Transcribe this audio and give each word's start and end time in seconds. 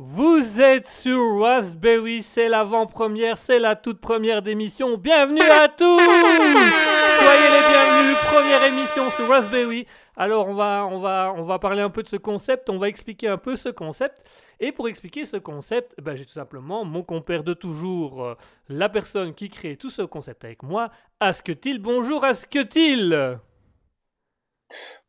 Vous 0.00 0.62
êtes 0.62 0.86
sur 0.86 1.40
Raspberry, 1.40 2.22
c'est 2.22 2.48
l'avant-première, 2.48 3.36
c'est 3.36 3.58
la 3.58 3.74
toute 3.74 4.00
première 4.00 4.42
d'émission. 4.42 4.96
Bienvenue 4.96 5.42
à 5.42 5.66
tous 5.66 5.98
Soyez 5.98 7.48
les 7.50 7.68
bienvenus, 7.68 8.16
première 8.30 8.62
émission 8.62 9.10
sur 9.10 9.26
Raspberry. 9.26 9.88
Alors 10.16 10.46
on 10.46 10.54
va, 10.54 10.86
on, 10.88 11.00
va, 11.00 11.34
on 11.36 11.42
va 11.42 11.58
parler 11.58 11.80
un 11.80 11.90
peu 11.90 12.04
de 12.04 12.08
ce 12.08 12.14
concept, 12.14 12.70
on 12.70 12.78
va 12.78 12.88
expliquer 12.88 13.26
un 13.26 13.38
peu 13.38 13.56
ce 13.56 13.70
concept. 13.70 14.22
Et 14.60 14.70
pour 14.70 14.86
expliquer 14.86 15.24
ce 15.24 15.36
concept, 15.36 16.00
ben, 16.00 16.14
j'ai 16.14 16.24
tout 16.24 16.32
simplement 16.32 16.84
mon 16.84 17.02
compère 17.02 17.42
de 17.42 17.52
toujours, 17.52 18.24
euh, 18.24 18.34
la 18.68 18.88
personne 18.88 19.34
qui 19.34 19.48
crée 19.48 19.76
tout 19.76 19.90
ce 19.90 20.02
concept 20.02 20.44
avec 20.44 20.62
moi, 20.62 20.90
Asketil. 21.18 21.80
Bonjour 21.80 22.24
Asketil 22.24 23.40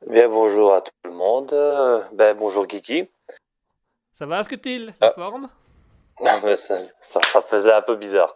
Bien 0.07 0.29
bonjour 0.29 0.73
à 0.73 0.81
tout 0.81 0.91
le 1.03 1.11
monde. 1.11 1.53
Euh, 1.53 2.01
Ben 2.11 2.35
bonjour 2.35 2.65
Kiki. 2.65 3.07
Ça 4.19 4.25
va 4.25 4.39
Asketil 4.39 4.87
La 4.99 5.07
Ah. 5.07 5.11
forme? 5.13 5.49
Ah, 6.25 6.39
mais 6.43 6.57
ça, 6.57 6.77
ça, 6.77 7.21
faisait 7.41 7.71
un 7.71 7.81
peu 7.81 7.95
bizarre. 7.95 8.35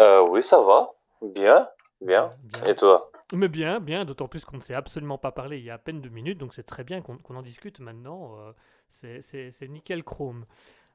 Euh, 0.00 0.22
oui, 0.28 0.42
ça 0.42 0.60
va. 0.60 0.90
Bien, 1.22 1.68
bien. 2.00 2.32
Bien. 2.42 2.64
Et 2.64 2.74
toi? 2.74 3.12
Mais 3.32 3.46
bien, 3.46 3.78
bien, 3.78 4.04
d'autant 4.04 4.26
plus 4.26 4.44
qu'on 4.44 4.56
ne 4.56 4.60
s'est 4.62 4.74
absolument 4.74 5.16
pas 5.16 5.30
parlé 5.30 5.58
il 5.58 5.64
y 5.64 5.70
a 5.70 5.74
à 5.74 5.78
peine 5.78 6.00
deux 6.00 6.08
minutes, 6.08 6.38
donc 6.38 6.52
c'est 6.52 6.64
très 6.64 6.82
bien 6.82 7.00
qu'on 7.00 7.36
en 7.36 7.42
discute 7.42 7.78
maintenant. 7.78 8.36
euh, 8.40 8.52
c'est- 8.90 9.68
nickel 9.68 10.02
chrome. 10.02 10.46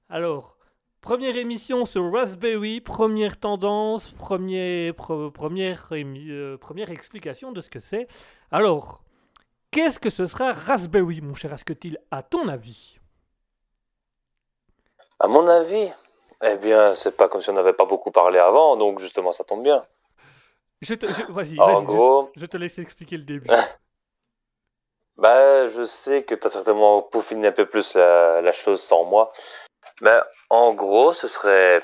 Alors, 0.09 0.57
première 0.99 1.37
émission 1.37 1.85
sur 1.85 2.11
Raspberry, 2.11 2.81
première 2.81 3.39
tendance, 3.39 4.07
premier, 4.07 4.91
pre- 4.91 5.31
première, 5.31 5.87
euh, 5.93 6.57
première 6.57 6.89
explication 6.89 7.53
de 7.53 7.61
ce 7.61 7.69
que 7.69 7.79
c'est. 7.79 8.07
Alors, 8.51 9.01
qu'est-ce 9.71 9.99
que 9.99 10.09
ce 10.09 10.25
sera 10.25 10.51
Raspberry, 10.51 11.21
mon 11.21 11.35
cher 11.35 11.53
Asketil, 11.53 11.97
à 12.11 12.21
ton 12.23 12.49
avis? 12.49 12.97
À 15.23 15.27
mon 15.29 15.47
avis, 15.47 15.89
eh 16.43 16.57
bien, 16.57 16.93
c'est 16.93 17.15
pas 17.15 17.29
comme 17.29 17.41
si 17.41 17.49
on 17.49 17.53
n'avait 17.53 17.71
pas 17.71 17.85
beaucoup 17.85 18.11
parlé 18.11 18.39
avant, 18.39 18.75
donc 18.75 18.99
justement, 18.99 19.31
ça 19.31 19.45
tombe 19.45 19.63
bien. 19.63 19.85
je 20.81 20.95
te, 20.95 21.07
je- 21.07 21.31
Vas-y, 21.31 21.57
En 21.59 21.75
vas-y, 21.75 21.85
gros, 21.85 22.29
je 22.35 22.45
te 22.45 22.57
laisse 22.57 22.77
expliquer 22.77 23.15
le 23.15 23.23
début. 23.23 23.47
bah, 25.15 25.65
je 25.69 25.85
sais 25.85 26.23
que 26.23 26.35
tu 26.35 26.45
as 26.45 26.49
certainement 26.49 27.01
peaufiné 27.03 27.47
un 27.47 27.51
peu 27.53 27.65
plus 27.65 27.95
la, 27.95 28.41
la 28.41 28.51
chose 28.51 28.81
sans 28.81 29.05
moi. 29.05 29.31
Mais 30.01 30.17
en 30.49 30.73
gros, 30.73 31.13
ce 31.13 31.29
serait 31.29 31.81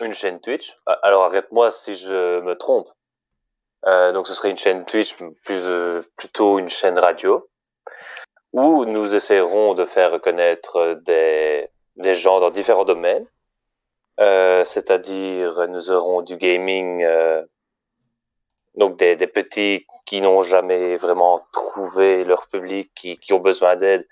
une 0.00 0.14
chaîne 0.14 0.38
Twitch. 0.40 0.78
Alors 1.02 1.24
arrête-moi 1.24 1.72
si 1.72 1.96
je 1.96 2.38
me 2.42 2.54
trompe. 2.56 2.88
Euh, 3.86 4.12
donc 4.12 4.28
ce 4.28 4.34
serait 4.34 4.50
une 4.50 4.58
chaîne 4.58 4.84
Twitch, 4.84 5.16
plus, 5.16 5.32
euh, 5.66 6.00
plutôt 6.16 6.60
une 6.60 6.68
chaîne 6.68 6.96
radio, 6.96 7.48
où 8.52 8.84
nous 8.84 9.16
essaierons 9.16 9.74
de 9.74 9.84
faire 9.84 10.12
reconnaître 10.12 10.94
des, 11.04 11.68
des 11.98 12.14
gens 12.14 12.40
dans 12.40 12.50
différents 12.50 12.84
domaines. 12.84 13.26
Euh, 14.20 14.64
C'est-à-dire, 14.64 15.68
nous 15.68 15.90
aurons 15.90 16.22
du 16.22 16.36
gaming, 16.36 17.04
euh, 17.04 17.44
donc 18.74 18.96
des, 18.96 19.14
des 19.16 19.26
petits 19.26 19.86
qui 20.06 20.20
n'ont 20.20 20.42
jamais 20.42 20.96
vraiment 20.96 21.40
trouvé 21.52 22.24
leur 22.24 22.48
public, 22.48 22.90
qui, 22.94 23.18
qui 23.18 23.32
ont 23.32 23.38
besoin 23.40 23.76
d'aide, 23.76 24.06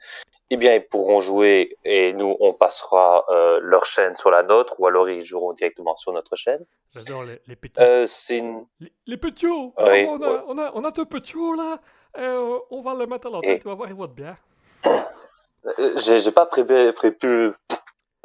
eh 0.51 0.57
bien, 0.57 0.75
ils 0.75 0.87
pourront 0.87 1.21
jouer 1.21 1.77
et 1.85 2.13
nous, 2.13 2.37
on 2.39 2.53
passera 2.53 3.25
euh, 3.31 3.59
leur 3.63 3.85
chaîne 3.85 4.15
sur 4.15 4.31
la 4.31 4.45
nôtre, 4.45 4.79
ou 4.79 4.87
alors 4.87 5.09
ils 5.09 5.25
joueront 5.25 5.55
directement 5.55 5.97
sur 5.97 6.13
notre 6.13 6.37
chaîne. 6.37 6.65
J'adore 6.95 7.25
les, 7.25 7.41
les 7.49 7.57
petits. 7.57 7.81
C'est 8.07 8.39
une... 8.39 8.65
Les, 8.79 8.93
les 9.07 9.17
petits. 9.17 9.47
Oui, 9.47 9.73
Alors, 9.77 10.13
on, 10.13 10.23
a, 10.23 10.29
ouais. 10.29 10.43
on, 10.47 10.59
a, 10.59 10.71
on 10.75 10.85
a 10.85 10.91
deux 10.93 11.05
petits 11.05 11.35
là. 11.57 11.81
On 12.71 12.81
va 12.83 12.95
les 12.95 13.07
mettre 13.07 13.27
à 13.27 13.41
Et- 13.43 13.59
tu 13.59 13.67
vas 13.69 13.75
voir, 13.75 13.89
ils 13.89 13.95
vont 13.97 14.07
bien. 14.07 14.37
Euh, 15.79 15.99
J'ai 15.99 16.33
pas 16.33 16.47
prévu... 16.47 16.93
prévu... 16.93 17.53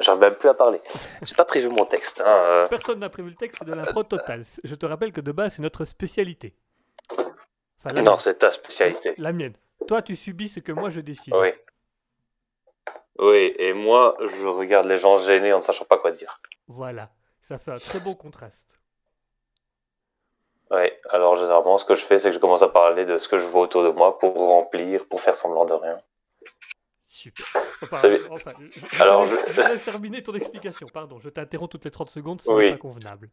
J'arrive 0.00 0.20
même 0.20 0.34
plus 0.34 0.48
à 0.48 0.54
parler. 0.54 0.80
J'ai 1.22 1.34
pas 1.34 1.44
prévu 1.44 1.68
mon 1.68 1.84
texte. 1.84 2.20
Hein. 2.20 2.26
euh. 2.26 2.66
Personne 2.66 2.98
n'a 2.98 3.08
prévu 3.08 3.28
le 3.30 3.36
texte, 3.36 3.58
c'est 3.60 3.64
de 3.64 3.72
l'impro 3.74 4.02
totale. 4.02 4.44
C'est- 4.44 4.60
Je 4.64 4.74
te 4.74 4.84
rappelle 4.86 5.12
que 5.12 5.20
de 5.20 5.30
base, 5.30 5.54
c'est 5.54 5.62
notre 5.62 5.84
spécialité. 5.84 6.56
Enfin, 7.78 7.92
la, 7.94 8.02
Non, 8.02 8.16
c'est 8.18 8.34
ta 8.34 8.50
spécialité. 8.50 9.14
La 9.18 9.32
mienne. 9.32 9.54
Toi, 9.86 10.02
tu 10.02 10.16
subis 10.16 10.48
ce 10.48 10.60
que 10.60 10.72
moi, 10.72 10.90
je 10.90 11.00
décide. 11.00 11.34
Oui. 11.34 11.48
Oui, 13.18 13.54
et 13.58 13.72
moi, 13.74 14.16
je 14.20 14.46
regarde 14.46 14.86
les 14.86 14.96
gens 14.96 15.16
gênés 15.18 15.52
en 15.52 15.58
ne 15.58 15.62
sachant 15.62 15.84
pas 15.84 15.98
quoi 15.98 16.10
dire. 16.10 16.40
Voilà. 16.66 17.10
Ça 17.40 17.58
fait 17.58 17.70
un 17.72 17.78
très 17.78 18.00
beau 18.00 18.14
contraste. 18.14 18.78
Oui, 20.70 20.90
alors 21.10 21.36
généralement, 21.36 21.76
ce 21.76 21.84
que 21.84 21.94
je 21.94 22.02
fais, 22.04 22.18
c'est 22.18 22.30
que 22.30 22.34
je 22.34 22.40
commence 22.40 22.62
à 22.62 22.68
parler 22.68 23.04
de 23.04 23.18
ce 23.18 23.28
que 23.28 23.36
je 23.36 23.44
vois 23.44 23.62
autour 23.62 23.82
de 23.84 23.90
moi 23.90 24.18
pour 24.18 24.34
remplir, 24.36 25.06
pour 25.06 25.20
faire 25.20 25.34
semblant 25.34 25.64
de 25.66 25.74
rien. 25.74 25.98
Super. 27.22 27.46
Enfin, 27.82 27.96
Ça 27.96 28.08
veut- 28.08 28.32
enfin, 28.32 28.50
je, 28.58 28.80
je 28.96 29.02
Alors, 29.02 29.26
je- 29.26 29.36
je 29.48 29.52
te 29.54 29.60
laisse 29.68 29.84
terminer 29.84 30.22
ton 30.24 30.34
explication. 30.34 30.88
Pardon, 30.92 31.20
je 31.20 31.28
t'interromps 31.28 31.70
toutes 31.70 31.84
les 31.84 31.90
30 31.92 32.10
secondes, 32.10 32.40
ce 32.40 32.50
Oui. 32.50 32.72
pas 32.72 32.78
convenable. 32.78 33.30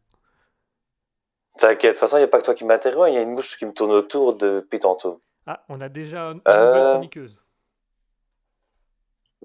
T'inquiète, 1.58 1.82
de 1.82 1.88
toute 1.94 1.98
façon, 1.98 2.16
il 2.16 2.20
n'y 2.20 2.24
a 2.24 2.28
pas 2.28 2.38
que 2.38 2.44
toi 2.44 2.54
qui 2.54 2.64
m'interrompt, 2.64 3.08
il 3.10 3.14
y 3.14 3.18
a 3.18 3.22
une 3.22 3.32
mouche 3.32 3.58
qui 3.58 3.66
me 3.66 3.72
tourne 3.72 3.90
autour 3.90 4.36
depuis 4.36 4.78
tantôt. 4.78 5.20
Ah, 5.46 5.64
on 5.68 5.80
a 5.80 5.88
déjà 5.88 6.28
un- 6.28 6.34
une 6.34 6.40
Euh. 6.46 6.66
nouvelle 6.68 6.90
chroniqueuse. 6.92 7.36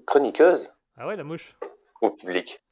Chroniqueuse 0.06 0.72
Ah 0.96 1.06
ouais, 1.08 1.16
la 1.16 1.24
mouche. 1.24 1.56
ou 2.02 2.10
public 2.10 2.62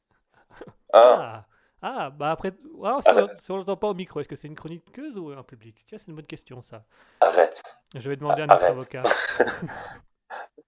Ah, 0.93 1.45
Ah, 1.81 1.95
ah 1.97 2.09
bah 2.09 2.31
après, 2.31 2.53
ah, 2.83 2.99
si 3.01 3.09
on- 3.09 3.29
si 3.39 3.51
on 3.51 3.57
l'entend 3.57 3.75
pas 3.75 3.87
au 3.89 3.93
micro, 3.93 4.19
est-ce 4.21 4.29
que 4.29 4.35
c'est 4.37 4.47
une 4.47 4.55
chroniqueuse 4.55 5.17
ou 5.17 5.31
un 5.31 5.43
public? 5.43 5.83
Tiens, 5.85 5.97
c'est 5.97 6.07
une 6.07 6.15
bonne 6.15 6.25
question 6.25 6.61
ça. 6.61 6.83
arrête, 7.19 7.61
Je 7.95 8.07
vais 8.09 8.15
demander 8.15 8.43
à 8.43 8.47
notre 8.47 8.63
Arrête. 8.63 8.71
avocat. 8.77 9.03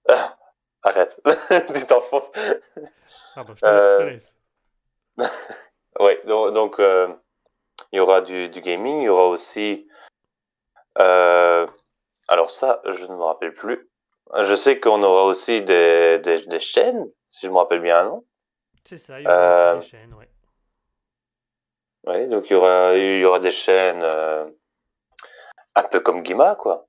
arrête. 0.87 1.21
tu 1.75 1.85
t'enfonces. 1.85 2.31
Pardon, 3.35 3.53
je 3.55 3.61
te, 3.61 3.65
Euh. 3.65 4.17
Oui, 5.99 6.13
donc, 6.25 6.53
donc, 6.53 6.79
euh, 6.79 7.07
il 7.91 7.97
y 7.97 7.99
aura 7.99 8.21
du, 8.21 8.49
du 8.49 8.61
gaming, 8.61 9.01
il 9.01 9.05
y 9.05 9.09
aura 9.09 9.27
aussi... 9.27 9.87
euh, 10.99 11.65
alors 12.27 12.49
ça, 12.51 12.81
je 12.85 13.05
ne 13.05 13.15
me 13.15 13.23
rappelle 13.23 13.53
plus. 13.53 13.89
Je 14.41 14.53
sais 14.53 14.79
qu'on 14.79 15.01
aura 15.03 15.23
aussi 15.23 15.61
des, 15.63 16.19
des, 16.19 16.45
des 16.45 16.59
chaînes, 16.59 17.09
si 17.29 17.45
je 17.47 17.51
me 17.51 17.57
rappelle 17.57 17.81
bien, 17.81 18.03
non? 18.03 18.25
C'est 18.85 18.97
ça, 18.97 19.19
il 19.19 19.23
y 19.23 19.27
aura 19.27 19.35
euh, 19.35 19.77
aussi 19.77 19.91
des 19.91 19.97
chaînes, 19.97 20.13
ouais. 20.13 20.29
Oui, 22.05 22.27
donc 22.27 22.49
il 22.49 22.53
y 22.53 22.55
aura, 22.55 22.93
il 22.95 23.19
y 23.19 23.25
aura 23.25 23.39
des 23.39 23.51
chaînes 23.51 24.03
euh, 24.03 24.47
un 25.75 25.83
peu 25.83 25.99
comme 25.99 26.21
Guima, 26.21 26.55
quoi. 26.55 26.87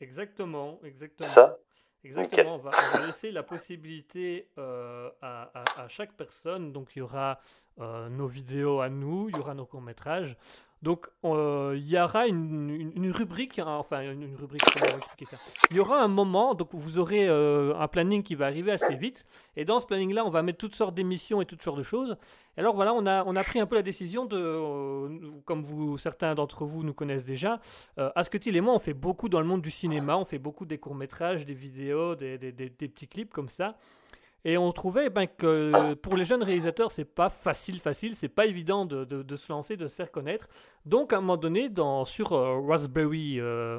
Exactement, 0.00 0.78
exactement. 0.84 1.28
C'est 1.28 1.34
ça? 1.34 1.58
Exactement, 2.04 2.56
on 2.56 2.58
va, 2.58 2.70
laisser 3.06 3.30
la 3.30 3.42
possibilité 3.42 4.48
euh, 4.58 5.08
à 5.20 5.86
chaque 5.88 6.12
personne. 6.12 6.72
Donc, 6.72 6.96
il 6.96 7.00
y 7.00 7.02
aura 7.02 7.40
euh, 7.80 8.08
nos 8.08 8.26
vidéos 8.26 8.80
à 8.80 8.88
nous, 8.88 9.28
il 9.30 9.36
y 9.36 9.38
aura 9.38 9.54
nos 9.54 9.64
courts-métrages. 9.64 10.36
Donc, 10.82 11.06
euh, 11.24 11.74
il 11.76 11.88
y 11.88 11.96
aura 11.96 12.26
une, 12.26 12.92
une- 12.96 13.12
rubrique, 13.12 13.60
hein, 13.60 13.66
enfin, 13.68 14.00
une, 14.02 14.22
une 14.22 14.34
rubrique, 14.34 14.62
comment 14.72 14.96
expliquer 14.96 15.24
ça? 15.26 15.36
Il 15.70 15.76
y 15.76 15.80
aura 15.80 16.02
un 16.02 16.08
moment, 16.08 16.54
donc 16.54 16.70
vous 16.72 16.98
aurez 16.98 17.28
euh, 17.28 17.72
un 17.78 17.86
planning 17.86 18.24
qui 18.24 18.34
va 18.34 18.46
arriver 18.46 18.72
assez 18.72 18.96
vite. 18.96 19.24
Et 19.56 19.64
dans 19.64 19.78
ce 19.78 19.86
planning-là, 19.86 20.24
on 20.26 20.30
va 20.30 20.42
mettre 20.42 20.58
toutes 20.58 20.74
sortes 20.74 20.94
d'émissions 20.94 21.40
et 21.40 21.46
toutes 21.46 21.62
sortes 21.62 21.78
de 21.78 21.84
choses. 21.84 22.16
Et 22.56 22.60
alors, 22.60 22.74
voilà, 22.74 22.92
on 22.94 23.06
a, 23.06 23.22
on 23.26 23.36
a 23.36 23.44
pris 23.44 23.60
un 23.60 23.66
peu 23.66 23.76
la 23.76 23.82
décision 23.82 24.24
de, 24.26 24.36
euh, 24.36 25.08
comme 25.44 25.62
vous, 25.62 25.98
certains 25.98 26.34
d'entre 26.34 26.64
vous 26.64 26.82
nous 26.82 26.94
connaissent 26.94 27.24
déjà, 27.24 27.60
Asketil 27.96 28.56
et 28.56 28.60
moi, 28.60 28.74
on 28.74 28.80
fait 28.80 28.92
beaucoup 28.94 29.28
dans 29.28 29.40
le 29.40 29.46
monde 29.46 29.62
du 29.62 29.70
cinéma, 29.70 30.16
on 30.16 30.24
fait 30.24 30.38
beaucoup 30.40 30.66
des 30.66 30.78
courts-métrages, 30.78 31.46
des 31.46 31.54
vidéos, 31.54 32.16
des- 32.16 32.38
des 32.38 32.70
petits 32.88 33.06
clips 33.06 33.32
comme 33.32 33.48
ça. 33.48 33.76
Et 34.44 34.58
on 34.58 34.72
trouvait 34.72 35.08
ben, 35.08 35.26
que 35.26 35.94
pour 35.94 36.16
les 36.16 36.24
jeunes 36.24 36.42
réalisateurs, 36.42 36.90
c'est 36.90 37.04
pas 37.04 37.28
facile, 37.28 37.78
facile, 37.80 38.16
c'est 38.16 38.28
pas 38.28 38.46
évident 38.46 38.84
de, 38.84 39.04
de- 39.04 39.36
se 39.36 39.52
lancer, 39.52 39.76
de 39.76 39.86
se 39.86 39.94
faire 39.94 40.10
connaître. 40.10 40.48
Donc, 40.84 41.12
à 41.12 41.18
un 41.18 41.20
moment 41.20 41.36
donné, 41.36 41.68
dans, 41.68 42.04
sur 42.04 42.32
euh, 42.32 42.60
Raspberry, 42.66 43.38
euh, 43.38 43.78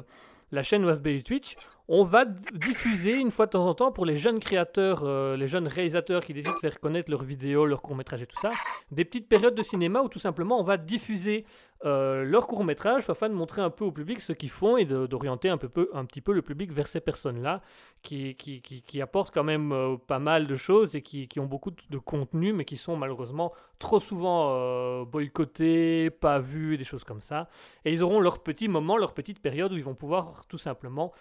la 0.52 0.62
chaîne 0.62 0.84
Raspberry 0.84 1.22
Twitch, 1.22 1.56
on 1.88 2.02
va 2.02 2.24
diffuser 2.24 3.12
une 3.16 3.30
fois 3.30 3.46
de 3.46 3.50
temps 3.50 3.66
en 3.66 3.74
temps 3.74 3.92
pour 3.92 4.06
les 4.06 4.16
jeunes 4.16 4.40
créateurs, 4.40 5.02
euh, 5.04 5.36
les 5.36 5.48
jeunes 5.48 5.68
réalisateurs 5.68 6.24
qui 6.24 6.32
décident 6.32 6.54
de 6.54 6.60
faire 6.60 6.80
connaître 6.80 7.10
leurs 7.10 7.24
vidéos, 7.24 7.66
leurs 7.66 7.82
courts-métrages 7.82 8.22
et 8.22 8.26
tout 8.26 8.40
ça, 8.40 8.50
des 8.90 9.04
petites 9.04 9.28
périodes 9.28 9.54
de 9.54 9.62
cinéma 9.62 10.00
où 10.00 10.08
tout 10.08 10.18
simplement 10.18 10.58
on 10.58 10.64
va 10.64 10.76
diffuser 10.76 11.44
euh, 11.84 12.24
leur 12.24 12.46
court 12.46 12.64
métrage 12.64 13.10
afin 13.10 13.28
de 13.28 13.34
montrer 13.34 13.60
un 13.60 13.68
peu 13.68 13.84
au 13.84 13.92
public 13.92 14.20
ce 14.22 14.32
qu'ils 14.32 14.50
font 14.50 14.78
et 14.78 14.86
d'orienter 14.86 15.50
un, 15.50 15.58
peu, 15.58 15.90
un 15.92 16.06
petit 16.06 16.22
peu 16.22 16.32
le 16.32 16.40
public 16.40 16.72
vers 16.72 16.86
ces 16.86 17.00
personnes-là 17.00 17.60
qui, 18.02 18.34
qui, 18.36 18.62
qui, 18.62 18.80
qui 18.80 19.02
apportent 19.02 19.34
quand 19.34 19.44
même 19.44 19.72
euh, 19.72 19.96
pas 19.98 20.18
mal 20.18 20.46
de 20.46 20.56
choses 20.56 20.96
et 20.96 21.02
qui, 21.02 21.28
ont 21.38 21.44
beaucoup 21.44 21.70
de, 21.70 21.98
contenu 21.98 22.54
mais 22.54 22.64
qui 22.64 22.78
sont 22.78 22.96
malheureusement 22.96 23.52
trop 23.78 24.00
souvent 24.00 24.54
euh, 24.54 25.04
boycottés, 25.04 26.08
pas 26.08 26.38
vus, 26.38 26.78
des 26.78 26.84
choses 26.84 27.04
comme 27.04 27.20
ça. 27.20 27.48
Et 27.84 27.92
ils 27.92 28.02
auront 28.02 28.20
leur 28.20 28.42
petit 28.42 28.68
moment, 28.68 28.96
leur 28.96 29.12
petite 29.12 29.40
période 29.40 29.70
où 29.70 29.76
ils 29.76 29.84
vont 29.84 29.94
pouvoir 29.94 30.46
tout 30.46 30.58
simplement 30.58 31.12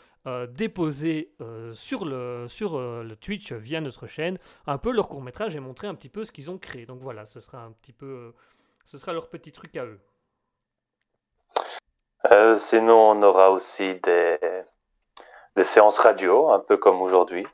déposer 0.52 1.34
sur, 1.74 2.06
le, 2.06 2.46
sur 2.48 2.80
le 2.80 3.16
Twitch 3.18 3.52
via 3.52 3.82
notre 3.82 4.08
chaîne 4.08 4.38
un 4.68 4.78
peu 4.78 4.94
leur 4.94 5.10
court 5.10 5.22
métrage 5.22 5.54
et 5.58 5.60
montrer 5.60 5.88
un 5.88 5.96
petit 5.96 6.08
peu 6.08 6.24
ce 6.24 6.32
qu'ils 6.32 6.50
ont 6.50 6.58
créé. 6.58 6.86
Donc 6.86 7.02
voilà, 7.02 7.26
ce 7.26 7.42
sera 7.42 7.66
un 7.66 7.74
petit 7.74 7.92
peu... 7.92 8.34
ce 8.86 8.98
sera 8.98 9.12
leur 9.12 9.28
petit 9.28 9.52
truc 9.52 9.76
à 9.76 9.84
eux. 9.84 10.00
Euh, 12.32 12.58
sinon, 12.58 13.12
on 13.12 13.24
aura 13.24 13.52
aussi 13.52 13.96
des, 13.96 14.40
séances 15.64 16.00
radio, 16.00 16.50
un 16.50 16.60
peu 16.60 16.78
comme 16.78 17.02
aujourd'hui, 17.02 17.46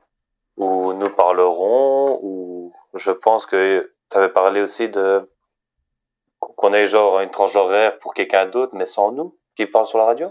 où 0.57 0.93
nous 0.93 1.09
parlerons, 1.09 2.19
ou 2.21 2.73
je 2.93 3.11
pense 3.11 3.45
que 3.45 3.91
tu 4.09 4.17
avais 4.17 4.29
parlé 4.29 4.61
aussi 4.61 4.89
de 4.89 5.29
qu'on 6.39 6.73
ait 6.73 6.85
genre 6.85 7.19
une 7.19 7.31
tranche 7.31 7.55
horaire 7.55 7.99
pour 7.99 8.13
quelqu'un 8.13 8.45
d'autre, 8.45 8.75
mais 8.75 8.85
sans 8.85 9.11
nous, 9.11 9.37
qui 9.55 9.65
parle 9.65 9.85
sur 9.85 9.97
la 9.97 10.05
radio. 10.05 10.29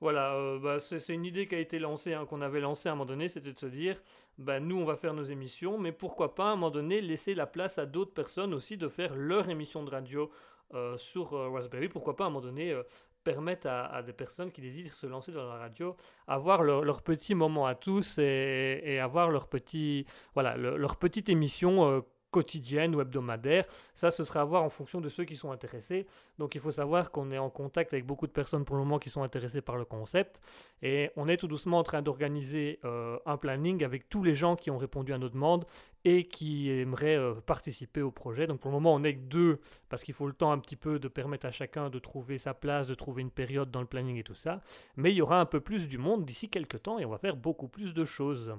Voilà, 0.00 0.34
euh, 0.34 0.58
bah, 0.58 0.80
c'est 0.80 1.14
une 1.14 1.24
idée 1.24 1.48
qui 1.48 1.54
a 1.54 1.58
été 1.58 1.78
lancée, 1.78 2.12
hein, 2.12 2.26
qu'on 2.26 2.42
avait 2.42 2.60
lancée 2.60 2.88
à 2.88 2.92
un 2.92 2.94
moment 2.94 3.06
donné, 3.06 3.28
c'était 3.28 3.52
de 3.52 3.58
se 3.58 3.66
dire, 3.66 4.00
bah, 4.36 4.60
nous 4.60 4.76
on 4.76 4.84
va 4.84 4.96
faire 4.96 5.14
nos 5.14 5.22
émissions, 5.24 5.78
mais 5.78 5.92
pourquoi 5.92 6.34
pas 6.34 6.44
à 6.44 6.46
un 6.48 6.56
moment 6.56 6.70
donné 6.70 7.00
laisser 7.00 7.34
la 7.34 7.46
place 7.46 7.78
à 7.78 7.86
d'autres 7.86 8.12
personnes 8.12 8.52
aussi 8.52 8.76
de 8.76 8.88
faire 8.88 9.14
leur 9.14 9.48
émission 9.48 9.82
de 9.82 9.90
radio 9.90 10.30
euh, 10.74 10.98
sur 10.98 11.34
euh, 11.34 11.48
Raspberry, 11.48 11.88
pourquoi 11.88 12.16
pas 12.16 12.24
à 12.24 12.26
un 12.26 12.30
moment 12.30 12.44
donné 12.44 12.78
permettre 13.24 13.66
à, 13.68 14.02
des 14.02 14.12
personnes 14.12 14.52
qui 14.52 14.60
désirent 14.60 14.94
se 14.94 15.06
lancer 15.06 15.32
dans 15.32 15.48
la 15.48 15.58
radio 15.58 15.96
avoir 16.28 16.62
leur, 16.62 17.02
petit 17.02 17.34
moment 17.34 17.66
à 17.66 17.74
tous 17.74 18.18
et, 18.18 18.98
avoir 19.02 19.30
leur, 19.30 19.48
petit, 19.48 20.06
voilà, 20.34 20.56
leur 20.56 20.96
petite 20.96 21.28
émission 21.28 22.04
quotidienne 22.34 22.96
ou 22.96 23.00
hebdomadaire. 23.00 23.64
Ça, 23.94 24.10
ce 24.10 24.24
sera 24.24 24.40
à 24.40 24.44
voir 24.44 24.64
en 24.64 24.68
fonction 24.68 25.00
de 25.00 25.08
ceux 25.08 25.24
qui 25.24 25.36
sont 25.36 25.52
intéressés. 25.52 26.04
Donc 26.38 26.56
il 26.56 26.60
faut 26.60 26.72
savoir 26.72 27.12
qu'on 27.12 27.30
est 27.30 27.38
en 27.38 27.48
contact 27.48 27.92
avec 27.92 28.04
beaucoup 28.04 28.26
de 28.26 28.32
personnes 28.32 28.64
pour 28.64 28.74
le 28.74 28.82
moment 28.82 28.98
qui 28.98 29.08
sont 29.08 29.22
intéressées 29.22 29.60
par 29.60 29.76
le 29.76 29.84
concept. 29.84 30.40
Et 30.82 31.12
on 31.14 31.28
est 31.28 31.36
tout 31.36 31.46
doucement 31.46 31.78
en 31.78 31.84
train 31.84 32.02
d'organiser 32.02 32.80
euh, 32.84 33.18
un 33.24 33.36
planning 33.36 33.84
avec 33.84 34.08
tous 34.08 34.24
les 34.24 34.34
gens 34.34 34.56
qui 34.56 34.72
ont 34.72 34.78
répondu 34.78 35.12
à 35.12 35.18
nos 35.18 35.28
demandes 35.28 35.64
et 36.04 36.26
qui 36.26 36.70
aimeraient 36.70 37.16
euh, 37.16 37.34
participer 37.34 38.02
au 38.02 38.10
projet. 38.10 38.46
Donc 38.46 38.60
pour 38.60 38.70
le 38.70 38.74
moment, 38.74 38.94
on 38.94 39.00
n'est 39.00 39.14
que 39.14 39.20
deux 39.20 39.60
parce 39.88 40.02
qu'il 40.02 40.14
faut 40.14 40.26
le 40.26 40.34
temps 40.34 40.52
un 40.52 40.58
petit 40.58 40.76
peu 40.76 40.98
de 40.98 41.08
permettre 41.08 41.46
à 41.46 41.50
chacun 41.50 41.88
de 41.88 41.98
trouver 41.98 42.38
sa 42.38 42.54
place, 42.54 42.86
de 42.86 42.94
trouver 42.94 43.22
une 43.22 43.30
période 43.30 43.70
dans 43.70 43.80
le 43.80 43.86
planning 43.86 44.16
et 44.18 44.24
tout 44.24 44.34
ça. 44.34 44.60
Mais 44.96 45.10
il 45.10 45.16
y 45.16 45.22
aura 45.22 45.40
un 45.40 45.46
peu 45.46 45.60
plus 45.60 45.88
du 45.88 45.98
monde 45.98 46.24
d'ici 46.24 46.48
quelques 46.48 46.82
temps 46.82 46.98
et 46.98 47.04
on 47.04 47.10
va 47.10 47.18
faire 47.18 47.36
beaucoup 47.36 47.68
plus 47.68 47.94
de 47.94 48.04
choses. 48.04 48.54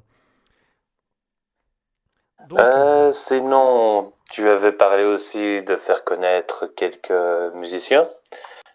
Euh, 2.59 3.11
sinon, 3.11 4.13
tu 4.29 4.47
avais 4.49 4.71
parlé 4.71 5.05
aussi 5.05 5.63
de 5.63 5.75
faire 5.75 6.03
connaître 6.03 6.67
quelques 6.75 7.53
musiciens. 7.55 8.07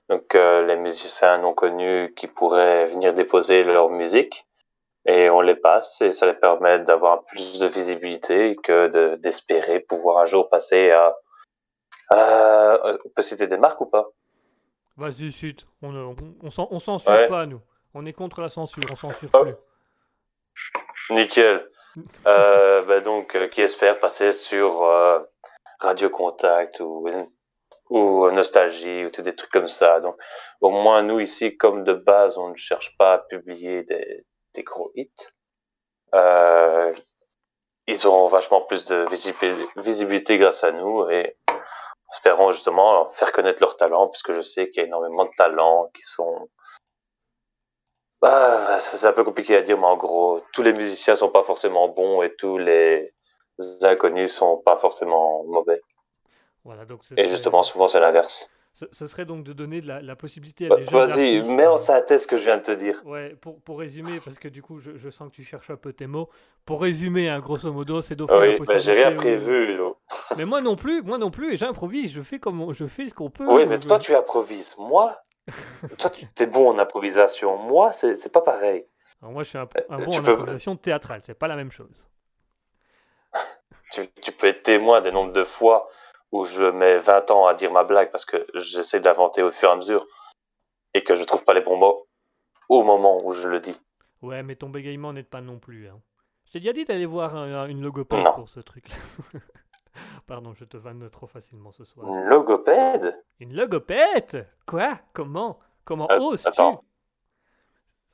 Donc, 0.09 0.35
euh, 0.35 0.67
les 0.67 0.77
musiciens 0.77 1.39
non 1.39 1.55
connus 1.55 2.13
qui 2.17 2.27
pourraient 2.27 2.87
venir 2.87 3.15
déposer 3.15 3.63
leur 3.63 3.91
musique. 3.91 4.47
Et 5.07 5.31
on 5.31 5.41
les 5.41 5.57
passe 5.57 6.03
et 6.03 6.13
ça 6.13 6.27
les 6.27 6.35
permet 6.35 6.81
d'avoir 6.81 7.25
plus 7.25 7.59
de 7.59 7.67
visibilité 7.67 8.57
que 8.63 9.17
d'espérer 9.17 9.81
pouvoir 9.81 10.19
un 10.19 10.27
jour 10.27 10.49
passer 10.51 10.91
à. 10.91 11.17
on 12.11 13.09
peut 13.15 13.23
citer 13.23 13.47
des 13.47 13.59
marques 13.59 13.81
ou 13.81 13.87
pas? 13.87 14.11
Vas-y, 14.97 15.33
chute. 15.33 15.67
On, 15.81 15.95
on, 15.95 16.17
on, 16.43 16.79
censure 16.79 17.29
pas, 17.29 17.47
nous. 17.47 17.63
On 17.95 18.05
est 18.05 18.13
contre 18.13 18.43
la 18.43 18.51
censure, 18.51 18.85
on 18.93 18.97
censure 18.97 19.31
oh. 19.33 19.45
plus. 19.45 19.55
Nickel. 21.11 21.67
Euh, 22.25 22.85
bah 22.85 23.01
donc, 23.01 23.35
euh, 23.35 23.49
qui 23.49 23.63
espère 23.63 23.99
passer 23.99 24.31
sur 24.31 24.85
euh, 24.85 25.19
Radio 25.81 26.09
Contact 26.09 26.79
ou, 26.79 27.09
ou 27.89 28.31
Nostalgie 28.31 29.05
ou 29.05 29.11
tout 29.11 29.23
des 29.23 29.35
trucs 29.35 29.51
comme 29.51 29.67
ça. 29.67 29.99
Donc, 29.99 30.15
au 30.61 30.71
moins, 30.71 31.03
nous 31.03 31.19
ici, 31.19 31.57
comme 31.57 31.83
de 31.83 31.93
base, 31.93 32.39
on 32.39 32.51
ne 32.51 32.55
cherche 32.55 32.97
pas 32.97 33.15
à 33.15 33.19
publier 33.19 33.83
des, 33.83 34.25
des 34.55 34.63
gros 34.63 34.93
hits. 34.95 35.11
ils 37.87 38.07
auront 38.07 38.29
vachement 38.29 38.61
plus 38.63 38.85
de 38.85 39.07
visibilité 39.77 40.39
grâce 40.39 40.65
à 40.65 40.73
nous 40.73 41.09
et 41.11 41.37
espérons 42.13 42.51
justement 42.51 43.11
faire 43.11 43.33
connaître 43.33 43.63
leur 43.63 43.77
talent, 43.77 44.09
puisque 44.09 44.33
je 44.33 44.43
sais 44.43 44.69
qu'il 44.69 44.83
y 44.83 44.85
a 44.85 44.87
énormément 44.87 45.25
de 45.25 45.31
talents 45.37 45.91
qui 45.95 46.03
sont 46.03 46.49
bah, 48.21 48.79
c'est 48.81 49.07
un 49.07 49.13
peu 49.13 49.25
compliqué 49.25 49.57
à 49.57 49.63
dire, 49.63 49.79
mais 49.79 49.87
en 49.87 49.97
gros, 49.97 50.43
tous 50.53 50.63
les 50.63 50.75
musiciens 50.75 51.15
sont 51.15 51.31
pas 51.31 51.43
forcément 51.43 51.89
bons 51.89 52.23
et 52.23 52.35
tous 52.37 52.59
les 52.59 53.15
inconnus 53.83 54.35
sont 54.35 54.59
pas 54.59 54.77
forcément 54.77 55.43
mauvais. 55.45 55.81
Voilà, 56.65 56.85
donc 56.85 57.01
et 57.17 57.29
justement, 57.29 57.63
souvent, 57.63 57.89
c'est 57.89 58.01
l'inverse. 58.01 58.51
Ce, 58.93 59.07
serait 59.07 59.27
donc 59.27 59.45
de 59.45 59.53
donner 59.53 59.81
de 59.81 59.87
la, 59.87 60.17
possibilité 60.17 60.67
à 60.67 60.69
bah, 60.71 60.77
des 60.77 60.85
jeunes 60.85 61.09
Vas-y, 61.09 61.43
mets 61.43 61.67
en 61.67 61.77
synthèse 61.77 62.23
ce 62.23 62.27
que 62.27 62.39
je 62.39 62.45
viens 62.45 62.57
de 62.57 62.63
te 62.63 62.71
dire. 62.71 63.03
Ouais, 63.05 63.37
pour, 63.41 63.61
pour 63.61 63.79
résumer, 63.79 64.21
parce 64.25 64.39
que 64.39 64.49
du 64.49 64.63
coup, 64.63 64.79
je, 64.79 64.97
je, 64.97 65.11
sens 65.11 65.29
que 65.29 65.35
tu 65.35 65.45
cherches 65.45 65.69
un 65.69 65.77
peu 65.77 65.93
tes 65.93 66.07
mots. 66.07 66.31
Pour 66.65 66.81
résumer, 66.81 67.29
hein, 67.29 67.41
grosso 67.41 67.71
modo, 67.73 68.01
c'est 68.01 68.17
d'offrir 68.17 68.41
oui, 68.41 68.59
la 68.59 68.65
bah, 68.65 68.79
j'ai 68.79 68.93
rien 68.93 69.13
prévu. 69.13 69.79
Mais 70.37 70.45
moi 70.45 70.63
non 70.63 70.77
plus, 70.77 71.03
moi 71.03 71.19
non 71.19 71.31
plus, 71.31 71.53
et 71.53 71.57
j'improvise, 71.57 72.13
je 72.13 72.23
fais 72.23 72.39
comme 72.39 72.73
je 72.73 72.87
fais 72.87 73.07
ce 73.07 73.15
qu'on 73.15 73.31
peut. 73.31 73.47
Oui, 73.49 73.67
mais 73.67 73.79
toi, 73.79 73.99
tu 73.99 74.15
improvises. 74.15 74.77
Moi, 74.79 75.17
toi, 75.99 76.11
tu 76.11 76.27
es 76.39 76.47
bon 76.47 76.71
en 76.71 76.79
improvisation. 76.79 77.59
Moi, 77.59 77.93
c'est 77.93 78.33
pas 78.33 78.43
pareil. 78.43 78.87
moi, 79.21 79.43
je 79.43 79.49
suis 79.51 79.59
un, 79.59 79.67
bon 79.67 80.13
en 80.13 80.19
improvisation 80.19 80.77
théâtrale. 80.77 81.21
C'est 81.25 81.35
pas 81.35 81.49
la 81.49 81.57
même 81.57 81.73
chose. 81.73 82.09
tu, 83.93 84.03
tu, 84.23 84.33
peux 84.33 84.47
être 84.47 84.63
témoin 84.63 85.01
des 85.01 85.13
nombres 85.13 85.33
de 85.33 85.45
fois 85.45 85.89
où 86.33 86.45
je 86.45 86.65
mets 86.65 86.99
20 86.99 87.31
ans 87.31 87.47
à 87.47 87.55
dire 87.55 87.73
ma 87.73 87.85
blague 87.85 88.11
parce 88.11 88.25
que 88.25 88.37
j'essaie 88.55 89.01
de 89.01 89.05
l'inventer 89.05 89.43
au 89.43 89.51
fur 89.51 89.69
et 89.69 89.73
à 89.73 89.77
mesure 89.77 90.07
et 90.95 91.03
que 91.03 91.15
je 91.15 91.25
trouve 91.25 91.45
pas 91.45 91.55
les 91.55 91.61
bons 91.61 91.77
mots 91.77 92.07
au 92.69 92.83
moment 92.83 93.19
où 93.25 93.33
je 93.33 93.49
le 93.49 93.61
dis. 93.61 93.79
Ouais, 94.23 94.43
mais 94.43 94.57
ton 94.57 94.69
bégaiement 94.69 95.13
n'aide 95.13 95.29
pas 95.29 95.41
non 95.41 95.59
plus. 95.59 95.89
Hein. 95.89 96.01
Je 96.47 96.53
t'ai 96.53 96.61
déjà 96.61 96.73
dit 96.73 96.85
d'aller 96.85 97.07
voir 97.07 97.35
une 97.67 97.81
logopède 97.81 98.25
pour 98.35 98.49
ce 98.49 98.61
truc-là. 98.61 98.97
Pardon, 100.27 100.55
je 100.55 100.65
te 100.65 100.77
vanne 100.77 101.09
trop 101.11 101.27
facilement 101.27 101.73
ce 101.73 101.85
soir. 101.85 102.07
Une 102.09 102.25
logopède? 102.25 103.25
Une 103.41 103.55
logopède? 103.55 104.49
Quoi? 104.67 104.99
Comment? 105.13 105.59
Comment 105.85 106.11
euh, 106.11 106.19
oses-tu? 106.19 106.49
Attends. 106.49 106.85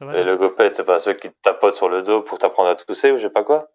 Les 0.01 0.25
logopèdes, 0.25 0.75
c'est 0.75 0.85
pas 0.85 0.99
ceux 0.99 1.15
qui 1.15 1.31
te 1.31 1.37
tapotent 1.43 1.75
sur 1.75 1.89
le 1.89 2.03
dos 2.03 2.23
pour 2.23 2.39
t'apprendre 2.39 2.69
à 2.69 2.75
tousser 2.75 3.13
ou 3.13 3.17
je 3.17 3.23
sais 3.23 3.31
pas 3.31 3.45
quoi? 3.45 3.69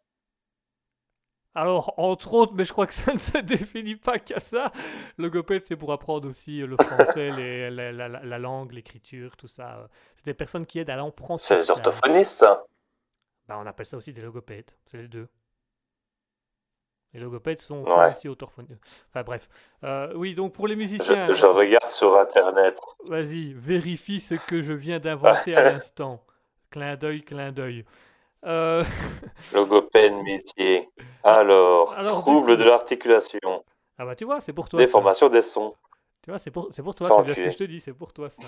Alors, 1.53 1.93
entre 1.97 2.33
autres, 2.33 2.53
mais 2.55 2.63
je 2.63 2.71
crois 2.71 2.87
que 2.87 2.93
ça 2.93 3.13
ne 3.13 3.19
se 3.19 3.37
définit 3.39 3.95
pas 3.95 4.19
qu'à 4.19 4.39
ça. 4.39 4.71
Logopède, 5.17 5.65
c'est 5.65 5.75
pour 5.75 5.91
apprendre 5.91 6.27
aussi 6.27 6.59
le 6.59 6.77
français, 6.77 7.29
les, 7.37 7.69
la, 7.69 7.91
la, 7.91 8.07
la, 8.07 8.39
langue, 8.39 8.71
l'écriture, 8.71 9.35
tout 9.35 9.47
ça. 9.47 9.87
C'est 10.15 10.25
des 10.25 10.33
personnes 10.33 10.65
qui 10.65 10.79
aident 10.79 10.89
à 10.89 10.95
l'apprentissage. 10.95 11.57
C'est 11.57 11.63
les 11.63 11.71
orthophonistes, 11.71 12.37
ça 12.37 12.65
bah, 13.47 13.57
On 13.59 13.65
appelle 13.65 13.85
ça 13.85 13.97
aussi 13.97 14.13
des 14.13 14.21
logopèdes. 14.21 14.71
C'est 14.85 14.97
les 14.97 15.07
deux. 15.07 15.27
Les 17.13 17.19
logopèdes 17.19 17.61
sont 17.61 17.83
aussi 17.83 18.29
orthophonistes. 18.29 18.81
Enfin 19.09 19.23
bref. 19.23 19.49
Euh, 19.83 20.13
oui, 20.15 20.33
donc 20.33 20.53
pour 20.53 20.69
les 20.69 20.77
musiciens. 20.77 21.29
Je, 21.33 21.45
regarde 21.45 21.87
sur 21.87 22.17
Internet. 22.17 22.79
Vas-y, 23.05 23.51
vérifie 23.53 24.21
ce 24.21 24.35
que 24.35 24.61
je 24.61 24.71
viens 24.71 24.99
d'inventer 24.99 25.53
à 25.57 25.63
l'instant. 25.73 26.23
Clin 26.69 26.95
d'œil, 26.95 27.21
clin 27.23 27.51
d'œil. 27.51 27.83
Euh... 28.45 28.83
Logopède 29.53 30.13
métier. 30.23 30.89
Alors, 31.23 31.93
trouble 32.07 32.57
de 32.57 32.63
l'articulation. 32.63 33.63
Ah 33.97 34.05
bah 34.05 34.15
tu 34.15 34.25
vois, 34.25 34.41
c'est 34.41 34.53
pour 34.53 34.67
toi. 34.67 34.79
Déformation 34.79 35.29
des 35.29 35.41
sons. 35.41 35.75
Tu 36.23 36.29
vois, 36.31 36.39
c'est 36.39 36.51
pour, 36.51 36.67
c'est 36.71 36.83
pour 36.83 36.95
toi, 36.95 37.07
c'est 37.07 37.23
bien 37.23 37.33
ce 37.33 37.41
que 37.41 37.51
je 37.51 37.57
te 37.57 37.63
dis, 37.63 37.79
c'est 37.79 37.93
pour 37.93 38.13
toi 38.13 38.29
ça. 38.29 38.47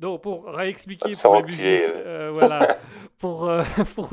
Donc, 0.00 0.22
pour 0.22 0.46
réexpliquer 0.46 1.12
pour, 1.22 1.36
les, 1.36 1.42
musiciens, 1.42 1.90
euh, 1.90 2.30
voilà, 2.34 2.76
pour, 3.18 3.48
euh, 3.48 3.62
pour, 3.94 4.08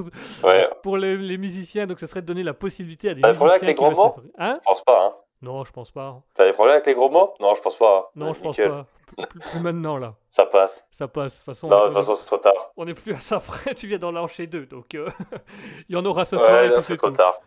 pour 0.84 0.98
les, 0.98 1.18
les, 1.18 1.38
musiciens, 1.38 1.88
donc 1.88 2.00
ce 2.00 2.06
serait 2.06 2.22
de 2.22 2.28
donner 2.28 2.44
la 2.44 2.54
possibilité 2.54 3.10
à 3.10 3.14
des 3.14 3.22
musiciens. 3.22 3.34
T'as 3.34 3.34
des 3.34 3.38
problèmes 3.38 3.56
avec 3.56 3.68
les 3.68 3.74
gros 3.74 3.92
mots 3.92 4.16
hein? 4.38 4.60
Je 4.62 4.66
pense 4.66 4.84
pas. 4.84 5.08
Hein. 5.08 5.22
Non, 5.42 5.66
je 5.66 5.72
pense 5.72 5.90
pas. 5.90 6.22
T'as 6.36 6.46
des 6.46 6.54
problèmes 6.54 6.76
avec 6.76 6.86
les 6.86 6.94
gros 6.94 7.10
mots? 7.10 7.34
Non, 7.40 7.56
je 7.56 7.62
pense 7.62 7.76
pas. 7.76 7.98
Hein. 7.98 8.12
Non, 8.16 8.34
je 8.34 8.42
pense 8.42 8.58
pas. 8.58 8.86
Plus, 9.28 9.60
maintenant, 9.60 9.98
là. 9.98 10.14
Ça 10.30 10.46
passe. 10.46 10.88
Ça 10.92 11.08
passe. 11.08 11.34
De 11.34 11.38
toute 11.38 11.46
façon, 11.46 11.68
non, 11.68 11.80
de 11.80 11.86
toute 11.86 11.94
façon, 11.96 12.16
c'est 12.16 12.28
trop 12.28 12.38
tard. 12.38 12.72
On 12.78 12.88
est 12.88 12.94
plus 12.94 13.14
à 13.14 13.20
ça 13.20 13.40
près, 13.40 13.74
tu 13.76 13.88
viens 13.88 13.98
d'en 13.98 14.12
lancer 14.12 14.46
deux, 14.46 14.68
donc 14.68 14.94
euh, 14.94 15.10
il 15.90 15.96
y 15.96 15.98
en 15.98 16.06
aura 16.06 16.26
ce 16.26 16.38
soir. 16.38 16.52
Ouais, 16.52 16.82
c'est 16.82 16.96
trop 16.96 17.10
tard. 17.10 17.42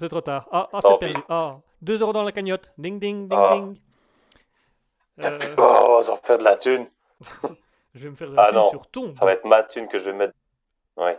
C'est 0.00 0.08
trop 0.08 0.22
tard. 0.22 0.48
Ah, 0.52 0.70
ah 0.72 0.78
c'est 0.80 0.98
perdu. 0.98 1.20
Ah, 1.28 1.58
deux 1.82 2.00
euros 2.00 2.14
dans 2.14 2.22
la 2.22 2.32
cagnotte. 2.32 2.72
Ding, 2.78 2.98
ding, 2.98 3.28
ding, 3.28 3.38
ah. 3.38 3.54
ding. 3.56 3.76
Euh... 5.22 5.38
Oh, 5.58 5.98
on 5.98 6.00
va 6.00 6.16
faire 6.16 6.38
de 6.38 6.44
la 6.44 6.56
thune. 6.56 6.88
je 7.94 8.04
vais 8.04 8.10
me 8.10 8.16
faire 8.16 8.30
de 8.30 8.36
la 8.36 8.42
ah, 8.42 8.48
thune 8.48 8.56
non. 8.56 8.70
sur 8.70 8.86
ton. 8.86 9.14
Ça 9.14 9.24
va 9.26 9.34
être 9.34 9.44
ma 9.44 9.62
thune 9.62 9.86
que 9.86 9.98
je 9.98 10.06
vais 10.06 10.16
mettre. 10.16 10.34
Ouais. 10.96 11.18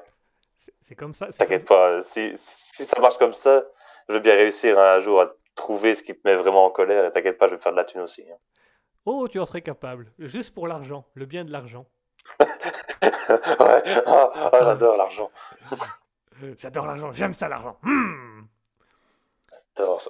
C'est 0.82 0.96
comme 0.96 1.14
ça. 1.14 1.28
T'inquiète 1.28 1.68
pas. 1.68 2.02
Si, 2.02 2.34
si 2.36 2.84
ça 2.84 3.00
marche 3.00 3.18
comme 3.18 3.34
ça, 3.34 3.64
je 4.10 4.16
vais 4.16 4.20
bien 4.20 4.36
réussir 4.36 4.78
un 4.80 5.00
jour 5.00 5.22
à 5.22 5.32
trouver 5.56 5.96
ce 5.96 6.04
qui 6.04 6.14
te 6.14 6.22
met 6.26 6.36
vraiment 6.36 6.66
en 6.66 6.70
colère. 6.70 7.06
Et 7.06 7.12
t'inquiète 7.12 7.38
pas, 7.38 7.48
je 7.48 7.56
vais 7.56 7.62
faire 7.62 7.72
de 7.72 7.78
la 7.78 7.86
thune 7.86 8.02
aussi. 8.02 8.24
Hein. 8.30 8.38
Oh, 9.06 9.28
tu 9.28 9.40
en 9.40 9.46
serais 9.46 9.62
capable. 9.62 10.12
Juste 10.20 10.54
pour 10.54 10.68
l'argent. 10.68 11.06
Le 11.14 11.26
bien 11.26 11.46
de 11.46 11.52
l'argent. 11.52 11.86
ouais. 12.40 13.84
Oh, 14.08 14.30
oh, 14.36 14.58
j'adore 14.62 14.98
l'argent. 14.98 15.32
J'adore 16.58 16.86
l'argent. 16.86 17.14
J'aime 17.14 17.34
ça, 17.34 17.48
l'argent. 17.48 17.78
Mmh. 17.82 18.26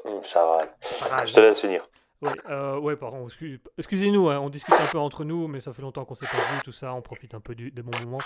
Hum, 0.05 0.23
charal. 0.23 0.69
Je 1.25 1.33
te 1.33 1.39
laisse 1.39 1.61
finir. 1.61 1.87
Euh, 2.49 2.79
ouais, 2.79 2.95
pardon, 2.95 3.27
excusez-nous, 3.77 4.29
hein, 4.29 4.39
on 4.39 4.49
discute 4.49 4.73
un 4.73 4.91
peu 4.91 4.97
entre 4.97 5.23
nous, 5.23 5.47
mais 5.47 5.59
ça 5.59 5.73
fait 5.73 5.81
longtemps 5.81 6.05
qu'on 6.05 6.15
s'est 6.15 6.25
pas 6.25 6.55
vu, 6.55 6.61
tout 6.63 6.71
ça, 6.71 6.93
on 6.93 7.01
profite 7.01 7.33
un 7.35 7.39
peu 7.39 7.53
du, 7.53 7.71
des 7.71 7.81
bons 7.81 7.99
moments. 8.03 8.21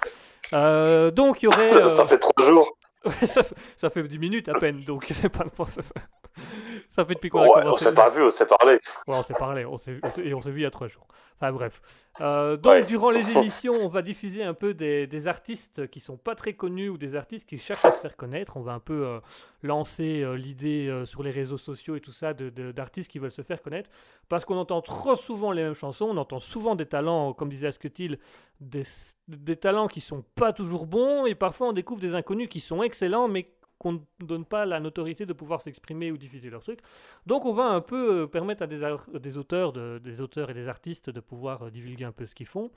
Euh, 0.54 1.12
donc, 1.12 1.42
il 1.42 1.46
y 1.46 1.48
aurait. 1.48 1.68
Ça, 1.68 1.90
ça, 1.90 2.04
euh, 2.04 2.06
fait 2.06 2.20
trois 2.20 2.46
jours. 2.46 2.78
Ça, 3.26 3.42
ça, 3.78 3.90
fait 3.90 4.04
10 4.04 4.20
minutes 4.20 4.50
à 4.50 4.60
peine, 4.60 4.80
donc 4.82 5.06
c'est 5.10 5.30
pas 5.30 5.46
Ça 6.90 7.06
fait 7.06 7.16
depuis 7.16 7.30
qu'on 7.30 7.40
a 7.40 7.44
Ouais, 7.44 7.50
on 7.58 7.62
commencé. 7.62 7.86
s'est 7.86 7.94
pas 7.94 8.10
vu, 8.10 8.24
on 8.24 8.30
s'est 8.30 8.46
parlé. 8.46 8.74
Ouais, 8.74 8.80
on 9.16 9.24
s'est 9.24 9.34
parlé, 9.34 9.66
on 9.66 9.78
s'est, 9.78 10.00
on 10.04 10.22
et 10.22 10.34
on 10.34 10.42
s'est 10.42 10.52
vu 10.52 10.62
il 10.62 10.64
y 10.64 10.66
a 10.66 10.72
trois 10.72 10.88
jours. 10.88 11.08
Enfin 11.36 11.52
bref. 11.52 11.82
Euh, 12.22 12.58
donc 12.58 12.72
Ouais. 12.74 12.86
durant 12.86 13.12
les 13.12 13.32
émissions, 13.38 13.74
on 13.82 13.88
va 13.88 14.02
diffuser 14.02 14.44
un 14.44 14.54
peu 14.54 14.74
des, 14.74 15.08
des 15.08 15.28
artistes 15.28 15.88
qui 15.90 16.00
sont 16.00 16.18
pas 16.18 16.36
très 16.36 16.54
connus 16.54 16.90
ou 16.90 16.98
des 16.98 17.16
artistes 17.16 17.48
qui 17.48 17.58
cherchent 17.58 17.86
à 17.86 17.92
se 17.92 18.02
faire 18.02 18.18
connaître. 18.18 18.58
On 18.58 18.62
va 18.62 18.74
un 18.74 18.80
peu 18.80 19.06
euh, 19.06 19.20
lancer 19.64 20.22
euh, 20.22 20.36
l'idée 20.36 21.04
sur 21.06 21.24
les 21.24 21.32
réseaux 21.32 21.58
sociaux 21.58 21.96
et 21.96 22.02
tout 22.02 22.12
ça 22.12 22.34
d'artistes 22.34 23.10
qui 23.10 23.20
veulent 23.20 23.32
se 23.32 23.42
faire 23.42 23.62
connaître. 23.62 23.90
Parce 24.28 24.46
qu'on 24.46 24.58
entend 24.58 24.82
trop 24.82 25.16
souvent 25.16 25.52
les 25.52 25.64
mêmes 25.64 25.74
chansons, 25.74 26.06
on 26.06 26.18
entend 26.18 26.40
souvent 26.40 26.76
des 26.76 26.86
talents, 26.86 27.34
comme 27.34 27.50
disait 27.50 27.68
Asketil, 27.68 28.20
des, 28.60 28.84
des 29.28 29.56
talents 29.56 29.88
qui 29.88 30.02
sont 30.02 30.24
pas 30.36 30.54
toujours 30.54 30.86
bons 30.86 31.26
et 31.26 31.36
parfois 31.36 31.70
on 31.70 31.74
découvre 31.74 32.02
des 32.02 32.16
inconnus 32.16 32.50
qui 32.50 32.60
sont 32.60 32.84
excellents 32.84 33.28
mais 33.28 33.50
qu'on 33.80 33.94
ne 33.94 34.00
donne 34.20 34.46
pas 34.46 34.66
la 34.66 34.80
notoriété 34.80 35.26
de 35.26 35.34
pouvoir 35.34 35.62
s'exprimer 35.62 36.12
ou 36.12 36.18
diffuser 36.18 36.50
leurs 36.50 36.62
trucs. 36.64 36.82
Donc 37.26 37.46
on 37.46 37.52
va 37.54 37.64
un 37.64 37.82
peu 37.82 38.24
euh, 38.24 38.28
permettre 38.28 38.64
à 38.64 38.68
des, 38.68 39.38
auteurs, 39.38 39.72
de- 39.72 40.00
des 40.04 40.20
auteurs 40.22 40.50
et 40.50 40.54
des 40.54 40.68
artistes 40.68 41.10
de 41.10 41.22
pouvoir 41.22 41.64
euh, 41.64 41.72
divulguer 41.72 42.04
un 42.04 42.12
peu 42.12 42.26
ce 42.26 42.36
qu'ils 42.36 42.46
font. 42.46 42.70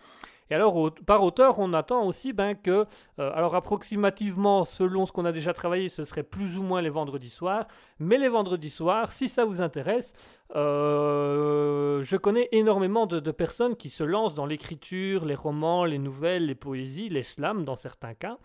Et 0.48 0.54
alors 0.54 0.92
par 1.04 1.22
auteur, 1.24 1.58
on 1.58 1.72
attend 1.72 2.04
aussi 2.06 2.32
ben, 2.32 2.54
que, 2.54 2.86
euh, 3.18 3.32
alors 3.34 3.54
approximativement, 3.54 4.64
selon 4.64 5.04
ce 5.04 5.12
qu'on 5.12 5.24
a 5.24 5.32
déjà 5.32 5.52
travaillé, 5.52 5.88
ce 5.88 6.04
serait 6.04 6.22
plus 6.22 6.56
ou 6.56 6.62
moins 6.62 6.80
les 6.80 6.90
vendredis 6.90 7.30
soirs. 7.30 7.66
Mais 7.98 8.16
les 8.16 8.28
vendredis 8.28 8.70
soirs, 8.70 9.10
si 9.10 9.28
ça 9.28 9.44
vous 9.44 9.60
intéresse, 9.60 10.14
je 10.54 12.16
connais 12.16 12.48
énormément 12.52 13.06
de, 13.06 13.18
de 13.20 13.30
personnes 13.30 13.76
qui 13.76 13.90
se 13.90 14.04
lancent 14.04 14.34
dans 14.34 14.46
l'écriture, 14.46 15.24
les 15.24 15.34
romans, 15.34 15.84
les 15.84 15.98
nouvelles, 15.98 16.46
les 16.46 16.54
poésies, 16.54 17.08
les 17.08 17.22
slams 17.22 17.64
dans 17.64 17.76
certains 17.76 18.14
cas. 18.14 18.38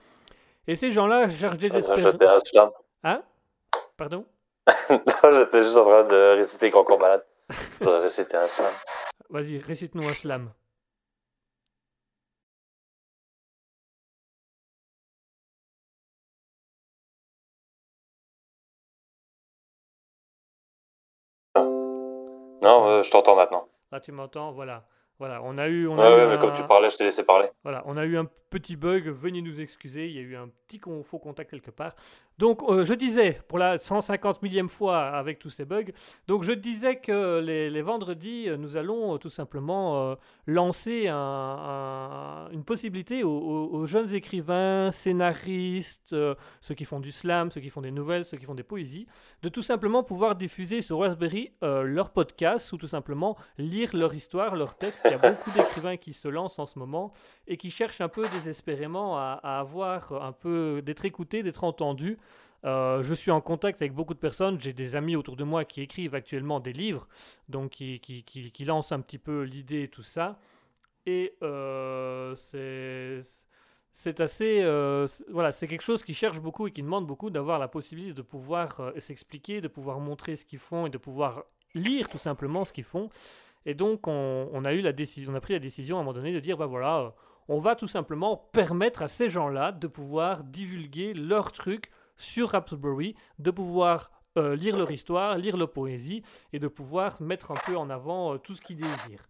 Et 0.67 0.75
ces 0.75 0.91
gens-là 0.91 1.29
cherchent 1.29 1.57
J'étais 1.59 1.79
désespérément. 1.81 2.33
un 2.33 2.39
slam. 2.39 2.69
Hein? 3.03 3.23
Pardon? 3.95 4.25
Non, 4.89 5.31
J'étais 5.31 5.61
juste 5.61 5.77
en 5.77 5.85
train 5.85 6.03
de 6.03 6.35
réciter 6.35 6.69
Corps 6.71 6.99
Malade. 6.99 7.25
J'aurais 7.81 7.99
récité 8.01 8.35
un 8.35 8.47
slam. 8.47 8.71
Vas-y, 9.29 9.59
récite-nous 9.59 10.07
un 10.07 10.13
slam. 10.13 10.51
Non, 21.55 22.87
euh, 22.87 23.03
je 23.03 23.09
t'entends 23.11 23.35
maintenant. 23.35 23.67
Là, 23.91 23.99
tu 23.99 24.11
m'entends 24.11 24.51
Voilà. 24.51 24.85
Voilà, 25.19 25.41
on 25.43 25.57
a 25.57 25.67
eu, 25.67 25.87
on 25.87 25.97
Ouais, 25.97 26.03
a 26.03 26.09
eu 26.11 26.13
ouais, 26.15 26.27
mais 26.27 26.33
un- 26.33 26.37
comme 26.37 26.53
tu 26.53 26.63
parlais, 26.63 26.89
je 26.91 26.97
t'ai 26.97 27.03
laissé 27.05 27.23
parler. 27.25 27.47
Voilà, 27.63 27.81
on 27.85 27.97
a 27.97 28.05
eu 28.05 28.17
un 28.17 28.25
petit 28.51 28.75
bug, 28.75 29.07
veuillez 29.07 29.41
nous 29.41 29.59
excuser, 29.59 30.05
il 30.07 30.15
y 30.15 30.19
a 30.19 30.21
eu 30.21 30.35
un 30.35 30.47
petit 30.67 30.79
faux 31.03 31.17
contact 31.19 31.49
quelque 31.49 31.71
part. 31.71 31.95
Donc 32.37 32.61
euh, 32.69 32.83
je 32.85 32.93
disais, 32.93 33.41
pour 33.47 33.57
la 33.57 33.79
150 33.79 34.43
millième 34.43 34.69
fois 34.69 34.99
avec 35.07 35.39
tous 35.39 35.49
ces 35.49 35.65
bugs, 35.65 35.91
donc 36.27 36.43
je 36.43 36.51
disais 36.51 36.97
que 36.97 37.39
les, 37.39 37.81
vendredis, 37.81 38.47
euh, 38.47 38.57
nous 38.57 38.77
allons 38.77 39.15
euh, 39.15 39.17
tout 39.17 39.31
simplement 39.31 40.15
lancer 40.45 41.07
un- 41.07 41.15
un- 41.17 42.49
une 42.51 42.63
possibilité 42.63 43.23
aux, 43.23 43.85
jeunes 43.87 44.13
écrivains, 44.13 44.91
scénaristes, 44.91 46.15
ceux 46.61 46.75
qui 46.75 46.85
font 46.85 46.99
du 46.99 47.11
slam, 47.11 47.49
ceux 47.51 47.61
qui 47.61 47.69
font 47.69 47.81
des 47.81 47.91
nouvelles, 47.91 48.23
ceux 48.25 48.37
qui 48.37 48.45
font 48.45 48.55
des 48.55 48.63
poésies, 48.63 49.07
de 49.41 49.49
tout 49.49 49.63
simplement 49.63 50.03
pouvoir 50.03 50.35
diffuser 50.35 50.81
sur 50.81 50.99
Raspberry 50.99 51.51
leur 51.61 52.11
podcast 52.11 52.71
ou 52.71 52.77
tout 52.77 52.87
simplement 52.87 53.35
lire 53.57 53.89
leur 53.95 54.13
histoire, 54.13 54.55
leur 54.55 54.75
texte. 54.77 55.01
Il 55.05 55.11
y 55.11 55.13
a 55.15 55.17
beaucoup 55.31 55.51
d'écrivains 55.51 55.97
qui 55.97 56.13
se 56.13 56.27
lancent 56.27 56.59
en 56.59 56.65
ce 56.65 56.77
moment 56.79 57.13
et 57.47 57.57
qui 57.57 57.71
cherchent 57.71 58.01
un 58.01 58.09
peu 58.09 58.21
désespérément 58.21 59.17
à 59.17 59.33
avoir 59.59 60.13
un 60.23 60.31
peu 60.31 60.81
d'être 60.83 61.05
écoutés, 61.05 61.43
d'être 61.43 61.63
entendus. 61.63 62.17
Euh, 62.65 63.03
je 63.03 63.13
suis 63.13 63.31
en 63.31 63.41
contact 63.41 63.81
avec 63.81 63.93
beaucoup 63.93 64.13
de 64.13 64.19
personnes, 64.19 64.59
j'ai 64.59 64.73
des 64.73 64.95
amis 64.95 65.15
autour 65.15 65.35
de 65.35 65.43
moi 65.43 65.63
qui 65.63 65.81
écrivent 65.81 66.15
actuellement 66.15 66.59
des 66.59 66.73
livres, 66.73 67.07
donc 67.49 67.71
qui, 67.71 67.99
qui, 67.99 68.65
lancent 68.65 68.91
un 68.91 68.99
petit 68.99 69.19
peu 69.19 69.43
l'idée 69.43 69.83
et 69.83 69.87
tout 69.87 70.03
ça. 70.03 70.39
Et 71.05 71.35
euh, 71.43 72.35
c'est 72.35 74.19
assez 74.19 74.61
euh, 74.61 75.07
voilà 75.29 75.51
c'est 75.51 75.67
quelque 75.67 75.83
chose 75.83 76.03
qui 76.03 76.13
cherche 76.13 76.41
beaucoup 76.41 76.67
et 76.67 76.71
qui 76.71 76.81
demande 76.81 77.07
beaucoup 77.07 77.29
d'avoir 77.29 77.59
la 77.59 77.69
possibilité 77.69 78.13
de 78.13 78.21
pouvoir 78.21 78.91
s'expliquer 78.97 79.61
de 79.61 79.69
pouvoir 79.69 79.99
montrer 79.99 80.35
ce 80.35 80.43
qu'ils 80.43 80.59
font 80.59 80.85
et 80.85 80.89
de 80.89 80.97
pouvoir 80.97 81.45
lire 81.73 82.09
tout 82.09 82.17
simplement 82.17 82.65
ce 82.65 82.73
qu'ils 82.73 82.83
font 82.83 83.09
et 83.65 83.73
donc 83.73 84.07
on, 84.07 84.65
a 84.65 84.73
eu 84.73 84.81
la 84.81 84.91
décision 84.91 85.31
on 85.31 85.35
a 85.35 85.39
pris 85.39 85.53
la 85.53 85.59
décision 85.59 85.95
à 85.97 86.01
un 86.01 86.03
moment 86.03 86.13
donné 86.13 86.33
de 86.33 86.41
dire 86.41 86.57
bah 86.57 86.65
voilà 86.65 87.15
on 87.47 87.59
va 87.59 87.75
tout 87.75 87.87
simplement 87.87 88.49
permettre 88.51 89.01
à 89.01 89.07
ces 89.07 89.29
gens-là 89.29 89.71
de 89.71 89.87
pouvoir 89.87 90.43
divulguer 90.43 91.13
leurs 91.13 91.53
trucs 91.53 91.89
sur 92.17 92.49
Raspberry 92.49 93.15
de 93.39 93.51
pouvoir 93.51 94.11
euh, 94.37 94.55
lire 94.55 94.77
leur 94.77 94.91
histoire 94.91 95.37
lire 95.37 95.57
leur 95.57 95.71
poésie 95.71 96.23
et 96.53 96.59
de 96.59 96.67
pouvoir 96.67 97.21
mettre 97.21 97.51
un 97.51 97.57
peu 97.65 97.75
en 97.75 97.89
avant 97.89 98.33
euh, 98.33 98.37
tout 98.37 98.55
ce 98.55 98.61
qu'ils 98.61 98.77
désirent 98.77 99.27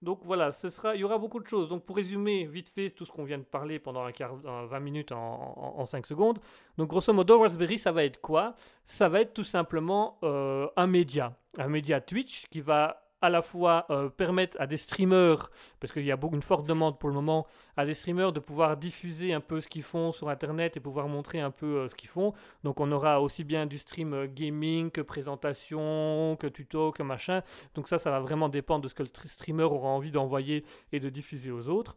donc 0.00 0.20
voilà, 0.24 0.52
ce 0.52 0.70
sera, 0.70 0.94
il 0.94 1.00
y 1.00 1.04
aura 1.04 1.18
beaucoup 1.18 1.40
de 1.40 1.46
choses. 1.46 1.68
Donc 1.68 1.84
pour 1.84 1.96
résumer 1.96 2.46
vite 2.46 2.68
fait 2.68 2.90
tout 2.90 3.04
ce 3.04 3.10
qu'on 3.10 3.24
vient 3.24 3.38
de 3.38 3.42
parler 3.42 3.78
pendant 3.78 4.04
un 4.04 4.12
quart, 4.12 4.34
un 4.46 4.66
20 4.66 4.80
minutes 4.80 5.12
en, 5.12 5.18
en, 5.18 5.80
en 5.80 5.84
5 5.84 6.06
secondes. 6.06 6.38
Donc 6.76 6.88
grosso 6.88 7.12
modo, 7.12 7.40
Raspberry, 7.40 7.78
ça 7.78 7.90
va 7.90 8.04
être 8.04 8.20
quoi? 8.20 8.54
Ça 8.86 9.08
va 9.08 9.20
être 9.20 9.34
tout 9.34 9.44
simplement 9.44 10.18
euh, 10.22 10.68
un 10.76 10.86
média. 10.86 11.34
Un 11.58 11.68
média 11.68 12.00
Twitch 12.00 12.46
qui 12.48 12.60
va 12.60 13.07
à 13.20 13.30
la 13.30 13.42
fois 13.42 13.86
euh, 13.90 14.08
permettre 14.08 14.56
à 14.60 14.66
des 14.66 14.76
streamers, 14.76 15.50
parce 15.80 15.92
qu'il 15.92 16.04
y 16.04 16.12
a 16.12 16.16
beaucoup, 16.16 16.36
une 16.36 16.42
forte 16.42 16.66
demande 16.68 16.98
pour 16.98 17.08
le 17.08 17.14
moment, 17.16 17.46
à 17.76 17.84
des 17.84 17.94
streamers 17.94 18.32
de 18.32 18.40
pouvoir 18.40 18.76
diffuser 18.76 19.32
un 19.32 19.40
peu 19.40 19.60
ce 19.60 19.68
qu'ils 19.68 19.82
font 19.82 20.12
sur 20.12 20.28
Internet 20.28 20.76
et 20.76 20.80
pouvoir 20.80 21.08
montrer 21.08 21.40
un 21.40 21.50
peu 21.50 21.80
euh, 21.80 21.88
ce 21.88 21.94
qu'ils 21.94 22.08
font. 22.08 22.32
Donc 22.62 22.80
on 22.80 22.92
aura 22.92 23.20
aussi 23.20 23.42
bien 23.42 23.66
du 23.66 23.78
stream 23.78 24.14
euh, 24.14 24.26
gaming 24.28 24.90
que 24.90 25.00
présentation, 25.00 26.36
que 26.38 26.46
tuto, 26.46 26.92
que 26.92 27.02
machin. 27.02 27.42
Donc 27.74 27.88
ça, 27.88 27.98
ça 27.98 28.10
va 28.10 28.20
vraiment 28.20 28.48
dépendre 28.48 28.82
de 28.82 28.88
ce 28.88 28.94
que 28.94 29.02
le 29.02 29.08
tr- 29.08 29.26
streamer 29.26 29.64
aura 29.64 29.88
envie 29.88 30.12
d'envoyer 30.12 30.64
et 30.92 31.00
de 31.00 31.08
diffuser 31.08 31.50
aux 31.50 31.68
autres. 31.68 31.96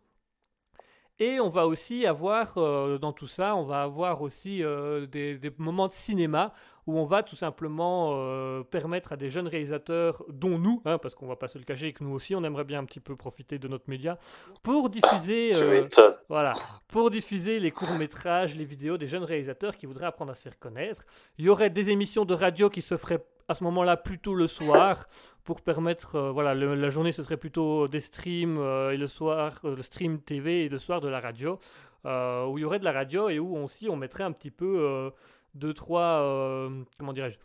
Et 1.20 1.40
on 1.40 1.50
va 1.50 1.68
aussi 1.68 2.08
avoir, 2.08 2.56
dans 2.56 3.14
tout 3.14 3.28
ça, 3.28 3.56
on 3.56 3.64
va 3.64 3.84
avoir 3.84 4.24
aussi 4.24 4.64
des 5.12 5.54
moments 5.60 5.88
de 5.88 5.94
cinéma 5.94 6.52
où 6.88 6.98
on 6.98 7.06
va 7.06 7.24
tout 7.24 7.36
simplement 7.36 8.12
euh, 8.14 8.64
permettre 8.64 9.14
à 9.14 9.18
des 9.18 9.30
jeunes 9.30 9.48
réalisateurs, 9.48 10.24
dont 10.30 10.58
nous, 10.58 10.82
hein, 10.86 10.98
parce 10.98 11.16
qu'on 11.16 11.28
va 11.28 11.36
pas 11.36 11.48
se 11.48 11.58
le 11.58 11.64
cacher, 11.64 11.94
que 11.94 12.04
nous 12.04 12.12
aussi, 12.14 12.36
on 12.36 12.44
aimerait 12.44 12.64
bien 12.64 12.80
un 12.80 12.86
petit 12.86 13.00
peu 13.00 13.16
profiter 13.16 13.60
de 13.60 13.68
notre 13.68 13.90
média, 13.90 14.18
pour 14.64 14.90
diffuser... 14.90 15.52
Euh, 15.56 15.82
voilà, 16.30 16.54
pour 16.88 17.12
diffuser 17.12 17.60
les 17.60 17.72
courts-métrages, 17.72 18.56
les 18.56 18.64
vidéos 18.64 18.98
des 18.98 19.08
jeunes 19.08 19.24
réalisateurs 19.24 19.76
qui 19.78 19.86
voudraient 19.86 20.06
apprendre 20.06 20.32
à 20.32 20.36
se 20.36 20.42
faire 20.42 20.58
connaître. 20.58 21.06
Il 21.38 21.46
y 21.46 21.50
aurait 21.50 21.70
des 21.70 21.90
émissions 21.90 22.26
de 22.26 22.34
radio 22.34 22.70
qui 22.70 22.82
se 22.82 22.98
feraient 22.98 23.24
à 23.48 23.54
ce 23.54 23.64
moment-là 23.66 23.98
plutôt 23.98 24.34
le 24.34 24.48
soir 24.48 25.08
pour 25.44 25.62
permettre, 25.62 26.16
euh, 26.16 26.32
voilà, 26.32 26.54
le- 26.54 26.76
la 26.76 26.90
journée 26.90 27.12
ce 27.12 27.22
serait 27.22 27.36
plutôt 27.38 27.88
des 27.90 28.00
streams 28.00 28.58
euh, 28.58 28.92
et 28.92 28.98
le 28.98 29.08
soir, 29.08 29.60
euh, 29.66 29.76
le 29.76 29.82
stream 29.82 30.20
TV 30.22 30.66
et 30.66 30.70
le 30.70 30.80
soir 30.80 31.02
de 31.02 31.10
la 31.10 31.20
radio, 31.20 31.60
où 32.06 32.58
il 32.58 32.62
y 32.62 32.66
aurait 32.66 32.80
de 32.80 32.86
la 32.86 32.92
radio 32.94 33.30
et 33.30 33.38
où 33.40 33.58
aussi 33.58 33.88
on 33.90 33.96
mettrait 33.96 34.24
un 34.24 34.32
petit 34.32 34.50
peu 34.52 35.12
deux, 35.54 35.74
trois, 35.74 36.22
euh, 36.22 36.70
comment 36.98 37.14
dirais-je, 37.14 37.38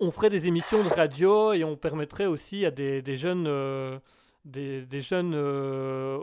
on 0.00 0.10
ferait 0.10 0.30
des 0.30 0.48
émissions 0.48 0.82
de 0.82 0.88
radio 0.88 1.52
et 1.52 1.64
on 1.64 1.76
permettrait 1.76 2.26
aussi 2.26 2.66
à 2.66 2.70
des, 2.70 3.00
des 3.00 3.16
jeunes, 3.16 3.46
euh, 3.46 3.98
des, 4.44 4.82
des 4.82 5.00
jeunes, 5.00 5.32
euh, 5.34 6.18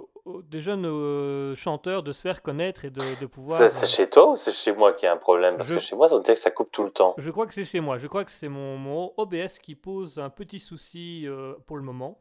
des 0.49 0.59
jeunes 0.61 0.85
euh, 0.85 1.55
chanteurs 1.55 2.03
de 2.03 2.11
se 2.11 2.21
faire 2.21 2.41
connaître 2.41 2.83
et 2.85 2.89
de, 2.89 3.01
de 3.19 3.25
pouvoir. 3.25 3.69
C'est 3.69 3.87
chez 3.87 4.09
toi 4.09 4.31
ou 4.31 4.35
c'est 4.35 4.51
chez 4.51 4.75
moi 4.75 4.93
qu'il 4.93 5.05
y 5.05 5.09
a 5.09 5.13
un 5.13 5.17
problème? 5.17 5.55
Parce 5.55 5.69
Je- 5.69 5.75
que 5.75 5.79
chez 5.79 5.95
moi, 5.95 6.13
on 6.13 6.19
dirait 6.19 6.35
que 6.35 6.39
ça 6.41 6.51
coupe 6.51 6.71
tout 6.71 6.83
le 6.83 6.91
temps. 6.91 7.15
Je 7.17 7.31
crois 7.31 7.47
que 7.47 7.53
c'est 7.53 7.63
chez 7.63 7.79
moi. 7.79 7.97
Je 7.97 8.07
crois 8.07 8.25
que 8.25 8.31
c'est 8.31 8.49
mon, 8.49 8.77
mon 8.77 9.13
OBS 9.17 9.57
qui 9.61 9.75
pose 9.75 10.19
un 10.19 10.29
petit 10.29 10.59
souci 10.59 11.25
pour 11.65 11.77
le 11.77 11.83
moment. 11.83 12.19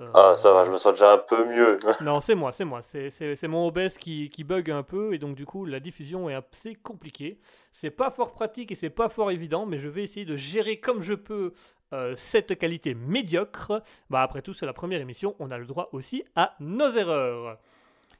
Euh, 0.00 0.10
Ah, 0.14 0.34
ça 0.36 0.52
va, 0.52 0.64
je 0.64 0.70
me 0.70 0.78
sens 0.78 0.92
déjà 0.94 1.12
un 1.14 1.18
peu 1.18 1.44
mieux. 1.46 1.78
Non, 2.02 2.20
c'est 2.20 2.34
moi, 2.34 2.52
c'est 2.52 2.64
moi. 2.64 2.80
C'est- 2.82 3.46
mon 3.48 3.66
OBS 3.68 3.96
qui, 3.98 4.30
qui 4.30 4.44
bug 4.44 4.70
un 4.70 4.82
peu 4.82 5.12
et 5.14 5.18
donc 5.18 5.34
du 5.36 5.44
coup 5.46 5.64
la 5.66 5.80
diffusion 5.80 6.30
est 6.30 6.34
assez 6.34 6.74
compliquée. 6.74 7.38
C'est 7.72 7.90
pas 7.90 8.10
fort 8.10 8.32
pratique 8.32 8.72
et 8.72 8.74
c'est 8.74 8.90
pas 8.90 9.08
fort 9.08 9.30
évident, 9.30 9.66
mais 9.66 9.78
je 9.78 9.88
vais 9.88 10.02
essayer 10.02 10.24
de 10.24 10.36
gérer 10.36 10.78
comme 10.80 11.02
je 11.02 11.14
peux 11.14 11.52
euh, 11.92 12.14
cette 12.16 12.56
qualité 12.58 12.94
médiocre. 12.94 13.82
Bah 14.08 14.22
après 14.22 14.42
tout, 14.42 14.54
c'est 14.54 14.66
la 14.66 14.72
première 14.72 15.00
émission, 15.00 15.34
on 15.40 15.50
a 15.50 15.58
le 15.58 15.66
droit 15.66 15.88
aussi 15.92 16.24
à 16.36 16.54
nos 16.60 16.90
erreurs. 16.90 17.58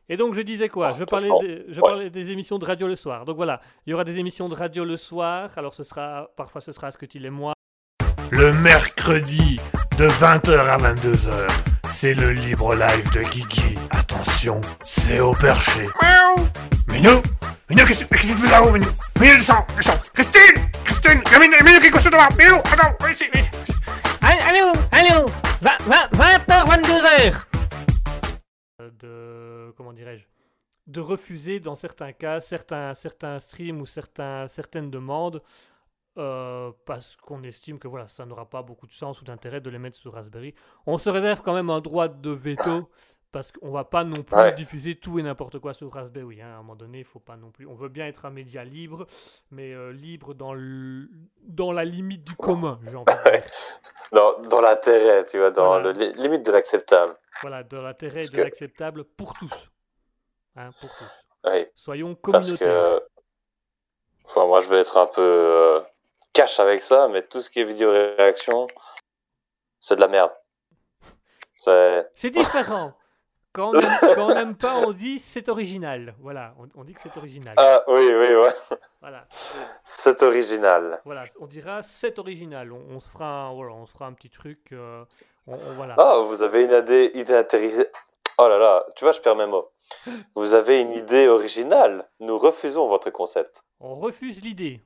Et 0.09 0.17
donc 0.17 0.35
je 0.35 0.41
disais 0.41 0.69
quoi? 0.69 0.91
Oh, 0.93 0.97
Je 0.99 1.05
parlais, 1.05 1.29
je 1.69 1.77
ouais. 1.77 1.81
parlais 1.81 2.11
des 2.11 2.33
émissions 2.33 2.59
de 2.59 2.65
radio 2.67 2.89
le 2.89 2.97
soir. 2.97 3.25
Donc 3.25 3.37
voilà, 3.37 3.61
il 3.87 3.91
y 3.91 3.95
aura 3.95 4.03
des 4.05 4.19
émissions 4.19 4.49
de 4.49 4.57
radio 4.57 4.85
le 4.85 4.97
soir. 4.97 5.51
Alors 5.57 5.73
ce 5.75 5.85
sera 5.85 6.31
parfois 6.37 6.61
ce 6.61 6.73
sera 6.73 6.91
ce 6.91 6.99
que 6.99 7.07
tu 7.07 7.25
et 7.25 7.31
moi. 7.31 7.53
Le 8.33 8.53
mercredi 8.53 9.59
de 10.01 10.09
20h 10.09 10.59
à 10.59 10.79
22h, 10.79 11.47
c'est 11.91 12.15
le 12.15 12.31
libre 12.31 12.75
live 12.75 13.11
de 13.13 13.21
Guigui. 13.21 13.77
Attention, 13.91 14.63
c'est 14.81 15.21
au 15.21 15.33
perché. 15.33 15.87
Miaou. 16.01 16.49
Minou 16.89 17.23
Minou, 17.69 17.85
qu'est-ce 17.87 18.05
que 18.05 18.15
qu'est-ce 18.15 18.29
que 18.29 18.33
tu 18.33 18.39
fais 18.39 18.51
là-haut, 18.51 18.71
Minou 18.71 18.89
Minou, 19.21 19.37
descends, 19.37 19.67
descends 19.77 20.01
Christine 20.15 20.71
Christine 20.87 21.23
Minou, 21.39 21.55
Minou, 21.63 21.81
qu'est-ce 21.81 22.09
que 22.09 22.09
tu 22.09 22.17
fais 22.17 22.45
Minou, 22.45 22.57
attends, 22.61 22.97
viens 22.99 23.11
ici, 23.11 23.25
viens 23.31 23.43
ici. 23.43 23.51
Allô, 24.23 24.73
allô 24.91 25.27
20h, 25.61 26.49
22h 26.49 27.45
euh, 28.81 28.91
de 28.99 29.75
comment 29.77 29.93
dirais-je? 29.93 30.25
De 30.87 31.01
refuser 31.03 31.61
dans 31.61 31.75
certains 31.75 32.13
cas 32.13 32.41
certains 32.41 32.95
certains 32.95 33.39
streams 33.39 33.83
ou 33.83 33.87
certains 33.87 34.47
certaines 34.47 34.91
demandes 34.91 35.43
euh, 36.19 36.73
parce 36.87 37.17
qu'on 37.17 37.43
estime 37.45 37.79
que 37.79 37.89
voilà, 37.89 38.09
ça 38.09 38.27
n'aura 38.27 38.49
pas 38.49 38.63
beaucoup 38.63 38.87
de 38.87 38.93
sens 38.93 39.21
ou 39.21 39.25
d'intérêt 39.25 39.61
de 39.61 39.71
les 39.71 39.79
mettre 39.79 39.97
sur 39.97 40.13
Raspberry. 40.13 40.55
On 40.87 40.99
se 40.99 41.09
réserve 41.11 41.43
quand 41.43 41.55
même 41.55 41.71
un 41.71 41.81
droit 41.81 42.09
de 42.09 42.31
veto 42.31 42.91
parce 43.33 43.53
qu'on 43.53 43.71
va 43.71 43.85
pas 43.85 44.03
non 44.03 44.25
plus 44.25 44.35
Ouais. 44.37 44.53
diffuser 44.53 44.97
tout 44.99 45.21
et 45.21 45.23
n'importe 45.23 45.61
quoi 45.61 45.73
sur 45.73 45.93
Raspberry. 45.93 46.43
hein. 46.43 46.49
À 46.49 46.55
un 46.55 46.57
moment 46.59 46.75
donné, 46.75 46.99
il 46.99 47.05
faut 47.05 47.21
pas 47.21 47.37
non 47.37 47.53
plus. 47.53 47.65
On 47.67 47.75
veut 47.77 47.89
bien 47.89 48.07
être 48.09 48.25
un 48.25 48.31
média 48.31 48.65
libre, 48.65 49.07
mais 49.53 49.73
euh, 49.73 49.93
libre 49.93 50.35
dans, 50.35 50.53
le... 50.53 51.09
dans 51.43 51.71
la 51.71 51.85
limite 51.85 52.25
du 52.25 52.35
commun, 52.35 52.81
j'ai 52.89 52.97
envie 52.97 53.05
de 53.05 53.31
dire. 53.31 53.43
Dans, 54.13 54.41
dans 54.49 54.61
l'intérêt, 54.61 55.25
tu 55.25 55.39
vois, 55.39 55.53
dans 55.53 55.67
Voilà. 55.81 55.93
li- 55.93 56.13
limite 56.15 56.45
de 56.45 56.51
l'acceptable. 56.51 57.17
Voilà, 57.43 57.63
de 57.63 57.77
l'intérêt 57.77 58.23
Parce 58.23 58.31
de 58.33 58.37
que- 58.39 58.43
l'acceptable 58.43 59.05
pour 59.05 59.35
tous. 59.35 59.71
Hein, 60.57 60.71
pour 60.81 60.89
tous. 60.91 61.13
Oui, 61.45 61.67
Soyons 61.77 62.17
parce 62.17 62.49
communautaires. 62.57 62.99
que. 62.99 63.09
Enfin, 64.25 64.47
moi, 64.47 64.59
je 64.59 64.69
vais 64.69 64.81
être 64.81 64.97
un 64.99 65.07
peu 65.07 65.23
euh, 65.23 65.81
cash 66.33 66.61
avec 66.61 66.83
ça, 66.83 67.09
mais 67.09 67.23
tout 67.23 67.41
ce 67.41 67.51
qui 67.51 67.61
est 67.61 67.65
vidéo 67.65 67.91
réaction, 67.91 68.67
c'est 69.79 69.97
de 69.97 70.01
la 70.01 70.09
merde. 70.09 70.33
C'est. 71.57 72.11
Différent. 72.31 72.95
Quand 73.53 73.73
on 74.17 74.33
n'aime 74.33 74.57
pas, 74.57 74.77
on 74.87 74.93
dit 74.93 75.19
c'est 75.19 75.49
original. 75.49 76.15
Voilà, 76.21 76.55
on, 76.61 76.69
on 76.81 76.85
dit 76.85 76.93
que 76.95 77.01
c'est 77.03 77.17
original. 77.17 77.53
Ah, 77.57 77.83
oui, 77.89 78.05
oui, 78.07 78.35
ouais. 78.37 78.51
Voilà, 79.01 79.27
C'est 79.83 80.23
original. 80.23 81.01
voilà, 81.05 81.25
on 81.41 81.47
dira 81.47 81.83
c'est 81.83 82.21
original. 82.21 82.71
On, 82.73 82.81
on 82.91 83.01
se 83.01 83.09
fera, 83.09 83.27
un, 83.49 83.55
voilà, 83.55 83.73
on 83.73 83.87
se 83.87 83.93
fera 83.93 84.07
un 84.07 84.13
petit 84.13 84.31
truc. 84.31 84.69
euh, 84.73 85.05
on, 85.49 85.55
on- 85.55 85.75
voilà. 85.75 85.97
Ah, 85.99 86.21
vous 86.25 86.45
avez 86.45 86.63
une 86.65 86.71
idée, 86.73 87.11
idée 87.15 87.35
intéressante. 87.35 87.87
Oh 88.39 88.47
là 88.47 88.57
là, 88.57 88.87
tu 88.95 89.05
vois, 89.05 89.11
je 89.13 89.21
perds 89.21 89.35
mes 89.35 89.47
mots. 89.47 89.69
Vous 90.37 90.55
avez 90.55 90.81
une 90.81 90.93
idée 90.93 91.27
originale. 91.27 92.09
Nous 92.21 92.39
refusons 92.39 92.87
votre 92.87 93.11
concept. 93.11 93.65
On 93.81 93.97
refuse 93.97 94.41
l'idée. 94.43 94.81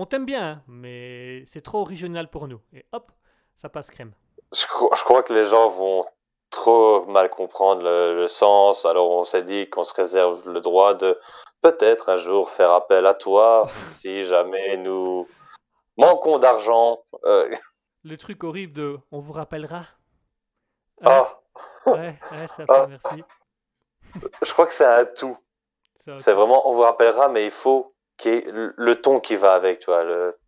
On 0.00 0.06
t'aime 0.06 0.24
bien, 0.26 0.48
hein, 0.48 0.62
mais 0.68 1.44
c'est 1.46 1.60
trop 1.60 1.80
original 1.80 2.30
pour 2.30 2.46
nous. 2.46 2.60
Et 2.72 2.86
hop, 2.92 3.10
ça 3.56 3.68
passe 3.68 3.90
crème. 3.90 4.12
Je, 4.54 4.64
cro- 4.66 4.94
je 4.96 5.02
crois 5.02 5.22
que 5.24 5.32
les 5.34 5.44
gens 5.44 5.68
vont 5.68 6.06
trop 6.50 7.04
mal 7.06 7.28
comprendre 7.30 7.82
le, 7.82 8.14
le 8.16 8.28
sens. 8.28 8.86
Alors, 8.86 9.10
on 9.10 9.24
s'est 9.24 9.42
dit 9.42 9.68
qu'on 9.68 9.82
se 9.82 9.92
réserve 9.94 10.48
le 10.48 10.60
droit 10.60 10.94
de 10.94 11.18
peut-être 11.62 12.10
un 12.10 12.16
jour 12.16 12.48
faire 12.48 12.70
appel 12.70 13.06
à 13.06 13.14
toi 13.14 13.68
si 13.80 14.22
jamais 14.22 14.76
nous 14.76 15.26
manquons 15.96 16.38
d'argent. 16.38 17.00
Euh, 17.24 17.52
Le 18.04 18.16
truc 18.16 18.44
horrible 18.44 18.72
de 18.74 18.98
on 19.10 19.18
vous 19.18 19.32
rappellera. 19.32 19.78
Hein? 21.02 21.04
Ah, 21.04 21.40
Ouais, 21.86 22.18
ouais, 22.32 22.46
ça 22.56 22.64
Ah. 22.68 22.86
merci. 22.88 23.24
je 24.42 24.52
crois 24.52 24.66
que 24.66 24.72
c'est 24.72 24.84
un 24.84 25.06
tout. 25.06 25.36
C'est 26.16 26.32
vraiment, 26.32 26.68
on 26.68 26.72
vous 26.72 26.82
rappellera, 26.82 27.28
mais 27.28 27.44
il 27.44 27.50
faut 27.50 27.94
qu'il 28.18 28.32
y 28.32 28.36
ait 28.36 28.44
le, 28.52 28.94
ton 29.00 29.20
qui 29.20 29.36
va 29.36 29.54
avec, 29.54 29.78
tu 29.78 29.86
vois. 29.86 30.04
Le... 30.04 30.38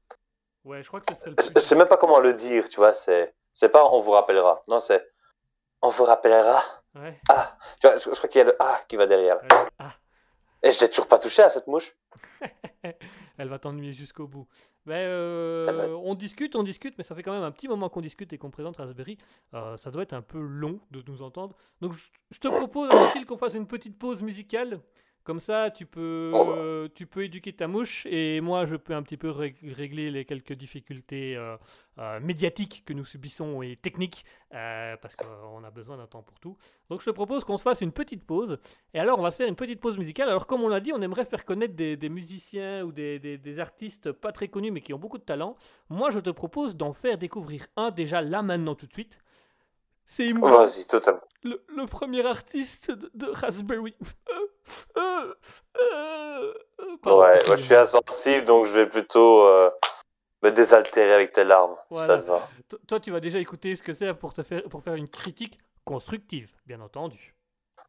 Ouais, 0.65 0.83
je 0.83 0.89
crois 0.89 1.01
que 1.01 1.15
ce 1.15 1.19
serait 1.21 1.31
le 1.31 1.37
Je 1.39 1.47
plus. 1.51 1.55
je 1.55 1.59
sais 1.61 1.75
même 1.77 1.89
pas 1.89 1.97
comment 1.97 2.19
le 2.21 2.35
dire, 2.35 2.69
tu 2.69 2.77
vois. 2.77 2.93
C'est, 2.93 3.35
c'est 3.55 3.71
pas 3.71 3.85
on 3.93 4.01
vous 4.01 4.11
rappellera. 4.11 4.63
Non, 4.69 4.81
c'est 4.81 5.11
on 5.83 5.89
vous 5.89 6.05
rappellera. 6.05 6.61
Ouais, 6.95 7.19
Ah, 7.31 7.57
tu 7.81 7.87
vois, 7.89 7.97
je, 7.97 8.11
je 8.11 8.17
crois 8.17 8.29
qu'il 8.29 8.41
y 8.41 8.43
a 8.43 8.47
le 8.47 8.57
ah 8.59 8.81
qui 8.89 8.97
va 8.97 9.07
derrière. 9.07 9.37
ouais. 9.43 9.49
Ah, 9.79 9.95
Et 10.63 10.71
je 10.71 10.83
n'ai 10.85 10.91
toujours 10.91 11.09
pas 11.09 11.19
touché 11.19 11.43
à 11.43 11.49
cette 11.49 11.67
mouche. 11.69 11.95
elle 13.39 13.49
va 13.49 13.59
t'ennuyer 13.59 13.93
jusqu'au 13.93 14.27
bout. 14.27 14.47
Ben, 14.87 14.95
euh, 14.95 15.89
on 16.03 16.15
discute, 16.15 16.57
on 16.57 16.63
discute, 16.63 16.95
mais 16.99 17.05
ça 17.05 17.15
fait 17.15 17.23
quand 17.23 17.33
même 17.33 17.43
un 17.43 17.53
petit 17.53 17.69
moment 17.69 17.89
qu'on 17.89 18.01
discute 18.01 18.33
et 18.33 18.39
qu'on 18.39 18.51
présente 18.51 18.79
Raspberry. 18.79 19.19
Euh, 19.55 19.77
ça 19.77 19.91
doit 19.91 20.03
être 20.03 20.15
un 20.15 20.23
peu 20.23 20.41
long 20.41 20.81
de 20.91 21.03
nous 21.07 21.23
entendre. 21.23 21.55
Donc, 21.81 21.93
je, 21.93 22.07
je 22.31 22.39
te 22.41 22.49
propose, 22.49 22.89
Mathilde, 22.93 23.27
qu'on 23.27 23.37
fasse 23.39 23.55
une 23.55 23.67
petite 23.69 23.99
pause 23.99 24.23
musicale. 24.23 24.81
Comme 25.31 25.39
ça, 25.39 25.71
tu 25.71 25.87
peux, 25.87 26.33
Oh 26.35 26.45
bah. 26.45 26.55
euh, 26.59 26.89
tu 26.93 27.07
peux 27.07 27.23
éduquer 27.23 27.53
ta 27.53 27.69
mouche 27.69 28.05
et 28.11 28.41
moi, 28.41 28.67
je 28.67 28.75
peux 28.75 28.95
un 28.97 29.03
petit 29.05 29.17
peu 29.17 29.29
rég- 29.31 29.55
régler 29.77 30.11
les 30.11 30.25
quelques 30.25 30.55
difficultés 30.55 31.37
euh, 31.37 31.57
euh, 31.99 32.19
médiatiques 32.19 32.83
que 32.85 32.93
nous 32.93 33.05
subissons 33.05 33.63
et 33.63 33.77
techniques, 33.77 34.25
parce 34.51 35.15
qu'on 35.15 35.63
a 35.63 35.71
besoin 35.71 35.99
d'un 35.99 36.09
temps 36.09 36.25
pour 36.25 36.41
tout. 36.41 36.57
Donc, 36.89 36.99
je 37.01 37.05
te 37.07 37.11
propose 37.11 37.45
qu'on 37.45 37.57
se 37.59 37.63
fasse 37.63 37.81
une 37.81 37.93
petite 37.93 38.25
pause. 38.25 38.59
Et 38.93 38.99
alors, 38.99 39.21
on 39.21 39.23
va 39.23 39.31
se 39.31 39.37
faire 39.37 39.47
une 39.47 39.55
petite 39.55 39.79
pause 39.79 39.97
musicale. 39.99 40.29
Alors, 40.29 40.49
comme 40.49 40.63
on 40.65 40.69
l'a 40.69 40.81
dit, 40.81 40.93
on 40.93 41.01
aimerait 41.01 41.25
faire 41.25 41.45
connaître 41.45 41.75
des, 41.75 41.97
des 41.97 42.09
musiciens 42.09 42.83
ou 42.83 42.91
des, 42.91 43.21
des- 43.21 43.39
des 43.39 43.61
artistes 43.61 44.11
pas 44.11 44.33
très 44.33 44.49
connus, 44.49 44.73
mais 44.73 44.81
qui 44.81 44.93
ont 44.95 44.99
beaucoup 44.99 45.19
de 45.19 45.23
talent. 45.23 45.55
Moi, 45.91 46.11
je 46.11 46.19
te 46.19 46.31
propose 46.31 46.75
d'en 46.77 46.93
faire 46.93 47.19
découvrir 47.19 47.69
un 47.77 47.93
déjà 47.93 48.21
là, 48.21 48.43
maintenant, 48.43 48.75
tout 48.75 48.89
de 48.89 48.93
suite. 48.93 49.17
C'est 50.07 50.27
émouvant. 50.27 50.65
Vas-y, 50.65 50.87
totalement. 50.87 51.21
Le, 51.45 51.63
le 51.69 51.87
premier 51.87 52.27
artiste 52.27 52.91
de, 52.91 53.09
de 53.15 53.27
Raspberry. 53.27 53.95
Pardon, 57.03 57.21
Ouais, 57.21 57.41
moi 57.47 57.57
je 57.57 57.63
suis 57.63 57.75
insensible, 57.75 58.45
donc 58.45 58.67
je 58.67 58.73
vais 58.73 58.87
plutôt 58.89 59.47
euh, 59.47 59.71
me 60.43 60.51
désaltérer 60.51 61.15
avec 61.15 61.33
tes 61.33 61.45
larmes. 61.45 61.77
Voilà. 61.91 62.19
Ça 62.19 62.23
te 62.23 62.29
va. 62.29 62.49
To- 62.69 62.79
Toi, 62.87 63.01
tu 63.01 63.11
vas 63.11 63.21
déjà 63.21 63.39
écouter 63.39 63.75
ce 63.75 63.83
que 63.83 63.93
c'est 63.93 64.13
pour, 64.15 64.35
te 64.35 64.43
faire, 64.43 64.63
pour 64.65 64.83
faire 64.83 64.95
une 64.95 65.09
critique 65.09 65.59
constructive, 65.85 66.53
bien 66.67 66.81
entendu. 66.81 67.35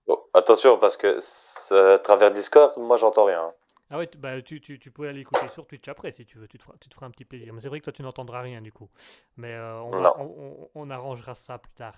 Bon, 0.07 0.19
attention, 0.33 0.77
parce 0.77 0.97
que 0.97 1.19
à 1.93 1.99
travers 1.99 2.31
Discord, 2.31 2.73
moi 2.77 2.97
j'entends 2.97 3.25
rien. 3.25 3.51
Ah 3.89 3.97
ouais, 3.97 4.07
tu- 4.07 4.17
bah, 4.17 4.41
tu, 4.41 4.61
tu, 4.61 4.79
tu 4.79 4.89
pourrais 4.89 5.09
aller 5.09 5.19
écouter 5.19 5.47
sur 5.49 5.67
Twitch 5.67 5.87
après 5.89 6.11
si 6.13 6.25
tu 6.25 6.37
veux, 6.37 6.47
tu 6.47 6.57
te 6.57 6.63
feras, 6.63 6.75
tu 6.79 6.87
te 6.87 6.95
feras 6.95 7.07
un 7.07 7.11
petit 7.11 7.25
plaisir. 7.25 7.53
Mais 7.53 7.59
c'est 7.59 7.67
vrai 7.67 7.79
que 7.79 7.83
toi 7.85 7.93
tu 7.93 8.01
n'entendras 8.03 8.39
rien 8.41 8.61
du 8.61 8.71
coup. 8.71 8.89
Mais 9.35 9.53
euh, 9.53 9.81
on- 9.81 10.69
on 10.73 10.89
arrangera 10.89 11.35
ça 11.35 11.57
plus 11.57 11.73
tard. 11.73 11.95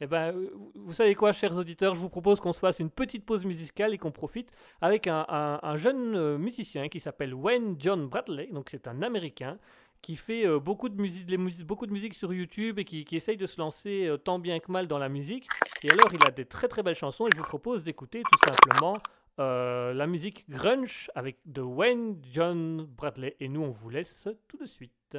Eh 0.00 0.06
ben, 0.06 0.34
euh, 0.34 0.50
vous- 0.74 0.92
savez 0.92 1.14
quoi, 1.14 1.32
chers 1.32 1.56
auditeurs, 1.56 1.94
je 1.94 2.00
vous 2.00 2.08
propose 2.08 2.40
qu'on 2.40 2.52
se 2.52 2.58
fasse 2.58 2.80
une 2.80 2.90
petite 2.90 3.24
pause 3.24 3.44
musicale 3.44 3.94
et 3.94 3.98
qu'on 3.98 4.10
profite 4.12 4.50
avec 4.80 5.06
un, 5.06 5.24
un- 5.28 5.58
un 5.62 5.76
jeune 5.76 6.14
euh, 6.16 6.38
musicien 6.38 6.88
qui 6.88 7.00
s'appelle 7.00 7.34
Wayne 7.34 7.76
John 7.78 8.06
Bradley. 8.08 8.48
Donc 8.52 8.68
c'est 8.70 8.88
un 8.88 9.02
Américain 9.02 9.58
qui 10.02 10.16
fait 10.16 10.46
euh, 10.46 10.60
beaucoup, 10.60 10.88
de 10.88 10.96
musique, 11.00 12.14
sur 12.14 12.32
YouTube 12.32 12.78
et 12.78 12.84
qui, 12.84 13.04
essaye 13.12 13.36
de 13.36 13.46
se 13.46 13.58
lancer 13.58 14.14
tant 14.24 14.38
bien 14.38 14.60
que 14.60 14.70
mal 14.70 14.86
dans 14.86 14.98
la 14.98 15.08
musique. 15.08 15.48
Et 15.82 15.90
alors 15.90 16.08
il 16.12 16.26
a 16.28 16.30
des 16.30 16.44
très 16.44 16.68
très 16.68 16.82
belles 16.82 16.94
chansons 16.94 17.26
et 17.26 17.30
je 17.34 17.38
vous 17.40 17.48
propose 17.48 17.82
d'écouter 17.82 18.22
tout 18.22 18.50
simplement 18.50 18.94
la 19.38 20.06
musique 20.06 20.48
grunge 20.48 21.10
avec 21.14 21.38
de 21.44 21.60
Wayne 21.60 22.20
John 22.32 22.84
Bradley. 22.84 23.36
Et 23.40 23.48
nous, 23.48 23.62
on 23.62 23.70
vous 23.70 23.90
laisse 23.90 24.28
tout 24.48 24.56
de 24.58 24.66
suite. 24.66 25.18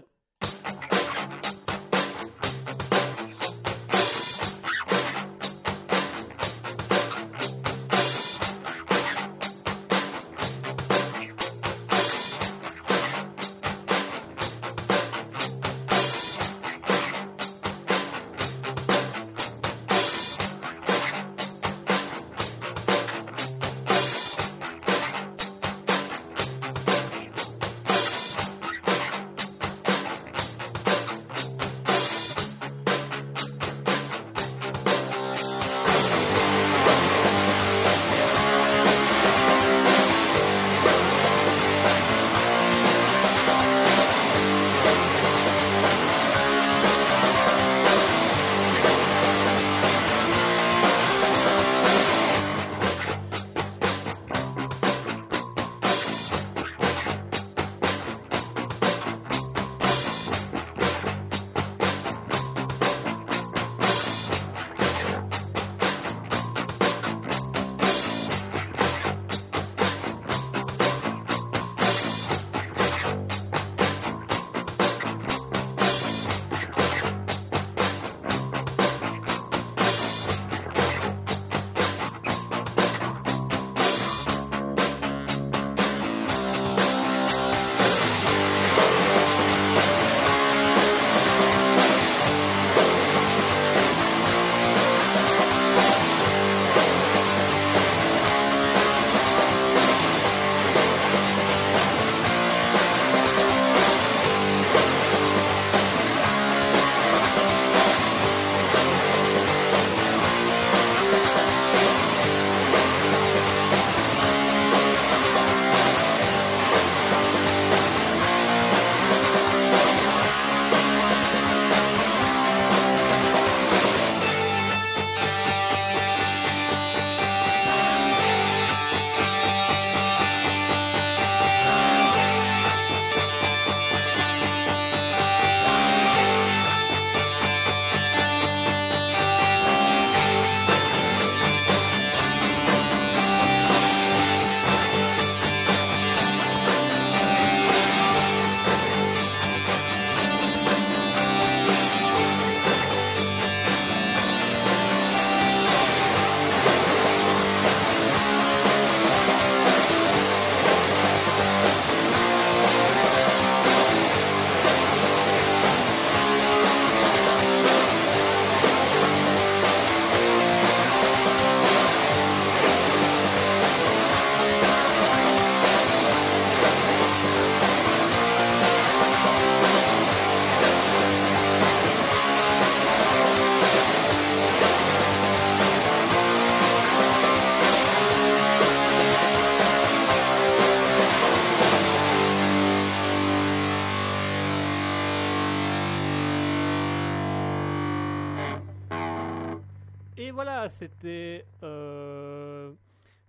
C'était. 200.77 201.45
euh, 201.63 202.71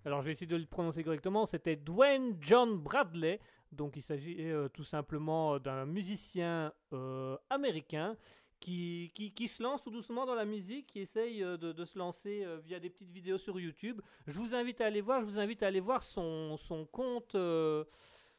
Alors, 0.05 0.21
je 0.21 0.25
vais 0.25 0.31
essayer 0.31 0.47
de 0.47 0.55
le 0.55 0.65
prononcer 0.65 1.03
correctement. 1.03 1.45
C'était 1.45 1.75
Dwayne 1.75 2.37
John 2.41 2.77
Bradley. 2.77 3.39
Donc, 3.71 3.95
il 3.97 4.01
s'agit 4.03 4.35
euh, 4.39 4.67
tout 4.69 4.83
simplement 4.83 5.59
d'un 5.59 5.85
musicien 5.85 6.73
euh, 6.93 7.37
américain 7.49 8.15
qui, 8.59 9.11
qui, 9.35 9.47
se 9.47 9.63
lance 9.63 9.81
tout 9.83 9.91
doucement 9.91 10.25
dans 10.25 10.35
la 10.35 10.43
musique, 10.45 10.87
qui 10.87 10.99
essaye 10.99 11.43
euh, 11.43 11.55
de, 11.57 11.85
se 11.85 11.97
lancer 11.97 12.43
euh, 12.43 12.57
via 12.57 12.79
des 12.79 12.89
petites 12.89 13.11
vidéos 13.11 13.37
sur 13.37 13.59
YouTube. 13.59 14.01
Je 14.27 14.37
vous 14.37 14.53
invite 14.53 14.81
à 14.81 14.85
aller 14.87 15.01
voir. 15.01 15.21
Je 15.21 15.25
vous 15.25 15.39
invite 15.39 15.63
à 15.63 15.67
aller 15.67 15.79
voir 15.79 16.01
son, 16.03 16.57
son 16.57 16.85
compte. 16.85 17.35
euh, 17.35 17.83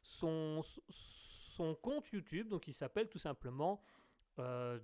son, 0.03 0.62
son 0.90 1.75
compte 1.75 2.11
YouTube. 2.12 2.49
Donc, 2.49 2.68
il 2.68 2.75
s'appelle 2.75 3.09
tout 3.09 3.18
simplement. 3.18 3.83
euh, 4.38 4.79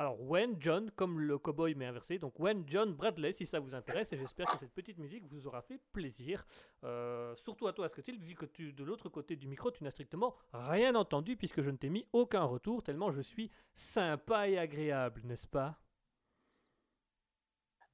alors, 0.00 0.20
When 0.20 0.54
John, 0.60 0.92
comme 0.92 1.18
le 1.18 1.38
cowboy 1.38 1.74
mais 1.74 1.86
inversé, 1.86 2.20
donc 2.20 2.38
When 2.38 2.62
John 2.68 2.92
Bradley, 2.92 3.32
si 3.32 3.46
ça 3.46 3.58
vous 3.58 3.74
intéresse, 3.74 4.12
et 4.12 4.16
j'espère 4.16 4.46
que 4.46 4.56
cette 4.56 4.72
petite 4.72 4.96
musique 4.96 5.24
vous 5.26 5.48
aura 5.48 5.60
fait 5.60 5.80
plaisir. 5.92 6.46
Euh, 6.84 7.34
surtout 7.34 7.66
à 7.66 7.72
toi, 7.72 7.86
Ascotil, 7.86 8.16
vu 8.16 8.36
que 8.36 8.46
tu, 8.46 8.72
de 8.72 8.84
l'autre 8.84 9.08
côté 9.08 9.34
du 9.34 9.48
micro, 9.48 9.72
tu 9.72 9.82
n'as 9.82 9.90
strictement 9.90 10.36
rien 10.52 10.94
entendu, 10.94 11.36
puisque 11.36 11.62
je 11.62 11.70
ne 11.70 11.76
t'ai 11.76 11.88
mis 11.88 12.06
aucun 12.12 12.44
retour, 12.44 12.84
tellement 12.84 13.10
je 13.10 13.20
suis 13.20 13.50
sympa 13.74 14.48
et 14.48 14.56
agréable, 14.56 15.22
n'est-ce 15.24 15.48
pas? 15.48 15.80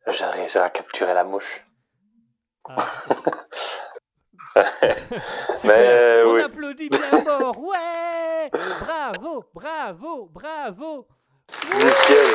Réussi 0.05 0.59
à 0.59 0.69
capturer 0.69 1.15
la 1.15 1.25
mouche. 1.25 1.65
Ah. 2.69 2.77
Mais 4.57 4.63
Super. 5.55 6.27
On 6.27 6.35
oui. 6.35 6.43
applaudit 6.43 6.91
bien 6.91 7.25
fort, 7.25 7.59
ouais 7.65 8.51
Bravo, 8.53 9.45
bravo, 9.55 10.27
bravo 10.27 11.09
Nickel. 11.77 12.35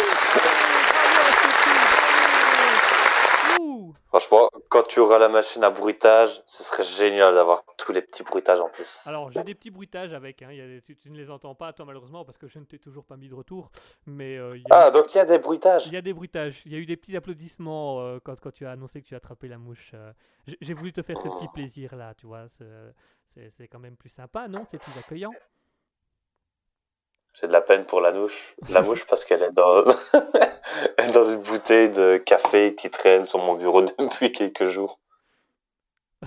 Ouh. 3.59 3.93
Franchement, 4.07 4.49
quand 4.69 4.83
tu 4.83 4.99
auras 4.99 5.17
la 5.19 5.29
machine 5.29 5.63
à 5.63 5.69
bruitage, 5.69 6.41
ce 6.45 6.63
serait 6.63 6.83
génial 6.83 7.35
d'avoir 7.35 7.63
tous 7.77 7.91
les 7.91 8.01
petits 8.01 8.23
bruitages 8.23 8.59
en 8.59 8.69
plus. 8.69 8.99
Alors, 9.05 9.31
j'ai 9.31 9.43
des 9.43 9.55
petits 9.55 9.71
bruitages 9.71 10.13
avec, 10.13 10.41
hein. 10.41 10.49
il 10.51 10.57
y 10.57 10.61
a 10.61 10.67
des- 10.67 10.81
tu, 10.81 10.95
tu 10.95 11.09
ne 11.09 11.17
les 11.17 11.29
entends 11.29 11.55
pas, 11.55 11.73
toi, 11.73 11.85
malheureusement, 11.85 12.25
parce 12.25 12.37
que 12.37 12.47
je 12.47 12.59
ne 12.59 12.65
t'ai 12.65 12.79
toujours 12.79 13.05
pas 13.05 13.17
mis 13.17 13.29
de 13.29 13.35
retour. 13.35 13.71
Mais 14.05 14.37
euh, 14.37 14.51
il 14.55 14.61
y, 14.61 14.71
a- 14.71 14.85
Ah, 14.87 14.91
donc 14.91 15.13
il 15.13 15.17
y 15.17 15.21
a 15.21 15.25
des 15.25 15.39
bruitages. 15.39 15.87
il 15.87 15.93
y 15.93 15.97
a 15.97 16.01
des 16.01 16.13
bruitages. 16.13 16.61
Il 16.65 16.71
y 16.71 16.75
a 16.75 16.79
eu 16.79 16.85
des 16.85 16.97
petits 16.97 17.15
applaudissements 17.15 17.99
euh, 18.01 18.19
quand, 18.23 18.39
quand 18.39 18.51
tu 18.51 18.65
as 18.65 18.71
annoncé 18.71 19.01
que 19.01 19.07
tu 19.07 19.13
as 19.13 19.17
attrapé 19.17 19.47
la 19.47 19.57
mouche. 19.57 19.91
euh. 19.93 20.11
J'ai- 20.61 20.73
voulu 20.73 20.93
te 20.93 21.01
faire 21.01 21.19
ce 21.19 21.27
petit 21.27 21.47
plaisir-là, 21.53 22.13
tu 22.15 22.25
vois. 22.27 22.45
c'est 23.29 23.67
quand 23.67 23.79
même 23.79 23.95
plus 23.97 24.09
sympa, 24.09 24.47
non? 24.47 24.65
C'est 24.69 24.79
plus 24.79 24.97
accueillant. 24.97 25.31
J'ai 27.33 27.47
de 27.47 27.53
la 27.53 27.61
peine 27.61 27.85
pour 27.85 28.01
la 28.01 28.11
mouche, 28.11 28.55
la 28.69 28.81
mouche 28.81 29.05
parce 29.05 29.23
qu'elle 29.23 29.41
est 29.43 29.51
dans, 29.51 29.83
dans 31.13 31.23
une 31.23 31.41
bouteille 31.41 31.89
de 31.89 32.17
café 32.17 32.75
qui 32.75 32.89
traîne 32.89 33.25
sur 33.25 33.39
mon 33.39 33.53
bureau 33.55 33.81
depuis 33.99 34.31
quelques 34.31 34.65
jours. 34.65 34.99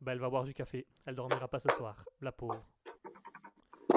bah, 0.00 0.12
elle 0.12 0.18
va 0.20 0.30
boire 0.30 0.44
du 0.44 0.54
café. 0.54 0.86
Elle 1.06 1.14
dormira 1.14 1.48
pas 1.48 1.58
ce 1.58 1.68
soir, 1.70 1.96
la 2.20 2.32
pauvre. 2.32 2.62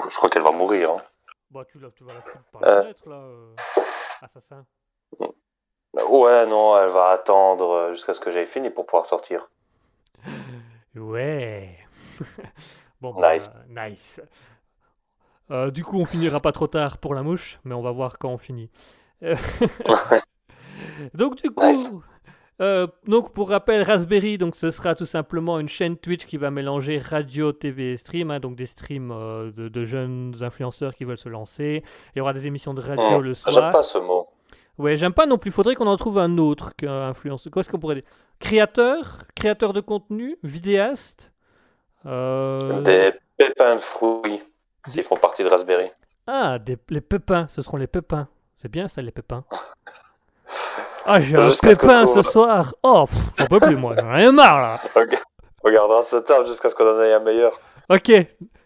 Je 0.08 0.16
crois 0.16 0.28
qu'elle 0.28 0.42
va 0.42 0.50
mourir. 0.52 0.90
hein. 0.92 1.02
Bah, 1.50 1.64
tu, 1.70 1.78
la, 1.78 1.90
tu 1.90 2.04
vas 2.04 2.12
la 2.14 2.20
foutre 2.20 2.44
par 2.50 2.62
la 2.62 2.68
Euh. 2.68 2.82
fenêtre, 2.82 3.08
là, 3.08 3.16
euh, 3.16 3.54
assassin. 4.22 4.66
Ouais, 6.08 6.46
non, 6.46 6.78
elle 6.78 6.88
va 6.90 7.10
attendre 7.10 7.70
euh, 7.70 7.92
jusqu'à 7.92 8.12
ce 8.14 8.20
que 8.20 8.30
j'aie 8.30 8.46
fini 8.46 8.70
pour 8.70 8.86
pouvoir 8.86 9.06
sortir. 9.06 9.48
Ouais. 10.94 11.78
bon, 13.00 13.12
bah, 13.14 13.34
Nice. 13.34 13.50
nice. 13.68 14.20
Euh, 15.50 15.70
du 15.70 15.84
coup, 15.84 15.98
on 16.00 16.04
finira 16.04 16.40
pas 16.40 16.52
trop 16.52 16.66
tard 16.66 16.98
pour 16.98 17.14
la 17.14 17.22
mouche, 17.22 17.58
mais 17.64 17.74
on 17.74 17.82
va 17.82 17.90
voir 17.90 18.18
quand 18.18 18.30
on 18.30 18.38
finit. 18.38 18.70
Donc 21.14 21.36
du 21.42 21.50
coup, 21.50 21.64
Nice. 21.66 21.92
euh, 22.60 22.86
donc 23.06 23.32
pour 23.32 23.48
rappel, 23.50 23.82
Raspberry, 23.82 24.36
donc 24.38 24.56
ce 24.56 24.70
sera 24.70 24.94
tout 24.94 25.04
simplement 25.06 25.58
une 25.60 25.68
chaîne 25.68 25.96
Twitch 25.96 26.26
qui 26.26 26.36
va 26.36 26.50
mélanger 26.50 26.98
radio, 26.98 27.52
TV 27.52 27.92
et 27.92 27.96
stream, 27.96 28.30
hein, 28.30 28.40
donc 28.40 28.56
des 28.56 28.66
streams 28.66 29.10
euh, 29.12 29.50
de, 29.52 29.68
de 29.68 29.84
jeunes 29.84 30.34
influenceurs 30.40 30.94
qui 30.94 31.04
veulent 31.04 31.16
se 31.18 31.28
lancer. 31.28 31.82
Il 32.14 32.18
y 32.18 32.20
aura 32.20 32.32
des 32.32 32.46
émissions 32.46 32.74
de 32.74 32.80
radio 32.80 33.20
Hmm, 33.20 33.22
le 33.22 33.34
J'aime 33.34 33.52
soir. 33.52 33.70
pas 33.70 33.82
ce 33.82 33.98
mot. 33.98 34.28
Ouais, 34.78 34.96
j'aime 34.96 35.12
pas 35.12 35.26
non 35.26 35.38
plus. 35.38 35.50
Faudrait 35.50 35.74
qu'on 35.74 35.86
en 35.86 35.96
trouve 35.96 36.18
un 36.18 36.36
autre 36.38 36.74
qu'influenceur. 36.76 37.52
Qu'est-ce 37.52 37.68
qu'on 37.68 37.78
pourrait 37.78 37.96
dire? 37.96 38.04
Créateur, 38.40 39.24
créateur 39.34 39.72
de 39.72 39.80
contenu, 39.80 40.36
vidéaste? 40.42 41.32
Des 42.04 43.12
pépins 43.36 43.74
de 43.76 43.80
fruits, 43.80 44.40
s'ils 44.86 45.02
font 45.02 45.16
partie 45.16 45.42
de 45.44 45.48
Raspberry. 45.48 45.90
Ah, 46.26 46.58
des, 46.58 46.78
les 46.88 47.00
pépins, 47.00 47.46
ce 47.48 47.62
seront 47.62 47.76
les 47.76 47.86
pépins. 47.86 48.28
C'est 48.56 48.68
bien 48.70 48.88
ça, 48.88 49.02
les 49.02 49.12
pépins. 49.12 49.44
Ah, 51.04 51.18
j'ai 51.18 51.36
un 51.36 51.50
pépin 51.60 52.06
ce 52.06 52.12
trouve- 52.20 52.30
soir. 52.30 52.74
Oh, 52.84 53.06
j'en 53.36 53.46
peux 53.46 53.58
plus, 53.58 53.74
moi. 53.74 53.96
J'en 53.98 54.14
ai 54.16 54.30
marre, 54.30 54.60
là. 54.60 54.80
Ok. 55.02 55.20
On 55.64 55.72
gardera 55.72 56.00
ce 56.02 56.16
jusqu'à 56.46 56.68
ce 56.68 56.76
qu'on 56.76 56.86
en 56.86 57.00
ait 57.02 57.12
un 57.12 57.18
meilleur. 57.18 57.58
Ok, 57.88 58.12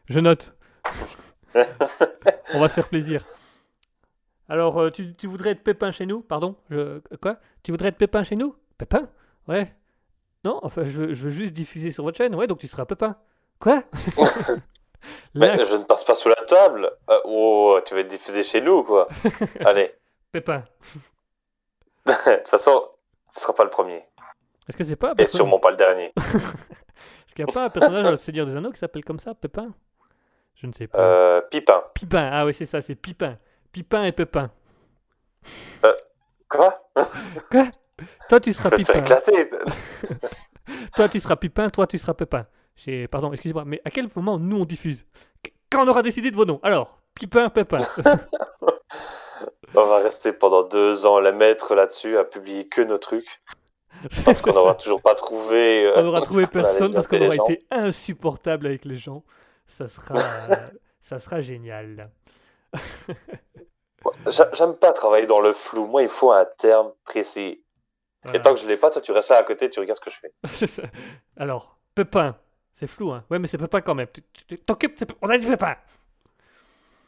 je 0.07 0.21
note. 0.21 0.55
On 2.55 2.61
va 2.61 2.69
se 2.69 2.75
faire 2.75 2.89
plaisir. 2.89 3.25
Alors, 4.51 4.79
euh, 4.81 4.91
tu, 4.91 5.15
tu 5.15 5.27
voudrais 5.29 5.51
être 5.53 5.63
pépin 5.65 5.91
chez 5.91 6.05
nous? 6.05 6.21
Pardon 6.21 6.57
je, 6.69 6.99
Quoi? 7.23 7.37
Tu 7.63 7.71
voudrais 7.71 7.89
être 7.89 7.97
pépin 7.97 8.23
chez 8.23 8.37
nous? 8.37 8.55
Pépin? 8.77 9.09
Ouais. 9.49 9.75
Non, 10.45 10.61
enfin, 10.63 10.85
je 10.85 10.91
veux, 11.01 11.15
je 11.15 11.23
veux 11.25 11.31
juste 11.31 11.55
diffuser 11.55 11.91
sur 11.91 12.05
votre 12.05 12.19
chaîne. 12.19 12.35
Ouais, 12.35 12.47
donc 12.47 12.59
tu 12.59 12.69
seras 12.69 12.85
pépin. 12.85 13.17
Quoi? 13.59 13.83
Mais 15.35 15.65
je 15.65 15.77
ne 15.77 15.85
passe 15.85 16.05
pas 16.05 16.15
sous 16.15 16.29
la 16.29 16.37
table. 16.37 16.91
Euh, 17.11 17.19
oh, 17.25 17.79
tu 17.85 17.95
vas 17.95 18.01
être 18.01 18.09
diffusé 18.09 18.43
chez 18.43 18.61
nous, 18.61 18.83
quoi. 18.83 19.09
Allez. 19.65 19.95
Pépin. 20.33 20.65
De 22.07 22.13
toute 22.37 22.49
façon, 22.49 22.89
ce 23.31 23.41
sera 23.41 23.55
pas 23.55 23.65
le 23.65 23.71
premier. 23.71 24.03
Est-ce 24.69 24.77
que 24.77 24.85
c'est 24.85 24.97
pas 24.97 25.15
Et 25.19 25.27
sûrement 25.27 25.59
pas 25.59 25.71
le 25.71 25.77
dernier. 25.77 26.13
Est-ce 26.17 27.35
qu'il 27.35 27.45
n'y 27.45 27.51
a 27.51 27.55
pas 27.55 27.65
un 27.65 27.71
personnage 27.71 28.05
dans 28.05 28.11
le 28.11 28.17
Seigneur 28.17 28.47
des 28.47 28.57
Anneaux 28.57 28.73
qui 28.73 28.79
s'appelle 28.79 29.05
comme 29.05 29.19
ça, 29.19 29.35
Pépin? 29.35 29.73
Je 30.55 30.67
ne 30.67 30.73
sais 30.73 30.87
pas. 30.87 30.99
Euh, 30.99 31.41
Pipin. 31.51 31.83
Pipin, 31.95 32.31
ah 32.33 32.47
oui, 32.47 32.55
c'est 32.55 32.65
ça, 32.65 32.81
c'est 32.81 32.95
Pipin. 32.95 33.39
Pipin 33.73 34.05
et 34.05 34.13
Pépin. 34.13 34.51
Quoi? 36.49 36.81
Toi, 38.29 38.41
tu 38.41 38.53
seras 38.53 38.71
Pipin. 38.71 39.01
éclater. 39.01 39.49
Toi, 40.95 41.09
tu 41.09 41.21
seras 41.21 41.37
Pipin, 41.37 41.69
toi, 41.69 41.87
tu 41.87 41.99
seras 41.99 42.15
Pépin. 42.15 42.47
Pardon, 43.11 43.33
excusez-moi, 43.33 43.65
mais 43.65 43.81
à 43.85 43.91
quel 43.91 44.09
moment 44.15 44.39
nous 44.39 44.59
on 44.59 44.65
diffuse? 44.65 45.07
Qu- 45.43 45.53
Quand 45.71 45.85
on 45.85 45.89
aura 45.89 46.03
décidé 46.03 46.31
de 46.31 46.37
vos 46.37 46.45
noms? 46.45 46.61
Alors, 46.63 46.99
Pipin, 47.15 47.49
Pépin. 47.49 47.79
On 49.75 49.85
va 49.85 49.99
rester 49.99 50.33
pendant 50.33 50.63
deux 50.63 51.05
ans 51.05 51.19
les 51.21 51.33
maîtres 51.33 51.75
là-dessus 51.75 52.17
à 52.17 52.25
publier 52.25 52.67
que 52.67 52.81
nos 52.81 52.97
trucs. 52.99 53.43
Parce 54.25 54.41
qu'on 54.41 54.53
n'aura 54.55 54.75
toujours 54.75 55.03
pas 55.03 55.15
trouvé. 55.15 55.87
euh, 55.87 55.95
On 55.97 56.07
aura 56.09 56.21
trouvé 56.23 56.47
personne 56.47 56.93
parce 56.95 57.07
qu'on 57.07 57.21
aura 57.21 57.35
été 57.35 57.67
insupportable 57.71 58.67
avec 58.67 58.85
les 58.85 58.97
gens. 58.97 59.23
Ça 59.67 59.87
sera, 59.89 60.15
ça 61.01 61.19
sera 61.19 61.41
génial. 61.41 62.11
J'a- 64.29 64.51
J'aime 64.53 64.77
pas 64.77 64.93
travailler 64.93 65.27
dans 65.27 65.41
le 65.41 65.53
flou. 65.53 65.87
Moi, 65.87 66.03
il 66.03 66.09
faut 66.09 66.31
un 66.33 66.45
terme 66.59 66.93
précis. 67.05 67.63
Et 68.35 68.41
tant 68.41 68.55
que 68.55 68.61
je 68.61 68.67
l'ai 68.67 68.77
pas, 68.77 68.91
toi, 68.91 69.01
tu 69.03 69.13
restes 69.13 69.31
là 69.31 69.39
à 69.39 69.43
côté, 69.45 69.71
tu 69.71 69.79
regardes 69.81 69.99
ce 69.99 70.05
que 70.05 70.11
je 70.11 70.67
fais. 70.67 70.83
Alors, 71.37 71.79
Pépin, 71.95 72.37
c'est 72.79 72.87
flou, 72.87 73.11
hein 73.11 73.25
Ouais, 73.31 73.39
mais 73.39 73.47
c'est 73.47 73.57
Pépin 73.57 73.81
quand 73.81 73.95
même. 73.95 74.09
T'occupes, 74.67 75.03
on 75.23 75.31
a 75.31 75.39
dit 75.39 75.47
Pépin. 75.47 75.75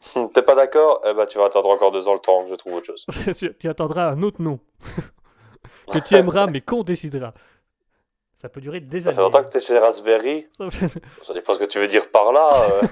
T'es 0.35 0.43
pas 0.43 0.55
d'accord? 0.55 1.03
Eh 1.07 1.13
ben, 1.13 1.27
tu 1.27 1.37
vas 1.39 1.45
attendre 1.45 1.69
encore 1.69 1.93
deux 1.93 2.09
ans 2.09 2.15
le 2.15 2.21
temps 2.21 2.43
que 2.45 2.49
je 2.51 2.55
trouve 2.55 2.75
autre 2.75 2.87
chose. 2.87 3.05
tu, 3.39 3.55
tu 3.55 3.69
attendras 3.69 4.09
un 4.13 4.23
autre 4.23 4.41
nom 4.41 4.59
que 5.93 5.99
tu 5.99 6.15
aimeras, 6.15 6.47
mais 6.47 6.63
qu'on 6.63 6.83
décidera. 6.83 7.35
Ça 8.41 8.49
peut 8.49 8.61
durer 8.63 8.81
des 8.81 9.01
Ça 9.01 9.09
années. 9.09 9.17
fait 9.17 9.23
longtemps 9.23 9.43
que 9.43 9.49
t'es 9.49 9.61
chez 9.61 9.79
Raspberry. 9.79 10.47
Ça 10.57 10.71
fait- 10.71 11.03
Ça 11.23 11.35
dépend 11.35 11.53
ce 11.55 11.59
que 11.59 11.65
tu 11.67 11.79
veux 11.81 11.87
dire 11.89 12.11
par 12.11 12.33
là. 12.33 12.51
euh. 12.71 12.83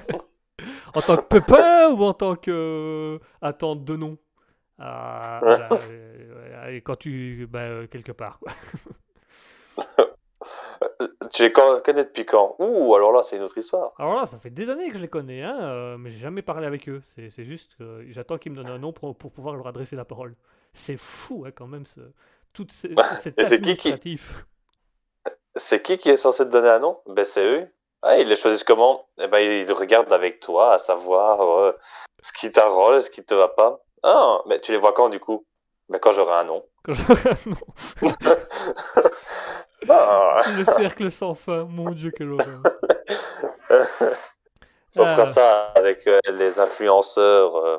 en 0.93 1.01
tant 1.01 1.15
que 1.17 1.21
Pépin 1.21 1.89
ou 1.89 2.03
en 2.03 2.13
tant 2.13 2.35
que 2.35 2.51
euh, 2.51 3.19
attente 3.41 3.83
de 3.85 3.95
nom? 3.95 4.17
Ah, 4.77 5.39
voilà, 5.41 5.69
euh, 6.67 6.79
quand 6.83 6.97
tu 6.97 7.47
bah, 7.49 7.61
euh, 7.61 7.87
quelque 7.87 8.11
part 8.11 8.37
quoi. 8.39 8.51
Tu 11.31 11.43
les 11.43 11.51
con- 11.51 11.81
connais 11.83 12.03
depuis 12.05 12.25
quand? 12.25 12.55
Ouh, 12.59 12.95
alors 12.95 13.11
là, 13.11 13.23
c'est 13.23 13.37
une 13.37 13.43
autre 13.43 13.57
histoire. 13.57 13.93
Alors 13.97 14.15
là, 14.15 14.25
ça 14.25 14.37
fait 14.37 14.49
des 14.49 14.69
années 14.69 14.89
que 14.89 14.97
je 14.97 15.01
les 15.01 15.07
connais, 15.07 15.43
hein, 15.43 15.57
euh, 15.61 15.97
mais 15.97 16.09
j'ai 16.11 16.19
jamais 16.19 16.41
parlé 16.41 16.65
avec 16.67 16.87
eux. 16.89 17.01
C'est 17.03 17.43
juste 17.45 17.75
que 17.77 18.05
j'attends 18.09 18.37
qu'ils 18.37 18.51
me 18.51 18.57
donnent 18.57 18.69
un 18.69 18.77
nom 18.77 18.91
pour, 18.93 19.15
pour 19.15 19.31
pouvoir 19.31 19.55
leur 19.55 19.67
adresser 19.67 19.95
la 19.95 20.05
parole. 20.05 20.35
C'est 20.73 20.97
fou, 20.97 21.43
hein, 21.47 21.51
quand 21.55 21.67
même, 21.67 21.85
ce, 21.85 22.01
toute 22.53 22.71
ce, 22.71 22.87
cet 23.21 23.39
Et 23.39 23.43
c'est 23.43 23.59
qui 25.81 25.97
qui- 25.97 26.09
est 26.09 26.17
censé 26.17 26.45
te 26.45 26.49
donner 26.51 26.69
un 26.69 26.79
nom? 26.79 26.99
Ben, 27.07 27.25
c'est 27.25 27.45
eux. 27.45 27.67
Ah, 28.03 28.17
ils 28.17 28.27
les 28.27 28.35
choisissent 28.35 28.63
comment? 28.63 29.07
Eh 29.19 29.27
ben, 29.27 29.39
ils 29.39 29.71
regardent 29.71 30.13
avec 30.13 30.39
toi, 30.39 30.73
à 30.73 30.79
savoir 30.79 31.41
euh, 31.41 31.71
ce 32.21 32.31
qui 32.31 32.51
t'arrange, 32.51 32.99
ce 32.99 33.09
qui 33.09 33.23
te 33.25 33.33
va 33.33 33.47
pas. 33.47 33.83
Ah, 34.03 34.39
mais 34.47 34.59
tu 34.59 34.71
les 34.71 34.77
vois 34.77 34.93
quand, 34.93 35.09
du 35.09 35.19
coup? 35.19 35.45
Ben, 35.89 35.97
quand 35.99 36.11
j'aurai 36.11 36.35
un 36.35 36.43
nom. 36.43 36.63
Quand 36.83 36.93
j'aurai 36.93 37.29
un 37.31 37.49
nom. 37.49 38.11
Ah, 39.89 40.41
Le 40.57 40.65
cercle 40.65 41.09
sans 41.11 41.33
fin, 41.33 41.65
mon 41.65 41.91
dieu, 41.91 42.11
quelle 42.15 42.31
horreur. 42.31 42.61
on 44.95 45.03
Ah. 45.03 45.13
fera 45.15 45.25
ça 45.25 45.73
avec 45.75 46.05
euh, 46.07 46.19
les 46.33 46.59
influenceurs 46.59 47.55
euh, 47.55 47.77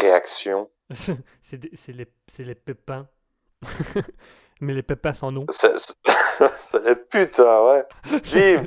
réaction. 0.00 0.70
c'est 1.42 1.60
les, 1.88 2.54
pépins. 2.54 3.06
Mais 4.60 4.72
les 4.74 4.82
pépins 4.82 5.12
sans 5.14 5.30
nom. 5.32 5.46
C'est 5.50 6.84
les 6.84 6.96
putains, 6.96 7.64
ouais. 7.66 7.84
Vive 8.24 8.66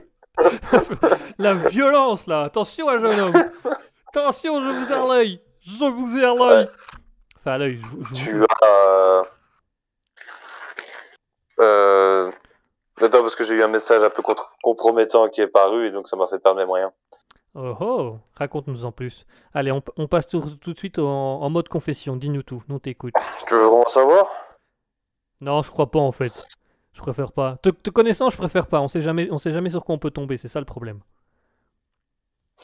La 1.40 1.54
violence 1.56 2.28
là 2.28 2.44
Attention, 2.44 2.90
un 2.90 2.98
jeune 2.98 3.20
homme 3.20 3.44
Attention, 4.10 4.62
je 4.62 4.70
vous 4.70 4.92
ai 4.94 5.08
l'œil 5.08 5.42
Je 5.66 5.86
vous 5.86 6.18
ai 6.18 6.22
l'œil 6.22 6.68
Enfin, 7.38 7.58
l'œil, 7.58 7.78
je, 7.82 7.88
vous- 7.88 8.14
Tu 8.14 8.44
as. 8.64 9.24
Euh... 11.60 12.32
Attends, 13.00 13.22
parce 13.22 13.36
que 13.36 13.44
j'ai 13.44 13.54
eu 13.54 13.64
un 13.64 13.68
message 13.68 14.02
un 14.04 14.10
peu 14.10 14.24
compromettant 14.64 15.30
qui 15.30 15.42
est 15.42 15.48
paru 15.48 15.88
et 15.88 15.92
donc 15.92 16.08
ça 16.08 16.16
m'a 16.16 16.26
fait 16.26 16.40
perdre 16.40 16.60
mes 16.60 16.66
moyens. 16.66 16.92
Oh 17.54 17.76
oh 17.80 18.18
Raconte-nous 18.36 18.86
en 18.86 18.92
plus. 18.92 19.26
Allez, 19.54 19.72
on, 19.72 19.82
on 19.98 20.08
passe 20.08 20.28
tout, 20.28 20.42
tout 20.62 20.74
de 20.74 20.78
suite 20.78 21.00
en, 21.00 21.42
en 21.42 21.50
mode 21.50 21.68
confession. 21.68 22.16
Dis-nous 22.16 22.44
tout. 22.44 22.64
On 22.70 22.80
t'écoute. 22.80 23.14
Tu 23.48 23.54
veux 23.54 23.66
vraiment 23.66 23.88
savoir? 23.88 24.28
Non, 25.42 25.62
je 25.62 25.72
crois 25.72 25.92
pas 25.92 26.00
en 26.00 26.12
fait. 26.12 26.48
Je 26.94 27.02
préfère 27.02 27.32
pas. 27.32 27.58
Te, 27.62 27.70
te 27.70 27.92
connaissant, 27.92 28.30
je 28.30 28.38
préfère 28.38 28.68
pas. 28.68 28.82
On 28.82 28.88
sait 28.88 29.02
jamais, 29.02 29.30
on 29.32 29.38
sait 29.38 29.52
jamais 29.52 29.70
sur 29.70 29.84
quoi 29.84 29.94
on 29.96 30.00
peut 30.00 30.12
tomber. 30.12 30.38
C'est 30.38 30.48
ça 30.48 30.60
le 30.60 30.66
problème. 30.66 31.00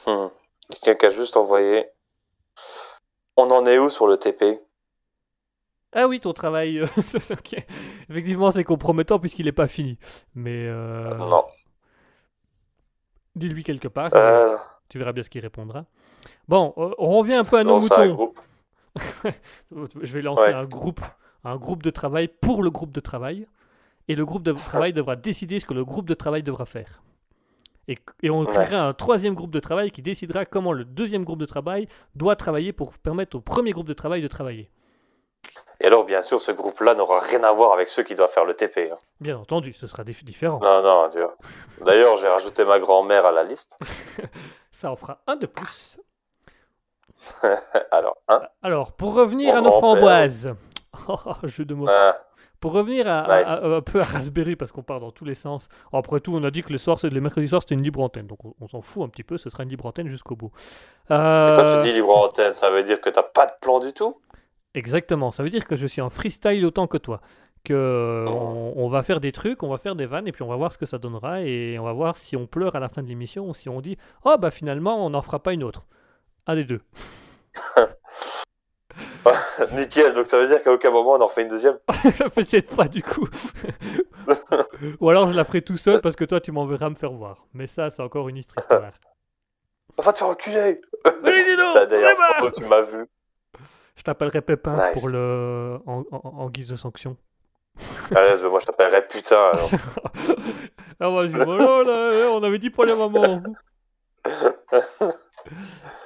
Hmm. 0.08 0.28
Quelqu'un 0.82 0.96
qui 0.96 1.06
a 1.06 1.10
juste 1.10 1.38
envoyé. 1.38 1.88
On 3.38 3.50
en 3.52 3.66
est 3.66 3.78
où 3.78 3.90
sur 3.90 4.08
le 4.08 4.18
TP 4.18 4.60
Ah 5.94 6.08
oui, 6.08 6.20
ton 6.20 6.34
travail. 6.34 6.80
euh. 6.80 6.86
Effectivement, 8.10 8.52
c'est 8.52 8.64
compromettant 8.64 9.20
puisqu'il 9.20 9.48
est 9.48 9.52
pas 9.52 9.68
fini. 9.68 9.98
Mais 10.36 10.66
euh, 10.68 11.14
Non. 11.18 11.44
dis-lui 13.36 13.64
quelque 13.64 13.88
part. 13.88 14.12
Euh, 14.16 14.56
Tu 14.90 14.98
verras 15.00 15.12
bien 15.14 15.24
ce 15.24 15.30
qu'il 15.30 15.42
répondra. 15.42 15.86
Bon, 16.48 16.74
on 16.76 17.18
revient 17.20 17.34
un 17.36 17.44
peu 17.44 17.58
à 17.58 17.64
nos 17.64 17.80
c'est 17.80 17.94
un 17.94 18.06
moutons. 18.06 18.14
groupe. 18.16 18.40
Je 20.02 20.14
vais 20.14 20.22
lancer 20.22 20.44
Ouais. 20.44 20.54
un 20.54 20.66
groupe, 20.66 21.02
un 21.44 21.58
groupe 21.58 21.84
de 21.84 21.90
travail 21.90 22.28
pour 22.28 22.64
le 22.64 22.70
groupe 22.70 22.92
de 22.92 23.00
travail, 23.00 23.48
et 24.08 24.16
le 24.16 24.26
groupe 24.26 24.44
de 24.44 24.52
travail 24.52 24.94
devra 24.94 25.16
décider 25.16 25.60
ce 25.60 25.66
que 25.66 25.74
le 25.74 25.84
groupe 25.86 26.08
de 26.08 26.14
travail 26.14 26.44
devra 26.44 26.66
faire. 26.66 27.02
Et, 27.88 27.98
et 28.22 28.30
on 28.30 28.46
créera 28.46 28.64
Nice. 28.66 28.74
un 28.76 28.94
troisième 28.94 29.34
groupe 29.34 29.52
de 29.52 29.60
travail 29.60 29.92
qui 29.92 30.02
décidera 30.02 30.46
comment 30.46 30.72
le 30.74 30.86
deuxième 30.86 31.26
groupe 31.26 31.40
de 31.40 31.46
travail 31.46 31.88
doit 32.16 32.36
travailler 32.36 32.72
pour 32.72 32.98
permettre 32.98 33.36
au 33.38 33.42
premier 33.42 33.72
groupe 33.72 33.88
de 33.88 33.94
travail 33.94 34.22
de 34.22 34.28
travailler. 34.28 34.70
Et 35.82 35.88
alors, 35.88 36.06
bien 36.06 36.22
sûr, 36.22 36.40
ce 36.40 36.52
groupe-là 36.52 36.96
n'aura 36.96 37.20
rien 37.20 37.44
à 37.44 37.52
voir 37.52 37.74
avec 37.74 37.90
ceux 37.90 38.04
qui 38.04 38.16
doivent 38.16 38.32
faire 38.32 38.46
le 38.46 38.54
TP. 38.54 38.90
hein. 38.92 38.98
Bien 39.20 39.38
entendu, 39.38 39.74
ce 39.74 39.86
sera 39.88 40.04
dif- 40.04 40.24
différent. 40.24 40.60
Non, 40.64 40.82
non, 40.82 41.10
tu 41.10 41.20
vois. 41.20 41.36
D'ailleurs, 41.82 42.16
j'ai 42.18 42.28
rajouté 42.30 42.64
ma 42.64 42.80
grand-mère 42.80 43.26
à 43.26 43.32
la 43.32 43.44
liste. 43.44 43.78
Ça 44.72 44.92
en 44.92 44.96
fera 44.96 45.20
un 45.28 45.36
de 45.36 45.46
plus. 45.46 45.98
Alors, 47.92 48.18
hein 48.28 48.42
Alors, 48.62 48.92
pour 48.94 49.14
revenir 49.14 49.54
Mon 49.54 49.60
à 49.60 49.62
nos 49.64 49.72
framboises. 49.72 50.54
Oh, 51.10 51.18
jeu 51.44 51.66
de 51.66 51.74
mots. 51.74 51.88
Ah, 51.90 52.18
Pour 52.60 52.72
revenir 52.74 53.08
à, 53.08 53.22
à- 53.22 53.40
Nice. 53.40 53.50
à- 53.50 53.66
un 53.66 53.82
peu 53.82 54.00
à 54.00 54.04
Raspberry, 54.06 54.56
parce 54.56 54.72
qu'on 54.72 54.84
part 54.84 55.00
dans 55.00 55.12
tous 55.12 55.26
les 55.26 55.34
sens. 55.36 55.68
Après 55.92 56.20
tout, 56.20 56.34
on 56.36 56.44
a 56.44 56.52
dit 56.52 56.62
que 56.62 56.72
le 56.72 56.78
soir, 56.78 57.00
c'est 57.00 57.10
les 57.10 57.20
mercredis 57.20 57.48
soirs, 57.48 57.64
c'était 57.64 57.74
une 57.74 57.82
libre 57.84 58.00
antenne. 58.02 58.28
Donc 58.28 58.46
on, 58.46 58.54
on 58.62 58.68
s'en 58.68 58.82
fout 58.82 59.04
un 59.04 59.10
petit 59.10 59.24
peu, 59.24 59.38
ce 59.38 59.50
sera 59.50 59.64
une 59.64 59.70
libre 59.70 59.88
antenne 59.88 60.08
jusqu'au 60.08 60.36
bout. 60.36 60.52
Quand 61.10 61.16
Euh, 61.16 61.74
tu 61.74 61.80
dis 61.80 61.94
libre 61.94 62.16
antenne, 62.24 62.54
ça 62.54 62.70
veut 62.70 62.84
dire 62.84 63.02
que 63.02 63.10
t'as 63.10 63.24
pas 63.24 63.48
de 63.48 63.54
plan 63.60 63.80
du 63.80 63.92
tout? 63.92 64.22
Exactement, 64.76 65.32
ça 65.32 65.44
veut 65.44 65.50
dire 65.50 65.68
que 65.68 65.76
je 65.76 65.86
suis 65.88 66.02
en 66.02 66.10
freestyle 66.10 66.66
autant 66.66 66.88
que 66.88 66.98
toi. 66.98 67.22
Que 67.64 68.26
Oh. 68.28 68.32
on, 68.32 68.74
on 68.76 68.90
va 68.90 69.04
faire 69.04 69.20
des 69.22 69.32
trucs, 69.32 69.64
on 69.64 69.70
va 69.70 69.78
faire 69.78 69.96
des 69.96 70.06
vannes, 70.06 70.28
et 70.28 70.32
puis 70.32 70.44
on 70.44 70.48
va 70.48 70.56
voir 70.58 70.72
ce 70.74 70.78
que 70.78 70.86
ça 70.86 70.98
donnera, 70.98 71.42
et 71.44 71.78
on 71.80 71.84
va 71.84 71.94
voir 71.94 72.18
si 72.18 72.36
on 72.36 72.46
pleure 72.48 72.76
à 72.76 72.80
la 72.80 72.90
fin 72.90 73.02
de 73.04 73.08
l'émission, 73.08 73.48
ou 73.50 73.54
si 73.54 73.70
on 73.70 73.80
dit 73.82 73.98
«Oh, 74.26 74.36
bah 74.38 74.52
finalement, 74.52 75.06
on 75.06 75.10
n'en 75.12 75.22
fera 75.22 75.42
pas 75.42 75.54
une 75.54 75.64
autre.» 75.64 75.86
Un 76.48 76.56
des 76.56 76.66
deux. 76.66 76.82
Nickel, 79.74 80.14
donc 80.14 80.28
ça 80.28 80.40
veut 80.40 80.48
dire 80.48 80.62
qu'à 80.62 80.72
aucun 80.74 80.92
moment 80.92 81.14
on 81.14 81.22
en 81.22 81.28
refait 81.28 81.44
une 81.44 81.48
deuxième? 81.48 81.78
Peut-être 82.36 82.76
pas 82.76 82.88
du 82.88 83.02
coup. 83.02 83.28
Ou 85.00 85.10
alors 85.10 85.30
je 85.30 85.36
la 85.36 85.44
ferai 85.44 85.62
tout 85.62 85.78
seul 85.78 86.02
parce 86.02 86.16
que 86.16 86.26
toi 86.26 86.42
tu 86.42 86.52
m'enverras 86.52 86.90
me 86.90 86.96
faire 86.96 87.12
voir. 87.14 87.46
Mais 87.54 87.68
ça 87.68 87.90
c'est 87.90 88.02
encore 88.02 88.28
une 88.30 88.38
histoire. 88.38 88.66
Va 88.70 90.12
te 90.14 90.18
faire 90.20 90.28
reculer 90.28 90.82
Allez, 91.24 91.44
dis 91.44 91.56
donc, 91.56 91.78
on 92.42 92.46
où 92.46 92.52
tu 92.52 92.66
m'as 92.66 92.82
vu. 92.82 93.06
Je 93.96 94.04
t'appellerai 94.04 94.42
Pépin 94.42 94.76
Nice. 94.76 94.94
pour 95.00 95.10
le 95.10 95.78
en, 95.86 96.04
en- 96.12 96.22
en 96.40 96.50
guise 96.50 96.70
de 96.70 96.76
sanction. 96.76 97.16
Allez, 98.16 98.42
mais 98.42 98.50
moi 98.50 98.60
je 98.60 98.66
t'appellerai 98.66 99.08
putain 99.08 99.52
alors. 99.54 99.70
Ah 101.00 101.10
vas-y, 101.10 101.32
voilà, 101.32 101.84
là, 101.84 102.30
on 102.32 102.44
avait 102.44 102.60
dit 102.60 102.70
pas 102.70 102.86
les 102.86 102.96
mamans. 102.96 103.42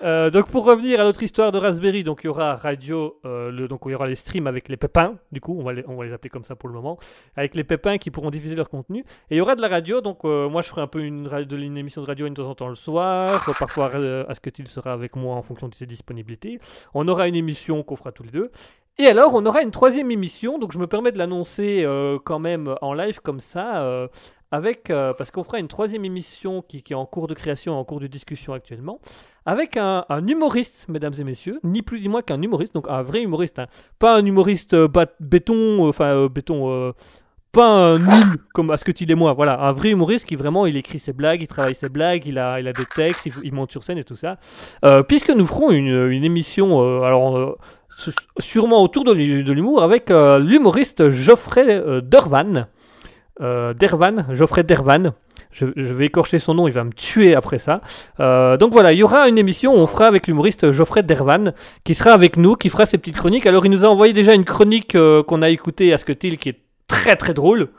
Euh, 0.04 0.30
donc 0.30 0.50
pour 0.50 0.66
revenir 0.66 1.00
à 1.00 1.04
notre 1.04 1.24
histoire 1.24 1.52
de 1.52 1.58
Raspberry, 1.58 2.04
donc 2.04 2.22
il 2.24 2.28
y 2.28 2.30
aura 2.30 2.56
radio, 2.56 3.20
euh, 3.26 3.52
le, 3.52 3.68
donc 3.68 3.82
il 3.86 3.92
y 3.92 3.96
aura 3.96 4.08
les 4.08 4.16
streams 4.16 4.48
avec 4.48 4.70
les 4.70 4.78
pépins, 4.78 5.16
du 5.32 5.42
coup 5.42 5.56
on 5.60 5.64
va, 5.64 5.74
les, 5.74 5.84
on 5.88 5.96
va 5.96 6.06
les 6.06 6.14
appeler 6.14 6.30
comme 6.30 6.44
ça 6.44 6.56
pour 6.56 6.70
le 6.70 6.76
moment, 6.76 6.98
avec 7.36 7.56
les 7.56 7.64
pépins 7.64 7.98
qui 7.98 8.12
pourront 8.12 8.30
diffuser 8.30 8.56
leur 8.56 8.70
contenu. 8.70 9.02
Et 9.30 9.36
il 9.36 9.38
y 9.38 9.42
aura 9.42 9.56
de 9.56 9.62
la 9.62 9.68
radio, 9.68 10.02
donc 10.02 10.26
euh, 10.26 10.50
moi 10.50 10.62
je 10.62 10.70
ferai 10.70 10.82
un 10.82 10.88
peu 10.88 11.02
une, 11.04 11.30
une 11.52 11.78
émission 11.78 12.02
de 12.02 12.08
radio 12.08 12.26
une 12.26 12.34
de 12.34 12.42
temps 12.42 12.50
en 12.50 12.56
temps 12.56 12.70
le 12.70 12.76
soir, 12.76 13.44
parfois 13.60 13.92
euh, 13.96 14.26
Asketil 14.28 14.68
sera 14.68 14.94
avec 14.94 15.16
moi 15.16 15.36
en 15.36 15.42
fonction 15.42 15.68
de 15.68 15.76
ses 15.76 15.86
disponibilités. 15.86 16.60
On 16.94 17.08
aura 17.08 17.28
une 17.28 17.36
émission 17.36 17.84
qu'on 17.84 17.96
fera 17.96 18.12
tous 18.12 18.24
les 18.24 18.32
deux. 18.32 18.52
Et 19.00 19.06
alors, 19.06 19.36
on 19.36 19.46
aura 19.46 19.62
une 19.62 19.70
troisième 19.70 20.10
émission, 20.10 20.58
donc 20.58 20.72
je 20.72 20.80
me 20.80 20.88
permets 20.88 21.12
de 21.12 21.20
l'annoncer 21.20 21.84
euh, 21.84 22.18
quand 22.24 22.40
même 22.40 22.74
en 22.82 22.96
live 22.96 23.20
comme 23.22 23.40
ça, 23.40 23.84
euh, 23.84 24.08
avec, 24.50 24.90
euh, 24.90 25.14
parce 25.16 25.30
qu'on 25.30 25.44
fera 25.44 25.60
une 25.60 25.68
troisième 25.68 26.04
émission 26.04 26.64
qui, 26.64 26.84
est 26.90 26.96
en 26.96 27.06
cours 27.06 27.28
de 27.28 27.36
création, 27.36 27.80
en 27.80 27.84
cours 27.84 28.00
de 28.00 28.08
discussion 28.08 28.54
actuellement, 28.54 29.00
avec 29.46 29.78
un, 29.78 30.04
humoriste, 30.28 30.88
mesdames 30.90 31.14
et 31.20 31.24
messieurs, 31.24 31.60
ni 31.64 31.84
plus 31.84 32.02
ni 32.02 32.08
moins 32.08 32.24
qu'un 32.24 32.42
humoriste, 32.42 32.74
donc 32.74 32.88
un 32.90 33.04
vrai 33.04 33.22
humoriste, 33.22 33.60
hein. 33.60 33.68
pas 34.00 34.16
un 34.16 34.26
humoriste 34.26 34.76
béton, 35.20 35.88
enfin 35.88 36.26
béton, 36.26 36.92
pas 37.52 37.68
un 37.68 37.98
nul 37.98 38.38
comme 38.54 38.70
Asketil 38.72 39.10
et 39.12 39.16
moi, 39.16 39.34
voilà, 39.34 39.60
un 39.62 39.72
vrai 39.72 39.90
humoriste 39.90 40.26
qui 40.26 40.36
vraiment, 40.36 40.66
il 40.66 40.78
écrit 40.78 41.00
ses 41.00 41.14
blagues, 41.14 41.42
il 41.42 41.48
travaille 41.48 41.76
ses 41.76 41.90
blagues, 41.90 42.26
il 42.26 42.38
a, 42.38 42.60
il 42.60 42.68
a 42.68 42.74
des 42.74 42.86
textes, 42.86 43.30
il, 43.44 43.54
monte 43.54 43.72
sur 43.72 43.84
scène 43.84 43.98
et 43.98 44.04
tout 44.04 44.16
ça, 44.16 44.38
Euh, 44.86 45.04
puisque 45.04 45.30
nous 45.30 45.46
ferons 45.46 45.72
une, 45.72 46.10
une 46.12 46.24
émission, 46.24 46.82
euh, 46.82 47.02
alors 47.02 47.38
euh, 47.38 47.56
sûrement 48.40 48.84
autour 48.84 49.04
de 49.04 49.12
l'hu- 49.12 49.44
de 49.44 49.54
l'humour, 49.54 49.82
avec 49.82 50.10
l'humoriste 50.10 51.10
Geoffrey 51.10 51.84
Dervan, 52.04 52.68
Dervan, 53.40 54.26
Geoffrey 54.34 54.64
Dervan. 54.64 55.14
Je, 55.52 55.66
vais 55.66 56.06
écorcher 56.06 56.38
son 56.38 56.54
nom, 56.54 56.68
il 56.68 56.74
va 56.74 56.84
me 56.84 56.92
tuer 56.92 57.34
après 57.34 57.58
ça. 57.58 57.82
Donc 58.20 58.72
voilà, 58.72 58.94
il 58.94 59.00
y 59.00 59.04
aura 59.04 59.28
une 59.28 59.40
émission, 59.40 59.74
on 59.74 59.88
fera 59.88 60.06
avec 60.06 60.28
l'humoriste 60.28 60.70
Geoffrey 60.70 61.02
Dervan, 61.02 61.54
qui 61.84 61.96
sera 61.96 62.12
avec 62.12 62.38
nous, 62.38 62.56
qui 62.56 62.70
fera 62.70 62.86
ses 62.86 63.00
petites 63.00 63.16
chroniques. 63.16 63.48
Alors 63.48 63.66
il 63.66 63.72
nous 63.72 63.84
a 63.84 63.88
envoyé 63.88 64.14
déjà 64.14 64.34
une 64.34 64.46
chronique 64.46 64.96
qu'on 65.28 65.42
a 65.42 65.50
écoutée 65.50 65.94
à 65.94 65.98
qui 65.98 66.50
est 66.50 66.67
très 66.88 67.16
très 67.16 67.34
drôle. 67.34 67.70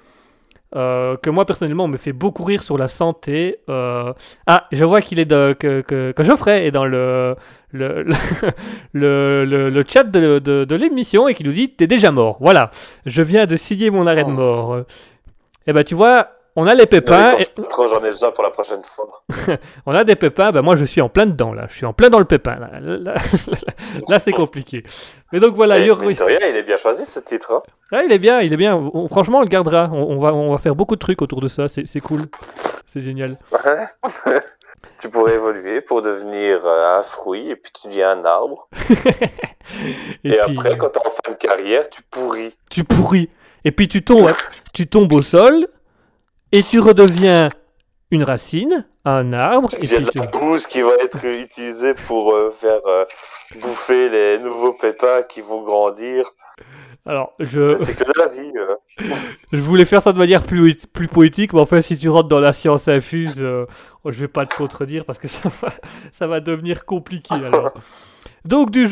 euh, 0.76 1.16
que 1.16 1.30
moi 1.30 1.46
personnellement 1.46 1.88
me 1.88 1.96
fait 1.96 2.12
beaucoup 2.12 2.44
rire 2.44 2.62
sur 2.62 2.76
la 2.76 2.88
santé. 2.88 3.56
Euh, 3.70 4.12
Ah, 4.46 4.66
je 4.70 4.84
vois 4.84 5.00
qu'il 5.00 5.18
est 5.18 5.24
de, 5.24 5.54
que, 5.58 5.80
que, 5.80 6.12
que 6.12 6.22
Geoffrey 6.22 6.66
est 6.66 6.70
dans 6.70 6.84
le, 6.84 7.36
le, 7.72 8.02
le, 8.02 8.14
le, 8.92 9.44
le- 9.46 9.70
le 9.70 9.84
chat 9.88 10.04
de, 10.04 10.38
de, 10.40 10.64
de 10.64 10.76
l'émission 10.76 11.26
et 11.26 11.34
qui 11.34 11.42
nous 11.44 11.52
dit 11.52 11.70
T'es 11.70 11.86
déjà 11.86 12.12
mort. 12.12 12.36
Voilà, 12.40 12.70
je 13.06 13.22
viens 13.22 13.46
de 13.46 13.56
signer 13.56 13.90
mon 13.90 14.06
arrêt 14.06 14.24
de 14.24 14.28
Oh. 14.30 14.32
mort. 14.32 14.78
Et 15.66 15.72
ben 15.72 15.84
tu 15.84 15.94
vois, 15.94 16.28
on 16.60 16.66
a 16.66 16.74
les 16.74 16.86
pépins. 16.86 17.36
Mais 17.36 17.42
et- 17.42 17.46
quand 17.56 17.62
je 17.62 17.68
trop, 17.68 17.88
j'en 17.88 17.98
ai 18.04 18.10
besoin 18.10 18.30
pour 18.32 18.42
la 18.44 18.50
prochaine 18.50 18.82
fois. 18.84 19.22
on 19.86 19.94
a 19.94 20.04
des 20.04 20.16
pépins, 20.16 20.50
ben 20.52 20.62
moi 20.62 20.74
je 20.76 20.84
suis 20.84 21.00
en 21.00 21.08
plein 21.08 21.26
dedans 21.26 21.52
là, 21.52 21.66
je 21.68 21.76
suis 21.76 21.86
en 21.86 21.92
plein 21.92 22.10
dans 22.10 22.18
le 22.18 22.24
pépin 22.24 22.56
là, 22.56 22.70
là, 22.80 22.96
là, 22.98 23.14
là, 24.08 24.18
c'est 24.18 24.32
compliqué. 24.32 24.82
Mais 25.32 25.40
donc 25.40 25.54
voilà, 25.54 25.78
Et 25.78 25.90
rien, 25.90 26.18
il 26.50 26.56
est 26.56 26.62
bien 26.62 26.76
choisi 26.76 27.04
ce 27.06 27.20
titre. 27.20 27.52
hein. 27.54 27.62
Ah, 27.92 28.02
il 28.04 28.12
est 28.12 28.18
bien, 28.18 28.40
il 28.40 28.52
est 28.52 28.56
bien, 28.56 28.74
On- 28.76 29.08
franchement 29.08 29.38
on 29.38 29.42
le 29.42 29.48
gardera, 29.48 29.88
on, 29.92 30.16
on 30.16 30.18
va, 30.20 30.32
on 30.34 30.50
va 30.50 30.58
faire 30.58 30.74
beaucoup 30.74 30.94
de 30.96 31.00
trucs 31.00 31.22
autour 31.22 31.40
de 31.40 31.48
ça, 31.48 31.66
c'est 31.68 32.00
cool, 32.00 32.22
c'est 32.86 33.00
génial. 33.00 33.36
Ouais. 33.52 33.86
tu 35.00 35.08
pourrais 35.10 35.34
évoluer 35.34 35.80
pour 35.80 36.02
devenir 36.02 36.64
euh, 36.66 36.98
un 36.98 37.02
fruit 37.02 37.50
et 37.50 37.56
puis 37.56 37.70
tu 37.72 37.88
deviens 37.88 38.12
un 38.12 38.24
arbre. 38.24 38.68
Et, 40.24 40.30
Et, 40.30 40.32
puis 40.32 40.38
après, 40.40 40.76
quand 40.78 40.88
t'es 40.88 41.00
en 41.06 41.10
fin 41.10 41.30
de 41.32 41.36
carrière, 41.36 41.88
tu 41.90 42.00
pourris. 42.10 42.54
tu 42.70 42.84
pourris, 42.84 43.28
et 43.64 43.70
puis 43.72 43.86
tu 43.88 44.02
tombes, 44.02 44.30
tu 44.72 44.86
tombes 44.86 45.12
au 45.12 45.20
sol, 45.22 45.68
et 46.52 46.62
tu 46.62 46.80
redeviens 46.80 47.48
une 48.10 48.24
racine, 48.24 48.86
un 49.04 49.32
arbre, 49.32 49.68
et 49.74 49.82
deviens 49.82 50.00
puis 50.00 50.20
de 50.20 50.20
la 50.20 50.26
bouse 50.26 50.66
qui 50.66 50.80
va 50.80 50.94
être 51.02 51.24
utilisée 51.42 51.94
pour 52.06 52.32
euh, 52.32 52.50
faire 52.52 52.80
euh, 52.86 53.04
bouffer 53.60 54.08
les 54.08 54.38
nouveaux 54.38 54.72
pépins 54.72 55.22
qui 55.28 55.40
vont 55.40 55.62
grandir. 55.62 56.32
Alors, 57.06 57.32
je... 57.38 57.76
C'est 57.76 57.94
que 57.94 58.04
de 58.04 58.18
la 58.18 58.28
vie. 58.28 58.52
euh. 58.56 59.14
Je 59.52 59.60
voulais 59.60 59.86
faire 59.86 60.02
ça 60.02 60.12
de 60.12 60.18
manière 60.18 60.42
plus, 60.42 60.74
plus 60.74 61.08
poétique, 61.08 61.52
mais 61.54 61.60
en 61.60 61.66
fait, 61.66 61.80
si 61.80 61.96
tu 61.96 62.08
rentres 62.10 62.28
dans 62.28 62.40
la 62.40 62.52
science 62.52 62.88
infuse, 62.88 63.36
je 63.36 64.20
vais 64.20 64.28
pas 64.28 64.44
te 64.44 64.54
contredire 64.54 65.04
parce 65.06 65.18
que 65.18 65.28
ça 65.28 65.48
va, 65.62 65.68
ça 66.12 66.26
va 66.26 66.40
devenir 66.40 66.84
compliqué. 66.84 67.34
Alors. 67.34 67.72
Donc, 68.48 68.70
du 68.70 68.86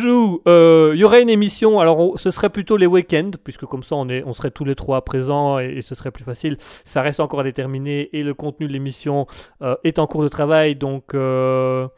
euh, 0.46 0.90
il 0.92 1.00
y 1.00 1.04
aurait 1.04 1.22
une 1.22 1.30
émission. 1.30 1.80
Alors, 1.80 2.18
ce 2.18 2.30
serait 2.30 2.50
plutôt 2.50 2.76
les 2.76 2.84
week-ends, 2.84 3.30
puisque 3.42 3.64
comme 3.64 3.82
ça, 3.82 3.96
on, 3.96 4.06
est, 4.10 4.22
on 4.26 4.34
serait 4.34 4.50
tous 4.50 4.66
les 4.66 4.74
trois 4.74 5.02
présents 5.02 5.58
et, 5.58 5.80
ce 5.80 5.94
serait 5.94 6.10
plus 6.10 6.24
facile. 6.24 6.58
Ça 6.84 7.00
reste 7.00 7.20
encore 7.20 7.40
à 7.40 7.42
déterminer 7.42 8.10
et 8.12 8.22
le 8.22 8.34
contenu 8.34 8.66
de 8.68 8.72
l'émission 8.74 9.26
euh, 9.62 9.74
est 9.82 9.98
en 9.98 10.06
cours 10.06 10.22
de 10.22 10.28
travail. 10.28 10.76
Donc, 10.76 11.14
euh, 11.14 11.88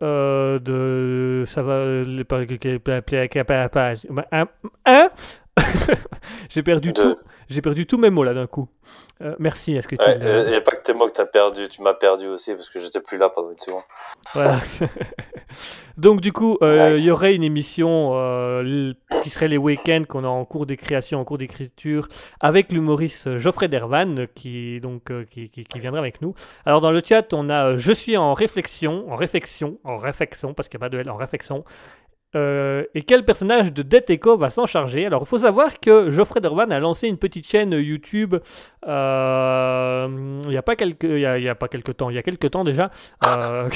euh, 0.00 0.58
ça 1.44 1.62
va 1.62 1.84
le 1.84 2.22
par- 2.24 2.46
un- 4.32 4.48
un- 4.86 5.10
j'ai 6.48 6.62
perdu 6.62 6.94
tout 6.94 7.16
j'ai 7.48 7.62
perdu 7.62 7.86
tous 7.86 7.98
mes 7.98 8.10
mots 8.10 8.24
là 8.24 8.34
d'un 8.34 8.46
coup 8.46 8.68
Euh, 9.22 9.34
merci 9.38 9.74
est-ce 9.74 9.88
que 9.88 9.96
tu 9.96 10.02
Ouais, 10.04 10.18
l'as- 10.18 10.42
il 10.44 10.50
n'y 10.50 10.54
a 10.56 10.60
pas 10.60 10.72
que 10.72 10.82
tes 10.82 10.92
mots 10.92 11.06
que 11.06 11.12
t'as 11.12 11.24
perdu, 11.26 11.68
tu 11.68 11.80
m'as 11.82 11.94
perdu 11.94 12.26
aussi 12.26 12.54
parce 12.54 12.68
que 12.68 12.78
j'étais 12.78 13.00
plus 13.00 13.16
là 13.18 13.30
pendant 13.30 13.50
une 13.50 13.58
seconde. 13.58 13.80
Voilà. 14.34 14.60
Donc 15.96 16.20
du 16.20 16.32
coup, 16.32 16.58
euh, 16.62 16.88
il 16.90 16.92
Nice. 16.96 17.04
y 17.06 17.10
aurait 17.10 17.34
une 17.34 17.42
émission 17.42 18.10
euh, 18.14 18.92
qui 19.22 19.30
serait 19.30 19.48
les 19.48 19.56
week-ends 19.56 20.02
qu'on 20.06 20.24
a 20.24 20.28
en 20.28 20.44
cours 20.44 20.66
de 20.66 20.74
création, 20.74 21.18
en 21.18 21.24
cours 21.24 21.38
d'écriture, 21.38 22.08
avec 22.40 22.70
l'humoriste 22.72 23.38
Geoffrey 23.38 23.68
Dervan 23.68 24.26
qui 24.34 24.78
donc 24.80 25.10
euh, 25.10 25.24
qui, 25.24 25.48
qui- 25.48 25.64
qui 25.64 25.78
viendra 25.78 26.00
avec 26.00 26.20
nous. 26.20 26.34
Alors 26.66 26.82
dans 26.82 26.90
le 26.90 27.00
chat, 27.02 27.32
on 27.32 27.48
a 27.48 27.68
euh, 27.72 27.78
je 27.78 27.92
suis 27.92 28.16
en 28.18 28.34
réflexion, 28.34 29.10
en 29.10 29.16
réflexion, 29.16 29.78
en 29.84 29.96
réflexion 29.96 30.52
parce 30.52 30.68
qu'il 30.68 30.78
n'y 30.78 30.84
a 30.84 30.88
pas 30.90 30.94
de 30.94 30.98
L, 30.98 31.08
en 31.10 31.16
réflexion. 31.16 31.64
Euh, 32.34 32.84
et 32.94 33.02
quel 33.02 33.24
personnage 33.24 33.72
de 33.72 33.82
Death 33.82 34.10
Echo 34.10 34.36
va 34.36 34.50
s'en 34.50 34.66
charger? 34.66 35.06
Alors, 35.06 35.22
il 35.22 35.28
faut 35.28 35.38
savoir 35.38 35.80
que 35.80 36.10
Geoffrey 36.10 36.40
Dervan 36.40 36.70
a 36.70 36.80
lancé 36.80 37.06
une 37.08 37.16
petite 37.18 37.46
chaîne 37.46 37.72
YouTube 37.72 38.34
euh, 38.86 40.06
il 40.44 40.50
n'y 40.50 40.56
a 40.56 40.62
pas 40.62 40.76
quelques, 40.76 41.04
il 41.04 41.20
y 41.20 41.26
a, 41.26 41.38
il 41.38 41.44
y 41.44 41.48
a 41.48 41.54
pas 41.54 41.68
quelques 41.68 41.96
temps, 41.96 42.10
il 42.10 42.16
y 42.16 42.18
a 42.18 42.22
quelques 42.22 42.50
temps 42.50 42.64
déjà. 42.64 42.90
euh, 43.26 43.68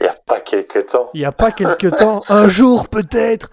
Il 0.00 0.04
n'y 0.04 0.08
a 0.08 0.14
pas 0.26 0.40
quelques 0.40 0.86
temps. 0.86 1.10
il 1.14 1.20
n'y 1.20 1.26
a 1.26 1.32
pas 1.32 1.52
quelques 1.52 1.96
temps, 1.96 2.20
un 2.28 2.48
jour 2.48 2.88
peut-être. 2.88 3.50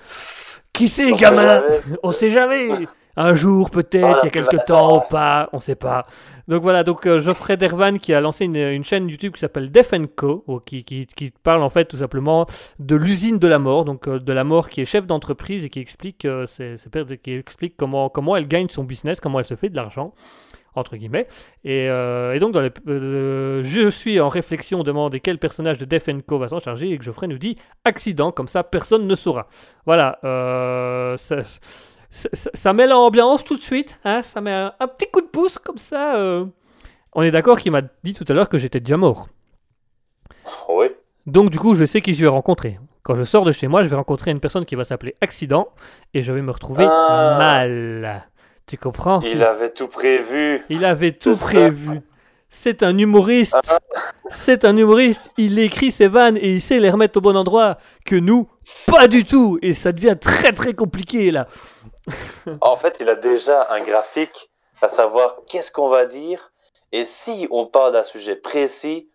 Qui 0.74 0.90
sait, 0.90 1.12
On 1.12 1.16
sait 1.16 1.22
gamin? 1.22 1.44
jamais. 1.62 1.80
On 2.04 2.12
sait 2.12 2.32
jamais. 2.32 2.70
Un 3.18 3.34
jour 3.34 3.70
peut-être, 3.72 4.20
il 4.24 4.26
y 4.26 4.28
a 4.28 4.30
quelques 4.30 4.66
temps 4.66 4.98
ou 4.98 5.02
pas, 5.10 5.50
on 5.54 5.60
sait 5.60 5.76
pas. 5.76 6.06
Donc 6.48 6.62
voilà, 6.64 6.84
donc 6.84 7.06
euh, 7.08 7.20
Geoffrey 7.20 7.56
Dervan 7.56 7.98
qui 7.98 8.14
a 8.14 8.20
lancé 8.20 8.46
une, 8.46 8.58
une 8.58 8.84
chaîne 8.84 9.08
YouTube 9.10 9.34
qui 9.34 9.40
s'appelle 9.40 9.72
Def 9.72 9.94
Co, 10.16 10.44
qui, 10.66 10.84
qui, 10.84 11.08
qui 11.08 11.32
parle 11.42 11.64
en 11.64 11.70
fait 11.70 11.86
tout 11.86 11.98
simplement 11.98 12.46
de 12.80 12.96
l'usine 12.96 13.40
de 13.40 13.48
la 13.48 13.58
mort, 13.58 13.86
donc 13.86 14.08
euh, 14.08 14.20
de 14.20 14.34
la 14.34 14.44
mort 14.44 14.70
qui 14.70 14.82
est 14.82 14.86
chef 14.86 15.08
d'entreprise 15.08 15.64
et 15.66 15.70
qui 15.70 15.80
explique, 15.80 16.26
euh, 16.26 16.46
ses- 16.46 16.76
ses 16.78 16.90
per- 16.90 17.06
qui 17.24 17.34
explique 17.34 17.76
comment, 17.78 18.10
comment 18.10 18.36
elle 18.36 18.48
gagne 18.48 18.68
son 18.70 18.84
business, 18.84 19.20
comment 19.22 19.40
elle 19.40 19.46
se 19.46 19.56
fait 19.56 19.70
de 19.70 19.76
l'argent 19.76 20.14
entre 20.78 20.98
guillemets. 20.98 21.26
Et, 21.64 21.88
euh, 21.90 22.34
et 22.34 22.40
donc, 22.40 22.52
dans 22.52 22.68
euh, 22.90 23.64
je 23.64 23.90
suis 23.90 24.20
en 24.20 24.28
réflexion, 24.28 24.82
on 24.82 24.84
demande 24.84 25.16
quel 25.24 25.38
personnage 25.38 25.78
de 25.78 25.86
Def 25.86 26.10
Co 26.28 26.38
va 26.38 26.50
s'en 26.50 26.60
charger, 26.60 26.92
et 26.92 26.98
que 26.98 27.04
Geoffrey 27.06 27.28
nous 27.28 27.38
dit 27.38 27.58
accident, 27.86 28.34
comme 28.34 28.50
ça 28.50 28.62
personne 28.64 29.08
ne 29.08 29.16
saura. 29.16 29.48
Voilà, 29.86 30.20
euh, 30.26 31.16
ça, 31.16 31.38
ça, 32.16 32.30
ça- 32.34 32.50
ça 32.54 32.72
met 32.74 32.88
l'ambiance 32.88 33.44
tout 33.44 33.58
de 33.58 33.62
suite, 33.62 34.00
hein, 34.06 34.22
ça 34.24 34.40
met 34.42 34.52
un, 34.54 34.74
un 34.80 34.88
petit 34.88 35.08
coup 35.12 35.22
de 35.22 35.28
pouce, 35.28 35.58
comme 35.60 35.78
ça. 35.78 36.16
euh. 36.16 36.46
On 37.14 37.22
est 37.22 37.32
d'accord 37.32 37.60
qu'il 37.60 37.72
m'a 37.72 37.82
dit 38.04 38.14
tout 38.14 38.26
à 38.28 38.34
l'heure 38.34 38.48
que 38.50 38.58
j'étais 38.58 38.80
déjà 38.80 38.98
mort. 38.98 39.28
Oui. 40.70 40.88
Donc, 41.26 41.50
du 41.50 41.60
coup, 41.60 41.76
je 41.76 41.86
sais 41.86 42.02
qui 42.02 42.14
je 42.14 42.22
vais 42.22 42.28
rencontrer. 42.28 42.80
Quand 43.04 43.16
je 43.16 43.24
sors 43.24 43.46
de 43.46 43.52
chez 43.52 43.68
moi, 43.68 43.84
je 43.84 43.88
vais 43.90 43.96
rencontrer 43.96 44.32
une 44.32 44.40
personne 44.40 44.66
qui 44.66 44.76
va 44.76 44.84
s'appeler 44.84 45.16
Accident, 45.22 45.70
et 46.14 46.22
je 46.22 46.32
vais 46.32 46.42
me 46.42 46.52
retrouver 46.52 46.86
Ah. 46.90 47.36
mal. 47.38 48.28
Tu 48.68 48.78
comprends? 48.78 49.20
Tu- 49.20 49.30
Il 49.32 49.44
avait 49.44 49.70
tout 49.70 49.88
prévu. 49.88 50.62
il 50.70 50.86
avait 50.86 51.12
tout 51.12 51.36
prévu. 51.36 52.02
C'est 52.50 52.84
un 52.84 52.98
humoriste. 52.98 53.56
Ah. 53.70 53.78
C'est 54.30 54.64
un 54.66 54.76
humoriste. 54.78 55.30
Il 55.38 55.60
écrit 55.60 55.92
ses 55.92 56.08
vannes 56.08 56.38
et 56.38 56.54
il 56.54 56.62
sait 56.62 56.80
les 56.80 56.90
remettre 56.90 57.18
au 57.18 57.22
bon 57.22 57.36
endroit. 57.36 57.78
Que 58.06 58.16
nous, 58.16 58.48
pas 58.88 59.08
du 59.08 59.26
tout. 59.26 59.60
Et 59.62 59.74
ça 59.74 59.92
devient 59.92 60.16
très 60.20 60.52
très 60.54 60.74
compliqué 60.74 61.32
là. 61.32 61.48
En 62.62 62.76
fait, 62.76 62.98
il 63.00 63.10
a 63.10 63.16
déjà 63.16 63.68
un 63.72 63.82
graphique 63.82 64.50
à 64.82 64.88
savoir 64.88 65.38
qu'est-ce 65.48 65.72
qu'on 65.72 65.90
va 65.90 66.06
dire. 66.06 66.52
Et 66.92 67.06
si 67.06 67.48
on 67.52 67.66
parle 67.66 67.94
d'un 67.94 68.04
sujet 68.04 68.36
précis, 68.36 69.10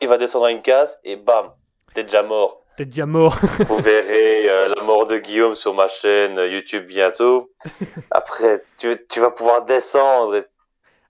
il 0.00 0.08
va 0.08 0.16
descendre 0.18 0.46
une 0.46 0.62
case 0.62 0.98
et 1.04 1.16
bam, 1.16 1.50
t'es 1.94 2.04
déjà 2.04 2.22
mort. 2.22 2.62
T'es 2.76 2.84
déjà 2.84 3.06
mort. 3.06 3.34
Vous 3.68 3.78
verrez 3.78 4.48
euh, 4.48 4.72
la 4.76 4.82
mort 4.84 5.06
de 5.06 5.16
Guillaume 5.16 5.54
sur 5.56 5.74
ma 5.74 5.88
chaîne 5.88 6.38
euh, 6.38 6.46
YouTube 6.48 6.86
bientôt. 6.86 7.48
Après, 8.10 8.62
tu, 8.78 8.94
tu 9.08 9.20
vas 9.20 9.30
pouvoir 9.30 9.62
descendre. 9.64 10.36
et- 10.36 10.44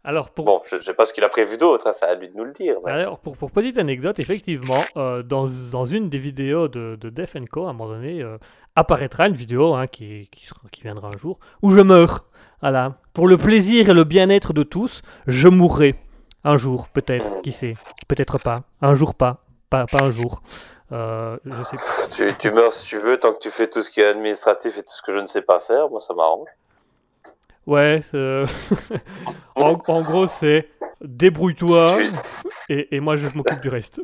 Alors 0.08 0.30
pour, 0.30 0.44
Bon, 0.44 0.60
je 0.64 0.76
ne 0.76 0.80
sais 0.80 0.94
pas 0.94 1.04
ce 1.04 1.12
qu'il 1.12 1.24
a 1.24 1.28
prévu 1.28 1.56
d'autre, 1.56 1.88
hein, 1.88 1.92
c'est 1.92 2.06
à 2.06 2.14
lui 2.14 2.28
de 2.28 2.36
nous 2.36 2.44
le 2.44 2.52
dire. 2.52 2.76
mais- 2.84 2.92
alors, 2.92 3.18
pour, 3.18 3.36
pour 3.36 3.50
petite 3.50 3.76
anecdote, 3.76 4.20
effectivement, 4.20 4.80
euh, 4.96 5.22
dans, 5.24 5.46
dans 5.72 5.84
une 5.84 6.08
des 6.08 6.18
vidéos 6.18 6.68
de, 6.68 6.96
de 6.98 7.10
Def 7.10 7.34
Co, 7.50 7.66
à 7.66 7.70
un 7.70 7.72
moment 7.72 7.88
donné, 7.92 8.22
euh, 8.22 8.38
apparaîtra 8.76 9.26
une 9.26 9.34
vidéo 9.34 9.74
hein, 9.74 9.88
qui, 9.88 10.28
qui, 10.30 10.46
sera- 10.46 10.60
qui 10.70 10.82
viendra 10.82 11.08
un 11.08 11.18
jour 11.18 11.40
où 11.60 11.70
je 11.70 11.80
meurs. 11.80 12.24
Voilà. 12.62 12.94
Pour 13.14 13.26
le 13.26 13.36
plaisir 13.36 13.88
et 13.90 13.94
le 13.94 14.04
bien-être 14.04 14.52
de 14.52 14.62
tous, 14.62 15.02
je 15.26 15.48
mourrai. 15.48 15.96
Un 16.44 16.56
jour, 16.56 16.86
peut-être. 16.88 17.42
Qui 17.42 17.50
sait 17.50 17.74
Peut-être 18.06 18.38
pas. 18.38 18.60
Un 18.80 18.94
jour, 18.94 19.14
pas. 19.16 19.42
Pas, 19.70 19.86
pas 19.86 20.04
un 20.04 20.12
jour. 20.12 20.40
Euh, 20.92 21.36
je 21.44 21.76
sais 22.10 22.28
tu 22.38 22.52
meurs 22.52 22.72
si 22.72 22.86
tu 22.86 22.98
veux, 22.98 23.16
tant 23.16 23.32
que 23.32 23.40
tu 23.40 23.50
fais 23.50 23.66
tout 23.66 23.82
ce 23.82 23.90
qui 23.90 24.00
est 24.00 24.06
administratif 24.06 24.78
et 24.78 24.82
tout 24.82 24.92
ce 24.94 25.02
que 25.02 25.12
je 25.12 25.18
ne 25.18 25.26
sais 25.26 25.42
pas 25.42 25.58
faire, 25.58 25.90
moi 25.90 25.98
ça 25.98 26.14
m'arrange. 26.14 26.46
Ouais, 27.66 28.00
c'est- 28.10 28.44
en, 29.56 29.76
en 29.88 30.02
gros, 30.02 30.26
c'est 30.28 30.68
débrouille-toi 31.00 31.98
et, 32.68 32.96
et 32.96 33.00
moi 33.00 33.16
je 33.16 33.26
m'occupe 33.34 33.60
du 33.60 33.68
reste. 33.68 34.00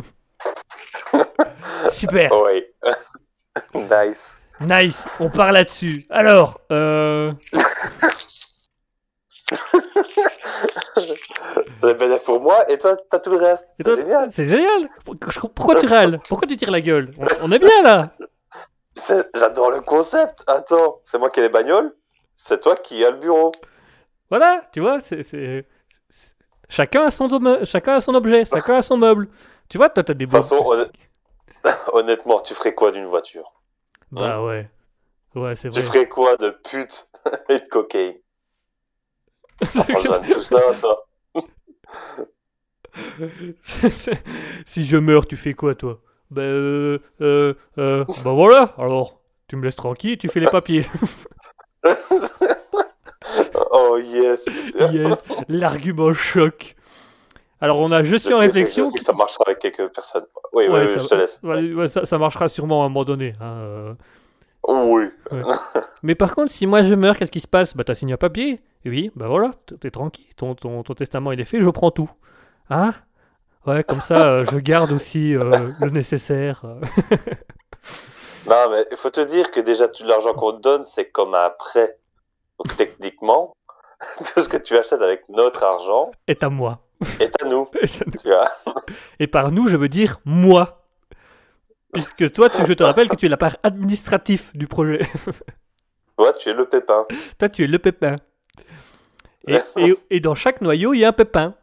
Super, 1.90 2.30
nice. 3.74 4.40
nice, 4.60 5.04
on 5.20 5.28
part 5.30 5.52
là-dessus. 5.52 6.04
Alors, 6.10 6.60
euh, 6.70 7.32
C'est 11.74 11.94
bénéfique 11.98 12.24
pour 12.24 12.40
moi 12.40 12.70
et 12.70 12.78
toi, 12.78 12.96
t'as 13.10 13.18
tout 13.18 13.30
le 13.30 13.36
reste. 13.36 13.72
C'est 13.76 13.94
génial. 13.96 14.30
C'est 14.32 14.46
génial. 14.46 14.88
Pourquoi 15.54 15.80
tu 15.80 15.86
râles? 15.86 16.18
Pourquoi 16.28 16.46
tu 16.46 16.56
tires 16.56 16.70
la 16.70 16.80
gueule? 16.80 17.12
On, 17.18 17.24
on 17.48 17.52
est 17.52 17.58
bien 17.58 17.82
là. 17.82 18.02
C'est- 18.94 19.28
J'adore 19.34 19.70
le 19.70 19.80
concept. 19.80 20.44
Attends, 20.46 21.00
c'est 21.04 21.18
moi 21.18 21.30
qui 21.30 21.40
ai 21.40 21.42
les 21.44 21.48
bagnoles, 21.48 21.94
c'est 22.37 22.61
toi 22.61 22.74
qui 22.76 23.05
as 23.05 23.11
le 23.11 23.18
bureau. 23.18 23.53
Voilà, 24.30 24.62
tu 24.72 24.80
vois, 24.80 25.01
c'est 25.01 25.66
chacun 26.68 27.03
a 27.07 27.11
son 27.11 27.28
dom- 27.28 27.64
chacun 27.64 27.95
a 27.95 28.01
son 28.01 28.14
objet, 28.14 28.45
chacun 28.45 28.76
a 28.76 28.83
son 28.83 28.97
meuble. 28.97 29.28
Tu 29.68 29.78
vois, 29.78 29.91
toi 29.91 30.03
t'as 30.03 30.14
des 30.14 30.26
De 30.26 30.30
toute 30.30 30.33
façon, 30.33 30.57
beaux- 30.57 30.72
honn- 30.74 30.91
honnêtement, 31.93 32.41
tu 32.41 32.55
ferais 32.55 32.74
quoi 32.74 32.93
d'une 32.93 33.07
voiture? 33.07 33.53
Bah 34.12 34.43
ouais, 34.45 34.68
ouais, 35.35 35.57
c'est 35.57 35.68
Tu 35.70 35.80
vrai. 35.80 35.83
ferais 35.83 36.09
quoi 36.09 36.37
de 36.37 36.51
pute 36.51 37.11
et 37.49 37.59
de 37.59 37.68
cocaïne? 37.68 38.18
Franchement, 39.64 40.20
tout 40.30 40.43
ça, 40.43 40.61
toi. 40.80 41.07
C'est- 43.62 43.91
c'est- 43.91 44.22
si 44.66 44.85
je 44.85 44.97
meurs, 44.97 45.26
tu 45.26 45.37
fais 45.37 45.55
quoi, 45.55 45.74
toi? 45.74 46.01
Ben, 46.30 46.43
euh, 46.43 46.99
euh, 47.20 47.55
euh, 47.78 48.05
bah 48.16 48.33
voilà, 48.33 48.74
alors, 48.78 49.20
tu 49.49 49.57
me 49.57 49.64
laisses 49.64 49.76
tranquille, 49.76 50.18
tu 50.18 50.28
fais 50.28 50.41
les 50.41 50.49
papiers. 50.49 50.87
Oh 53.74 53.97
yes. 54.03 54.45
yes, 54.93 55.18
l'argument 55.49 56.12
choc. 56.12 56.74
Alors, 57.61 57.80
on 57.80 57.91
a 57.93 58.03
Je 58.03 58.16
suis 58.16 58.35
en 58.35 58.41
Je 58.41 58.47
réflexion. 58.47 58.85
Je 58.85 58.91
sais 58.91 58.99
que 58.99 59.05
ça 59.05 59.12
marchera 59.12 59.45
avec 59.47 59.61
quelques 59.61 59.89
personnes. 59.89 60.24
Oui, 60.53 60.64
oui, 60.68 60.74
Ouais, 60.74 60.80
oui, 60.83 60.89
ça- 60.89 60.99
je 60.99 61.09
te 61.09 61.14
laisse. 61.14 61.41
Ouais, 61.43 61.72
ouais, 61.72 61.87
ça, 61.87 62.05
ça 62.05 62.18
marchera 62.18 62.49
sûrement 62.49 62.83
à 62.83 62.87
un 62.87 62.89
moment 62.89 63.05
donné. 63.05 63.35
hein, 63.41 63.55
euh. 63.61 63.95
Oh, 64.64 64.85
oui. 64.89 65.05
Mais 66.03 66.14
par 66.14 66.35
contre, 66.35 66.51
si 66.53 66.66
moi 66.66 66.83
je 66.83 66.95
meurs, 66.95 67.16
qu'est-ce 67.16 67.30
qui 67.30 67.41
se 67.41 67.49
passe? 67.49 67.76
Bah, 67.76 67.85
t'as 67.85 67.95
signé 67.95 68.14
un 68.14 68.16
papier 68.18 68.61
Oui, 68.85 69.11
bah 69.16 69.28
voilà, 69.28 69.53
t'es 69.80 69.91
tranquille, 69.91 70.26
ton, 70.37 70.55
ton, 70.55 70.83
ton 70.83 70.95
testament 70.95 71.33
il 71.33 71.41
est 71.41 71.45
fait, 71.45 71.61
je 71.61 71.68
prends 71.70 71.91
tout. 71.91 72.11
Hein? 72.70 72.93
Ouais, 73.66 73.83
comme 73.85 74.01
ça, 74.01 74.28
euh, 74.28 74.45
je 74.51 74.57
garde 74.59 74.91
aussi 74.93 75.35
euh, 75.37 75.68
le 75.80 75.91
nécessaire. 75.91 76.62
Non, 78.47 78.70
mais 78.70 78.86
il 78.90 78.97
faut 78.97 79.11
te 79.11 79.20
dire 79.20 79.51
que 79.51 79.61
déjà, 79.61 79.88
tout 79.88 80.05
l'argent 80.05 80.34
qu'on 80.34 80.53
te 80.53 80.61
donne, 80.61 80.84
c'est 80.84 81.11
comme 81.11 81.34
un 81.34 81.51
prêt. 81.51 81.99
Donc, 82.59 82.76
techniquement, 82.76 83.55
tout 84.34 84.40
ce 84.40 84.49
que 84.49 84.57
tu 84.57 84.76
achètes 84.76 85.01
avec 85.03 85.28
notre 85.28 85.62
argent 85.62 86.11
est 86.26 86.43
à 86.43 86.49
moi. 86.49 86.80
est 87.20 87.40
à 87.43 87.47
nous. 87.47 87.68
Et 87.80 87.86
ça- 87.86 88.05
Tu 88.20 88.28
vois 88.28 88.49
Et 89.20 89.26
par 89.26 89.53
nous, 89.53 89.68
je 89.68 89.76
veux 89.76 89.88
dire 89.88 90.20
moi. 90.24 90.78
Puisque 91.93 92.32
toi, 92.32 92.49
tu- 92.49 92.64
je 92.66 92.72
te 92.72 92.82
rappelle 92.82 93.09
que 93.09 93.16
tu 93.16 93.26
es 93.26 93.28
la 93.28 93.36
part 93.36 93.57
administrative 93.62 94.51
du 94.55 94.66
projet. 94.66 95.01
Toi, 96.18 96.32
tu 96.34 96.51
es 96.51 96.55
le 96.55 96.66
pépin. 96.66 97.07
toi, 97.38 97.49
tu 97.49 97.64
es 97.64 97.66
le 97.66 97.78
pépin. 97.78 98.16
Et, 99.49 99.59
et- 99.76 99.95
et 100.11 100.20
dans 100.20 100.34
chaque 100.36 100.61
noyau, 100.61 100.95
il 100.95 101.01
y 101.01 101.05
a 101.05 101.09
un 101.09 101.12
pépin. 101.12 101.55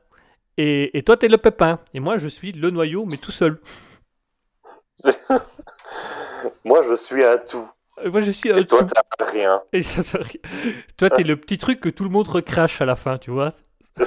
Et, 0.58 0.98
et 0.98 1.04
toi, 1.04 1.16
tu 1.18 1.28
es 1.28 1.30
le 1.30 1.38
pépin. 1.38 1.80
Et 1.94 2.00
moi, 2.02 2.18
je 2.18 2.28
suis 2.28 2.52
le 2.52 2.70
noyau, 2.70 3.06
mais 3.06 3.18
tout 3.18 3.32
seul. 3.32 3.62
Moi, 6.66 6.82
je 6.88 6.96
suis 6.96 7.24
un 7.24 7.38
tout. 7.38 7.70
Et 8.04 8.10
moi, 8.10 8.22
je 8.22 8.32
suis 8.32 8.50
un 8.52 8.58
Et 8.58 8.66
toi, 8.66 8.84
tout. 8.84 8.94
t'as 9.18 9.26
rien. 9.26 9.62
Et 9.74 9.82
ça, 9.82 10.04
ça- 10.04 10.20
Toi, 10.98 11.10
t'es 11.10 11.24
le 11.24 11.36
petit 11.36 11.58
truc 11.58 11.82
que 11.82 11.90
tout 11.90 12.06
le 12.06 12.10
monde 12.10 12.28
recrache 12.30 12.80
à 12.82 12.86
la 12.86 12.96
fin, 12.96 13.18
tu 13.18 13.30
vois. 13.32 13.50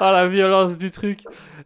Ah, 0.00 0.12
la 0.12 0.28
violence 0.28 0.76
du 0.76 0.90
truc. 0.90 1.20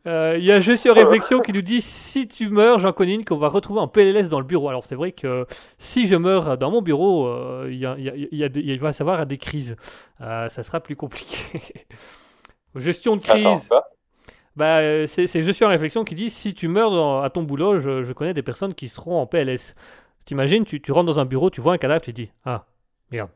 Euh, 0.07 0.37
Il 0.39 0.45
y 0.45 0.53
a 0.53 0.61
Je 0.61 0.73
suis 0.73 0.89
en 0.91 0.95
réflexion 0.95 1.41
qui 1.41 1.53
nous 1.53 1.63
dit 1.63 1.81
si 1.81 2.29
tu 2.29 2.49
meurs, 2.49 2.79
j'en 2.79 2.93
connais 2.93 3.15
une 3.15 3.25
qu'on 3.25 3.37
va 3.39 3.49
retrouver 3.49 3.81
en 3.81 3.89
PLS 3.89 4.29
dans 4.29 4.39
le 4.39 4.47
bureau. 4.47 4.69
Alors, 4.69 4.85
c'est 4.85 4.95
vrai 4.95 5.13
que 5.13 5.47
si 5.79 6.07
je 6.07 6.15
meurs 6.15 6.57
dans 6.59 6.71
mon 6.71 6.83
bureau, 6.83 7.27
euh, 7.27 7.69
il 7.71 7.79
il 8.33 8.81
va 8.81 8.91
y 8.91 8.95
avoir 9.01 9.27
des 9.27 9.39
crises. 9.39 9.77
Euh, 10.21 10.49
ça 10.49 10.63
sera 10.63 10.81
plus 10.81 10.95
compliqué. 10.97 11.61
Gestion 12.77 13.17
de 13.17 13.23
crise. 13.25 13.69
Bah, 14.59 14.79
euh, 14.79 15.07
c'est 15.07 15.27
Je 15.43 15.53
suis 15.53 15.65
en 15.65 15.69
réflexion 15.69 16.03
qui 16.05 16.15
dit 16.17 16.31
si 16.31 16.53
tu 16.53 16.67
meurs 16.67 16.91
dans- 16.91 17.23
à 17.23 17.31
ton 17.31 17.43
boulot, 17.45 17.79
je, 17.79 18.03
je 18.03 18.13
connais 18.13 18.35
des 18.35 18.43
personnes 18.43 18.75
qui 18.75 18.89
seront 18.89 19.21
en 19.21 19.27
PLS. 19.27 19.75
T'imagines, 20.27 20.65
tu, 20.65 20.81
tu 20.83 20.91
rentres 20.93 21.07
dans 21.07 21.21
un 21.21 21.25
bureau, 21.25 21.49
tu 21.49 21.61
vois 21.61 21.75
un 21.75 21.79
cadavre, 21.79 22.01
tu 22.03 22.13
dis 22.13 22.31
Ah, 22.45 22.65
merde. 23.13 23.31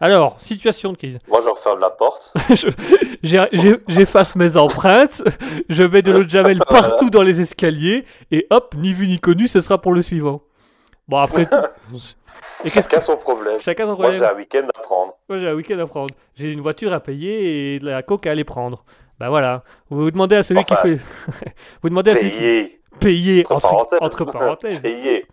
Alors, 0.00 0.40
situation 0.40 0.92
de 0.92 0.96
crise. 0.96 1.18
Moi, 1.28 1.40
je 1.44 1.48
referme 1.50 1.80
la 1.80 1.90
porte. 1.90 2.34
J'efface 3.22 4.36
mes 4.36 4.56
empreintes, 4.56 5.22
je 5.68 5.84
mets 5.84 6.02
de 6.02 6.12
l'eau 6.12 6.24
de 6.24 6.30
Javel 6.30 6.58
partout 6.68 7.10
dans 7.10 7.22
les 7.22 7.40
escaliers, 7.40 8.04
et 8.30 8.46
hop, 8.50 8.74
ni 8.76 8.92
vu 8.92 9.06
ni 9.06 9.18
connu, 9.20 9.46
ce 9.48 9.60
sera 9.60 9.80
pour 9.80 9.92
le 9.92 10.02
suivant. 10.02 10.42
Bon, 11.08 11.18
après. 11.18 11.46
Et. 12.64 12.68
Chacun 12.70 12.98
son 13.00 13.16
problème. 13.16 13.60
Chacun 13.60 13.86
son 13.86 13.96
Moi, 13.96 14.10
j'ai 14.10 14.18
problème. 14.20 14.34
un 14.36 14.38
week-end 14.40 14.68
à 14.74 14.80
prendre. 14.82 15.12
Moi, 15.28 15.38
j'ai 15.38 15.48
un 15.48 15.54
week-end 15.54 15.78
à 15.78 15.86
prendre. 15.86 16.14
J'ai 16.34 16.50
une 16.52 16.60
voiture 16.60 16.92
à 16.92 17.00
payer 17.00 17.74
et 17.74 17.78
de 17.78 17.86
la 17.86 18.02
coke 18.02 18.26
à 18.26 18.30
aller 18.30 18.44
prendre. 18.44 18.84
Bah 19.18 19.28
voilà. 19.28 19.62
Vous 19.90 20.02
vous 20.02 20.10
demandez 20.10 20.36
à 20.36 20.42
celui 20.42 20.60
Enfin, 20.60 20.74
qui 20.76 20.82
fait. 20.82 21.00
vous 21.82 21.88
demandez 21.88 22.10
à 22.12 22.16
celui 22.16 22.30
qui. 22.32 22.78
Payé. 23.00 23.42
Entre 23.50 23.54
entre, 23.54 23.62
parenthèses. 23.70 23.98
entre 24.00 24.24
parenthèses. 24.24 24.80
Payé. 24.80 25.26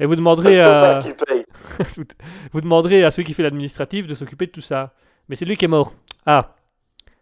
Et 0.00 0.06
vous 0.06 0.12
C'est 0.12 0.16
demanderez 0.16 0.60
à. 0.60 1.00
qui 1.02 1.12
paye. 1.12 1.46
Vous 2.52 2.60
demanderez 2.60 3.04
à 3.04 3.10
celui 3.10 3.24
qui 3.24 3.34
fait 3.34 3.42
l'administratif 3.42 4.06
de 4.06 4.14
s'occuper 4.14 4.46
de 4.46 4.50
tout 4.52 4.60
ça. 4.60 4.92
Mais 5.28 5.36
c'est 5.36 5.44
lui 5.44 5.56
qui 5.56 5.64
est 5.64 5.68
mort. 5.68 5.92
Ah. 6.26 6.54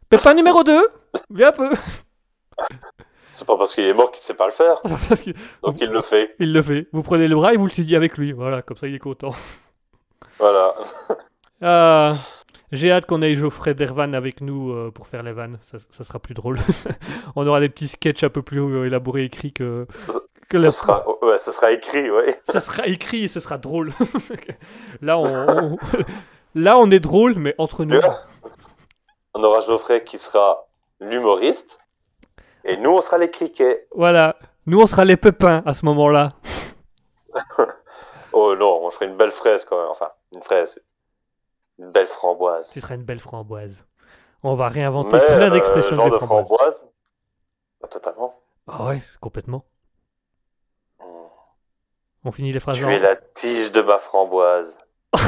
Pépin 0.09 0.35
numéro 0.35 0.63
2 0.65 0.89
Viens 1.31 1.49
un 1.49 1.53
peu 1.53 1.71
C'est 3.31 3.47
pas 3.47 3.57
parce 3.57 3.75
qu'il 3.75 3.85
est 3.87 3.93
mort 3.95 4.11
qu'il 4.11 4.21
sait 4.23 4.35
pas 4.35 4.47
le 4.47 4.51
faire. 4.53 4.81
Parce 5.09 5.21
qu'il 5.21 5.35
Donc 5.63 5.77
il 5.81 5.89
le 5.91 6.01
fait. 6.01 6.35
il 6.39 6.53
le 6.53 6.63
fait. 6.63 6.89
Vous 6.93 7.03
prenez 7.03 7.29
le 7.29 7.37
bras 7.37 7.53
et 7.55 7.57
vous 7.57 7.67
le 7.67 7.73
signez 7.73 7.97
avec 7.97 8.17
lui. 8.19 8.33
Voilà, 8.33 8.63
comme 8.63 8.77
ça 8.77 8.87
il 8.89 8.95
est 8.95 8.99
content. 8.99 9.31
Voilà. 10.39 10.75
Ah, 11.63 12.13
J'ai 12.73 12.93
hâte 12.93 13.07
qu'on 13.07 13.21
ait 13.23 13.35
Geoffrey 13.35 13.75
Dervan 13.75 14.13
avec 14.13 14.41
nous 14.41 14.71
euh, 14.73 14.91
pour 14.93 15.07
faire 15.09 15.23
les 15.25 15.33
vannes. 15.33 15.59
Ça, 15.63 15.79
ça 15.79 16.05
sera 16.05 16.19
plus 16.21 16.35
drôle. 16.35 16.59
On 17.37 17.47
aura 17.47 17.59
des 17.61 17.69
petits 17.69 17.89
sketchs 17.89 18.23
un 18.23 18.29
peu 18.29 18.43
plus 18.43 18.61
euh, 18.61 18.87
élaborés 18.87 19.25
écrits 19.25 19.53
que. 19.53 19.87
que 20.49 20.59
Ce 20.59 20.65
la- 20.65 20.71
sera, 20.71 21.05
ouais, 21.25 21.39
ce 21.39 21.51
sera 21.51 21.73
écrit, 21.73 22.11
ouais. 22.11 22.39
Ce 22.53 22.61
sera 22.61 22.87
écrit 22.87 23.25
et 23.25 23.29
ce 23.29 23.41
sera 23.41 23.59
drôle. 23.59 23.93
là, 25.01 25.19
on, 25.19 25.25
on- 25.25 25.77
là, 26.55 26.75
on 26.79 26.91
est 26.93 27.01
drôle, 27.01 27.35
mais 27.37 27.55
entre 27.59 27.85
nous. 27.85 28.01
On 29.35 29.43
aura 29.43 29.61
Geoffrey 29.61 30.05
qui 30.05 30.19
sera 30.19 30.67
l'humoriste. 31.01 31.79
Et 32.65 32.77
nous, 32.77 32.91
on 32.91 33.01
sera 33.01 33.19
les 33.19 33.31
criquets. 33.31 33.87
Voilà. 33.95 34.37
Nous, 34.67 34.79
on 34.81 34.87
sera 34.87 35.05
les 35.05 35.17
pépins 35.17 35.63
à 35.67 35.75
ce 35.75 35.85
moment-là. 35.87 36.35
Oh 38.33 38.55
non, 38.57 38.81
on 38.85 38.91
ferait 38.91 39.07
une 39.07 39.17
belle 39.17 39.31
fraise 39.33 39.65
quand 39.65 39.77
même. 39.81 39.89
Enfin, 39.91 40.09
une 40.35 40.43
fraise. 40.43 40.79
Une 41.81 41.91
belle 41.93 42.07
framboise. 42.07 42.71
Ce 42.73 42.79
serait 42.81 42.95
une 42.97 43.05
belle 43.05 43.21
framboise. 43.21 43.85
On 44.43 44.55
va 44.55 44.69
réinventer 44.69 45.13
Mais, 45.17 45.27
plein 45.27 45.49
euh, 45.49 45.51
d'expressions 45.51 45.97
genre 45.97 46.07
avec 46.07 46.15
de 46.19 46.21
les 46.21 46.27
framboises. 46.27 46.47
framboise. 46.59 46.91
Bah, 47.81 47.89
totalement. 47.89 48.35
Ah 48.69 48.85
ouais, 48.87 49.03
complètement. 49.21 49.65
Mm. 51.01 51.05
On 52.25 52.33
finit 52.33 52.53
les 52.53 52.61
phrases 52.61 52.77
Tu 52.77 52.85
en- 52.85 52.91
es 52.91 52.99
la 52.99 53.17
tige 53.17 53.73
de 53.73 53.81
ma 53.83 53.99
framboise. 53.99 54.79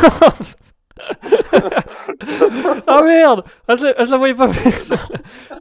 Ah 2.86 3.02
merde 3.02 3.44
ah, 3.66 3.76
je, 3.76 3.86
ah, 3.96 4.04
je 4.04 4.10
la 4.10 4.16
voyais 4.18 4.34
pas 4.34 4.46
faire 4.52 4.72
ça. 4.74 4.96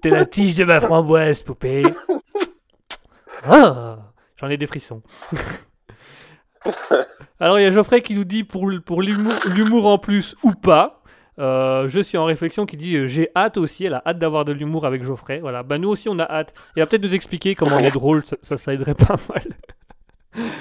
T'es 0.02 0.10
la 0.10 0.26
tige 0.26 0.56
de 0.56 0.66
ma 0.66 0.80
framboise, 0.80 1.42
poupée. 1.42 1.84
Ah, 3.46 3.98
J'en 4.36 4.50
ai 4.50 4.58
des 4.58 4.68
frissons. 4.68 5.02
Alors 7.40 7.60
il 7.60 7.64
y 7.64 7.66
a 7.66 7.72
Geoffrey 7.72 8.02
qui 8.02 8.14
nous 8.16 8.24
dit 8.24 8.44
pour, 8.44 8.70
pour 8.86 9.02
l'humour 9.02 9.86
en 9.88 9.98
plus 9.98 10.36
ou 10.44 10.52
pas. 10.52 11.02
Euh, 11.40 11.88
je 11.88 12.02
suis 12.02 12.18
en 12.18 12.26
réflexion 12.26 12.66
qui 12.66 12.78
dit 12.78 12.96
euh, 12.96 13.08
j'ai 13.08 13.32
hâte 13.36 13.58
aussi, 13.58 13.86
elle 13.86 13.96
a 13.96 14.04
hâte 14.06 14.20
d'avoir 14.20 14.46
de 14.46 14.52
l'humour 14.52 14.86
avec 14.86 15.04
Geoffrey. 15.04 15.40
Voilà, 15.40 15.64
bah 15.64 15.78
nous 15.78 15.90
aussi 15.90 16.08
on 16.10 16.20
a 16.20 16.24
hâte. 16.30 16.54
Il 16.76 16.82
va 16.82 16.86
peut-être 16.86 17.02
nous 17.04 17.16
expliquer 17.16 17.56
comment 17.56 17.78
on 17.78 17.80
est 17.80 17.92
drôle, 17.92 18.24
ça, 18.26 18.36
ça, 18.42 18.58
ça 18.58 18.74
aiderait 18.74 18.96
pas 18.96 19.16
mal. 19.30 19.44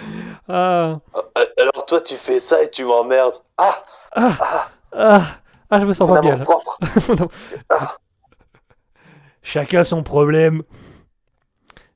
Ah, 0.48 0.98
Euh, 1.38 1.46
Alors 1.58 1.86
toi, 1.86 2.00
tu 2.00 2.14
fais 2.14 2.40
ça 2.40 2.60
et 2.60 2.68
tu 2.70 2.84
m'emmerdes. 2.84 3.36
Ah, 3.56 3.84
ah, 4.16 4.68
ah, 5.70 5.78
je 5.78 5.84
me 5.84 5.92
sens 5.92 6.10
pas 6.10 6.20
bien. 6.20 6.36
là. 6.36 6.44
Chacun 9.42 9.84
son 9.84 10.02
problème. 10.02 10.62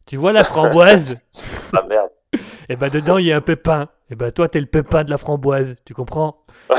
Tu 0.06 0.16
vois 0.16 0.32
la 0.32 0.44
framboise? 0.44 1.16
Ah 1.76 1.82
merde. 1.88 2.10
Et 2.68 2.76
ben 2.76 2.88
dedans 2.88 3.18
il 3.18 3.26
y 3.26 3.32
a 3.32 3.36
un 3.36 3.40
pépin. 3.40 3.88
Et 4.10 4.14
ben 4.16 4.30
toi 4.30 4.48
t'es 4.48 4.60
le 4.60 4.66
pépin 4.66 5.04
de 5.04 5.10
la 5.10 5.18
framboise, 5.18 5.76
tu 5.84 5.94
comprends 5.94 6.44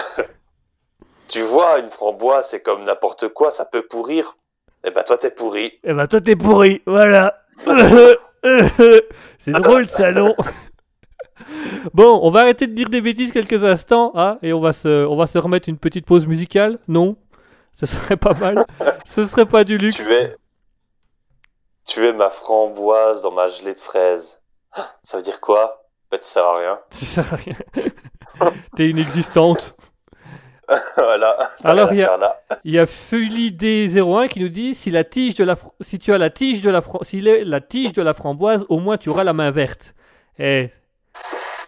Tu 1.27 1.41
vois, 1.41 1.79
une 1.79 1.89
framboise, 1.89 2.49
c'est 2.49 2.61
comme 2.61 2.83
n'importe 2.83 3.29
quoi, 3.29 3.49
ça 3.51 3.65
peut 3.65 3.81
pourrir. 3.81 4.37
Et 4.85 4.91
bah 4.91 5.03
toi, 5.03 5.17
t'es 5.17 5.31
pourri. 5.31 5.79
Et 5.83 5.93
ben 5.93 6.05
toi 6.07 6.21
t'es 6.21 6.35
pourri, 6.35 6.83
voilà. 6.85 7.43
C'est 9.39 9.51
drôle 9.53 9.87
ça 9.87 10.11
non 10.11 10.35
Bon, 11.93 12.19
on 12.21 12.29
va 12.29 12.41
arrêter 12.41 12.67
de 12.67 12.73
dire 12.73 12.89
des 12.89 13.01
bêtises 13.01 13.31
quelques 13.31 13.63
instants, 13.63 14.11
hein, 14.15 14.37
et 14.43 14.53
on 14.53 14.61
va 14.61 14.73
se, 14.73 15.05
on 15.05 15.15
va 15.15 15.25
se 15.25 15.37
remettre 15.37 15.69
une 15.69 15.77
petite 15.77 16.05
pause 16.05 16.27
musicale, 16.27 16.79
non 16.87 17.17
Ce 17.73 17.85
serait 17.85 18.17
pas 18.17 18.33
mal. 18.35 18.65
Ce 19.05 19.25
serait 19.25 19.45
pas 19.45 19.63
du 19.63 19.77
luxe. 19.77 19.95
Tu 19.95 20.13
es... 20.13 20.35
Tu 21.87 22.05
es 22.05 22.13
ma 22.13 22.29
framboise 22.29 23.21
dans 23.21 23.31
ma 23.31 23.47
gelée 23.47 23.73
de 23.73 23.79
fraises. 23.79 24.39
Ça 25.03 25.17
veut 25.17 25.23
dire 25.23 25.41
quoi 25.41 25.84
Bah 26.11 26.17
tu 26.17 26.27
sers 26.27 26.45
à 26.45 26.57
rien. 26.57 26.79
Ça 26.91 27.23
sert 27.23 27.33
à 27.33 27.35
rien. 27.37 27.55
T'es 28.75 28.89
inexistante. 28.89 29.75
voilà. 30.95 31.51
Alors, 31.63 31.93
il 31.93 31.99
y 31.99 32.03
a-. 32.03 32.41
Il 32.63 32.73
y 32.73 32.79
a 32.79 32.85
FuliD01 32.85 34.29
qui 34.29 34.39
nous 34.39 34.49
dit 34.49 34.73
si 34.73 34.91
la 34.91 35.03
tige 35.03 35.35
de 35.35 35.43
la 35.43 35.55
si 35.81 35.99
tu 35.99 36.13
as 36.13 36.17
la 36.17 36.29
tige 36.29 36.61
de 36.61 36.69
la 36.69 36.79
est 36.79 37.43
la 37.43 37.61
tige 37.61 37.93
de 37.93 38.01
la 38.01 38.13
framboise, 38.13 38.65
au 38.69 38.79
moins 38.79 38.97
tu 38.97 39.09
auras 39.09 39.23
la 39.23 39.33
main 39.33 39.51
verte. 39.51 39.93
Eh, 40.39 40.69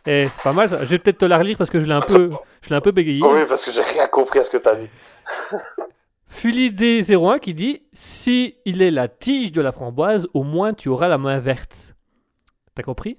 eh, 0.06 0.26
c'est 0.26 0.44
pas 0.44 0.54
mal 0.54 0.70
ça. 0.70 0.80
Je 0.80 0.86
vais 0.86 1.00
peut-être 1.00 1.20
te 1.20 1.26
la 1.26 1.38
relire 1.38 1.58
parce 1.58 1.70
que 1.70 1.80
je 1.80 1.86
l'ai 1.86 1.94
un 1.94 2.02
peu, 2.02 2.32
je 2.62 2.70
l'ai 2.70 2.76
un 2.76 2.82
peu 2.82 2.92
bégayé. 2.92 3.22
Oui, 3.24 3.42
parce 3.48 3.64
que 3.64 3.72
j'ai 3.72 3.82
rien 3.82 4.08
compris 4.08 4.40
à 4.40 4.44
ce 4.44 4.50
que 4.50 4.58
t'as 4.58 4.76
dit. 4.76 4.90
FuliD01 6.34 7.40
qui 7.40 7.54
dit 7.54 7.84
si 7.94 8.58
il 8.66 8.82
est 8.82 8.92
la 8.92 9.08
tige 9.08 9.52
de 9.52 9.62
la 9.62 9.72
framboise, 9.72 10.28
au 10.34 10.44
moins 10.44 10.74
tu 10.74 10.90
auras 10.90 11.08
la 11.08 11.18
main 11.18 11.40
verte. 11.40 11.96
T'as 12.76 12.84
compris? 12.84 13.18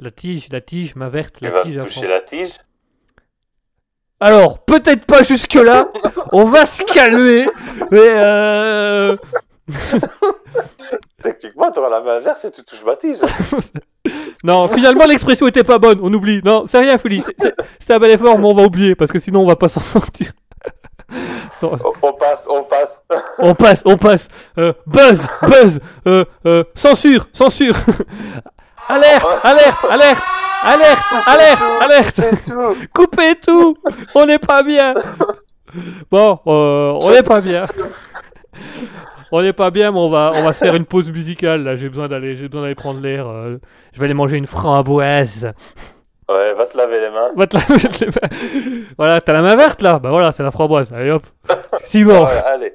La 0.00 0.10
tige, 0.10 0.48
la 0.50 0.60
tige, 0.60 0.94
main 0.96 1.08
verte, 1.08 1.36
Tu 1.38 1.44
la 1.44 1.50
vas 1.50 1.62
tige. 1.62 1.78
à 1.78 1.82
toucher 1.82 2.08
la 2.08 2.20
tige. 2.22 2.52
Alors, 4.18 4.58
peut-être 4.64 5.06
pas 5.06 5.22
jusque-là. 5.22 5.88
On 6.32 6.44
va 6.44 6.66
se 6.66 6.82
calmer. 6.92 7.46
Mais 7.90 7.98
euh... 8.00 9.14
Techniquement, 11.22 11.70
t'auras 11.70 11.90
la 11.90 12.00
main 12.00 12.18
verte 12.20 12.40
si 12.40 12.50
tu 12.50 12.62
touches 12.62 12.84
ma 12.84 12.96
tige. 12.96 13.16
Non, 14.42 14.68
finalement 14.68 15.04
l'expression 15.04 15.46
était 15.46 15.62
pas 15.64 15.76
bonne, 15.76 15.98
on 16.02 16.10
oublie. 16.14 16.40
Non, 16.42 16.64
c'est 16.66 16.78
rien, 16.78 16.96
Fuli. 16.96 17.22
C'est- 17.78 17.92
un 17.92 17.98
bel 17.98 18.10
effort, 18.12 18.38
mais 18.38 18.46
on 18.46 18.54
va 18.54 18.62
oublier 18.62 18.94
parce 18.94 19.12
que 19.12 19.18
sinon 19.18 19.42
on 19.42 19.46
va 19.46 19.56
pas 19.56 19.68
s'en 19.68 19.80
sortir. 19.80 20.32
Non, 21.60 21.76
on 22.00 22.12
passe, 22.14 22.46
on 22.48 22.62
passe. 22.64 23.04
on 23.38 23.54
passe, 23.54 23.82
on 23.84 23.98
passe. 23.98 24.28
Euh, 24.56 24.72
buzz, 24.86 25.26
buzz, 25.42 25.80
euh, 26.06 26.24
euh, 26.46 26.64
censure, 26.74 27.26
censure. 27.34 27.74
Alerte, 28.88 29.26
alerte, 29.44 29.84
alerte, 29.90 30.22
alerte, 30.62 31.02
alerte, 31.26 31.62
alerte. 31.82 32.22
Tout. 32.46 32.76
Coupez 32.92 33.34
tout. 33.36 33.76
On 34.14 34.26
n'est 34.26 34.38
pas 34.38 34.62
bien. 34.62 34.92
Bon, 36.10 36.38
euh, 36.46 36.98
on 37.02 37.10
n'est 37.10 37.22
pas 37.22 37.40
bien. 37.40 37.62
On 39.32 39.42
n'est 39.42 39.52
pas 39.52 39.70
bien, 39.70 39.92
mais 39.92 39.98
on 39.98 40.10
va, 40.10 40.30
on 40.34 40.42
va 40.42 40.50
se 40.52 40.58
faire 40.64 40.74
une 40.74 40.84
pause 40.84 41.08
musicale. 41.10 41.62
Là, 41.62 41.76
j'ai 41.76 41.88
besoin 41.88 42.08
d'aller, 42.08 42.34
j'ai 42.36 42.48
besoin 42.48 42.62
d'aller 42.62 42.74
prendre 42.74 43.00
l'air. 43.00 43.28
euh, 43.28 43.58
je 43.92 44.00
vais 44.00 44.06
aller 44.06 44.14
manger 44.14 44.36
une 44.36 44.46
framboise. 44.48 45.52
Ouais, 46.28 46.54
va 46.54 46.66
te 46.66 46.76
laver 46.76 47.00
les 47.00 47.10
mains. 47.10 47.30
Va 47.36 47.46
te 47.46 47.56
la 47.56 47.62
mettre 47.68 48.00
les 48.00 48.06
mains. 48.08 48.84
Voilà, 48.98 49.20
t'as 49.20 49.32
la 49.32 49.42
main 49.42 49.56
verte 49.56 49.82
là 49.82 49.98
Bah 49.98 50.10
voilà, 50.10 50.32
c'est 50.32 50.42
la 50.42 50.50
framboise. 50.50 50.92
Allez 50.92 51.10
hop. 51.12 51.22
Si 51.84 52.02
bon. 52.04 52.24
Ouais, 52.24 52.30
allez. 52.46 52.72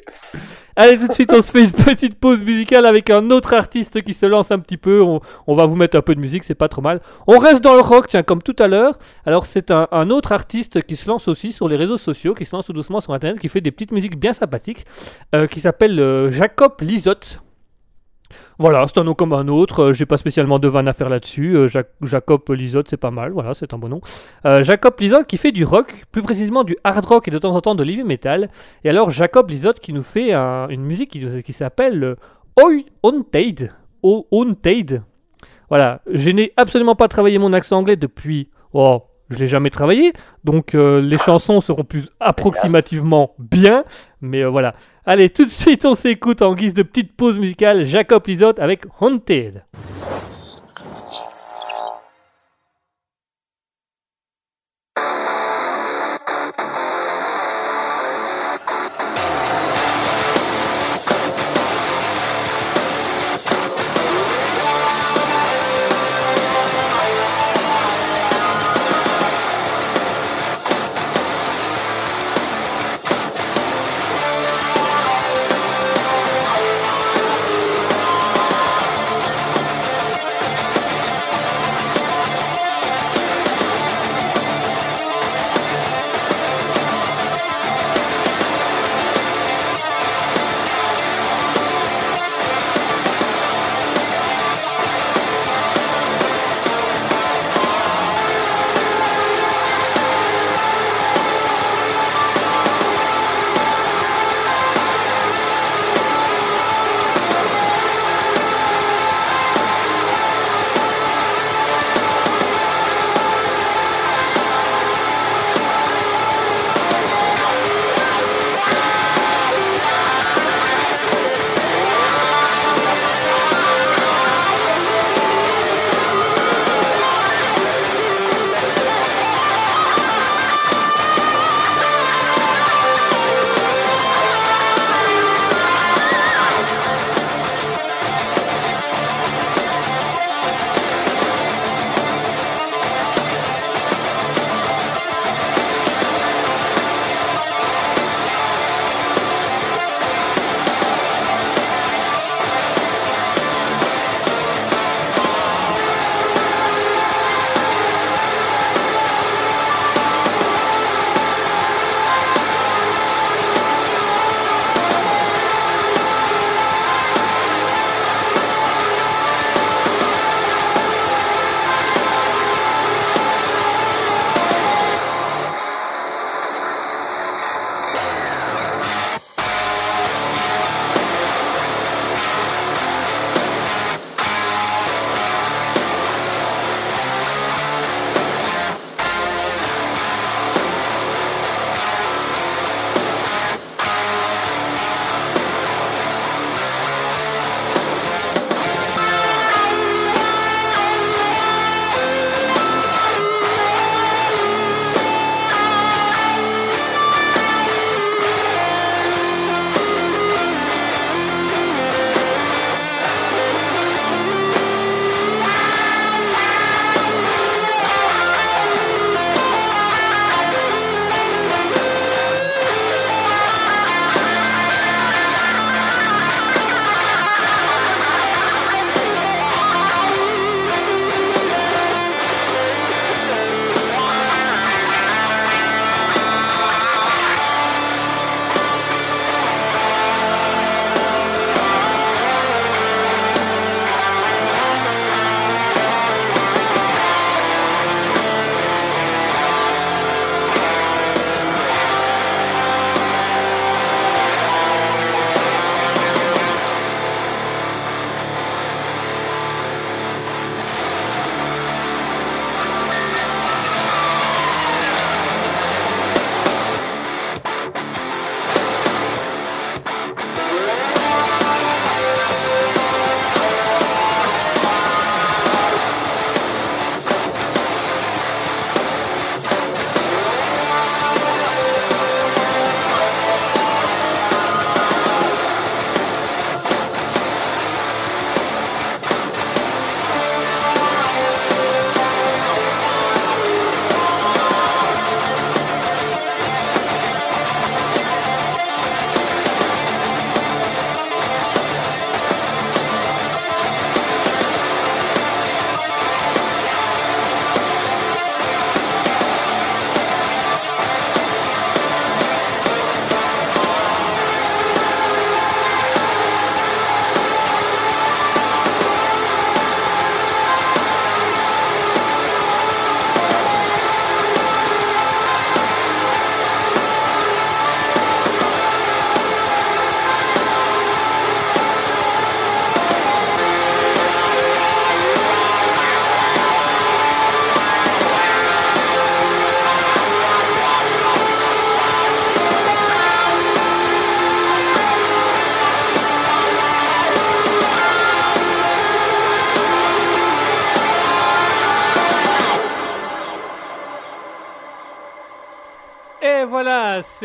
Allez, 0.78 0.98
tout 0.98 1.08
de 1.08 1.14
suite, 1.14 1.32
on 1.32 1.42
se 1.42 1.52
fait 1.52 1.64
une 1.64 1.72
petite 1.72 2.20
pause 2.20 2.44
musicale 2.44 2.86
avec 2.86 3.10
un 3.10 3.30
autre 3.30 3.54
artiste 3.54 4.02
qui 4.02 4.14
se 4.14 4.26
lance 4.26 4.52
un 4.52 4.60
petit 4.60 4.76
peu. 4.76 5.02
On, 5.02 5.56
va 5.56 5.66
vous 5.66 5.78
mettre 5.78 5.98
un 5.98 6.02
peu 6.02 6.16
de 6.16 6.20
musique, 6.20 6.44
c'est 6.44 6.54
pas 6.54 6.68
trop 6.68 6.82
mal. 6.82 7.00
On 7.28 7.40
reste 7.40 7.64
dans 7.64 7.76
le 7.76 7.82
rock, 7.82 8.08
tiens, 8.10 8.24
comme 8.24 8.42
tout 8.42 8.56
à 8.60 8.68
l'heure. 8.68 8.98
Alors, 9.26 9.46
c'est 9.46 9.72
un, 9.72 10.10
autre 10.10 10.34
artiste 10.34 10.84
qui 10.84 10.98
se 10.98 11.08
lance 11.08 11.30
aussi 11.30 11.54
sur 11.54 11.70
les 11.70 11.78
réseaux 11.78 11.98
sociaux, 11.98 12.34
qui 12.34 12.44
se 12.44 12.54
lance 12.56 12.66
tout 12.66 12.74
doucement 12.74 13.00
sur 13.00 13.14
internet, 13.14 13.40
qui 13.40 13.48
fait 13.48 13.62
des 13.62 13.72
petites 13.72 13.94
musiques 13.94 14.20
bien 14.20 14.34
sympathiques, 14.34 14.86
euh, 15.34 15.48
qui 15.48 15.62
s'appelle 15.62 15.98
euh, 15.98 16.30
Jacob 16.30 16.74
Lizotte. 16.82 17.40
Voilà, 18.58 18.86
c'est 18.88 18.98
un 19.00 19.04
nom 19.04 19.14
comme 19.14 19.34
un 19.34 19.48
autre. 19.48 19.84
euh, 19.86 19.94
J'ai 19.94 20.06
pas 20.06 20.18
spécialement 20.18 20.60
de 20.60 20.68
vanne 20.68 20.88
à 20.88 20.94
faire 20.94 21.10
là-dessus. 21.10 21.56
euh, 21.58 21.68
Jac- 21.68 21.92
Jacob 22.02 22.42
Lizotte, 22.50 22.88
c'est 22.90 22.98
pas 22.98 23.12
mal. 23.12 23.32
Voilà, 23.32 23.54
c'est 23.54 23.74
un 23.74 23.78
bon 23.78 23.90
nom. 23.90 24.02
Euh, 24.46 24.64
Jacob 24.64 24.94
Lizotte 25.00 25.28
qui 25.28 25.38
fait 25.38 25.52
du 25.52 25.66
rock, 25.66 26.06
plus 26.12 26.22
précisément 26.22 26.64
du 26.64 26.78
hard 26.84 27.06
rock 27.06 27.28
et 27.28 27.32
de 27.32 27.38
temps 27.38 27.54
en 27.56 27.62
temps 27.62 27.76
de 27.76 27.84
l'heavy 27.84 28.04
metal. 28.04 28.50
Et 28.84 28.90
alors 28.90 29.10
Jacob 29.10 29.50
Lizotte 29.50 29.80
qui 29.80 29.92
nous 29.94 30.04
fait 30.04 30.32
un- 30.34 30.68
une 30.70 30.84
musique 30.84 31.12
qui, 31.12 31.44
qui 31.44 31.54
s'appelle 31.54 32.16
Haunted. 33.04 33.72
Haunted. 34.04 35.02
Voilà, 35.70 36.02
je 36.12 36.30
n'ai 36.30 36.54
absolument 36.58 36.96
pas 36.96 37.08
travaillé 37.08 37.38
mon 37.40 37.52
accent 37.54 37.78
anglais 37.78 37.96
depuis... 37.96 38.50
Oh, 38.74 39.02
je 39.32 39.40
l'ai 39.40 39.48
jamais 39.48 39.72
travaillé, 39.72 40.14
donc 40.44 40.74
les 40.74 41.18
chansons 41.18 41.60
seront 41.60 41.84
plus 41.84 42.10
approximativement 42.20 43.34
bien, 43.40 43.84
mais 44.22 44.44
voilà. 44.44 44.76
Allez, 45.08 45.30
tout 45.30 45.46
de 45.46 45.52
suite, 45.52 45.86
on 45.86 45.94
s'écoute 45.94 46.42
en 46.42 46.56
guise 46.56 46.74
de 46.74 46.82
petite 46.82 47.16
pause 47.16 47.38
musicale 47.38 47.86
Jacob 47.86 48.26
Lizotte 48.26 48.58
avec 48.58 48.86
Haunted. 49.00 49.64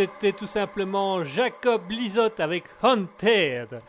C'était 0.01 0.33
tout 0.33 0.47
simplement 0.47 1.23
Jacob 1.25 1.91
Lizotte 1.91 2.41
avec 2.41 2.65
Haunted. 2.83 3.83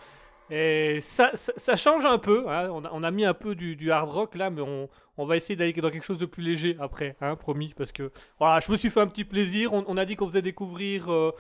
Et 0.50 1.00
ça, 1.00 1.32
ça, 1.36 1.78
change 1.78 2.06
un 2.06 2.18
peu. 2.18 2.44
hein. 2.50 2.68
On, 2.70 2.84
a, 2.84 2.90
on 2.92 3.04
a 3.04 3.12
mis 3.12 3.24
un 3.24 3.34
peu 3.34 3.56
du, 3.56 3.90
hard 3.92 4.10
rock 4.10 4.36
là, 4.36 4.50
mais 4.50 4.60
on, 4.60 4.90
on 5.18 5.26
va 5.26 5.38
essayer 5.38 5.56
d'aller 5.56 5.72
dans 5.72 5.90
quelque 5.90 6.04
chose 6.04 6.18
de 6.20 6.26
plus 6.26 6.44
léger 6.44 6.76
après, 6.82 7.16
hein, 7.22 7.38
promis. 7.38 7.74
Parce 7.78 7.94
que 7.94 8.12
voilà, 8.38 8.60
je 8.60 8.70
me 8.70 8.76
suis 8.76 8.90
fait 8.90 9.00
un 9.00 9.08
petit 9.08 9.24
plaisir. 9.24 9.72
On, 9.72 9.86
on 9.88 9.96
a 9.96 10.04
dit 10.04 10.18
qu'on 10.18 10.28
faisait 10.28 10.42
découvrir 10.42 11.10
euh, 11.10 11.32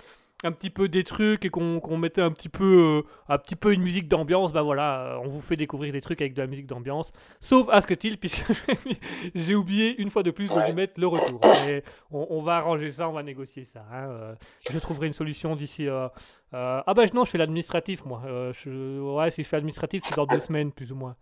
un 0.43 0.51
petit 0.51 0.69
peu 0.71 0.87
des 0.89 1.03
trucs 1.03 1.45
et 1.45 1.49
qu'on 1.49 1.97
mettait 1.97 2.21
un 2.21 2.31
petit 2.31 2.49
peu, 2.49 3.03
euh, 3.05 3.09
un 3.29 3.37
petit 3.37 3.55
peu 3.55 3.73
une 3.73 3.81
musique 3.81 4.07
d'ambiance. 4.07 4.51
Bah 4.51 4.63
voilà, 4.63 5.01
euh, 5.13 5.17
on 5.23 5.27
vous 5.27 5.41
fait 5.41 5.55
découvrir 5.55 5.93
des 5.93 6.01
trucs 6.01 6.19
avec 6.21 6.33
de 6.33 6.41
la 6.41 6.47
musique 6.47 6.65
d'ambiance. 6.65 7.11
Sauf 7.39 7.69
Asketil, 7.69 8.17
puisque 8.17 8.43
j'ai 9.35 9.53
oublié 9.55 9.99
une 10.01 10.09
fois 10.09 10.23
de 10.23 10.31
plus 10.31 10.47
de 10.49 10.53
Ouais. 10.53 10.65
lui 10.67 10.73
mettre 10.73 10.99
le 10.99 11.07
retour. 11.07 11.39
Mais 11.65 11.83
on, 12.09 12.25
on 12.31 12.41
va 12.41 12.57
arranger 12.57 12.89
ça, 12.89 13.07
on 13.07 13.13
va 13.13 13.23
négocier 13.23 13.65
ça. 13.65 13.85
hein, 13.91 14.09
euh, 14.09 14.35
je 14.69 14.79
trouverai 14.79 15.07
une 15.07 15.13
solution 15.13 15.55
d'ici. 15.55 15.87
euh, 15.87 16.07
euh, 16.53 16.81
ah 16.85 16.93
bah 16.93 17.03
non, 17.13 17.23
je 17.23 17.29
fais 17.31 17.37
l'administratif 17.37 18.03
moi. 18.05 18.23
Je- 18.51 18.99
ouais, 18.99 19.29
si 19.31 19.43
je 19.43 19.47
fais 19.47 19.57
l'administratif, 19.57 20.03
c'est 20.05 20.15
dans 20.15 20.25
deux 20.25 20.39
semaines 20.39 20.71
plus 20.71 20.91
ou 20.91 20.95
moins. 20.95 21.15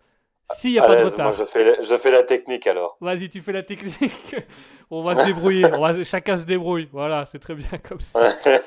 S'il 0.53 0.71
n'y 0.71 0.79
a 0.79 0.83
À 0.83 0.87
pas 0.87 0.95
de 0.95 1.03
l'aise, 1.03 1.17
moi, 1.17 1.27
retard. 1.27 1.33
je 1.33 1.43
fais, 1.45 1.63
la- 1.63 1.81
je 1.81 1.95
fais 1.97 2.11
la 2.11 2.23
technique 2.23 2.65
alors. 2.67 2.97
Vas-y, 3.01 3.29
tu 3.29 3.39
fais 3.41 3.51
la 3.51 3.63
technique. 3.63 4.35
on 4.91 5.03
va 5.03 5.15
se 5.15 5.25
débrouiller. 5.25 5.65
On 5.73 5.81
va, 5.81 6.03
chacun 6.03 6.37
se 6.37 6.43
débrouille. 6.43 6.89
Voilà, 6.91 7.25
c'est 7.25 7.39
très 7.39 7.55
bien 7.55 7.69
comme 7.87 7.99
ça. 7.99 8.19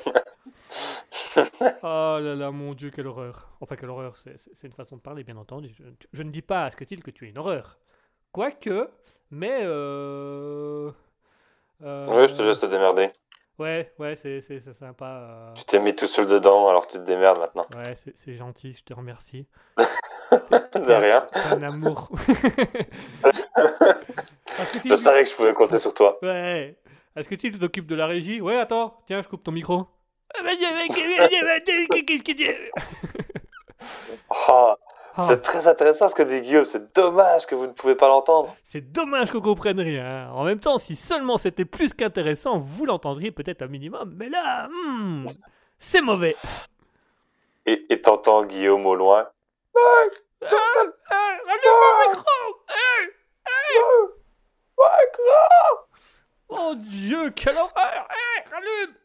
Oh 1.83 2.17
là 2.21 2.35
là, 2.35 2.51
mon 2.51 2.73
Dieu, 2.73 2.89
quelle 2.91 3.07
horreur. 3.07 3.49
Enfin, 3.59 3.75
quelle 3.75 3.89
horreur, 3.89 4.17
c'est- 4.17 4.35
une 4.63 4.71
façon 4.71 4.97
de 4.97 5.01
parler, 5.01 5.23
bien 5.23 5.37
entendu. 5.37 5.73
Je, 5.77 5.83
je 6.11 6.23
ne 6.23 6.29
dis 6.29 6.41
pas 6.41 6.65
à 6.65 6.71
ce 6.71 6.75
que 6.75 6.83
tu 6.83 6.95
que 6.97 7.11
tu 7.11 7.25
es 7.25 7.29
une 7.29 7.37
horreur. 7.37 7.77
Quoique, 8.31 8.89
mais... 9.31 9.61
Euh... 9.63 10.91
euh, 11.83 12.07
Oui, 12.11 12.27
je 12.27 12.35
te 12.35 12.41
laisse 12.43 12.59
te 12.59 12.65
démerder. 12.67 13.09
Ouais, 13.59 13.91
ouais, 13.99 14.15
c'est 14.15 14.41
sympa. 14.73 15.05
euh, 15.05 15.53
Tu 15.53 15.65
t'es 15.65 15.79
mis 15.79 15.95
tout 15.95 16.07
seul 16.07 16.25
dedans, 16.27 16.67
alors 16.69 16.87
tu 16.87 16.97
te 16.97 17.03
démerdes 17.03 17.39
maintenant. 17.39 17.65
Ouais, 17.75 17.93
c'est 17.95 18.35
gentil, 18.35 18.73
je 18.73 18.83
te 18.83 18.93
remercie. 18.93 19.47
De 20.75 20.93
rien. 20.93 21.27
Un 21.51 21.63
amour. 21.63 22.09
Je 24.85 24.95
savais 24.95 25.23
que 25.23 25.29
je 25.29 25.35
pouvais 25.35 25.53
compter 25.53 25.77
sur 25.77 25.93
toi. 25.93 26.17
Ouais. 26.21 26.75
Est-ce 27.15 27.29
que 27.29 27.35
tu 27.35 27.51
t'occupes 27.51 27.87
de 27.87 27.95
la 27.95 28.07
régie? 28.07 28.41
Ouais, 28.41 28.57
attends, 28.57 28.97
tiens, 29.07 29.21
je 29.21 29.27
coupe 29.27 29.43
ton 29.43 29.51
micro. 29.51 29.87
Oh, 34.49 34.73
C'est 35.19 35.41
très 35.41 35.67
intéressant 35.67 36.09
ce 36.09 36.15
que 36.15 36.23
dit 36.23 36.41
Guillaume. 36.41 36.65
C'est 36.65 36.95
dommage 36.95 37.45
que 37.45 37.53
vous 37.53 37.67
ne 37.67 37.71
pouvez 37.71 37.93
pas 37.95 38.07
l'entendre. 38.07 38.55
c'est 38.63 38.91
dommage 38.91 39.31
qu'on 39.31 39.41
comprenne 39.41 39.79
rien. 39.79 40.31
En 40.31 40.43
même 40.43 40.59
temps, 40.59 40.79
si 40.79 40.95
seulement 40.95 41.37
c'était 41.37 41.65
plus 41.65 41.93
qu'intéressant, 41.93 42.57
vous 42.57 42.87
l'entendriez 42.87 43.29
peut-être 43.31 43.61
un 43.61 43.67
minimum. 43.67 44.15
Mais 44.17 44.29
là, 44.29 44.67
hmm, 44.69 45.25
c'est 45.77 46.01
mauvais. 46.01 46.35
Et 47.67 48.01
t'entends 48.01 48.43
Guillaume 48.43 48.87
au 48.87 48.95
loin. 48.95 49.27
Ah, 49.75 50.05
ah, 51.09 51.37
allume 51.47 51.77
mon 51.81 52.09
micro. 52.09 52.31
Oh 56.49 56.73
Dieu, 56.77 57.29
quelle 57.31 57.57
horreur. 57.57 58.07
Eh, 58.11 58.55
Allume 58.55 58.95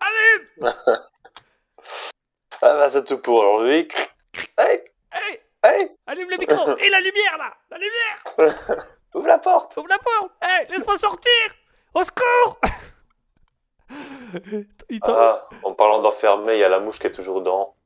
Allume 0.00 0.46
Ah 2.64 2.74
bah 2.76 2.88
c'est 2.88 3.04
tout 3.04 3.18
pour 3.18 3.38
aujourd'hui. 3.38 3.88
Hey, 4.58 4.84
Eh, 5.14 5.40
hey, 5.64 5.90
Allume 6.06 6.30
le 6.30 6.36
micro. 6.36 6.76
Et 6.78 6.88
la 6.90 7.00
lumière, 7.00 7.38
là. 7.38 7.52
La 7.70 7.78
lumière. 7.78 8.86
Ouvre 9.14 9.26
la 9.28 9.38
porte. 9.38 9.76
Ouvre 9.76 9.88
la 9.88 9.98
porte. 9.98 10.32
Eh, 10.42 10.70
laisse-moi 10.72 10.98
sortir. 10.98 11.32
Au 11.94 12.02
secours. 12.04 12.58
Ah, 15.02 15.48
en 15.62 15.74
parlant 15.74 16.00
d'enfermer, 16.00 16.54
il 16.54 16.60
y 16.60 16.64
a 16.64 16.68
la 16.68 16.80
mouche 16.80 16.98
qui 16.98 17.06
est 17.06 17.12
toujours 17.12 17.40
dedans. 17.40 17.76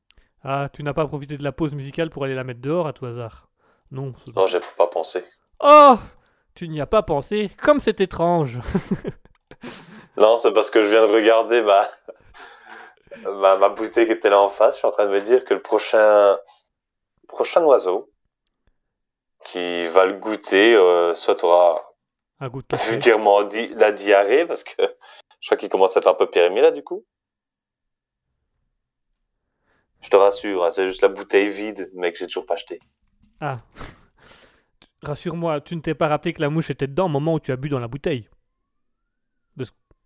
Ah, 0.49 0.69
tu 0.73 0.85
n'as 0.85 0.95
pas 0.95 1.05
profité 1.09 1.37
de 1.37 1.43
la 1.43 1.51
pause 1.51 1.75
musicale 1.75 2.09
pour 2.09 2.23
aller 2.23 2.37
la 2.37 2.45
mettre 2.45 2.61
dehors 2.61 2.87
à 2.87 2.93
tout 2.93 3.05
hasard 3.05 3.49
Non. 3.91 4.15
Non, 4.37 4.47
j'ai 4.47 4.61
pas 4.77 4.87
pensé. 4.87 5.25
Oh 5.59 5.97
Tu 6.55 6.69
n'y 6.69 6.81
as 6.81 6.87
pas 6.87 7.03
pensé 7.03 7.51
Comme 7.61 7.81
c'est 7.81 8.01
étrange 8.01 8.61
Non, 10.17 10.39
c'est 10.39 10.53
parce 10.53 10.71
que 10.71 10.83
je 10.83 10.87
viens 10.87 11.05
de 11.05 11.13
regarder 11.13 11.63
ma... 11.63 11.89
ma, 13.25 13.57
ma 13.57 13.69
bouteille 13.71 14.07
qui 14.07 14.13
était 14.13 14.31
là 14.31 14.41
en 14.41 14.49
face. 14.49 14.75
Je 14.75 14.79
suis 14.79 14.87
en 14.87 14.93
train 14.93 15.07
de 15.07 15.11
me 15.11 15.21
dire 15.21 15.45
que 15.45 15.53
le 15.53 15.61
prochain, 15.61 16.39
prochain 17.27 17.65
oiseau 17.65 18.13
qui 19.45 19.85
va 19.87 20.07
le 20.07 20.13
goûter, 20.13 20.77
euh, 20.77 21.13
soit 21.17 21.35
tu 21.35 21.45
auras 21.45 21.83
Un 22.39 22.49
goût 22.49 22.63
de 22.63 22.77
vulgairement 22.89 23.43
dit 23.43 23.67
la 23.75 23.91
diarrhée, 23.91 24.47
parce 24.47 24.63
que 24.63 24.81
je 25.41 25.49
crois 25.49 25.57
qu'il 25.57 25.71
commence 25.71 25.97
à 25.97 26.01
être 26.01 26.09
un 26.09 26.15
peu 26.15 26.31
périmé 26.31 26.61
là 26.61 26.71
du 26.71 26.85
coup. 26.85 27.05
Je 30.03 30.11
te 30.11 30.17
rassure, 30.17 30.65
hein, 30.65 30.71
c'est 30.71 30.87
juste 30.87 31.03
la 31.03 31.09
bouteille 31.09 31.49
vide, 31.49 31.91
mais 31.95 32.13
que 32.13 32.19
j'ai 32.19 32.27
toujours 32.27 32.47
pas 32.47 32.55
acheté. 32.55 32.79
Ah. 33.41 33.61
Rassure-moi, 35.03 35.61
tu 35.61 35.77
ne 35.77 35.81
t'es 35.81 35.95
pas 35.95 36.09
rappelé 36.09 36.33
que 36.33 36.41
la 36.41 36.49
mouche 36.49 36.71
était 36.71 36.87
dedans 36.87 37.07
au 37.07 37.09
moment 37.09 37.35
où 37.35 37.41
tu 37.41 37.53
as 37.53 37.57
bu 37.57 37.69
dans 37.69 37.79
la 37.79 37.89
bouteille? 37.89 38.29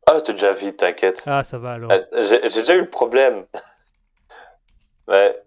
Ah, 0.07 0.21
t'es 0.21 0.33
déjà 0.33 0.53
vide, 0.53 0.77
t'inquiète. 0.77 1.23
Ah, 1.27 1.45
ça 1.45 1.59
va 1.59 1.75
alors. 1.75 1.93
Euh, 1.93 2.05
J'ai 2.23 2.41
j'ai 2.49 2.61
déjà 2.61 2.75
eu 2.75 2.81
le 2.81 2.91
problème. 2.91 3.47
Mais 5.09 5.41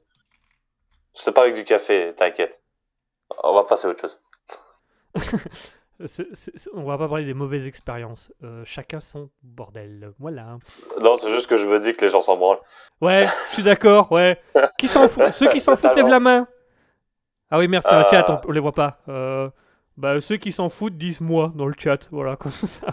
c'était 1.11 1.33
pas 1.33 1.43
avec 1.43 1.55
du 1.55 1.65
café, 1.65 2.13
t'inquiète. 2.15 2.61
On 3.43 3.53
va 3.53 3.65
passer 3.65 3.87
à 3.87 3.89
autre 3.89 4.01
chose. 4.01 4.21
C'est- 6.05 6.27
c'est- 6.33 6.69
on 6.73 6.83
va 6.83 6.97
pas 6.97 7.07
parler 7.07 7.23
des 7.25 7.33
mauvaises 7.35 7.67
expériences. 7.67 8.31
Euh, 8.43 8.63
chacun 8.65 8.99
son 8.99 9.29
bordel. 9.43 10.11
Voilà. 10.19 10.57
Non, 11.01 11.15
c'est 11.15 11.29
juste 11.29 11.47
que 11.47 11.55
je 11.57 11.65
me 11.65 11.79
dis 11.79 11.93
que 11.93 12.01
les 12.05 12.09
gens 12.09 12.21
s'en 12.21 12.35
branlent. 12.35 12.59
Ouais, 12.99 13.25
je 13.49 13.53
suis 13.53 13.63
d'accord, 13.63 14.11
ouais. 14.11 14.39
Qui 14.79 14.87
s'en 14.87 15.07
fout? 15.07 15.23
Ceux 15.33 15.47
qui 15.47 15.59
s'en 15.59 15.75
foutent, 15.75 15.95
lèvent 15.95 16.07
la 16.07 16.19
main. 16.19 16.47
Ah 17.51 17.59
oui, 17.59 17.67
merde, 17.67 17.83
c'est 17.87 17.93
le 17.95 18.01
Euh. 18.01 18.09
chat, 18.09 18.25
on, 18.29 18.49
on 18.49 18.51
les 18.51 18.59
voit 18.59 18.71
pas. 18.71 18.97
Euh, 19.07 19.49
bah, 19.95 20.19
ceux 20.19 20.37
qui 20.37 20.51
s'en 20.51 20.69
foutent 20.69 20.97
disent 20.97 21.21
moi 21.21 21.51
dans 21.55 21.67
le 21.67 21.73
chat. 21.77 22.07
Voilà, 22.11 22.35
comme 22.37 22.51
ça. 22.51 22.87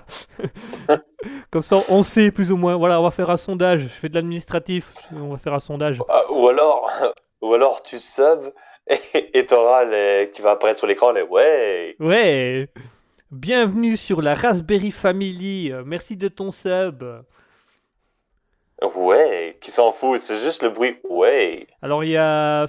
comme 1.50 1.62
ça, 1.62 1.76
on 1.88 2.02
sait 2.02 2.30
plus 2.30 2.52
ou 2.52 2.56
moins. 2.56 2.76
Voilà, 2.76 3.00
on 3.00 3.04
va 3.04 3.10
faire 3.10 3.30
un 3.30 3.36
sondage. 3.38 3.80
Je 3.82 3.88
fais 3.88 4.08
de 4.08 4.14
l'administratif. 4.14 4.92
On 5.12 5.28
va 5.30 5.38
faire 5.38 5.54
un 5.54 5.58
sondage. 5.60 5.98
Ah, 6.08 6.22
ou 6.30 6.48
alors, 6.48 6.88
ou 7.40 7.54
alors 7.54 7.82
tu 7.82 7.98
subs 7.98 8.52
et 9.14 9.38
et 9.38 9.46
t'auras 9.46 9.84
les 9.84 10.30
qui 10.32 10.42
va 10.42 10.52
apparaître 10.52 10.78
sur 10.78 10.86
l'écran 10.86 11.12
les 11.12 11.22
ouais. 11.22 11.96
Ouais. 12.00 12.68
Bienvenue 13.30 13.96
sur 13.96 14.22
la 14.22 14.34
Raspberry 14.34 14.90
Family. 14.90 15.72
Merci 15.84 16.16
de 16.16 16.28
ton 16.28 16.50
sub. 16.50 17.04
Ouais, 18.96 19.58
qui 19.60 19.70
s'en 19.70 19.92
fout, 19.92 20.18
c'est 20.18 20.38
juste 20.38 20.62
le 20.62 20.70
bruit 20.70 20.96
ouais. 21.10 21.66
Alors 21.82 22.02
il 22.02 22.12
y 22.12 22.16
a 22.16 22.66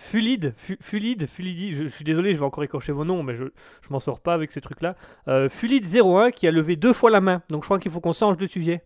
Fulid, 0.00 0.54
Fu- 0.56 0.78
Fulid, 0.80 1.26
Fulidi, 1.28 1.74
je, 1.74 1.82
je 1.84 1.88
suis 1.88 2.04
désolé, 2.06 2.32
je 2.32 2.38
vais 2.38 2.44
encore 2.46 2.64
écorcher 2.64 2.90
vos 2.92 3.04
noms, 3.04 3.22
mais 3.22 3.34
je, 3.36 3.44
je 3.44 3.88
m'en 3.90 4.00
sors 4.00 4.20
pas 4.20 4.32
avec 4.32 4.50
ces 4.50 4.62
trucs-là. 4.62 4.96
Euh, 5.28 5.48
Fulid01 5.50 6.32
qui 6.32 6.48
a 6.48 6.50
levé 6.50 6.76
deux 6.76 6.94
fois 6.94 7.10
la 7.10 7.20
main, 7.20 7.42
donc 7.50 7.64
je 7.64 7.66
crois 7.66 7.78
qu'il 7.78 7.90
faut 7.92 8.00
qu'on 8.00 8.14
change 8.14 8.38
de 8.38 8.46
sujet. 8.46 8.82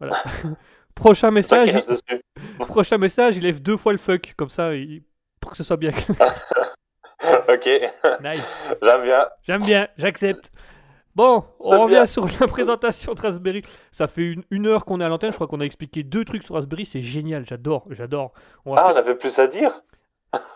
Voilà. 0.00 0.16
prochain 0.94 1.30
message, 1.30 1.68
il, 1.72 2.18
prochain 2.58 2.98
message, 2.98 3.38
il 3.38 3.44
lève 3.44 3.62
deux 3.62 3.78
fois 3.78 3.92
le 3.92 3.98
fuck, 3.98 4.34
comme 4.36 4.50
ça, 4.50 4.74
il- 4.74 5.02
pour 5.40 5.50
que 5.50 5.56
ce 5.56 5.62
soit 5.64 5.76
bien. 5.76 5.90
ok, 7.48 7.68
nice. 8.22 8.56
j'aime 8.82 9.02
bien. 9.02 9.26
J'aime 9.42 9.62
bien, 9.62 9.88
j'accepte. 9.98 10.50
Bon, 11.14 11.44
on 11.58 11.82
revient 11.82 11.94
bien. 11.94 12.06
sur 12.06 12.26
la 12.40 12.46
présentation 12.46 13.12
de 13.14 13.20
Raspberry. 13.20 13.62
Ça 13.90 14.06
fait 14.06 14.22
une, 14.22 14.44
une 14.50 14.66
heure 14.66 14.84
qu'on 14.84 15.00
est 15.00 15.04
à 15.04 15.08
l'antenne, 15.08 15.30
je 15.30 15.34
crois 15.34 15.48
qu'on 15.48 15.60
a 15.60 15.64
expliqué 15.64 16.02
deux 16.02 16.24
trucs 16.24 16.44
sur 16.44 16.54
Raspberry, 16.54 16.86
c'est 16.86 17.02
génial, 17.02 17.44
j'adore, 17.46 17.84
j'adore. 17.90 18.32
On 18.64 18.74
Ah, 18.76 18.92
on 18.94 18.96
avait 18.96 19.16
plus 19.16 19.38
à 19.38 19.46
dire. 19.46 19.82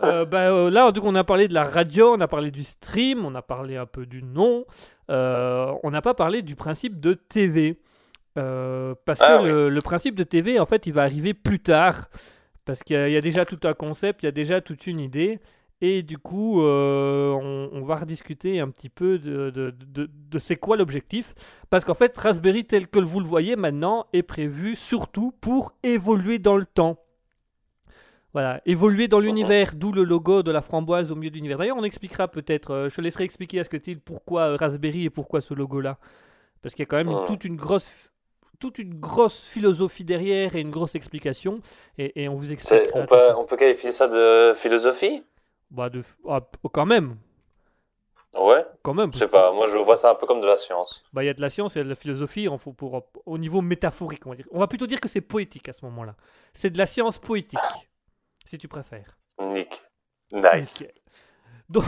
Euh, 0.02 0.24
bah, 0.26 0.50
euh, 0.52 0.70
là, 0.70 0.90
donc, 0.92 1.04
on 1.04 1.14
a 1.16 1.24
parlé 1.24 1.48
de 1.48 1.54
la 1.54 1.64
radio, 1.64 2.14
on 2.14 2.20
a 2.20 2.28
parlé 2.28 2.50
du 2.50 2.62
stream, 2.62 3.24
on 3.26 3.34
a 3.34 3.42
parlé 3.42 3.76
un 3.76 3.86
peu 3.86 4.06
du 4.06 4.22
nom. 4.22 4.64
Euh, 5.10 5.72
on 5.82 5.90
n'a 5.90 6.00
pas 6.00 6.14
parlé 6.14 6.42
du 6.42 6.54
principe 6.54 7.00
de 7.00 7.14
TV. 7.14 7.80
Euh, 8.38 8.94
parce 9.04 9.20
Ah 9.22 9.38
que 9.38 9.42
oui. 9.42 9.48
le, 9.48 9.68
le 9.68 9.80
principe 9.80 10.14
de 10.14 10.22
TV, 10.24 10.58
en 10.60 10.66
fait, 10.66 10.86
il 10.86 10.92
va 10.92 11.02
arriver 11.02 11.34
plus 11.34 11.58
tard. 11.60 12.06
Parce 12.64 12.82
qu'il 12.82 12.96
y, 12.96 12.98
a- 12.98 13.08
il 13.08 13.12
y 13.12 13.16
a 13.16 13.20
déjà 13.20 13.44
tout 13.44 13.60
un 13.64 13.72
concept, 13.74 14.22
il 14.22 14.26
y 14.26 14.28
a 14.28 14.32
déjà 14.32 14.60
toute 14.60 14.86
une 14.86 15.00
idée. 15.00 15.38
Et 15.80 16.02
du 16.02 16.16
coup, 16.18 16.62
euh, 16.62 17.32
on, 17.32 17.68
on 17.72 17.82
va 17.82 17.96
rediscuter 17.96 18.58
un 18.60 18.70
petit 18.70 18.88
peu 18.88 19.18
de, 19.18 19.50
de, 19.50 19.70
de- 19.70 20.08
de 20.30 20.38
c'est 20.38 20.56
quoi 20.56 20.76
l'objectif. 20.78 21.34
Parce 21.68 21.84
qu'en 21.84 21.94
fait, 21.94 22.16
Raspberry 22.16 22.64
tel 22.64 22.88
que 22.88 23.00
vous 23.00 23.20
le 23.20 23.26
voyez 23.26 23.54
maintenant 23.56 24.06
est 24.14 24.22
prévu 24.22 24.76
surtout 24.76 25.32
pour 25.40 25.72
évoluer 25.82 26.38
dans 26.38 26.56
le 26.56 26.64
temps. 26.64 26.96
Voilà, 28.32 28.60
évoluer 28.66 29.06
dans 29.08 29.20
l'univers, 29.20 29.74
d'où 29.76 29.92
le 29.92 30.02
logo 30.02 30.42
de 30.42 30.50
la 30.50 30.60
framboise 30.62 31.12
au 31.12 31.16
milieu 31.16 31.30
de 31.30 31.36
l'univers. 31.36 31.58
D'ailleurs, 31.58 31.76
on 31.76 31.84
expliquera 31.84 32.26
peut-être, 32.28 32.70
euh, 32.72 32.88
je 32.88 32.96
te 32.96 33.00
laisserai 33.00 33.22
expliquer 33.24 33.60
à 33.60 33.64
ce 33.64 33.68
que 33.68 33.76
pourquoi 33.98 34.42
euh, 34.52 34.56
Raspberry 34.56 35.04
et 35.04 35.10
pourquoi 35.10 35.40
ce 35.40 35.54
logo-là. 35.54 35.98
Parce 36.62 36.74
qu'il 36.74 36.82
y 36.82 36.84
a 36.84 36.86
quand 36.86 36.96
même 36.96 37.10
une- 37.10 37.18
Mhm. 37.20 37.26
toute, 37.26 37.44
une 37.44 37.56
grosse, 37.56 38.10
toute 38.64 38.78
une 38.78 38.98
grosse 38.98 39.42
philosophie 39.42 40.04
derrière 40.04 40.56
et 40.56 40.60
une 40.60 40.70
grosse 40.70 40.94
explication. 40.94 41.60
Et, 41.98 42.22
et 42.22 42.28
on 42.30 42.34
vous 42.34 42.50
expliquera. 42.50 42.98
on, 42.98 43.04
peut, 43.04 43.34
on 43.36 43.44
qualifier 43.44 43.92
ça 43.92 44.08
de 44.08 44.54
philosophie? 44.54 45.22
Bah, 45.70 45.90
de, 45.90 46.00
ah, 46.26 46.40
p- 46.40 46.58
quand 46.72 46.86
même. 46.86 47.16
Ouais. 48.34 48.64
quand 48.82 48.94
même. 48.94 49.12
Je 49.12 49.18
sais 49.18 49.28
pas, 49.28 49.52
moi 49.52 49.68
je 49.68 49.76
vois 49.76 49.96
ça 49.96 50.10
un 50.10 50.14
peu 50.14 50.26
comme 50.26 50.40
de 50.40 50.46
la 50.46 50.56
science. 50.56 51.04
Bah, 51.12 51.22
il 51.22 51.26
y 51.26 51.28
a 51.28 51.34
de 51.34 51.42
la 51.42 51.50
science 51.50 51.76
et 51.76 51.84
de 51.84 51.88
la 51.88 51.94
philosophie 51.94 52.48
en 52.48 52.56
faut 52.56 52.72
pour, 52.72 53.06
au 53.26 53.36
niveau 53.36 53.60
métaphorique, 53.60 54.26
on 54.26 54.30
va 54.30 54.36
dire. 54.36 54.46
On 54.50 54.60
va 54.60 54.66
plutôt 54.66 54.86
dire 54.86 54.98
que 54.98 55.08
c'est 55.08 55.20
poétique 55.20 55.68
à 55.68 55.74
ce 55.74 55.84
moment-là. 55.84 56.16
C'est 56.54 56.70
de 56.70 56.78
la 56.78 56.86
science 56.86 57.18
poétique, 57.18 57.60
si 58.46 58.56
tu 58.56 58.66
préfères. 58.66 59.18
Nick. 59.40 59.82
Nice. 60.32 60.80
Nickel. 60.80 60.94
Donc, 61.68 61.84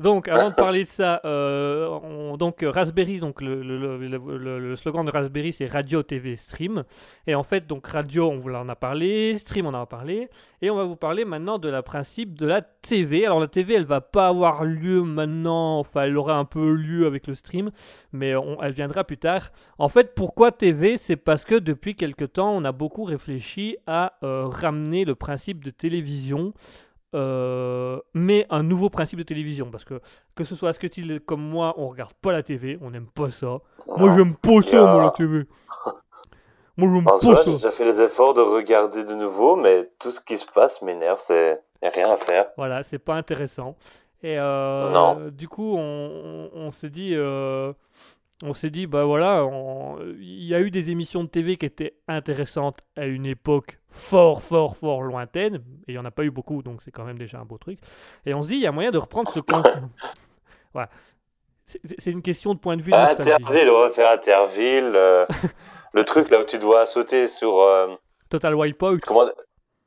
donc, 0.00 0.26
avant 0.28 0.50
de 0.50 0.54
parler 0.54 0.82
de 0.82 0.88
ça, 0.88 1.20
euh, 1.24 1.86
on- 2.02 2.36
donc 2.36 2.64
Raspberry, 2.66 3.20
donc 3.20 3.40
le, 3.40 3.62
le- 3.62 3.98
le- 3.98 4.58
le- 4.58 4.76
slogan 4.76 5.04
de 5.04 5.10
Raspberry, 5.10 5.52
c'est 5.52 5.66
Radio, 5.66 6.02
TV, 6.02 6.36
Stream. 6.36 6.84
Et 7.26 7.34
en 7.34 7.42
fait, 7.42 7.66
donc 7.66 7.86
radio, 7.86 8.30
on 8.30 8.38
vous 8.38 8.50
en 8.50 8.68
a 8.68 8.74
parlé, 8.74 9.36
Stream, 9.38 9.66
on 9.66 9.74
en 9.74 9.82
a 9.82 9.86
parlé, 9.86 10.28
et 10.62 10.70
on 10.70 10.76
va 10.76 10.84
vous 10.84 10.96
parler 10.96 11.24
maintenant 11.24 11.58
de 11.58 11.68
la 11.68 11.82
principe 11.82 12.38
de 12.38 12.46
la 12.46 12.62
TV. 12.62 13.26
Alors 13.26 13.40
la 13.40 13.46
TV, 13.48 13.74
elle 13.74 13.84
va 13.84 14.00
pas 14.00 14.28
avoir 14.28 14.64
lieu 14.64 15.02
maintenant, 15.02 15.78
enfin, 15.78 16.02
elle 16.02 16.16
aura 16.16 16.34
un 16.36 16.44
peu 16.46 16.72
lieu 16.72 17.06
avec 17.06 17.26
le 17.26 17.34
stream, 17.34 17.70
mais 18.12 18.32
elle 18.62 18.72
viendra 18.72 19.04
plus 19.04 19.18
tard. 19.18 19.50
En 19.78 19.88
fait, 19.88 20.14
pourquoi 20.14 20.50
TV 20.50 20.96
C'est 20.96 21.16
parce 21.16 21.44
que 21.44 21.54
depuis 21.54 21.94
quelque 21.94 22.24
temps, 22.24 22.52
on 22.56 22.64
a 22.64 22.72
beaucoup 22.72 23.04
réfléchi 23.04 23.76
à 23.86 24.14
euh, 24.22 24.46
ramener 24.46 25.04
le 25.04 25.14
principe 25.14 25.62
de 25.64 25.70
télévision 25.70 26.54
euh, 27.14 27.98
mais 28.14 28.46
un 28.50 28.62
nouveau 28.62 28.90
principe 28.90 29.18
de 29.18 29.24
télévision. 29.24 29.70
Parce 29.70 29.84
que 29.84 30.00
que 30.34 30.44
ce 30.44 30.54
soit 30.54 30.70
Asketil 30.70 31.20
comme 31.20 31.42
moi, 31.42 31.74
on 31.76 31.88
regarde 31.88 32.14
pas 32.14 32.32
la 32.32 32.42
TV, 32.42 32.78
on 32.82 32.90
n'aime 32.90 33.06
pas 33.08 33.30
ça. 33.30 33.58
Moi, 33.86 34.08
Non. 34.08 34.16
j'aime 34.16 34.34
pas 34.36 34.62
ça, 34.62 34.80
moi, 34.82 35.02
la 35.02 35.06
Ah. 35.08 35.14
TV. 35.16 35.44
Moi, 36.76 36.88
j'aime 36.94 37.04
pas 37.04 37.18
ça. 37.18 37.42
j'ai 37.44 37.52
déjà 37.52 37.70
fait 37.70 37.84
les 37.84 38.00
efforts 38.00 38.34
de 38.34 38.40
regarder 38.40 39.04
de 39.04 39.14
nouveau, 39.14 39.56
mais 39.56 39.90
tout 39.98 40.10
ce 40.10 40.20
qui 40.20 40.36
se 40.36 40.46
passe 40.46 40.80
m'énerve, 40.82 41.18
c'est 41.20 41.60
rien 41.82 42.10
à 42.10 42.16
faire. 42.16 42.46
Voilà, 42.56 42.82
c'est 42.82 42.98
pas 42.98 43.14
intéressant. 43.16 43.76
Et 44.22 44.38
euh, 44.38 44.90
Non. 44.90 45.28
du 45.30 45.48
coup, 45.48 45.74
on, 45.76 45.80
on- 45.80 46.50
on 46.54 46.70
s'est 46.70 46.90
dit, 46.90 47.14
euh, 47.14 47.72
on 48.42 48.52
s'est 48.52 48.70
dit, 48.70 48.86
bah 48.86 49.04
voilà, 49.04 49.44
on- 49.44 49.98
il 50.18 50.44
y 50.44 50.54
a 50.54 50.60
eu 50.60 50.70
des 50.70 50.90
émissions 50.90 51.22
de 51.24 51.28
TV 51.28 51.56
qui 51.56 51.66
étaient 51.66 51.94
intéressantes 52.08 52.78
à 52.96 53.04
une 53.06 53.26
époque 53.26 53.78
fort, 53.88 54.40
fort, 54.42 54.76
fort 54.76 55.02
lointaine. 55.02 55.56
Et 55.86 55.92
il 55.92 55.94
y 55.94 55.98
en 55.98 56.04
a 56.04 56.10
pas 56.10 56.24
eu 56.24 56.30
beaucoup, 56.30 56.62
donc 56.62 56.80
c'est 56.82 56.90
quand 56.90 57.04
même 57.04 57.18
déjà 57.18 57.38
un 57.38 57.44
beau 57.44 57.58
truc. 57.58 57.78
Et 58.24 58.32
on 58.34 58.42
se 58.42 58.48
dit, 58.48 58.54
il 58.54 58.62
y 58.62 58.66
a 58.66 58.72
moyen 58.72 58.90
de 58.90 58.98
reprendre 58.98 59.30
ce 59.30 59.40
concept. 59.40 59.78
voilà. 60.72 60.88
C'est 61.98 62.10
une 62.10 62.22
question 62.22 62.54
de 62.54 62.58
point 62.58 62.76
de 62.76 62.82
vue. 62.82 62.90
nostalgie. 62.90 63.30
Interville, 63.32 63.70
on 63.70 63.80
va 63.80 63.90
faire 63.90 64.10
Interville. 64.10 64.90
euh, 64.94 65.24
le 65.92 66.04
truc 66.04 66.28
là 66.30 66.40
où 66.40 66.44
tu 66.44 66.58
dois 66.58 66.84
sauter 66.86 67.28
sur. 67.28 67.60
euh, 67.60 67.94
Total 68.28 68.54
Wipeout. 68.54 68.98
comment... 69.06 69.26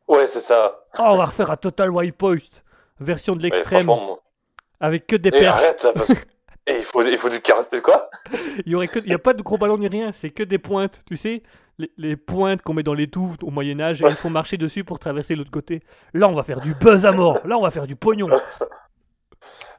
Ouais, 0.07 0.27
c'est 0.27 0.39
ça. 0.39 0.85
Oh, 0.99 1.03
on 1.07 1.17
va 1.17 1.25
refaire 1.25 1.49
un 1.51 1.57
Total 1.57 1.89
Wipeout. 1.91 2.39
Version 2.99 3.35
de 3.35 3.41
l'extrême, 3.43 3.83
franchement, 3.83 4.19
avec 4.79 5.07
que 5.07 5.15
des 5.15 5.31
perches. 5.31 5.45
arrête 5.61 5.79
ça 5.79 5.91
parce 5.93 6.13
que. 6.13 6.19
Et 6.65 6.77
il 6.77 6.83
faut, 6.83 7.03
il 7.03 7.17
faut 7.17 7.29
du. 7.29 7.41
Quoi? 7.81 8.09
Il 8.65 8.71
y 8.71 8.75
aurait 8.75 8.87
que, 8.87 8.99
il 8.99 9.11
y 9.11 9.13
a 9.13 9.19
pas 9.19 9.33
de 9.33 9.41
gros 9.41 9.57
ballons 9.57 9.77
ni 9.77 9.87
rien, 9.87 10.11
c'est 10.13 10.29
que 10.29 10.43
des 10.43 10.57
pointes, 10.59 11.03
tu 11.05 11.17
sais, 11.17 11.43
les, 11.77 11.91
les 11.97 12.15
pointes 12.15 12.61
qu'on 12.61 12.73
met 12.73 12.83
dans 12.83 12.93
les 12.93 13.09
touffes 13.09 13.35
au 13.41 13.49
Moyen 13.51 13.79
Âge 13.81 14.01
et 14.01 14.05
il 14.07 14.15
faut 14.15 14.29
marcher 14.29 14.55
dessus 14.57 14.83
pour 14.85 14.97
traverser 14.99 15.35
l'autre 15.35 15.51
côté. 15.51 15.81
Là, 16.13 16.29
on 16.29 16.33
va 16.33 16.43
faire 16.43 16.61
du 16.61 16.73
buzz 16.75 17.05
à 17.05 17.11
mort. 17.11 17.45
Là, 17.45 17.57
on 17.57 17.61
va 17.63 17.69
faire 17.71 17.85
du 17.87 17.95
pognon. 17.97 18.27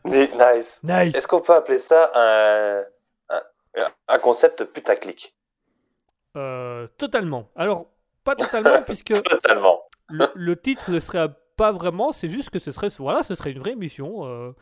Ni- 0.04 0.28
Nice. 0.34 0.80
Nice. 0.82 1.14
Est-ce 1.14 1.26
qu'on 1.26 1.40
peut 1.40 1.54
appeler 1.54 1.78
ça 1.78 2.10
un, 2.14 2.82
un, 3.30 3.86
un 4.08 4.18
concept 4.18 4.64
putaclic? 4.64 5.34
Euh, 6.36 6.86
totalement. 6.98 7.48
Alors, 7.56 7.86
pas 8.24 8.34
totalement 8.36 8.82
puisque 8.86 9.14
Totalement. 9.22 9.80
le, 10.08 10.26
le 10.34 10.56
titre 10.60 10.90
ne 10.90 11.00
serait 11.00 11.28
pas 11.56 11.72
vraiment. 11.72 12.12
C'est 12.12 12.28
juste 12.28 12.50
que 12.50 12.58
ce 12.58 12.70
serait, 12.72 12.88
voilà, 12.98 13.22
ce 13.22 13.34
serait 13.34 13.52
une 13.52 13.60
vraie 13.60 13.76
mission. 13.76 14.26
Euh, 14.26 14.52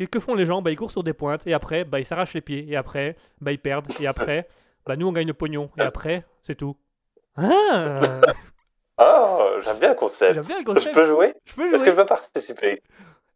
Qu'est-ce 0.00 0.08
que 0.08 0.18
font 0.18 0.34
les 0.34 0.46
gens? 0.46 0.62
Bah, 0.62 0.70
ils 0.70 0.76
courent 0.76 0.90
sur 0.90 1.02
des 1.02 1.12
pointes 1.12 1.46
et 1.46 1.52
après, 1.52 1.84
bah, 1.84 2.00
ils 2.00 2.06
s'arrachent 2.06 2.32
les 2.32 2.40
pieds 2.40 2.64
et 2.66 2.74
après, 2.74 3.16
bah, 3.42 3.52
ils 3.52 3.58
perdent 3.58 3.86
et 4.00 4.06
après, 4.06 4.48
bah, 4.86 4.96
nous 4.96 5.06
on 5.06 5.12
gagne 5.12 5.26
le 5.26 5.34
pognon 5.34 5.70
et 5.76 5.82
après, 5.82 6.24
c'est 6.42 6.54
tout. 6.54 6.74
Ah, 7.36 8.22
Ah, 8.96 9.46
j'aime 9.60 9.78
bien 9.78 9.90
le 9.90 9.94
concept. 9.96 10.32
j'aime 10.32 10.46
bien 10.46 10.56
le 10.56 10.62
Je 10.62 10.66
concept. 10.72 10.94
peux 10.94 11.04
jouer? 11.04 11.34
Je 11.44 11.52
peux 11.52 11.66
Est-ce 11.66 11.76
jouer. 11.76 11.84
que 11.84 11.90
je 11.90 11.96
peux 11.96 12.06
participer? 12.06 12.82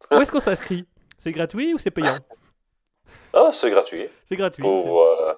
Où 0.09 0.15
est-ce 0.15 0.31
qu'on 0.31 0.39
s'inscrit? 0.39 0.87
C'est 1.19 1.31
gratuit 1.31 1.75
ou 1.75 1.77
c'est 1.77 1.91
payant? 1.91 2.17
Ah, 3.31 3.51
c'est 3.51 3.69
gratuit. 3.69 4.09
C'est 4.27 4.35
gratuit. 4.35 4.63
Pour, 4.63 5.03
euh, 5.03 5.33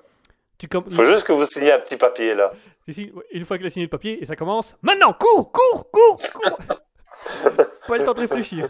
Tu 0.57 0.69
com- 0.69 0.89
faut 0.89 1.03
juste 1.03 1.25
que 1.25 1.33
vous 1.33 1.43
signiez 1.43 1.73
un 1.73 1.79
petit 1.79 1.97
papier 1.97 2.35
là. 2.35 2.53
Une 3.31 3.43
fois 3.43 3.57
qu'il 3.57 3.65
a 3.65 3.69
signé 3.69 3.85
le 3.85 3.89
papier 3.89 4.23
et 4.23 4.25
ça 4.25 4.37
commence. 4.37 4.77
Maintenant, 4.81 5.11
cours, 5.11 5.51
cours, 5.51 5.91
cours, 5.91 6.21
cours 6.33 6.57
Pas 7.89 7.97
le 7.97 8.05
temps 8.05 8.13
de 8.13 8.19
réfléchir. 8.21 8.69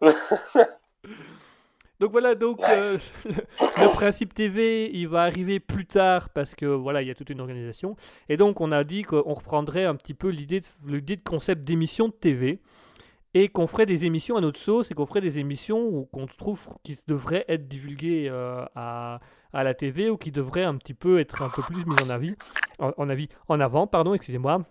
donc 1.98 2.12
voilà, 2.12 2.34
donc 2.34 2.60
euh, 2.62 2.98
le 3.24 3.92
principe 3.94 4.34
TV, 4.34 4.90
il 4.94 5.08
va 5.08 5.22
arriver 5.22 5.60
plus 5.60 5.86
tard 5.86 6.28
parce 6.28 6.54
que 6.54 6.66
voilà, 6.66 7.00
il 7.00 7.08
y 7.08 7.10
a 7.10 7.14
toute 7.14 7.30
une 7.30 7.40
organisation. 7.40 7.96
Et 8.28 8.36
donc 8.36 8.60
on 8.60 8.70
a 8.70 8.84
dit 8.84 9.02
qu'on 9.02 9.32
reprendrait 9.32 9.84
un 9.84 9.94
petit 9.94 10.14
peu 10.14 10.28
l'idée 10.28 10.60
de, 10.60 10.66
l'idée 10.88 11.16
de 11.16 11.22
concept 11.22 11.64
d'émission 11.64 12.08
de 12.08 12.12
TV 12.12 12.60
et 13.32 13.48
qu'on 13.48 13.66
ferait 13.66 13.86
des 13.86 14.04
émissions 14.04 14.36
à 14.36 14.40
notre 14.42 14.60
sauce 14.60 14.90
et 14.90 14.94
qu'on 14.94 15.06
ferait 15.06 15.22
des 15.22 15.38
émissions 15.38 15.86
où 15.88 16.04
qu'on 16.04 16.26
trouve 16.26 16.68
qui 16.82 16.98
devraient 17.06 17.46
être 17.48 17.66
divulguées 17.66 18.28
euh, 18.30 18.64
à, 18.74 19.20
à 19.54 19.64
la 19.64 19.74
TV 19.74 20.10
ou 20.10 20.18
qui 20.18 20.32
devraient 20.32 20.64
un 20.64 20.76
petit 20.76 20.94
peu 20.94 21.18
être 21.18 21.42
un 21.42 21.48
peu 21.48 21.62
plus 21.62 21.86
mises 21.86 22.02
en 22.02 22.10
avis, 22.10 22.34
en, 22.78 22.92
en 22.96 23.08
avis, 23.08 23.28
en 23.48 23.58
avant, 23.58 23.86
pardon, 23.86 24.12
excusez-moi. 24.12 24.66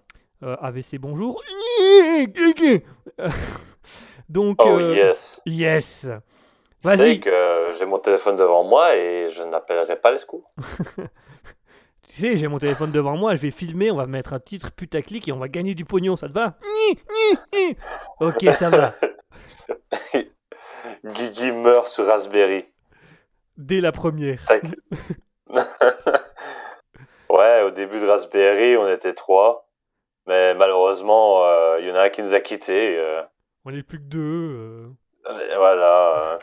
Euh, 0.45 0.55
AVC, 0.61 0.97
bonjour. 0.99 1.41
Donc, 4.29 4.57
Oh 4.63 4.79
euh, 4.79 4.95
yes. 4.95 5.41
yes. 5.45 6.07
Tu 6.81 6.89
sais 6.89 6.95
Vas-y. 6.97 7.19
que 7.19 7.69
j'ai 7.77 7.85
mon 7.85 7.97
téléphone 7.97 8.35
devant 8.35 8.63
moi 8.63 8.95
et 8.95 9.29
je 9.29 9.43
n'appellerai 9.43 9.99
pas 9.99 10.11
les 10.11 10.19
secours. 10.19 10.51
Tu 12.07 12.21
sais, 12.21 12.37
j'ai 12.37 12.47
mon 12.47 12.59
téléphone 12.59 12.91
devant 12.91 13.17
moi, 13.17 13.35
je 13.35 13.41
vais 13.41 13.51
filmer, 13.51 13.89
on 13.89 13.95
va 13.97 14.05
mettre 14.05 14.33
un 14.33 14.39
titre 14.39 14.71
putaclic 14.71 15.27
et 15.27 15.31
on 15.31 15.39
va 15.39 15.47
gagner 15.49 15.73
du 15.73 15.85
pognon, 15.85 16.15
ça 16.15 16.29
te 16.29 16.33
va? 16.33 16.53
Ok, 18.21 18.43
ça 18.53 18.69
va. 18.69 18.93
Guigui 21.03 21.51
meurt 21.51 21.87
sur 21.87 22.05
Raspberry. 22.05 22.65
Dès 23.57 23.81
la 23.81 23.91
première. 23.91 24.39
Ouais, 27.29 27.63
au 27.63 27.71
début 27.71 27.99
de 27.99 28.05
Raspberry, 28.05 28.77
on 28.77 28.87
était 28.87 29.13
trois. 29.13 29.64
Mais 30.27 30.53
malheureusement, 30.55 31.45
euh, 31.45 31.77
il 31.79 31.87
y 31.87 31.91
en 31.91 31.95
a 31.95 32.03
un 32.03 32.09
qui 32.09 32.21
nous 32.21 32.33
a 32.33 32.39
quittés. 32.39 32.97
euh, 32.97 33.21
On 33.65 33.73
est 33.73 33.83
plus 33.83 33.99
que 33.99 34.03
deux. 34.03 34.19
euh. 34.19 34.87
voilà. 35.57 36.39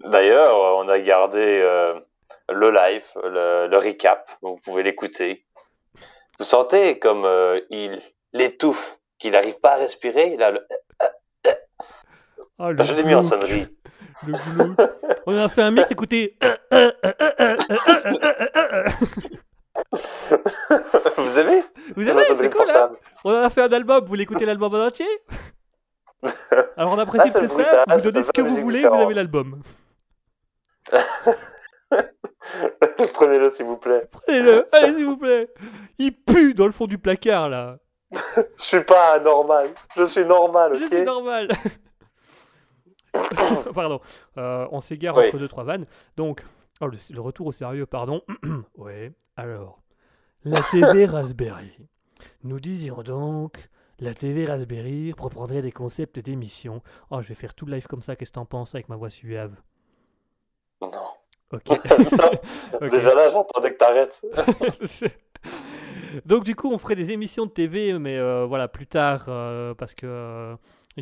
D'ailleurs, 0.00 0.54
on 0.78 0.88
a 0.88 0.98
gardé 1.00 1.60
le 2.50 2.70
live, 2.70 3.04
le, 3.24 3.66
le 3.68 3.78
recap. 3.78 4.28
Vous 4.42 4.56
pouvez 4.64 4.82
l'écouter. 4.82 5.44
Vous 6.38 6.44
sentez 6.44 6.98
comme 6.98 7.24
euh, 7.24 7.60
il 7.70 8.00
l'étouffe, 8.32 8.98
qu'il 9.18 9.32
n'arrive 9.32 9.58
pas 9.60 9.72
à 9.72 9.76
respirer. 9.76 10.36
Là, 10.36 10.50
le- 10.52 10.66
Ah, 12.60 12.70
le 12.72 12.82
Je 12.82 12.92
l'ai 12.94 13.04
mis 13.04 13.14
en 13.14 13.22
sonnerie. 13.22 13.66
Le. 14.26 14.34
On 15.26 15.36
a 15.36 15.48
fait 15.48 15.62
un 15.62 15.70
mix, 15.70 15.92
écoutez. 15.92 16.36
vous 21.16 21.38
avez 21.38 21.60
Vous 21.96 22.14
ma 22.14 22.24
c'est 22.24 22.50
cool, 22.50 22.70
hein. 22.70 22.90
On 23.24 23.32
a 23.32 23.50
fait 23.50 23.62
un 23.62 23.72
album, 23.72 24.00
vous 24.00 24.08
voulez 24.08 24.22
écouter 24.24 24.44
l'album 24.46 24.74
en 24.74 24.86
entier 24.86 25.06
Alors 26.76 26.92
on 26.94 26.98
apprécie 26.98 27.38
le 27.40 27.46
bruitage, 27.46 27.84
vous 27.88 28.00
donnez 28.10 28.22
ce 28.22 28.32
que 28.32 28.42
vous 28.42 28.56
voulez, 28.56 28.80
vous 28.86 28.94
avez 28.94 29.14
l'album. 29.14 29.62
Prenez-le 33.14 33.50
s'il 33.50 33.66
vous 33.66 33.76
plaît. 33.76 34.06
Prenez-le, 34.10 34.66
allez 34.74 34.94
s'il 34.94 35.06
vous 35.06 35.16
plaît. 35.16 35.48
Il 35.98 36.12
pue 36.12 36.54
dans 36.54 36.66
le 36.66 36.72
fond 36.72 36.86
du 36.86 36.98
placard 36.98 37.48
là. 37.48 37.78
Je 38.12 38.62
suis 38.62 38.82
pas 38.84 39.12
anormal. 39.14 39.68
Je 39.96 40.04
suis 40.04 40.24
normal, 40.24 40.78
Je 40.78 40.84
ok 40.84 40.92
suis 40.92 41.02
normal. 41.04 41.48
pardon, 43.74 44.00
Euh, 44.38 44.66
on 44.70 44.80
s'égare 44.80 45.16
Oui. 45.16 45.26
entre 45.28 45.38
deux 45.38 45.48
trois 45.48 45.64
vannes. 45.64 45.86
Donc, 46.16 46.42
oh, 46.80 46.86
le, 46.86 46.96
le 47.12 47.20
retour 47.20 47.46
au 47.48 47.52
sérieux, 47.52 47.86
pardon. 47.86 48.22
ouais. 48.76 49.12
Alors, 49.38 49.78
la 50.42 50.60
TV 50.72 51.06
Raspberry. 51.06 51.70
Nous 52.42 52.58
disions 52.58 53.04
donc, 53.04 53.68
la 54.00 54.12
TV 54.12 54.44
Raspberry 54.44 55.14
reprendrait 55.16 55.62
des 55.62 55.70
concepts 55.70 56.18
d'émission. 56.18 56.82
Oh, 57.12 57.22
je 57.22 57.28
vais 57.28 57.36
faire 57.36 57.54
tout 57.54 57.64
le 57.64 57.74
live 57.74 57.86
comme 57.86 58.02
ça. 58.02 58.16
Qu'est-ce 58.16 58.32
que 58.32 58.34
t'en 58.34 58.46
penses 58.46 58.74
avec 58.74 58.88
ma 58.88 58.96
voix 58.96 59.10
suave? 59.10 59.54
Non. 60.82 60.88
Ok. 61.52 61.68
Ok. 62.80 62.90
Déjà 62.90 63.14
là, 63.14 63.28
j'entendais 63.28 63.72
que 63.72 63.78
t'arrêtes. 63.78 64.26
Donc 66.26 66.42
du 66.42 66.56
coup, 66.56 66.72
on 66.72 66.78
ferait 66.78 66.96
des 66.96 67.12
émissions 67.12 67.46
de 67.46 67.52
TV, 67.52 67.96
mais 67.96 68.18
euh, 68.18 68.44
voilà, 68.44 68.66
plus 68.66 68.88
tard, 68.88 69.26
euh, 69.28 69.72
parce 69.74 69.94
que 69.94 70.56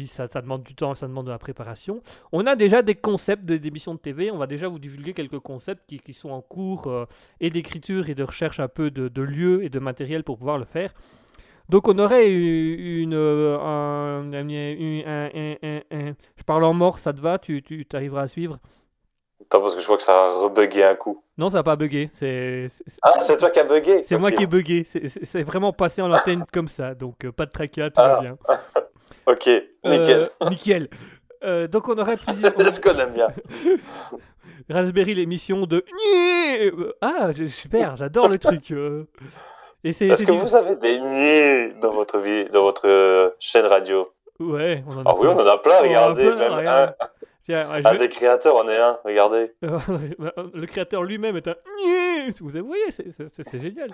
ça, 0.07 0.28
ça 0.28 0.42
demande 0.42 0.62
du 0.62 0.74
temps, 0.74 0.94
ça 0.94 1.07
demande 1.09 1.26
de 1.26 1.30
la 1.30 1.38
préparation. 1.38 2.03
On 2.32 2.47
a 2.47 2.57
déjà 2.57 2.82
des 2.82 2.94
concepts 2.94 3.44
d'émissions 3.44 3.94
de 3.94 3.99
TV, 3.99 4.30
on 4.30 4.36
va 4.38 4.47
déjà 4.47 4.68
vous 4.68 4.78
divulguer 4.78 5.14
quelques 5.14 5.38
concepts 5.38 5.84
qui, 5.88 5.99
qui 6.01 6.12
sont 6.12 6.30
en 6.30 6.42
cours, 6.42 6.86
euh, 6.88 7.07
et 7.40 7.49
d'écriture 7.51 8.09
et 8.11 8.14
de 8.14 8.22
recherche 8.22 8.61
un 8.61 8.68
peu 8.68 8.90
de, 8.90 9.09
de 9.09 9.22
lieux 9.22 9.64
et 9.64 9.68
de 9.70 9.78
matériel 9.78 10.22
pour 10.24 10.36
pouvoir 10.38 10.59
le 10.59 10.64
faire. 10.66 10.92
Donc 11.68 11.88
on 11.88 11.99
aurait 11.99 12.28
eu 12.30 13.01
une... 13.03 13.14
euh, 13.14 13.59
un, 13.59 14.30
un- 14.32 16.14
Je 16.36 16.42
parle 16.44 16.64
en 16.64 16.74
mort, 16.74 16.99
ça 16.99 17.12
te 17.12 17.20
va? 17.20 17.38
Tu, 17.38 17.62
tu 17.62 17.86
arriveras 17.94 18.22
à 18.22 18.28
suivre? 18.28 18.59
Attends, 19.42 19.61
parce 19.61 19.74
que 19.76 19.80
je 19.80 19.86
vois 19.86 19.97
que 19.97 20.03
ça 20.03 20.12
a 20.12 20.32
rebugué 20.42 20.82
un 20.84 20.94
coup. 20.94 21.22
Non, 21.38 21.51
ça 21.51 21.59
n'a 21.59 21.62
pas 21.62 21.76
bugué. 21.76 22.09
C'est 22.12 22.66
Ah, 23.03 23.12
c'est 23.18 23.36
toi 23.36 23.51
qui 23.51 23.59
as 23.61 23.64
bugué 23.64 24.03
c'est 24.03 24.16
moi 24.18 24.32
qui 24.32 24.42
ai 24.42 24.47
bugué. 24.47 24.84
C'est 24.84 25.42
vraiment 25.42 25.72
passé 25.72 26.03
en 26.03 26.11
antenne 26.12 26.44
comme 26.53 26.68
ça. 26.68 26.94
Donc, 26.94 27.24
euh, 27.24 27.32
pas 27.32 27.47
de 27.47 27.51
tracas, 27.51 27.90
tout 27.90 28.01
va 28.01 28.16
Ah, 28.16 28.20
bien. 28.20 28.38
Ok, 29.27 29.49
nickel. 29.85 30.29
Euh, 30.43 30.49
nickel. 30.51 30.89
Euh, 31.45 31.66
donc, 31.68 31.89
on 31.89 31.99
aurait 31.99 32.16
plusieurs. 32.16 32.53
C'est 32.59 32.72
ce 32.72 32.81
qu'on 32.81 32.99
aime 32.99 33.12
bien. 33.12 33.29
Raspberry, 34.70 35.14
l'émission 35.14 35.66
de. 35.66 35.85
Ah, 37.01 37.31
super, 37.47 37.97
j'adore 37.97 38.29
le 38.29 38.39
truc. 38.39 38.70
euh. 38.72 39.05
Et 39.85 39.93
c'est. 39.93 40.07
Est-ce 40.09 40.20
c'est 40.20 40.27
que 40.27 40.33
du- 40.33 40.39
vous 40.39 40.55
avez 40.57 40.74
des 40.77 40.99
niais 40.99 41.74
dans 41.81 41.93
votre 41.93 42.18
vie, 42.18 42.47
dans 42.47 42.62
votre 42.62 43.35
chaîne 43.39 43.66
radio? 43.66 44.11
Ouais, 44.41 44.83
on 44.89 44.93
en 44.97 45.01
a 45.01 45.03
Ah 45.07 45.14
oui, 45.18 45.29
on 45.29 45.39
en 45.39 45.47
a 45.47 45.59
plein, 45.59 45.74
On 45.74 45.77
a 45.77 45.83
regardez. 45.83 46.27
plein, 46.27 46.37
Même 46.37 46.53
regarde. 46.53 46.95
un, 47.01 47.07
Tiens, 47.45 47.68
un 47.70 47.93
je- 47.93 47.99
des 47.99 48.09
créateurs 48.09 48.57
en 48.57 48.68
est 48.68 48.77
un, 48.77 48.99
regardez. 49.05 49.53
le 49.62 50.64
créateur 50.66 51.05
lui-même 51.05 51.37
est 51.37 51.47
un. 51.47 51.55
Vous 52.41 52.57
avez- 52.57 52.66
voyez, 52.66 52.91
c'est 52.91 53.61
génial. 53.61 53.91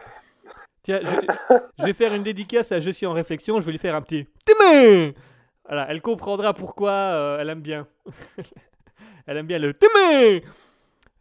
Tiens, 0.83 1.01
je, 1.03 1.11
je 1.79 1.85
vais 1.85 1.93
faire 1.93 2.13
une 2.15 2.23
dédicace 2.23 2.73
à 2.73 2.81
Je 2.81 2.91
suis 2.91 3.07
en 3.07 3.13
réflexion. 3.13 3.61
Je 3.61 3.67
vais 3.67 3.73
lui 3.73 3.79
faire 3.79 3.95
un 3.95 4.03
petit. 4.03 4.27
Témé 4.45 5.15
Voilà, 5.67 5.87
elle 5.89 6.01
comprendra 6.03 6.55
pourquoi 6.55 6.91
euh, 6.91 7.39
elle 7.41 7.51
aime 7.51 7.61
bien. 7.61 7.87
elle 9.27 9.37
aime 9.37 9.47
bien 9.47 9.59
le 9.59 9.73
Témé 9.75 10.45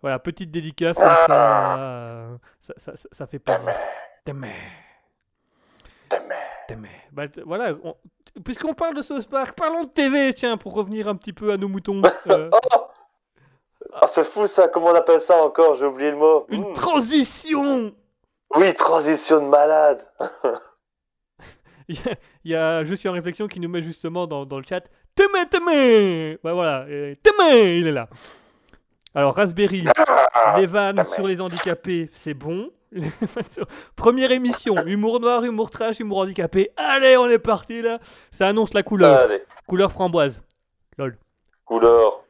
Voilà, 0.01 0.17
petite 0.19 0.49
dédicace 0.51 0.97
comme 0.97 1.07
ça. 1.27 1.77
euh, 1.77 2.35
Ça, 2.61 2.73
ça, 2.77 2.95
ça- 2.95 3.09
ça 3.11 3.27
fait 3.27 3.39
plaisir. 3.39 3.65
Témé 4.25 4.51
Témé. 6.67 6.89
Bah, 7.11 7.27
t- 7.27 7.41
voilà, 7.41 7.73
on- 7.83 7.95
puisqu'on 8.43 8.73
parle 8.73 8.95
de 8.95 9.01
South 9.01 9.27
Park, 9.29 9.55
parlons 9.57 9.83
de 9.83 9.89
TV, 9.89 10.33
tiens, 10.33 10.57
pour 10.57 10.73
revenir 10.73 11.07
un 11.07 11.15
petit 11.15 11.33
peu 11.33 11.51
à 11.51 11.57
nos 11.57 11.67
moutons. 11.67 12.01
Euh, 12.27 12.49
Ah, 13.95 14.07
c'est 14.07 14.23
fou 14.23 14.47
ça, 14.47 14.67
comment 14.69 14.87
on 14.87 14.95
appelle 14.95 15.19
ça 15.19 15.43
encore? 15.43 15.73
J'ai 15.73 15.85
oublié 15.85 16.11
le 16.11 16.17
mot. 16.17 16.45
une 16.49 16.63
Hmm. 16.69 16.73
transition 16.73 17.93
Oui, 18.55 18.73
transition 18.75 19.43
de 19.43 19.49
malade. 19.49 20.05
Il 21.87 21.95
y, 21.97 22.09
a, 22.09 22.15
il 22.45 22.51
y 22.51 22.55
a 22.55 22.83
Je 22.85 22.95
suis 22.95 23.09
en 23.09 23.13
réflexion 23.13 23.47
qui 23.49 23.59
nous 23.59 23.67
met 23.67 23.81
justement 23.81 24.25
dans, 24.25 24.45
dans 24.45 24.57
le 24.59 24.63
chat 24.63 24.81
Témé, 25.13 25.45
Témé 25.49 26.39
Ouais, 26.43 26.53
voilà, 26.53 26.85
Témé, 27.21 27.77
il 27.79 27.87
est 27.87 27.91
là. 27.91 28.07
Alors, 29.13 29.35
Raspberry, 29.35 29.83
les 30.55 30.65
vannes 30.67 31.03
sur 31.13 31.27
les 31.27 31.41
handicapés, 31.41 32.09
c'est 32.13 32.33
bon. 32.33 32.71
Première 33.97 34.31
émission, 34.31 34.75
humour 34.85 35.19
noir, 35.19 35.43
humour 35.43 35.69
trash, 35.69 35.99
humour 35.99 36.19
handicapé. 36.19 36.71
Allez, 36.77 37.17
on 37.17 37.27
est 37.27 37.39
parti 37.39 37.81
là. 37.81 37.99
Ça 38.31 38.47
annonce 38.47 38.73
la 38.73 38.83
couleur. 38.83 39.19
Allez, 39.19 39.43
Couleur 39.67 39.91
framboise. 39.91 40.41
couleur. 41.65 42.23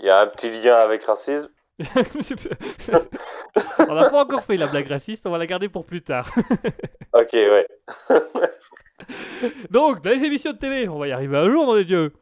Il 0.00 0.06
y 0.06 0.10
a 0.10 0.20
un 0.20 0.26
petit 0.26 0.50
lien 0.50 0.74
avec 0.74 1.04
racisme. 1.04 1.48
on 3.78 3.94
n'a 3.94 4.10
pas 4.10 4.24
encore 4.24 4.42
fait 4.42 4.56
la 4.56 4.66
blague 4.66 4.88
raciste, 4.88 5.26
on 5.26 5.30
va 5.30 5.38
la 5.38 5.46
garder 5.46 5.68
pour 5.68 5.84
plus 5.84 6.02
tard. 6.02 6.32
Ok, 7.16 7.32
ouais. 7.32 7.68
Donc, 9.70 10.02
dans 10.02 10.10
les 10.10 10.24
émissions 10.24 10.52
de 10.52 10.58
TV, 10.58 10.88
on 10.88 10.98
va 10.98 11.06
y 11.06 11.12
arriver 11.12 11.36
un 11.36 11.48
jour, 11.48 11.64
dans 11.64 11.74
les 11.74 11.84
dieux. 11.84 12.12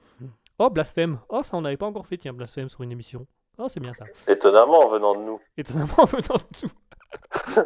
Oh, 0.58 0.68
blasphème. 0.68 1.18
Oh, 1.30 1.42
ça, 1.42 1.56
on 1.56 1.62
n'avait 1.62 1.78
pas 1.78 1.86
encore 1.86 2.06
fait, 2.06 2.18
tiens, 2.18 2.34
blasphème 2.34 2.68
sur 2.68 2.82
une 2.82 2.92
émission. 2.92 3.26
Oh, 3.56 3.68
c'est 3.68 3.80
bien 3.80 3.94
ça. 3.94 4.04
Étonnamment 4.28 4.88
venant 4.88 5.14
de 5.14 5.20
nous. 5.20 5.40
Étonnamment, 5.56 6.04
venant 6.04 6.36
de 6.36 6.66
nous. 6.66 7.64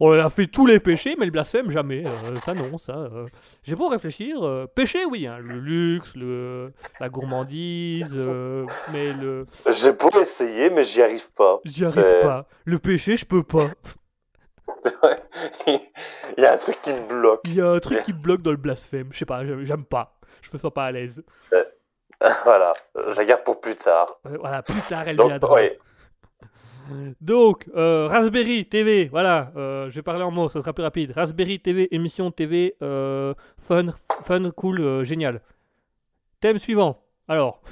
On 0.00 0.12
a 0.12 0.28
fait 0.30 0.46
tous 0.48 0.66
les 0.66 0.80
péchés, 0.80 1.14
mais 1.18 1.26
le 1.26 1.30
blasphème, 1.30 1.70
jamais. 1.70 2.02
Euh, 2.06 2.34
ça, 2.36 2.54
non, 2.54 2.76
ça. 2.78 2.96
euh. 2.96 3.24
J'ai 3.62 3.76
beau 3.76 3.88
réfléchir. 3.88 4.42
euh, 4.44 4.66
péché, 4.66 5.04
oui. 5.04 5.26
hein, 5.26 5.38
le 5.40 5.58
luxe, 5.58 6.16
le, 6.16 6.66
la 7.00 7.08
gourmandise, 7.08 8.14
mais 8.92 9.12
le. 9.12 9.44
J'ai 9.70 9.92
beau 9.92 10.10
essayer, 10.20 10.70
mais 10.70 10.82
j'y 10.82 11.02
arrive 11.02 11.30
pas. 11.32 11.60
J'y 11.64 11.84
arrive 11.84 12.20
pas. 12.22 12.46
Le 12.64 12.78
péché, 12.78 13.16
je 13.16 13.24
peux 13.24 13.42
pas. 13.44 13.68
Il 15.66 16.42
y 16.42 16.44
a 16.46 16.52
un 16.54 16.56
truc 16.56 16.76
qui 16.82 16.92
me 16.92 17.06
bloque. 17.08 17.40
Il 17.44 17.54
y 17.54 17.60
a 17.60 17.70
un 17.70 17.78
truc 17.78 18.02
qui 18.02 18.12
me 18.12 18.18
bloque 18.18 18.42
dans 18.42 18.50
le 18.50 18.56
blasphème. 18.56 19.08
Je 19.12 19.18
sais 19.18 19.24
pas, 19.24 19.44
j'aime 19.62 19.84
pas. 19.84 20.18
Je 20.42 20.50
me 20.52 20.58
sens 20.58 20.72
pas 20.72 20.84
à 20.86 20.92
l'aise. 20.92 21.22
Voilà, 22.44 22.72
je 23.08 23.16
la 23.18 23.24
garde 23.24 23.44
pour 23.44 23.60
plus 23.60 23.74
tard. 23.74 24.18
Voilà, 24.24 24.62
plus 24.62 24.80
tard, 24.88 25.02
elle 25.06 25.16
Donc, 25.16 25.28
viendra. 25.28 25.52
ouais. 25.54 25.78
Donc, 27.20 27.68
euh, 27.74 28.08
Raspberry 28.08 28.66
TV, 28.66 29.06
voilà, 29.06 29.52
euh, 29.56 29.88
je 29.90 29.94
vais 29.94 30.02
parler 30.02 30.22
en 30.22 30.30
mots, 30.30 30.48
ça 30.48 30.60
sera 30.60 30.72
plus 30.72 30.82
rapide. 30.82 31.12
Raspberry 31.12 31.58
TV, 31.60 31.88
émission 31.94 32.30
TV, 32.30 32.74
euh, 32.82 33.34
fun, 33.58 33.86
fun, 34.22 34.50
cool, 34.50 34.80
euh, 34.80 35.04
génial. 35.04 35.40
Thème 36.40 36.58
suivant. 36.58 37.00
Alors, 37.28 37.62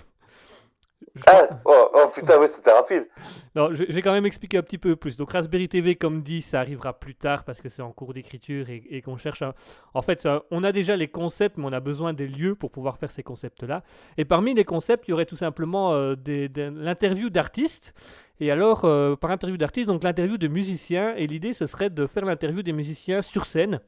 Ah, 1.26 1.46
oh, 1.66 1.88
oh, 1.94 2.10
putain, 2.14 2.38
ouais, 2.38 2.48
c'était 2.48 2.72
rapide. 2.72 3.06
non, 3.54 3.68
je, 3.74 3.84
je 3.86 3.92
vais 3.92 4.00
quand 4.00 4.12
même 4.12 4.24
expliquer 4.24 4.56
un 4.56 4.62
petit 4.62 4.78
peu 4.78 4.96
plus. 4.96 5.16
Donc, 5.18 5.30
Raspberry 5.32 5.68
TV, 5.68 5.94
comme 5.94 6.22
dit, 6.22 6.40
ça 6.40 6.58
arrivera 6.60 6.98
plus 6.98 7.14
tard 7.14 7.44
parce 7.44 7.60
que 7.60 7.68
c'est 7.68 7.82
en 7.82 7.92
cours 7.92 8.14
d'écriture 8.14 8.70
et, 8.70 8.82
et 8.88 9.02
qu'on 9.02 9.18
cherche 9.18 9.42
un... 9.42 9.52
En 9.92 10.00
fait, 10.00 10.22
ça- 10.22 10.42
on 10.50 10.64
a 10.64 10.72
déjà 10.72 10.96
les 10.96 11.08
concepts, 11.08 11.58
mais 11.58 11.66
on 11.66 11.72
a 11.72 11.80
besoin 11.80 12.14
des 12.14 12.26
lieux 12.26 12.54
pour 12.54 12.70
pouvoir 12.70 12.96
faire 12.96 13.10
ces 13.10 13.22
concepts-là. 13.22 13.82
Et 14.16 14.24
parmi 14.24 14.54
les 14.54 14.64
concepts, 14.64 15.06
il 15.06 15.10
y 15.10 15.14
aurait 15.14 15.26
tout 15.26 15.36
simplement 15.36 15.92
euh, 15.92 16.14
des- 16.16 16.48
des- 16.48 16.70
l'interview 16.70 17.28
d'artistes. 17.28 17.92
Et 18.40 18.50
alors, 18.50 18.86
euh, 18.86 19.14
par 19.14 19.30
interview 19.30 19.58
d'artistes, 19.58 19.88
donc 19.88 20.02
l'interview 20.04 20.38
de 20.38 20.48
musiciens. 20.48 21.14
Et 21.16 21.26
l'idée, 21.26 21.52
ce 21.52 21.66
serait 21.66 21.90
de 21.90 22.06
faire 22.06 22.24
l'interview 22.24 22.62
des 22.62 22.72
musiciens 22.72 23.20
sur 23.20 23.44
scène. 23.44 23.80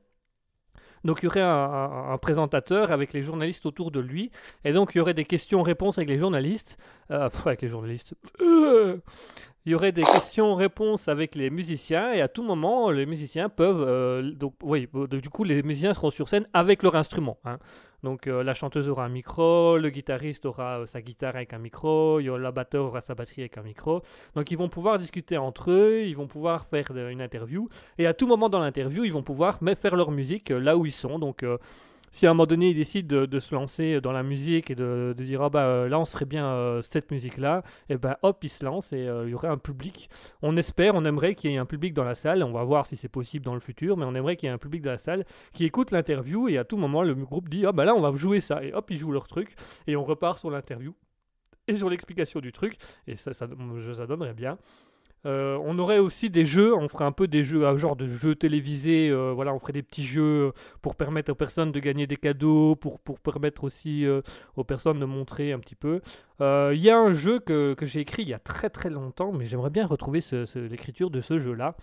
Donc 1.05 1.21
il 1.23 1.27
y 1.27 1.29
aurait 1.29 1.43
un, 1.43 2.19
présentateur 2.19 2.91
avec 2.91 3.13
les 3.13 3.23
journalistes 3.23 3.67
autour 3.67 3.91
de 3.91 4.01
lui. 4.01 4.31
Et 4.65 4.73
donc 4.73 4.95
il 4.95 4.99
y 4.99 5.01
aurait 5.01 5.15
des 5.15 5.25
questions-réponses 5.25 5.99
avec 5.99 6.09
les 6.09 6.19
journalistes. 6.19 6.79
Euh, 7.11 7.29
avec 7.45 7.63
les 7.63 7.69
journalistes. 7.69 8.15
Il 9.67 9.73
y 9.73 9.75
aurait 9.75 9.93
des 9.93 10.03
questions-réponses 10.03 11.09
avec 11.09 11.35
les 11.35 11.51
musiciens. 11.51 12.13
Et 12.13 12.21
à 12.21 12.29
tout 12.29 12.43
moment, 12.43 12.91
les 12.91 13.07
musiciens 13.07 13.49
peuvent... 13.49 13.85
euh, 13.87 14.33
donc 14.33 14.55
oui, 14.63 14.89
euh, 14.95 15.07
du 15.07 15.31
coup, 15.31 15.45
les 15.45 15.63
musiciens 15.63 15.95
seront 15.95 16.11
sur 16.11 16.29
scène 16.29 16.47
avec 16.53 16.83
leur 16.83 16.97
instrument. 16.97 17.39
hein. 17.45 17.59
Donc 18.05 18.27
euh, 18.27 18.45
la 18.45 18.55
chanteuse 18.55 18.89
aura 18.89 19.05
un 19.05 19.09
micro, 19.09 19.79
le 19.79 19.89
guitariste 19.91 20.47
aura 20.47 20.81
euh, 20.81 20.87
sa 20.87 21.01
guitare 21.01 21.35
avec 21.35 21.53
un 21.53 21.59
micro, 21.59 22.21
la 22.21 22.53
batteur 22.53 22.85
aura 22.85 23.01
sa 23.01 23.15
batterie 23.15 23.43
avec 23.43 23.59
un 23.59 23.63
micro. 23.63 24.03
Donc 24.37 24.51
ils 24.51 24.59
vont 24.59 24.69
pouvoir 24.69 24.99
discuter 24.99 25.39
entre 25.39 25.71
eux, 25.73 26.03
ils 26.05 26.17
vont 26.17 26.27
pouvoir 26.29 26.67
faire 26.67 26.93
de- 26.93 27.09
une 27.11 27.23
interview. 27.23 27.69
Et 27.99 28.07
à 28.07 28.15
tout 28.15 28.27
moment 28.29 28.49
dans 28.49 28.61
l'interview, 28.61 29.05
ils 29.05 29.13
vont 29.13 29.23
pouvoir 29.23 29.59
faire 29.75 29.97
leur 29.97 30.11
musique 30.11 30.51
euh, 30.51 30.61
là 30.61 30.77
où 30.77 30.87
ils 30.87 30.93
sont. 30.93 31.19
Donc 31.19 31.43
euh, 31.43 31.59
si 32.15 32.29
à 32.29 32.31
un 32.31 32.35
moment 32.35 32.47
donné 32.47 32.71
ils 32.71 32.77
décident 32.77 33.27
de, 33.27 33.39
se 33.41 33.53
lancer 33.57 34.01
dans 34.01 34.13
la 34.13 34.23
musique 34.23 34.71
et 34.71 34.77
de, 34.77 35.17
dire 35.19 35.43
ah 35.43 35.51
bah 35.51 35.67
euh, 35.67 35.89
là 35.89 35.99
on 35.99 36.05
serait 36.05 36.27
bien 36.27 36.47
euh, 36.47 36.81
cette 36.81 37.11
musique 37.11 37.39
là, 37.39 37.65
et 37.89 37.97
ben 37.97 38.15
hop 38.23 38.45
ils 38.45 38.49
se 38.49 38.65
lancent 38.65 38.93
et 38.93 39.09
euh, 39.09 39.25
il 39.27 39.33
y 39.33 39.35
aurait 39.35 39.49
un 39.49 39.59
public. 39.59 40.09
On 40.41 40.57
espère, 40.57 40.95
on 40.95 41.05
aimerait 41.05 41.35
qu'il 41.35 41.51
y 41.51 41.55
ait 41.55 41.59
un 41.59 41.67
public 41.67 41.93
dans 41.93 42.05
la 42.05 42.15
salle. 42.15 42.45
On 42.45 42.53
va 42.53 42.63
voir 42.63 42.87
si 42.87 42.97
c'est 42.97 43.09
possible 43.09 43.45
dans 43.45 43.55
le 43.55 43.59
futur, 43.59 43.97
mais 43.97 44.05
on 44.05 44.15
aimerait 44.15 44.37
qu'il 44.37 44.47
y 44.47 44.51
ait 44.51 44.55
un 44.55 44.59
public 44.59 44.83
dans 44.83 44.93
la 44.93 44.99
salle 44.99 45.25
qui 45.55 45.65
écoute 45.65 45.91
l'interview 45.91 46.49
et 46.49 46.57
à 46.57 46.63
tout 46.63 46.77
moment 46.77 47.03
le 47.03 47.17
groupe 47.17 47.49
dit 47.49 47.67
ah 47.67 47.73
bah 47.73 47.85
là 47.85 47.97
on 47.97 48.01
va 48.01 48.13
jouer 48.13 48.39
ça 48.39 48.63
et 48.63 48.73
hop 48.73 48.89
ils 48.93 48.99
jouent 48.99 49.11
leur 49.11 49.27
truc 49.27 49.57
et 49.89 49.97
on 49.97 50.05
repart 50.05 50.39
sur 50.39 50.51
l'interview 50.51 50.95
et 51.67 51.75
sur 51.75 51.91
l'explication 51.91 52.39
du 52.39 52.53
truc 52.53 52.77
et 53.09 53.17
ça 53.17 53.33
ça, 53.33 53.49
ça 53.49 54.07
donnerait 54.07 54.35
bien. 54.35 54.57
Euh, 55.27 55.59
on 55.65 55.79
aurait 55.79 55.99
aussi 55.99 56.29
des 56.29 56.45
jeux, 56.45 56.75
on 56.75 56.87
ferait 56.89 57.05
un 57.07 57.13
peu 57.13 57.27
des 57.27 57.43
jeux, 57.43 57.67
un 57.67 57.77
genre 57.77 57.97
de 57.97 58.07
jeux 58.07 58.35
télévisés, 58.35 59.09
euh, 59.11 59.33
voilà, 59.35 59.55
on 59.55 59.59
ferait 59.59 59.73
des 59.73 59.83
petits 59.83 60.05
jeux 60.05 60.53
pour 60.83 60.97
permettre 60.97 61.33
aux 61.33 61.35
personnes 61.35 61.73
de 61.73 61.81
gagner 61.81 62.07
des 62.07 62.17
cadeaux, 62.19 62.77
pour, 62.77 63.01
pour 63.01 63.19
permettre 63.21 63.65
aussi 63.65 64.05
euh, 64.07 64.21
aux 64.57 64.65
personnes 64.65 65.01
de 65.01 65.07
montrer 65.07 65.53
un 65.53 65.59
petit 65.59 65.77
peu. 65.77 66.01
Euh, 66.41 66.73
Il 66.75 66.83
y 66.83 66.91
a 66.91 66.99
un 66.99 67.13
jeu 67.15 67.39
que, 67.41 67.73
que 67.75 67.87
j'ai 67.87 68.01
écrit 68.01 68.23
il 68.23 68.29
y 68.29 68.35
a 68.35 68.39
très 68.39 68.69
très 68.69 68.91
longtemps, 68.91 69.33
mais 69.33 69.47
j'aimerais 69.47 69.71
bien 69.71 69.87
retrouver 69.87 70.21
ce- 70.21 70.45
ce- 70.45 70.59
l'écriture 70.59 71.09
de 71.11 71.21
ce 71.23 71.39
jeu-là, 71.39 71.75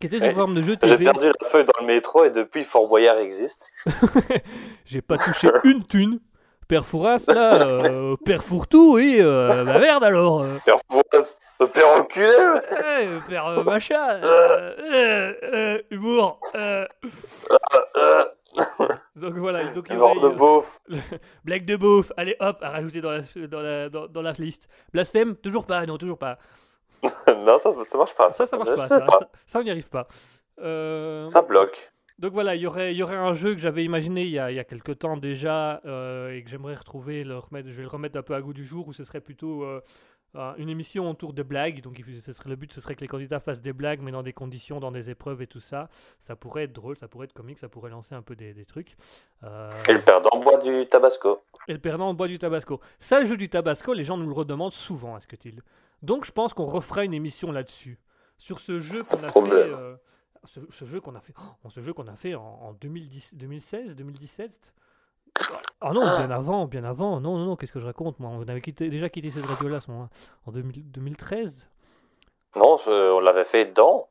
qui 0.00 0.06
était 0.08 0.18
sous 0.18 0.24
Ouais. 0.24 0.30
forme 0.32 0.54
de 0.54 0.62
jeu 0.62 0.76
J'ai 0.82 0.98
perdu 0.98 1.26
la 1.26 1.46
feuille 1.48 1.64
dans 1.64 1.80
le 1.80 1.86
métro 1.86 2.24
et 2.24 2.30
depuis 2.30 2.64
Fort 2.64 2.88
Boyard 2.88 3.18
existe. 3.18 3.68
J'ai 4.86 5.02
pas 5.02 5.18
touché 5.18 5.48
une 5.64 5.84
thune. 5.84 6.20
Père 6.70 6.86
Fouras, 6.86 7.24
là, 7.26 7.66
euh, 7.66 8.14
Père 8.24 8.44
Fourtou, 8.44 8.94
oui, 8.94 9.16
euh, 9.20 9.64
bah 9.64 9.80
merde 9.80 10.04
alors. 10.04 10.44
euh. 10.44 10.56
Père 10.64 10.78
Fouras, 10.88 11.36
le 11.58 11.66
père 11.66 11.88
enculé. 11.98 12.30
Eh, 12.78 13.08
Père 13.28 13.48
euh, 13.48 13.64
machin, 13.64 14.20
euh, 14.24 14.74
euh, 14.78 15.34
euh, 15.52 15.82
humour. 15.90 16.38
euh. 16.54 16.86
Euh, 17.96 18.24
Donc 19.16 19.34
voilà, 19.34 19.64
donc 19.72 19.86
il 19.90 19.96
y 19.96 19.98
mort 19.98 20.10
aurait, 20.12 20.20
de 20.20 20.26
euh, 20.26 20.36
beauf. 20.36 20.78
blague 21.44 21.64
de 21.64 21.74
beauf, 21.74 22.12
allez 22.16 22.36
hop, 22.38 22.58
à 22.62 22.70
rajouter 22.70 23.00
dans 23.00 23.10
la, 23.10 23.22
dans 23.48 23.60
la, 23.60 23.88
dans, 23.88 24.06
dans 24.06 24.22
la 24.22 24.32
liste. 24.32 24.68
Blasphème, 24.92 25.34
toujours 25.34 25.66
pas, 25.66 25.84
non, 25.86 25.98
toujours 25.98 26.18
pas. 26.18 26.38
non, 27.26 27.58
ça, 27.58 27.70
ça 27.82 27.98
marche 27.98 28.14
pas. 28.14 28.30
Ça, 28.30 28.46
ça 28.46 28.56
marche 28.56 28.70
Je 28.70 28.74
pas, 28.76 28.82
sais 28.82 28.88
ça, 28.94 29.00
pas. 29.00 29.18
ça, 29.18 29.28
ça, 29.48 29.58
on 29.58 29.62
n'y 29.64 29.70
arrive 29.72 29.88
pas. 29.88 30.06
Euh, 30.62 31.28
Ça 31.30 31.42
bloque. 31.42 31.90
Donc 32.20 32.34
voilà, 32.34 32.54
il 32.54 32.60
y 32.60 32.66
aurait, 32.66 32.92
il 32.92 32.98
y 32.98 33.02
aurait 33.02 33.16
un 33.16 33.32
jeu 33.32 33.54
que 33.54 33.60
j'avais 33.60 33.82
imaginé 33.82 34.22
il 34.24 34.30
y 34.30 34.38
a, 34.38 34.52
y 34.52 34.58
a 34.58 34.64
quelques 34.64 34.98
temps 34.98 35.16
déjà 35.16 35.80
euh, 35.86 36.36
et 36.36 36.42
que 36.44 36.50
j'aimerais 36.50 36.74
retrouver, 36.74 37.24
le 37.24 37.38
remettre, 37.38 37.68
je 37.70 37.74
vais 37.74 37.82
le 37.82 37.88
remettre 37.88 38.18
un 38.18 38.22
peu 38.22 38.34
à 38.34 38.42
goût 38.42 38.52
du 38.52 38.64
jour 38.64 38.86
où 38.88 38.92
ce 38.92 39.04
serait 39.04 39.22
plutôt 39.22 39.64
euh, 39.64 39.80
une 40.58 40.68
émission 40.68 41.08
autour 41.10 41.32
de 41.32 41.42
blagues. 41.42 41.80
Donc, 41.80 41.98
ce 42.20 42.32
serait, 42.32 42.50
le 42.50 42.56
but, 42.56 42.72
ce 42.74 42.82
serait 42.82 42.94
que 42.94 43.00
les 43.00 43.08
candidats 43.08 43.40
fassent 43.40 43.62
des 43.62 43.72
blagues, 43.72 44.00
mais 44.02 44.12
dans 44.12 44.22
des 44.22 44.34
conditions, 44.34 44.80
dans 44.80 44.92
des 44.92 45.08
épreuves 45.08 45.40
et 45.40 45.46
tout 45.46 45.60
ça. 45.60 45.88
Ça 46.20 46.36
pourrait 46.36 46.64
être 46.64 46.74
drôle, 46.74 46.98
ça 46.98 47.08
pourrait 47.08 47.24
être 47.24 47.32
comique, 47.32 47.58
ça 47.58 47.70
pourrait 47.70 47.90
lancer 47.90 48.14
un 48.14 48.22
peu 48.22 48.36
des, 48.36 48.52
des 48.52 48.66
trucs. 48.66 48.96
Euh, 49.42 49.68
Et 49.88 49.94
le 49.94 50.00
perdant 50.00 50.38
boit 50.40 50.58
du 50.58 50.86
tabasco. 50.86 51.42
et 51.68 51.72
le 51.72 51.78
perdant 51.80 52.12
boit 52.12 52.28
du 52.28 52.38
tabasco. 52.38 52.80
Ça, 52.98 53.18
le 53.18 53.24
jeu 53.24 53.38
du 53.38 53.48
tabasco, 53.48 53.94
les 53.94 54.04
gens 54.04 54.18
nous 54.18 54.26
le 54.28 54.34
redemandent 54.34 54.74
souvent, 54.74 55.16
est-ce 55.16 55.26
que 55.26 55.36
il 55.46 55.62
Donc, 56.02 56.26
je 56.26 56.32
pense 56.32 56.52
qu'on 56.52 56.66
refera 56.66 57.02
une 57.04 57.14
émission 57.14 57.50
là-dessus. 57.50 57.98
Sur 58.36 58.60
ce 58.60 58.78
jeu 58.78 59.04
qu'on 59.04 59.16
a 59.16 59.20
fait. 59.20 59.28
Problème. 59.30 59.96
Ce, 60.44 60.60
ce 60.70 60.84
jeu 60.84 61.00
qu'on 61.00 61.14
a 61.14 61.20
fait, 61.20 61.34
oh, 61.64 61.70
ce 61.70 61.80
jeu 61.80 61.92
qu'on 61.92 62.06
a 62.08 62.16
fait 62.16 62.34
en, 62.34 62.42
en 62.62 62.72
2010, 62.74 63.34
2016, 63.36 63.94
2017. 63.96 64.72
Ah 65.80 65.92
non, 65.92 66.02
bien 66.02 66.30
avant, 66.30 66.66
bien 66.66 66.84
avant. 66.84 67.20
Non, 67.20 67.38
non, 67.38 67.44
non, 67.46 67.56
qu'est-ce 67.56 67.72
que 67.72 67.80
je 67.80 67.86
raconte 67.86 68.18
moi? 68.20 68.30
On 68.30 68.42
avait 68.42 68.60
quitté- 68.60 68.90
déjà 68.90 69.08
quitté 69.08 69.30
cette 69.30 69.46
radio-là. 69.46 69.80
En 70.46 70.52
2000 70.52 70.90
2013 70.90 71.66
Non, 72.56 72.76
je- 72.76 73.12
on 73.14 73.20
l'avait 73.20 73.44
fait 73.44 73.66
dans. 73.72 74.08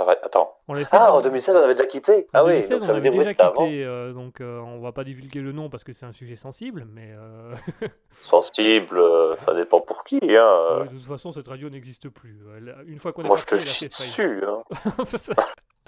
Attends. 0.00 0.54
On 0.68 0.74
l'avait 0.74 0.84
fait 0.84 0.90
Ah, 0.96 1.12
en 1.12 1.20
2016, 1.20 1.56
on 1.56 1.60
avait 1.64 1.74
déjà 1.74 1.86
quitté. 1.86 2.26
Ah 2.32 2.44
oui, 2.44 2.50
2016, 2.52 2.70
donc 2.70 2.82
ça 2.82 2.86
on 2.90 2.94
veut 2.94 3.00
avait 3.00 3.02
dire 3.02 3.12
oui, 3.12 3.18
déjà 3.18 3.30
c'était 3.30 3.42
avant. 3.42 3.64
quitté, 3.64 3.84
euh, 3.84 4.12
donc 4.12 4.40
euh, 4.40 4.58
on 4.60 4.80
va 4.80 4.92
pas 4.92 5.04
divulguer 5.04 5.40
le 5.40 5.52
nom 5.52 5.68
parce 5.70 5.84
que 5.84 5.92
c'est 5.92 6.06
un 6.06 6.12
sujet 6.12 6.36
sensible, 6.36 6.86
mais 6.92 7.12
euh, 7.16 7.54
Sensible, 8.22 8.98
euh, 8.98 9.36
ça 9.44 9.54
dépend 9.54 9.80
pour 9.80 10.04
qui. 10.04 10.16
Hein. 10.22 10.84
de 10.90 10.96
toute 10.96 11.06
façon 11.06 11.32
cette 11.32 11.48
radio 11.48 11.68
n'existe 11.70 12.08
plus. 12.08 12.38
Une 12.86 12.98
fois 12.98 13.12
qu'on 13.12 13.24
est 13.24 13.28
Moi, 13.28 13.36
je 13.38 13.44
te 13.46 13.56
chie 13.58 13.88
dessus. 13.88 14.42
Hein. 14.46 14.62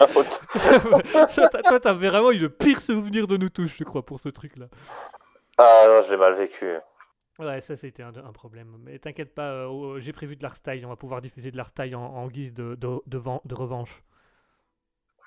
Ça, 1.29 1.49
t'as- 1.49 1.63
toi, 1.63 1.79
t'as 1.81 1.93
vraiment 1.93 2.31
eu 2.31 2.39
le 2.39 2.49
pire 2.49 2.81
souvenir 2.81 3.27
de 3.27 3.37
nous 3.37 3.51
tous, 3.51 3.67
je 3.77 3.85
crois, 3.85 4.03
pour 4.03 4.19
ce 4.19 4.29
truc-là. 4.31 4.67
ah 5.59 5.83
non, 5.89 6.01
je 6.03 6.11
l'ai 6.11 6.17
mal 6.17 6.33
vécu. 6.35 6.67
Ouais, 7.41 7.61
ça, 7.61 7.75
c'était 7.75 8.03
un, 8.03 8.13
un 8.15 8.33
problème. 8.33 8.77
Mais 8.85 8.99
t'inquiète 8.99 9.35
pas, 9.35 9.51
euh, 9.51 9.99
j'ai 10.01 10.13
prévu 10.13 10.37
de 10.37 10.43
l'Arstyle. 10.43 10.85
On 10.85 10.91
va 10.91 10.97
pouvoir 10.97 11.21
diffuser 11.23 11.51
de 11.51 11.57
l'Arstyle 11.57 11.97
en, 11.97 12.03
en 12.05 12.29
guise 12.29 12.53
de, 12.55 12.75
de, 12.75 13.01
de, 13.07 13.19
ven- 13.19 13.41
de 13.45 13.55
revanche. 13.55 14.03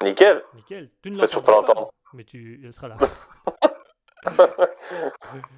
Nickel. 0.04 0.44
Nickel. 0.56 0.90
Tu 1.02 1.10
ne 1.12 1.26
toujours 1.26 1.44
pas. 1.66 1.74
Mais 2.14 2.24
tu, 2.24 2.62
elle 2.64 2.74
sera 2.74 2.88
là. 2.90 2.98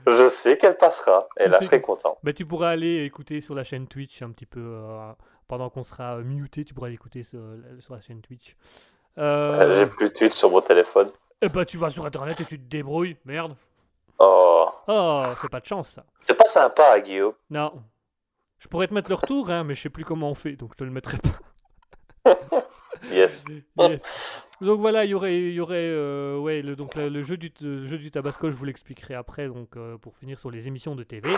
Je 0.08 0.28
sais 0.28 0.58
qu'elle 0.58 0.78
passera. 0.78 1.28
Et 1.39 1.47
là, 1.47 1.58
je 1.62 1.66
serai 1.66 1.82
content. 1.82 2.18
Mais 2.24 2.34
tu 2.34 2.45
pourras 2.45 2.70
aller 2.70 3.03
écouter 3.06 3.41
sur 3.41 3.53
la 3.56 3.64
chaîne 3.64 3.88
Twitch 3.88 4.22
un 4.22 4.32
petit 4.32 4.45
peu 4.45 4.60
euh, 4.62 5.12
pendant 5.47 5.70
qu'on 5.70 5.84
sera 5.84 6.18
euh, 6.18 6.24
muté. 6.24 6.64
Tu 6.64 6.74
pourras 6.74 6.89
l'écouter 6.89 7.24
sur, 7.24 7.39
sur 7.80 7.93
la 7.95 8.01
chaîne 8.01 8.22
Twitch. 8.22 8.56
Euh, 9.18 9.72
J'ai 9.80 9.89
plus 9.89 10.10
de 10.10 10.14
tweets 10.14 10.34
sur 10.34 10.49
mon 10.49 10.62
téléphone. 10.62 11.10
eh 11.41 11.49
bah, 11.49 11.66
tu 11.66 11.78
vas 11.78 11.89
sur 11.89 12.06
internet 12.06 12.39
et 12.41 12.45
tu 12.45 12.58
te 12.60 12.64
débrouilles. 12.68 13.18
Merde. 13.26 13.56
Oh, 14.20 14.70
Oh, 14.88 15.24
c'est 15.41 15.49
pas 15.51 15.59
de 15.59 15.66
chance 15.66 15.89
ça. 15.89 16.05
c'est 16.26 16.38
pas 16.38 16.47
sympa, 16.47 16.99
Guillaume. 16.99 17.34
Non. 17.49 17.74
Je 18.59 18.68
pourrais 18.68 18.88
te 18.88 18.93
mettre 18.93 19.09
le 19.09 19.16
retour, 19.16 19.49
hein, 19.49 19.63
mais 19.63 19.76
je 19.76 19.82
sais 19.82 19.89
plus 19.89 20.05
comment 20.05 20.30
on 20.30 20.36
fait, 20.36 20.53
donc 20.55 20.72
je 20.74 20.78
te 20.78 20.84
le 20.84 20.91
mettrai 20.91 21.18
pas. 21.18 22.34
Yes. 23.11 23.43
Yes. 23.78 24.41
Donc 24.61 24.80
voilà, 24.80 25.05
il 25.05 25.11
y 25.11 25.13
aurait, 25.13 25.38
il 25.38 25.51
y 25.53 25.59
aurait 25.59 25.76
euh, 25.78 26.38
ouais, 26.39 26.61
le, 26.61 26.76
donc 26.76 26.95
le, 26.95 27.09
le 27.09 27.22
jeu, 27.24 27.38
du, 27.38 27.51
le 27.61 27.86
jeu 27.86 27.97
du 27.99 28.09
Tabasco, 28.09 28.49
je 28.49 28.55
vous 28.55 28.66
l'expliquerai 28.66 29.13
après, 29.13 29.47
donc 29.47 29.76
euh, 29.76 29.97
pour 29.97 30.16
finir 30.16 30.39
sur 30.39 30.49
les 30.49 30.68
émissions 30.68 30.95
de 30.95 31.03
TV. 31.03 31.30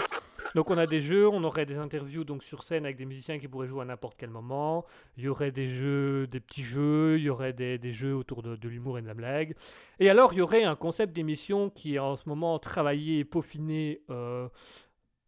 Donc 0.55 0.69
on 0.71 0.77
a 0.77 0.87
des 0.87 1.01
jeux, 1.01 1.27
on 1.27 1.43
aurait 1.43 1.65
des 1.65 1.75
interviews 1.77 2.23
donc 2.23 2.43
sur 2.43 2.63
scène 2.63 2.85
avec 2.85 2.97
des 2.97 3.05
musiciens 3.05 3.39
qui 3.39 3.47
pourraient 3.47 3.67
jouer 3.67 3.81
à 3.81 3.85
n'importe 3.85 4.15
quel 4.17 4.29
moment. 4.29 4.85
Il 5.17 5.23
y 5.25 5.27
aurait 5.27 5.51
des 5.51 5.67
jeux, 5.67 6.27
des 6.27 6.39
petits 6.39 6.63
jeux, 6.63 7.17
il 7.17 7.23
y 7.23 7.29
aurait 7.29 7.53
des, 7.53 7.77
des 7.77 7.93
jeux 7.93 8.15
autour 8.15 8.41
de, 8.43 8.55
de 8.55 8.69
l'humour 8.69 8.97
et 8.97 9.01
de 9.01 9.07
la 9.07 9.13
blague. 9.13 9.55
Et 9.99 10.09
alors 10.09 10.33
il 10.33 10.37
y 10.37 10.41
aurait 10.41 10.63
un 10.63 10.75
concept 10.75 11.13
d'émission 11.13 11.69
qui 11.69 11.95
est 11.95 11.99
en 11.99 12.15
ce 12.15 12.27
moment 12.27 12.57
travaillé 12.59 13.19
et 13.19 13.25
peaufiné. 13.25 14.01
euh, 14.09 14.47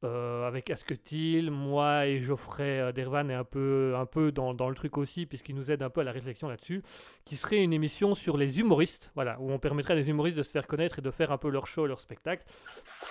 euh, 0.04 0.48
avec 0.48 0.70
Asketil, 0.70 1.52
moi 1.52 2.06
et 2.06 2.20
Geoffrey 2.20 2.80
euh, 2.80 2.92
Dervan 2.92 3.30
est 3.30 3.34
un 3.34 3.44
peu, 3.44 3.94
un 3.98 4.06
peu 4.06 4.32
dans, 4.32 4.54
dans 4.54 4.70
le 4.70 4.76
truc 4.76 4.98
aussi, 4.98 5.26
puisqu'il 5.26 5.56
nous 5.56 5.72
aide 5.72 5.82
un 5.82 5.90
peu 5.90 6.02
à 6.02 6.04
la 6.04 6.12
réflexion 6.12 6.48
là-dessus, 6.48 6.84
qui 7.26 7.36
serait 7.36 7.58
une 7.58 7.74
émission 7.74 8.16
sur 8.16 8.38
les 8.38 8.60
humoristes, 8.60 9.12
voilà, 9.16 9.38
où 9.40 9.52
on 9.52 9.60
permettrait 9.60 9.94
à 9.94 9.98
des 9.98 10.10
humoristes 10.10 10.38
de 10.38 10.44
se 10.44 10.52
faire 10.52 10.68
connaître 10.68 11.00
et 11.00 11.02
de 11.02 11.12
faire 11.12 11.32
un 11.32 11.38
peu 11.38 11.50
leur 11.50 11.68
show, 11.68 11.86
leur 11.86 12.00
spectacle. 12.00 12.46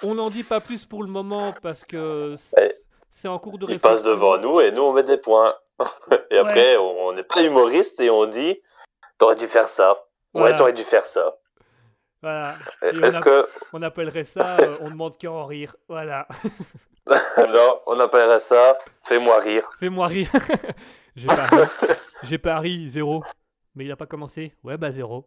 On 0.03 0.15
n'en 0.15 0.31
dit 0.31 0.45
pas 0.45 0.61
plus 0.61 0.85
pour 0.87 1.03
le 1.03 1.09
moment 1.11 1.55
parce 1.63 1.85
que 1.85 2.35
c'est 3.11 3.29
en 3.29 3.39
cours 3.39 3.59
de 3.59 3.67
Il 3.67 3.73
réflexion. 3.75 3.91
passe 3.91 4.03
devant 4.03 4.39
nous 4.39 4.61
et 4.61 4.73
nous, 4.73 4.83
on 4.83 4.93
met 4.93 5.03
des 5.03 5.19
points. 5.19 5.55
et 6.31 6.39
après, 6.39 6.77
on 6.79 7.13
n'est 7.13 7.23
pas 7.23 7.43
humoriste 7.43 8.01
et 8.01 8.11
on 8.11 8.27
dit 8.27 8.59
T'aurais 9.19 9.37
dû 9.37 9.47
faire 9.47 9.69
ça. 9.69 10.05
Voilà. 10.33 10.53
Ouais, 10.53 10.57
t'aurais 10.57 10.73
dû 10.73 10.83
faire 10.83 11.05
ça. 11.05 11.37
Voilà. 12.23 12.55
On 12.83 13.21
que. 13.21 13.83
Appellerait 13.83 14.25
ça, 14.25 14.57
euh, 14.61 14.77
on 14.81 14.91
demande 14.91 15.19
qu'à 15.19 15.31
en 15.31 15.47
rire. 15.47 15.77
Voilà. 15.89 16.27
non, 17.07 17.81
on 17.87 17.99
appellerait 18.01 18.41
ça 18.41 18.77
Fais-moi 19.05 19.39
rire. 19.41 19.71
Fais-moi 19.79 20.07
rire. 20.07 20.31
J'ai 21.17 21.27
pas 22.39 22.59
ri. 22.59 22.83
J'ai 22.83 22.89
zéro. 22.89 23.23
Mais 23.75 23.85
il 23.85 23.93
a 23.93 23.97
pas 23.97 24.07
commencé 24.07 24.55
Ouais, 24.65 24.77
bah 24.77 24.91
zéro. 24.91 25.27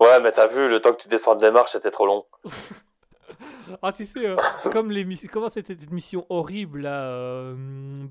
Ouais, 0.00 0.20
mais 0.22 0.32
t'as 0.32 0.46
vu, 0.46 0.68
le 0.68 0.80
temps 0.80 0.92
que 0.92 1.02
tu 1.02 1.08
descendes 1.08 1.40
des 1.40 1.50
marches, 1.50 1.72
c'était 1.72 1.90
trop 1.90 2.06
long. 2.06 2.24
Ah, 3.82 3.92
tu 3.92 4.04
sais, 4.04 4.26
euh, 4.26 4.36
comme 4.72 4.90
les 4.90 5.04
missions. 5.04 5.28
Comment 5.32 5.48
c'était 5.48 5.76
cette 5.78 5.90
mission 5.90 6.26
horrible 6.28 6.82
là 6.82 7.04
euh, 7.08 8.06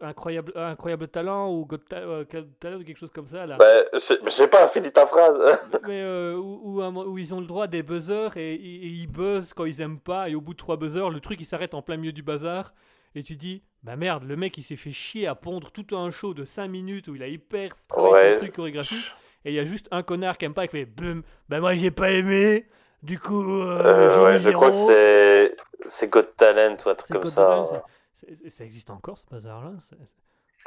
incroyable, 0.00 0.52
incroyable 0.56 1.08
talent 1.08 1.50
ou 1.52 1.66
Ta- 1.88 1.96
euh, 1.96 2.24
Talent 2.60 2.78
ou 2.78 2.84
quelque 2.84 2.98
chose 2.98 3.12
comme 3.12 3.26
ça 3.26 3.46
là. 3.46 3.56
Bah, 3.58 3.64
je 3.92 4.30
sais 4.30 4.48
pas, 4.48 4.66
finis 4.68 4.92
ta 4.92 5.06
phrase. 5.06 5.38
Mais 5.86 6.00
euh, 6.02 6.36
où, 6.36 7.18
ils 7.18 7.34
ont 7.34 7.40
le 7.40 7.46
droit 7.46 7.64
à 7.64 7.66
des 7.66 7.82
buzzers 7.82 8.36
et, 8.36 8.54
et- 8.54 8.84
et 8.84 8.86
ils 8.88 9.06
buzzent 9.06 9.52
quand 9.54 9.64
ils 9.64 9.80
aiment 9.80 9.98
pas 10.00 10.28
et 10.28 10.34
au 10.34 10.40
bout 10.40 10.52
de 10.52 10.58
trois 10.58 10.76
buzzers, 10.76 11.10
le 11.10 11.20
truc 11.20 11.40
il 11.40 11.44
s'arrête 11.44 11.74
en 11.74 11.82
plein 11.82 11.96
milieu 11.96 12.12
du 12.12 12.22
bazar 12.22 12.72
et 13.14 13.22
tu 13.22 13.34
dis 13.36 13.62
bah 13.82 13.96
merde, 13.96 14.24
le 14.24 14.36
mec 14.36 14.56
il 14.58 14.62
s'est 14.62 14.76
fait 14.76 14.90
chier 14.90 15.26
à 15.26 15.34
pondre 15.34 15.70
tout 15.70 15.96
un 15.96 16.10
show 16.10 16.34
de 16.34 16.44
5 16.44 16.68
minutes 16.68 17.08
où 17.08 17.14
il 17.14 17.22
a 17.22 17.28
hyper 17.28 17.70
travaillé 17.88 18.30
Ouais. 18.32 18.36
truc 18.38 18.52
chorégraphique 18.54 19.14
et 19.44 19.50
il 19.50 19.54
y 19.54 19.60
a 19.60 19.64
juste 19.64 19.88
un 19.92 20.02
connard 20.02 20.36
qui 20.38 20.44
aime 20.44 20.54
pas 20.54 20.64
et 20.64 20.68
qui 20.68 20.76
fait 20.78 20.84
bum, 20.86 21.22
bah 21.48 21.60
moi 21.60 21.74
j'ai 21.74 21.90
pas 21.90 22.10
aimé. 22.10 22.66
Du 23.02 23.18
coup, 23.20 23.42
euh, 23.60 23.78
Euh, 23.84 24.24
ouais, 24.24 24.38
je 24.40 24.50
crois 24.50 24.70
que 24.70 24.76
c'est. 24.76 25.54
C'est 25.86 26.08
Got 26.10 26.22
Talent 26.36 26.76
ou 26.84 26.88
un 26.88 26.94
truc 26.96 27.12
comme 27.20 27.26
ça. 27.28 27.42
Talent, 27.44 27.82
Ça 28.48 28.64
existe 28.64 28.90
encore 28.90 29.18
ce 29.18 29.26
bazar-là? 29.26 29.72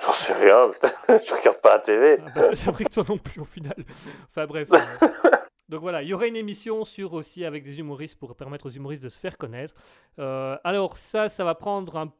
J'en 0.02 0.14
sais 0.14 0.34
rien. 0.34 0.72
je 1.10 1.36
regarde 1.36 1.60
pas 1.62 1.74
la 1.76 1.80
TV. 1.80 2.18
Ah, 2.26 2.30
bah, 2.36 2.56
c'est- 2.56 2.72
vrai 2.72 2.86
que 2.86 2.90
toi 2.94 3.04
non 3.08 3.18
plus 3.18 3.42
au 3.42 3.46
final. 3.46 3.76
Enfin 4.30 4.46
bref. 4.48 4.70
euh, 4.72 4.78
Donc 5.70 5.82
voilà, 5.82 6.02
il 6.02 6.10
y 6.10 6.14
aurait 6.14 6.30
une 6.30 6.36
émission 6.36 6.84
sur 6.86 7.14
aussi 7.14 7.46
avec 7.46 7.64
des 7.64 7.80
humoristes 7.80 8.18
pour 8.18 8.36
permettre 8.36 8.66
aux 8.68 8.72
humoristes 8.72 9.04
de 9.04 9.10
se 9.10 9.20
faire 9.20 9.38
connaître. 9.38 9.76
Euh, 10.18 10.58
alors 10.64 10.98
ça, 10.98 11.30
ça 11.30 11.44
va 11.44 11.54
prendre 11.54 11.96
un, 11.98 12.12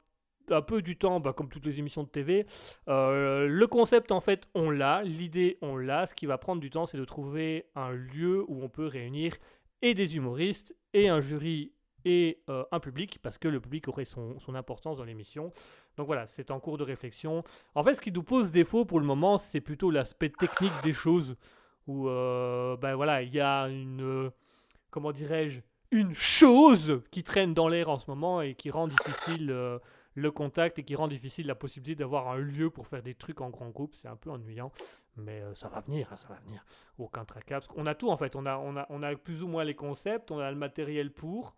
un 0.52 0.62
peu 0.62 0.82
du 0.84 0.98
temps, 0.98 1.20
bah, 1.20 1.34
comme 1.34 1.50
toutes 1.50 1.66
les 1.66 1.80
émissions 1.80 2.04
de 2.04 2.10
TV. 2.10 2.46
Euh, 2.90 3.48
le 3.48 3.68
concept 3.68 4.12
en 4.12 4.20
fait, 4.20 4.48
on 4.54 4.70
l'a, 4.70 5.02
l'idée 5.04 5.58
on 5.62 5.78
l'a. 5.78 6.06
Ce 6.06 6.14
qui 6.14 6.26
va 6.28 6.38
prendre 6.38 6.62
du 6.62 6.70
temps, 6.70 6.86
c'est 6.86 6.98
de 6.98 7.06
trouver 7.06 7.66
un 7.76 7.90
lieu 7.92 8.44
où 8.48 8.62
on 8.64 8.70
peut 8.70 8.86
réunir 8.86 9.34
et 9.82 9.94
des 9.96 10.16
humoristes 10.18 10.76
et 10.94 11.08
un 11.10 11.22
jury 11.22 11.72
et 12.06 12.42
euh, 12.50 12.64
un 12.72 12.80
public, 12.80 13.20
parce 13.22 13.38
que 13.38 13.48
le 13.48 13.60
public 13.60 13.88
aurait 13.88 14.06
son, 14.06 14.38
importance 14.56 14.98
dans 14.98 15.04
l'émission. 15.04 15.52
Donc 15.98 16.08
voilà, 16.08 16.28
c'est 16.28 16.52
en 16.52 16.60
cours 16.60 16.78
de 16.78 16.84
réflexion. 16.84 17.44
En 17.76 17.84
fait, 17.84 17.96
ce 17.96 18.02
qui 18.02 18.12
nous 18.12 18.24
pose 18.24 18.52
défaut 18.52 18.86
pour 18.86 19.00
le 19.00 19.06
moment, 19.06 19.38
c'est 19.38 19.62
plutôt 19.62 19.92
l'aspect 19.92 20.30
technique 20.30 20.74
des 20.84 20.94
choses. 20.94 21.36
Où, 21.88 22.08
euh, 22.08 22.78
ben 22.78 22.96
voilà, 22.96 23.22
il 23.22 23.34
y 23.34 23.40
a 23.40 23.64
une. 23.64 24.02
euh, 24.02 24.30
comment 24.92 25.12
dirais-je 25.12 25.60
Une 25.92 26.14
chose 26.14 27.02
qui 27.12 27.24
traîne 27.24 27.54
dans 27.54 27.68
l'air 27.68 27.90
en 27.90 27.98
ce 27.98 28.10
moment 28.10 28.42
et 28.42 28.56
qui 28.56 28.70
rend 28.70 28.88
difficile 28.88 29.80
le 30.16 30.32
contact 30.32 30.80
et 30.80 30.84
qui 30.84 30.96
rend 30.96 31.08
difficile 31.08 31.48
la 31.48 31.56
possibilité 31.56 31.96
d'avoir 31.96 32.28
un 32.30 32.38
lieu 32.38 32.70
pour 32.70 32.88
faire 32.88 33.02
des 33.02 33.16
trucs 33.16 33.42
en 33.42 33.50
grand 33.50 33.70
groupe. 33.70 33.96
C'est 33.96 34.08
un 34.08 34.16
peu 34.16 34.30
ennuyant. 34.30 34.72
Mais 35.18 35.44
ça 35.54 35.68
va 35.68 35.82
venir, 35.82 36.08
hein, 36.12 36.16
ça 36.16 36.28
va 36.28 36.36
venir. 36.46 36.64
Aucun 36.98 37.26
tracas. 37.26 37.62
Qu'on 37.68 37.86
a 37.88 37.96
tout 37.96 38.10
en 38.10 38.18
fait. 38.18 38.36
On 38.36 38.46
a, 38.46 38.58
on, 38.58 38.78
a, 38.78 38.86
on 38.90 39.04
a 39.04 39.16
plus 39.16 39.44
ou 39.44 39.48
moins 39.48 39.64
les 39.64 39.74
concepts, 39.74 40.32
on 40.32 40.40
a 40.40 40.50
le 40.50 40.58
matériel 40.58 41.12
pour. 41.12 41.56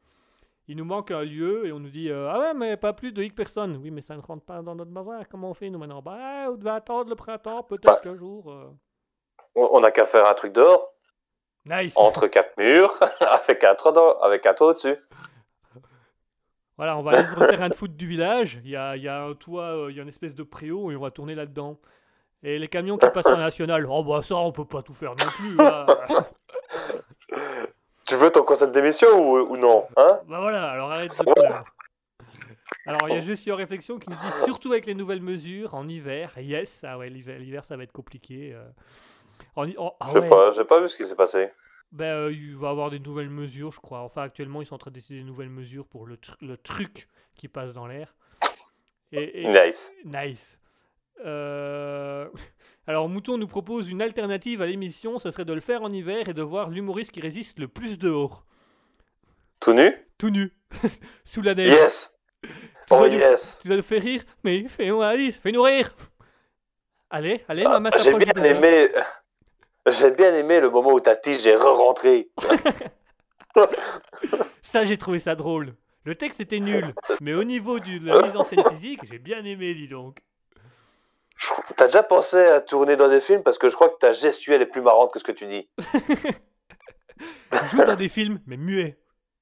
Il 0.68 0.78
nous 0.78 0.86
manque 0.86 1.12
un 1.12 1.24
lieu 1.24 1.66
et 1.66 1.72
on 1.72 1.80
nous 1.80 1.90
dit 1.90 2.10
euh, 2.10 2.30
Ah 2.32 2.40
ouais, 2.40 2.54
mais 2.54 2.78
pas 2.78 2.94
plus 2.94 3.12
de 3.12 3.22
X 3.24 3.36
personnes. 3.36 3.78
Oui, 3.82 3.92
mais 3.92 4.02
ça 4.02 4.16
ne 4.16 4.22
rentre 4.22 4.46
pas 4.46 4.62
dans 4.62 4.76
notre 4.76 4.92
bazar. 4.92 5.24
Comment 5.30 5.50
on 5.50 5.54
fait 5.54 5.70
nous 5.70 5.80
maintenant? 5.80 6.02
Bah, 6.02 6.48
on 6.50 6.56
devait 6.56 6.70
attendre 6.70 7.10
le 7.10 7.16
printemps, 7.16 7.64
peut-être 7.64 7.84
Bah. 7.86 8.00
qu'un 8.04 8.16
jour. 8.16 8.52
euh. 8.52 8.70
On 9.56 9.68
on 9.74 9.84
a 9.84 9.92
qu'à 9.92 10.06
faire 10.06 10.26
un 10.28 10.34
truc 10.36 10.54
dehors, 10.54 10.88
Nice 11.66 11.94
entre 11.98 12.28
quatre 12.28 12.56
murs, 12.58 12.94
avec 13.22 13.64
un 13.64 13.76
toit, 13.76 13.92
dans- 13.92 14.18
avec 14.20 14.46
un 14.46 14.54
toit 14.54 14.68
au-dessus. 14.68 14.96
Voilà, 16.78 16.98
on 16.98 17.04
va 17.04 17.12
aller 17.12 17.26
sur 17.28 17.40
le 17.40 17.48
terrain 17.48 17.70
de 17.70 17.74
foot 17.76 17.96
du 17.96 18.08
village. 18.08 18.60
Il 18.64 18.70
y 18.72 18.76
a, 18.76 18.96
il 18.96 19.04
y 19.04 19.08
a 19.08 19.24
un 19.24 19.34
toit, 19.36 19.66
euh, 19.86 19.92
il 19.92 19.98
y 19.98 20.00
a 20.00 20.04
une 20.04 20.10
espèce 20.10 20.34
de 20.34 20.44
préau 20.44 20.90
et 20.92 20.96
on 20.96 21.00
va 21.02 21.12
tourner 21.12 21.36
là-dedans. 21.36 21.78
Et 22.44 22.58
les 22.58 22.68
camions 22.68 22.98
qui 22.98 23.08
passent 23.12 23.28
en 23.28 23.38
national, 23.38 23.86
oh 23.88 24.04
bah 24.04 24.24
ça, 24.24 24.36
on 24.38 24.52
peut 24.52 24.66
pas 24.66 24.82
tout 24.82 24.94
faire 24.94 25.12
non 25.12 25.26
plus. 25.38 25.56
là. 25.58 25.86
Tu 28.12 28.18
veux 28.18 28.30
ton 28.30 28.44
concept 28.44 28.74
d'émission 28.74 29.08
ou, 29.18 29.38
ou 29.54 29.56
non 29.56 29.88
hein 29.96 30.20
bah 30.28 30.42
voilà, 30.42 30.70
alors 30.70 30.92
arrête 30.92 31.12
de. 31.18 31.34
Alors 32.86 33.08
il 33.08 33.14
y 33.16 33.18
a 33.18 33.22
juste 33.22 33.46
une 33.48 33.54
réflexion 33.54 34.00
qui 34.00 34.10
nous 34.10 34.18
dit 34.18 34.44
surtout 34.44 34.74
avec 34.74 34.86
les 34.86 34.96
nouvelles 34.96 35.22
mesures 35.22 35.74
en 35.76 35.88
hiver. 35.88 36.34
Yes, 36.38 36.82
ah 36.86 36.98
ouais, 36.98 37.10
l'hiver, 37.10 37.40
l'hiver, 37.40 37.64
ça 37.64 37.78
va 37.78 37.84
être 37.84 37.94
compliqué. 37.94 38.52
euh. 38.54 38.66
En 39.56 39.66
en- 39.78 39.96
ah 40.02 40.06
Je 40.08 40.12
sais 40.12 40.20
ouais. 40.20 40.28
pas, 40.30 40.52
j'ai 40.52 40.66
pas 40.66 40.82
vu 40.82 40.90
ce 40.90 40.98
qui 40.98 41.06
s'est 41.06 41.16
passé. 41.16 41.52
Ben, 41.94 42.04
euh, 42.26 42.34
il 42.34 42.58
va 42.58 42.68
y 42.68 42.72
avoir 42.72 42.90
des 42.90 43.00
nouvelles 43.00 43.30
mesures, 43.30 43.72
je 43.72 43.80
crois. 43.80 44.00
Enfin, 44.02 44.24
actuellement, 44.24 44.62
ils 44.62 44.66
sont 44.66 44.76
en 44.76 44.80
train 44.80 44.92
d'essayer 44.92 45.22
des 45.22 45.26
nouvelles 45.26 45.50
mesures 45.50 45.88
pour 45.88 46.06
le, 46.06 46.18
tr- 46.18 46.36
le 46.42 46.58
truc 46.58 47.08
qui 47.36 47.48
passe 47.48 47.72
dans 47.72 47.88
l'air. 47.88 48.14
Et, 49.14 49.44
et- 49.44 49.48
Nice. 49.48 49.94
Nice. 50.04 50.58
Euh, 51.26 52.28
Alors, 52.88 53.08
Mouton 53.08 53.38
nous 53.38 53.48
propose 53.48 53.90
une 53.90 54.02
alternative 54.02 54.62
à 54.62 54.66
l'émission, 54.66 55.20
ce 55.20 55.30
serait 55.32 55.46
de 55.46 55.54
le 55.54 55.62
faire 55.62 55.84
en 55.84 55.92
hiver 55.92 56.28
et 56.28 56.34
de 56.34 56.42
voir 56.42 56.70
l'humoriste 56.70 57.12
qui 57.12 57.22
résiste 57.22 57.60
le 57.60 57.68
plus 57.68 57.98
dehors. 57.98 58.44
Tout 59.60 59.74
nu? 59.74 59.92
Tout 60.18 60.30
nu. 60.30 60.52
Sous 61.24 61.42
la 61.42 61.54
neige. 61.54 61.70
Yes 61.72 62.16
Tu 62.44 62.50
Oh 62.90 62.98
dois 63.08 63.10
nous- 63.10 63.20
Tu 63.62 63.82
faire 63.84 64.02
rire, 64.02 64.24
mais 64.44 64.68
fais-nous 64.68 65.02
Alice, 65.02 65.38
fais-nous 65.38 65.62
rire. 65.62 65.94
Allez, 67.10 67.44
allez, 67.48 67.64
maman 67.64 67.90
Ah, 67.94 67.98
J'ai 67.98 68.04
s'approche 68.12 68.24
du 68.26 68.34
bien 68.34 68.44
aimé... 68.56 68.90
J'ai 69.88 70.12
bien 70.12 70.34
aimé 70.36 70.60
le 70.60 70.70
moment 70.70 70.92
où 70.94 71.00
ta 71.00 71.16
tige 71.16 71.46
est 71.48 71.56
re-rentrée. 71.56 72.30
Ça, 74.62 74.86
j'ai 74.86 74.98
trouvé 74.98 75.20
ça 75.20 75.36
drôle. 75.36 75.74
Le 76.06 76.16
texte 76.16 76.40
était 76.40 76.60
nul, 76.60 76.88
mais 77.20 77.36
au 77.36 77.44
niveau 77.44 77.80
de 77.80 78.00
la 78.06 78.22
mise 78.22 78.36
en 78.36 78.44
scène 78.44 78.64
physique, 78.72 79.02
j'ai 79.10 79.20
bien 79.20 79.44
aimé, 79.44 79.74
dis 79.74 79.88
donc. 79.88 80.20
T'as 81.82 81.88
déjà 81.88 82.04
pensé 82.04 82.38
à 82.38 82.62
tourner 82.62 82.96
dans 82.96 83.08
des 83.08 83.20
films 83.20 83.42
parce 83.42 83.58
que 83.58 83.68
je 83.68 83.74
crois 83.74 83.90
que 83.90 83.98
ta 83.98 84.12
gestuelle 84.12 84.62
est 84.62 84.68
plus 84.68 84.84
marrante 84.84 85.12
que 85.12 85.18
ce 85.18 85.24
que 85.24 85.32
tu 85.32 85.48
dis. 85.48 85.68
Joue 87.72 87.84
dans 87.84 87.96
des 87.96 88.08
films, 88.08 88.40
mais 88.46 88.56
muet, 88.56 89.00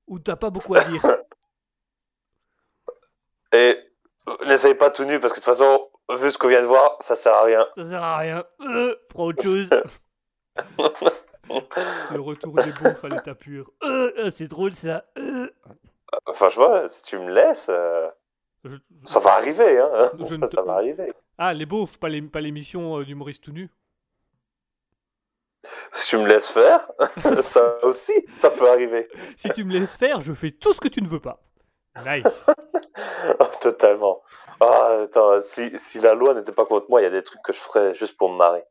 où 0.07 0.19
t'as 0.19 0.37
pas 0.37 0.49
beaucoup 0.49 0.73
à 0.73 0.79
dire. 0.85 1.03
Et 3.51 3.77
n'essaye 4.45 4.73
pas 4.73 4.89
tout 4.89 5.03
nu 5.03 5.19
parce 5.19 5.33
que 5.33 5.39
de 5.41 5.43
toute 5.43 5.53
façon, 5.53 5.89
vu 6.17 6.31
ce 6.31 6.37
qu'on 6.37 6.47
vient 6.47 6.61
de 6.61 6.65
voir, 6.65 6.95
ça 7.01 7.17
sert 7.17 7.33
à 7.33 7.43
rien. 7.43 7.67
Ça 7.75 7.85
sert 7.85 8.03
à 8.03 8.17
rien. 8.19 8.45
Euh, 8.61 8.95
prends 9.09 9.25
autre 9.25 9.43
chose. 9.43 9.67
Le 12.13 12.21
retour 12.21 12.53
des 12.53 12.71
bouffes 12.71 13.03
à 13.03 13.09
l'état 13.09 13.35
pur. 13.35 13.69
Euh, 13.83 14.13
euh, 14.17 14.31
c'est 14.31 14.47
drôle 14.47 14.75
ça. 14.75 15.03
Euh. 15.17 15.49
Enfin, 16.25 16.47
je 16.47 16.55
vois, 16.55 16.87
si 16.87 17.03
tu 17.03 17.19
me 17.19 17.33
laisses, 17.33 17.67
euh, 17.69 18.07
Je- 18.63 18.77
ça 19.03 19.19
va 19.19 19.31
arriver. 19.31 19.77
Hein. 19.77 20.11
Je 20.17 20.45
Ça 20.45 20.61
va 20.61 20.75
arriver. 20.75 21.11
Ah, 21.41 21.53
les 21.53 21.65
beaufs, 21.65 21.97
pas 21.97 22.09
les- 22.09 22.21
pas 22.21 22.41
l'émission 22.41 22.99
euh, 22.99 23.05
d'humoriste 23.05 23.41
tout 23.43 23.51
nu. 23.53 23.69
Si 25.91 26.09
tu 26.09 26.17
me 26.17 26.27
laisses 26.27 26.49
faire, 26.51 26.89
ça 27.41 27.79
aussi, 27.83 28.13
ça 28.41 28.49
peut 28.49 28.69
arriver. 28.69 29.07
Si 29.37 29.49
tu 29.49 29.63
me 29.63 29.73
laisses 29.73 29.95
faire, 29.95 30.21
je 30.21 30.33
fais 30.33 30.51
tout 30.51 30.73
ce 30.73 30.79
que 30.79 30.87
tu 30.87 31.01
ne 31.01 31.07
veux 31.07 31.19
pas. 31.19 31.41
Nice. 32.05 32.45
Oh, 33.39 33.45
Totalement. 33.61 34.21
Ah, 34.59 35.01
attends, 35.03 35.41
si, 35.41 35.71
si 35.77 35.99
la 36.01 36.13
loi 36.13 36.33
n'était 36.33 36.51
pas 36.51 36.65
contre 36.65 36.87
moi, 36.89 36.99
il 37.01 37.03
y 37.05 37.07
a 37.07 37.09
des 37.09 37.23
trucs 37.23 37.41
que 37.41 37.53
je 37.53 37.57
ferais 37.59 37.93
juste 37.93 38.17
pour 38.17 38.29
me 38.31 38.37
marrer. 38.37 38.63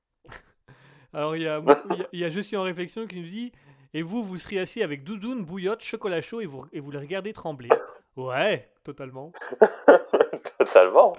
Alors, 1.14 1.34
il 1.36 1.42
y 1.42 1.48
a, 1.48 1.60
il 1.90 1.96
y 1.98 2.02
a- 2.02 2.08
il 2.12 2.20
y 2.20 2.24
a 2.24 2.30
Je 2.30 2.40
suis 2.40 2.56
en 2.56 2.62
réflexion 2.62 3.06
qui 3.06 3.16
nous 3.20 3.26
dit 3.28 3.52
Et 3.94 4.02
vous, 4.02 4.22
vous 4.22 4.36
seriez 4.36 4.60
assis 4.60 4.82
avec 4.82 5.02
doudoune, 5.04 5.44
bouillotte, 5.44 5.82
chocolat 5.82 6.20
chaud 6.20 6.40
et 6.40 6.46
vous, 6.46 6.66
et 6.72 6.80
vous 6.80 6.90
les 6.90 6.98
regardez 6.98 7.32
trembler. 7.32 7.70
Ouais, 8.16 8.70
totalement. 8.84 9.32
Totalement. 10.58 11.16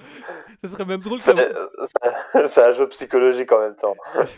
Ce 0.64 0.70
serait 0.70 0.84
même 0.86 1.00
drôle 1.00 1.18
C'est 1.18 1.34
qu'à 1.34 2.46
c'est- 2.48 2.62
un 2.68 2.72
jeu 2.72 2.88
psychologique 2.90 3.52
en 3.52 3.60
même 3.60 3.76
temps. 3.76 3.96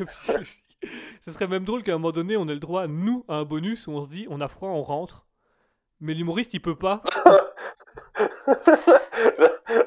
Ce 1.26 1.32
serait 1.32 1.48
même 1.48 1.64
drôle 1.64 1.84
qu'à 1.84 1.92
un 1.94 1.96
moment 1.98 2.12
donné, 2.12 2.38
on 2.38 2.48
ait 2.48 2.54
le 2.54 2.60
droit, 2.60 2.88
nous, 2.88 3.26
à 3.28 3.36
un 3.36 3.44
bonus 3.44 3.88
où 3.88 3.92
on 3.92 4.04
se 4.04 4.10
dit 4.10 4.28
On 4.30 4.42
a 4.42 4.48
froid, 4.48 4.70
on 4.70 4.82
rentre. 4.84 5.26
Mais 6.00 6.14
l'humoriste, 6.14 6.54
il 6.54 6.62
peut 6.62 6.76
pas. 6.78 7.02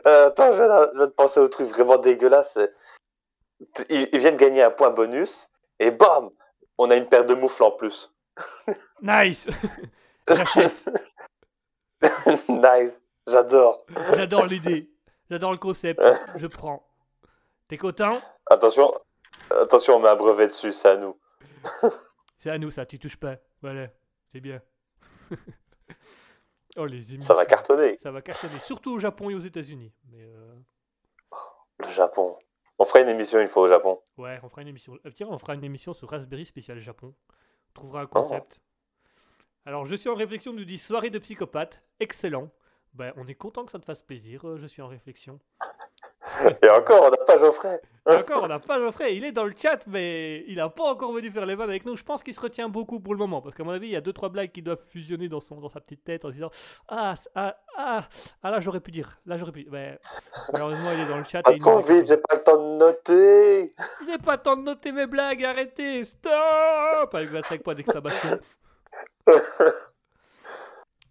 Euh, 0.06 0.26
attends, 0.28 0.52
je 0.52 0.56
viens, 0.62 0.68
de, 0.68 0.90
je 0.92 0.96
viens 0.98 1.06
de 1.06 1.12
penser 1.12 1.40
au 1.40 1.48
truc 1.48 1.66
vraiment 1.68 1.96
dégueulasse. 1.98 2.58
Ils, 3.88 4.08
ils 4.12 4.18
viennent 4.18 4.36
gagner 4.36 4.62
un 4.62 4.70
point 4.70 4.90
bonus 4.90 5.48
et 5.80 5.90
bam, 5.90 6.30
on 6.78 6.90
a 6.90 6.96
une 6.96 7.06
paire 7.06 7.24
de 7.24 7.34
moufles 7.34 7.62
en 7.64 7.70
plus. 7.72 8.13
Nice 9.02 9.48
J'achète. 10.28 10.88
nice, 12.48 13.00
j'adore. 13.26 13.84
J'adore 14.16 14.46
l'idée. 14.46 14.90
J'adore 15.30 15.52
le 15.52 15.58
concept. 15.58 16.00
Je 16.38 16.46
prends. 16.46 16.86
T'es 17.68 17.76
content? 17.76 18.20
Attention, 18.46 18.92
attention, 19.50 19.96
on 19.96 20.00
met 20.00 20.08
un 20.08 20.16
brevet 20.16 20.46
dessus, 20.46 20.72
c'est 20.72 20.88
à 20.88 20.96
nous. 20.96 21.18
C'est 22.38 22.50
à 22.50 22.58
nous 22.58 22.70
ça, 22.70 22.84
tu 22.86 22.98
touches 22.98 23.16
pas. 23.16 23.36
Voilà, 23.62 23.88
c'est 24.28 24.40
bien. 24.40 24.60
oh 26.76 26.86
les 26.86 27.12
émissions. 27.14 27.20
Ça 27.20 27.34
va 27.34 27.46
cartonner. 27.46 27.96
Ça 27.98 28.10
va 28.10 28.20
cartonner, 28.22 28.58
surtout 28.58 28.92
au 28.94 28.98
Japon 28.98 29.30
et 29.30 29.34
aux 29.34 29.40
États-Unis. 29.40 29.92
Mais 30.10 30.22
euh, 30.24 30.54
Le 31.78 31.88
Japon. 31.88 32.38
On 32.78 32.84
ferait 32.84 33.02
une 33.02 33.08
émission 33.08 33.40
une 33.40 33.46
fois 33.46 33.62
au 33.62 33.68
Japon. 33.68 34.00
ouais, 34.18 34.40
on 34.42 34.48
fera 34.48 34.62
une 34.62 34.68
émission. 34.68 34.98
euh, 35.06 35.10
tiens, 35.14 35.28
on 35.30 35.38
fera 35.38 35.54
une 35.54 35.64
émission 35.64 35.94
sur 35.94 36.08
Raspberry 36.10 36.44
spécial 36.44 36.78
Japon. 36.80 37.14
Trouvera 37.74 38.02
un 38.02 38.06
concept. 38.06 38.60
Alors, 39.66 39.86
je 39.86 39.94
suis 39.94 40.08
en 40.08 40.14
réflexion, 40.14 40.52
nous 40.52 40.64
dit 40.64 40.78
soirée 40.78 41.10
de 41.10 41.18
psychopathe. 41.18 41.82
Excellent. 42.00 42.50
Ben, 42.94 43.12
on 43.16 43.26
est 43.26 43.34
content 43.34 43.64
que 43.64 43.72
ça 43.72 43.78
te 43.78 43.84
fasse 43.84 44.02
plaisir. 44.02 44.46
euh, 44.48 44.58
je 44.58 44.66
suis 44.66 44.82
en 44.82 44.88
réflexion. 44.88 45.40
Et 46.62 46.68
encore, 46.68 47.04
on 47.06 47.10
n'a 47.10 47.24
pas 47.24 47.36
Geoffrey. 47.36 47.80
Et 48.06 48.16
encore, 48.16 48.42
on 48.44 48.48
n'a 48.48 48.58
pas 48.58 48.78
Geoffrey. 48.78 49.16
Il 49.16 49.24
est 49.24 49.32
dans 49.32 49.44
le 49.44 49.54
chat, 49.56 49.86
mais 49.86 50.44
il 50.46 50.56
n'a 50.56 50.68
pas 50.68 50.84
encore 50.84 51.12
venu 51.12 51.30
faire 51.30 51.46
les 51.46 51.54
vannes 51.54 51.70
avec 51.70 51.86
nous. 51.86 51.96
Je 51.96 52.04
pense 52.04 52.22
qu'il 52.22 52.34
se 52.34 52.40
retient 52.40 52.68
beaucoup 52.68 53.00
pour 53.00 53.14
le 53.14 53.18
moment. 53.18 53.40
Parce 53.40 53.54
qu'à 53.54 53.64
mon 53.64 53.70
avis, 53.70 53.86
il 53.86 53.92
y 53.92 53.96
a 53.96 54.00
deux 54.00 54.12
trois 54.12 54.28
blagues 54.28 54.52
qui 54.52 54.60
doivent 54.60 54.82
fusionner 54.90 55.28
dans, 55.28 55.40
son, 55.40 55.60
dans 55.60 55.70
sa 55.70 55.80
petite 55.80 56.04
tête 56.04 56.24
en 56.24 56.28
se 56.28 56.34
disant 56.34 56.50
Ah, 56.88 57.14
ah, 57.34 57.56
ah, 57.76 58.04
ah 58.42 58.50
là, 58.50 58.60
j'aurais 58.60 58.80
pu 58.80 58.90
dire. 58.90 59.18
Là, 59.24 59.38
j'aurais 59.38 59.52
pu. 59.52 59.66
Mais 59.70 59.98
malheureusement, 60.52 60.90
il 60.92 61.00
est 61.00 61.08
dans 61.08 61.18
le 61.18 61.24
chat. 61.24 61.42
Pas 61.42 61.56
trop 61.56 61.78
vite, 61.80 62.06
j'ai 62.06 62.18
pas 62.18 62.34
le 62.34 62.42
temps 62.42 62.58
de 62.58 62.78
noter. 62.78 63.74
N'est 64.06 64.18
pas 64.18 64.36
temps 64.36 64.56
de 64.56 64.62
noter 64.62 64.92
mes 64.92 65.06
blagues. 65.06 65.44
Arrêtez. 65.44 66.04
Stop 66.04 67.14
Avec 67.14 67.30
25 67.30 67.62
points 67.62 67.74
d'exclamation. 67.74 68.38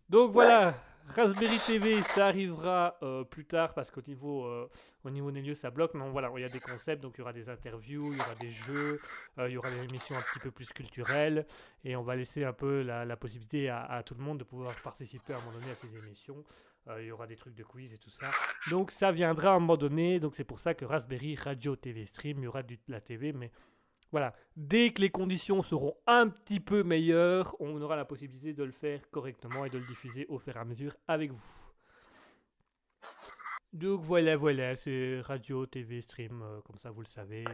Donc 0.10 0.32
voilà. 0.32 0.74
Raspberry 1.10 1.58
TV, 1.60 2.02
ça 2.02 2.28
arrivera 2.28 2.98
euh, 3.04 3.24
plus 3.24 3.46
tard 3.46 3.74
parce 3.74 3.92
qu'au 3.92 4.02
niveau, 4.08 4.46
euh, 4.46 4.70
au 5.04 5.10
niveau 5.10 5.32
des 5.32 5.42
lieux, 5.42 5.54
ça 5.54 5.70
bloque. 5.70 5.94
Mais 5.94 6.10
voilà, 6.10 6.32
il 6.36 6.42
y 6.42 6.46
a 6.46 6.50
des 6.50 6.60
concepts, 6.60 7.02
donc 7.02 7.16
il 7.16 7.20
y 7.20 7.22
aura 7.22 7.34
des 7.34 7.50
interviews, 7.50 8.12
il 8.12 8.18
y 8.18 8.22
aura 8.22 8.36
des 8.36 8.52
jeux, 8.52 9.00
euh, 9.38 9.50
il 9.50 9.54
y 9.54 9.58
aura 9.58 9.70
des 9.70 9.84
émissions 9.84 10.16
un 10.16 10.22
petit 10.22 10.40
peu 10.40 10.52
plus 10.52 10.70
culturelles. 10.70 11.46
Et 11.84 11.96
on 11.96 12.04
va 12.04 12.16
laisser 12.16 12.44
un 12.46 12.54
peu 12.54 12.82
la, 12.82 13.18
possibilité 13.18 13.70
à, 13.70 13.84
à 13.84 14.04
tout 14.04 14.16
le 14.16 14.24
monde 14.24 14.40
de 14.40 14.44
pouvoir 14.44 14.74
participer 14.82 15.34
à 15.34 15.38
un 15.38 15.40
moment 15.40 15.54
donné 15.54 15.72
à 15.72 15.76
ces 15.76 15.96
émissions. 15.96 16.44
Il 17.00 17.06
y 17.06 17.12
aura 17.12 17.28
des 17.28 17.38
trucs 17.38 17.56
de 17.56 17.64
quiz 17.64 17.94
et 17.94 17.98
tout 17.98 18.10
ça. 18.10 18.30
Donc 18.70 18.92
ça 18.92 19.12
viendra 19.14 19.52
à 19.52 19.54
un 19.54 19.60
moment 19.60 19.78
donné. 19.78 20.20
Donc 20.20 20.36
c'est 20.36 20.44
pour 20.44 20.60
ça 20.60 20.74
que 20.74 20.84
Raspberry 20.84 21.36
Radio 21.36 21.78
TV 21.78 22.06
Stream, 22.06 22.40
il 22.40 22.44
y 22.44 22.48
aura 22.48 22.62
de 22.62 22.78
la 22.90 23.00
TV. 23.00 23.32
Mais 23.32 23.52
voilà, 24.14 24.31
dès 24.56 24.91
que 24.94 25.02
les 25.02 25.10
conditions 25.10 25.64
seront 25.64 25.95
un 26.07 26.30
petit 26.30 26.60
peu 26.60 26.84
meilleures, 26.84 27.56
on 27.60 27.81
aura 27.81 27.95
la 27.95 28.06
possibilité 28.06 28.53
de 28.53 28.64
le 28.64 28.72
faire 28.72 28.99
correctement 29.10 29.65
et 29.65 29.69
de 29.69 29.77
le 29.80 29.84
diffuser 29.84 30.27
au 30.30 30.38
fur 30.38 30.56
et 30.56 30.60
à 30.60 30.64
mesure 30.65 30.95
avec 31.07 31.31
vous. 31.31 31.41
Donc 33.73 34.02
voilà, 34.02 34.35
voilà, 34.35 34.76
c'est 34.76 35.19
radio, 35.22 35.65
TV, 35.65 35.99
stream, 35.99 36.44
euh, 36.44 36.60
comme 36.61 36.77
ça 36.77 36.91
vous 36.91 37.02
le 37.02 37.07
savez. 37.07 37.44
euh. 37.49 37.53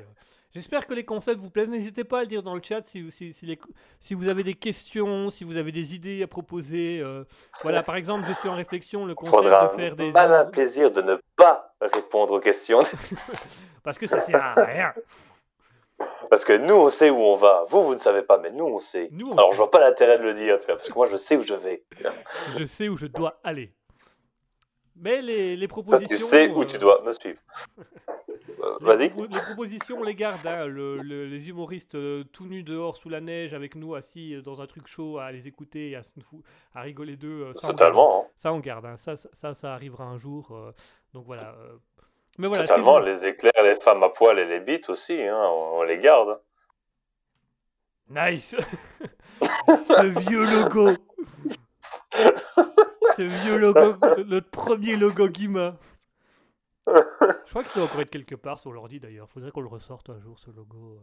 J'espère 0.53 0.85
que 0.85 0.93
les 0.93 1.05
concepts 1.05 1.39
vous 1.39 1.49
plaisent. 1.49 1.69
N'hésitez 1.69 2.03
pas 2.03 2.17
à 2.19 2.21
le 2.23 2.27
dire 2.27 2.43
dans 2.43 2.55
le 2.55 2.61
chat 2.61 2.81
si, 2.85 3.01
vous- 3.01 3.09
si, 3.09 3.31
si 3.31 3.45
les- 3.45 3.57
si 4.01 4.13
vous 4.15 4.27
avez 4.27 4.43
des 4.43 4.53
questions, 4.55 5.29
si 5.29 5.45
vous 5.45 5.55
avez 5.55 5.71
des 5.71 5.95
idées 5.95 6.21
à 6.21 6.27
proposer. 6.27 6.99
euh. 6.99 7.23
Voilà, 7.61 7.83
par 7.83 7.95
exemple, 7.95 8.25
je 8.27 8.33
suis 8.33 8.49
en 8.49 8.55
réflexion, 8.55 9.05
le 9.05 9.13
On 9.13 9.15
concept 9.15 9.45
de 9.45 9.77
faire 9.77 9.93
un 9.93 9.95
des... 9.95 10.11
malin 10.11 10.43
plaisir 10.43 10.91
de 10.91 11.01
ne 11.01 11.15
pas 11.37 11.73
répondre 11.81 12.33
aux 12.33 12.41
questions. 12.41 12.83
Parce 13.83 13.97
que 13.97 14.05
ça 14.05 14.19
sert 14.19 14.43
à 14.43 14.55
rien. 14.61 14.93
Parce 16.29 16.45
que 16.45 16.53
nous, 16.53 16.75
on 16.75 16.89
sait 16.89 17.09
où 17.09 17.17
on 17.17 17.35
va. 17.35 17.65
Vous, 17.69 17.83
vous 17.83 17.93
ne 17.93 17.97
savez 17.97 18.21
pas, 18.21 18.37
mais 18.37 18.51
nous, 18.51 18.65
on 18.65 18.79
sait. 18.79 19.09
Nous, 19.11 19.27
on 19.27 19.31
Alors, 19.33 19.47
sait. 19.49 19.53
je 19.53 19.57
vois 19.57 19.71
pas 19.71 19.79
l'intérêt 19.79 20.17
de 20.19 20.23
le 20.23 20.33
dire, 20.33 20.57
tu 20.59 20.65
vois, 20.67 20.75
parce 20.75 20.89
que 20.89 20.93
moi, 20.95 21.07
je 21.07 21.17
sais 21.17 21.35
où 21.37 21.41
je 21.41 21.53
vais. 21.55 21.83
Je 22.57 22.63
sais 22.65 22.87
où 22.89 22.97
je 22.97 23.07
dois 23.07 23.39
aller. 23.43 23.73
Mais 24.95 25.21
les, 25.21 25.55
les 25.55 25.67
Toi, 25.67 25.81
propositions... 25.83 26.07
tu 26.17 26.17
sais 26.17 26.49
où 26.49 26.61
euh, 26.61 26.65
tu 26.65 26.77
dois 26.77 27.01
me 27.03 27.11
suivre. 27.13 27.39
Euh, 28.61 28.77
Vas-y. 28.81 29.09
les 29.09 29.39
propositions, 29.39 29.97
on 29.99 30.03
les 30.03 30.15
garde. 30.15 30.45
hein. 30.45 30.65
Le- 30.65 30.97
le- 30.97 31.27
les 31.27 31.47
humoristes 31.47 31.95
euh, 31.95 32.25
tout 32.25 32.45
nus 32.45 32.63
dehors 32.63 32.97
sous 32.97 33.07
la 33.07 33.21
neige 33.21 33.53
avec 33.53 33.73
nous 33.75 33.95
assis 33.95 34.33
euh, 34.35 34.41
dans 34.41 34.61
un 34.61 34.67
truc 34.67 34.85
chaud 34.87 35.17
à 35.17 35.31
les 35.31 35.47
écouter 35.47 35.91
et 35.91 35.95
à, 35.95 36.01
rigoler 36.81 37.15
d'eux. 37.15 37.43
euh, 37.45 37.53
on. 37.63 37.67
Totalement. 37.67 38.23
hein. 38.25 38.27
Ça, 38.35 38.51
on 38.51 38.59
garde. 38.59 38.85
hein. 38.85 38.97
Ça, 38.97 39.15
ça, 39.15 39.73
arrivera 39.73 40.03
un 40.03 40.17
jour. 40.17 40.49
euh, 40.51 40.73
donc 41.13 41.25
voilà. 41.25 41.55
Mais 42.37 42.47
voilà. 42.47 42.63
si 42.63 42.67
Totalement. 42.69 42.99
Les 42.99 43.25
éclairs, 43.25 43.63
les 43.63 43.75
femmes 43.75 44.03
à 44.03 44.09
poil 44.09 44.39
et 44.39 44.45
les 44.45 44.59
bites 44.59 44.89
aussi, 44.89 45.21
hein, 45.21 45.35
on, 45.37 45.79
on 45.79 45.83
les 45.83 45.97
garde. 45.99 46.39
Nice 48.09 48.55
Ce 49.41 50.05
vieux 50.19 50.43
logo 50.45 50.89
Ce 53.15 53.21
vieux 53.21 53.57
logo, 53.57 53.95
notre 54.25 54.49
premier 54.49 54.95
logo 54.95 55.27
Guima. 55.27 55.75
Je 56.87 57.49
crois 57.49 57.63
qu'il 57.63 57.73
doit 57.75 57.83
encore 57.83 58.01
être 58.01 58.09
quelque 58.09 58.35
part 58.35 58.57
sur 58.59 58.71
l'ordi 58.71 58.99
d'ailleurs. 58.99 59.29
Faudrait 59.29 59.51
qu'on 59.51 59.61
le 59.61 59.67
ressorte 59.67 60.09
un 60.09 60.19
jour 60.19 60.39
ce 60.39 60.49
logo. 60.49 60.99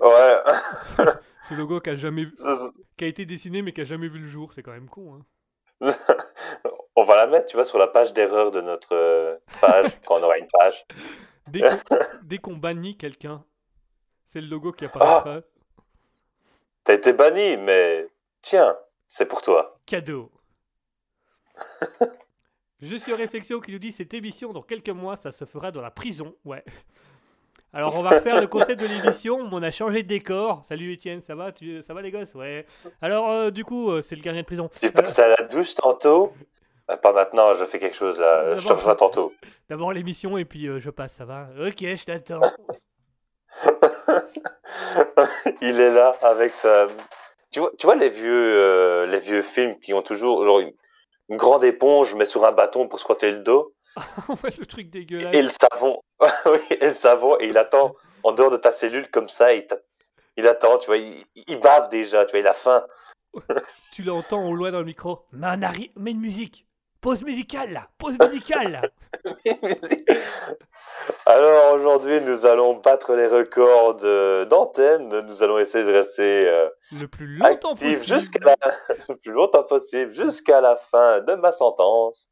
euh. 0.00 0.06
Ouais. 0.06 1.04
Ce 1.48 1.54
logo 1.54 1.80
qui 1.80 1.90
a 1.90 1.94
jamais 1.96 2.24
vu- 2.26 2.34
qui 2.96 3.04
a 3.04 3.08
été 3.08 3.24
dessiné 3.26 3.62
mais 3.62 3.72
qui 3.72 3.80
a 3.80 3.84
jamais 3.84 4.06
vu 4.08 4.18
le 4.20 4.28
jour, 4.28 4.52
c'est 4.52 4.62
quand 4.62 4.70
même 4.72 4.88
con. 4.88 5.14
Hein. 5.80 5.92
Mettre, 7.26 7.46
tu 7.46 7.56
vois, 7.56 7.64
sur 7.64 7.78
la 7.78 7.86
page 7.86 8.12
d'erreur 8.12 8.50
de 8.50 8.60
notre 8.60 8.94
euh, 8.94 9.36
page, 9.60 9.90
quand 10.06 10.20
on 10.20 10.22
aura 10.22 10.38
une 10.38 10.48
page. 10.48 10.84
Dès 11.48 11.60
qu'on, 11.60 11.96
dès 12.24 12.38
qu'on 12.38 12.56
bannit 12.56 12.96
quelqu'un, 12.96 13.44
c'est 14.28 14.40
le 14.40 14.46
logo 14.46 14.72
qui 14.72 14.84
apparaîtra. 14.84 15.40
T'as 16.84 16.94
été 16.94 17.12
banni, 17.12 17.56
mais 17.56 18.08
tiens, 18.40 18.76
c'est 19.06 19.26
pour 19.26 19.42
toi. 19.42 19.78
Cadeau. 19.86 20.30
Je 22.80 22.96
suis 22.96 23.14
réflexion 23.14 23.60
qui 23.60 23.70
nous 23.70 23.78
dit 23.78 23.92
cette 23.92 24.12
émission 24.12 24.52
dans 24.52 24.62
quelques 24.62 24.88
mois, 24.88 25.14
ça 25.14 25.30
se 25.30 25.44
fera 25.44 25.70
dans 25.70 25.82
la 25.82 25.92
prison. 25.92 26.34
Ouais. 26.44 26.64
Alors 27.72 27.96
on 27.96 28.02
va 28.02 28.10
refaire 28.10 28.40
le 28.40 28.48
concept 28.48 28.80
de 28.80 28.86
l'émission. 28.86 29.38
On 29.50 29.62
a 29.62 29.70
changé 29.70 30.02
de 30.02 30.08
décor. 30.08 30.62
Salut 30.64 30.92
Étienne, 30.92 31.20
ça 31.20 31.34
va? 31.34 31.52
Tu, 31.52 31.80
Ça 31.82 31.94
va 31.94 32.02
les 32.02 32.10
gosses? 32.10 32.34
Ouais. 32.34 32.66
Alors 33.00 33.30
euh, 33.30 33.50
du 33.50 33.64
coup, 33.64 33.90
euh, 33.90 34.02
c'est 34.02 34.16
le 34.16 34.20
gardien 34.20 34.42
de 34.42 34.46
prison. 34.46 34.68
J'ai 34.82 34.90
passé 34.90 35.22
à 35.22 35.28
la 35.28 35.46
douche 35.46 35.74
tantôt. 35.76 36.34
Euh, 36.92 36.96
Pas 36.96 37.12
maintenant, 37.12 37.52
je 37.54 37.64
fais 37.64 37.78
quelque 37.78 37.96
chose 37.96 38.20
là. 38.20 38.54
Je 38.54 38.66
te 38.66 38.72
rejoins 38.72 38.94
tantôt. 38.94 39.32
D'abord 39.68 39.92
l'émission 39.92 40.36
et 40.38 40.44
puis 40.44 40.66
euh, 40.68 40.78
je 40.78 40.90
passe, 40.90 41.14
ça 41.14 41.24
va 41.24 41.48
Ok, 41.66 41.78
je 41.80 42.04
t'attends. 42.04 42.40
Il 45.60 45.80
est 45.80 45.90
là 45.90 46.12
avec 46.22 46.52
sa. 46.52 46.86
Tu 47.50 47.60
vois, 47.60 47.70
tu 47.78 47.86
vois 47.86 47.96
les 47.96 48.08
vieux, 48.08 48.56
euh, 48.56 49.06
les 49.06 49.18
vieux 49.18 49.42
films 49.42 49.78
qui 49.80 49.92
ont 49.94 50.02
toujours 50.02 50.44
genre 50.44 50.60
une, 50.60 50.72
une 51.28 51.36
grande 51.36 51.64
éponge 51.64 52.14
mais 52.14 52.24
sur 52.24 52.44
un 52.44 52.52
bâton 52.52 52.88
pour 52.88 52.98
se 52.98 53.04
frotter 53.04 53.30
le 53.30 53.38
dos? 53.38 53.74
Le 54.58 54.64
truc 54.64 54.88
dégueulasse. 54.88 55.34
et 55.34 55.42
le 55.42 55.50
savon. 55.50 56.00
oui, 56.46 56.58
et 56.80 56.86
le 56.88 56.94
savon 56.94 57.36
et 57.40 57.46
il 57.48 57.58
attend 57.58 57.94
en 58.22 58.32
dehors 58.32 58.50
de 58.50 58.56
ta 58.56 58.70
cellule 58.72 59.10
comme 59.10 59.28
ça. 59.28 59.52
Il, 59.52 59.66
il 60.38 60.46
attend, 60.48 60.78
tu 60.78 60.86
vois, 60.86 60.96
il, 60.96 61.22
il 61.34 61.60
bave 61.60 61.90
déjà, 61.90 62.24
tu 62.24 62.30
vois, 62.32 62.40
il 62.40 62.46
a 62.48 62.54
faim. 62.54 62.84
Tu 63.92 64.02
l'entends 64.02 64.46
au 64.48 64.54
loin 64.54 64.70
dans 64.70 64.78
le 64.78 64.86
micro. 64.86 65.26
Mais, 65.32 65.46
arri- 65.48 65.90
mais 65.96 66.12
une 66.12 66.20
musique. 66.20 66.66
Pause 67.02 67.24
musicale 67.24 67.72
là. 67.72 67.88
Pause 67.98 68.16
musicale 68.20 68.70
là. 68.70 68.82
Alors 71.26 71.74
aujourd'hui, 71.74 72.20
nous 72.20 72.46
allons 72.46 72.74
battre 72.74 73.16
les 73.16 73.26
records 73.26 73.96
d'antenne. 74.46 75.08
Nous 75.26 75.42
allons 75.42 75.58
essayer 75.58 75.84
de 75.84 75.92
rester 75.92 76.48
euh, 76.48 76.68
Le 76.92 77.08
plus 77.08 77.26
longtemps 77.26 77.74
possible. 77.74 78.04
jusqu'à 78.04 78.38
la... 78.44 78.56
le 79.08 79.16
plus 79.16 79.32
longtemps 79.32 79.64
possible, 79.64 80.12
jusqu'à 80.12 80.60
la 80.60 80.76
fin 80.76 81.20
de 81.20 81.34
ma 81.34 81.50
sentence. 81.50 82.28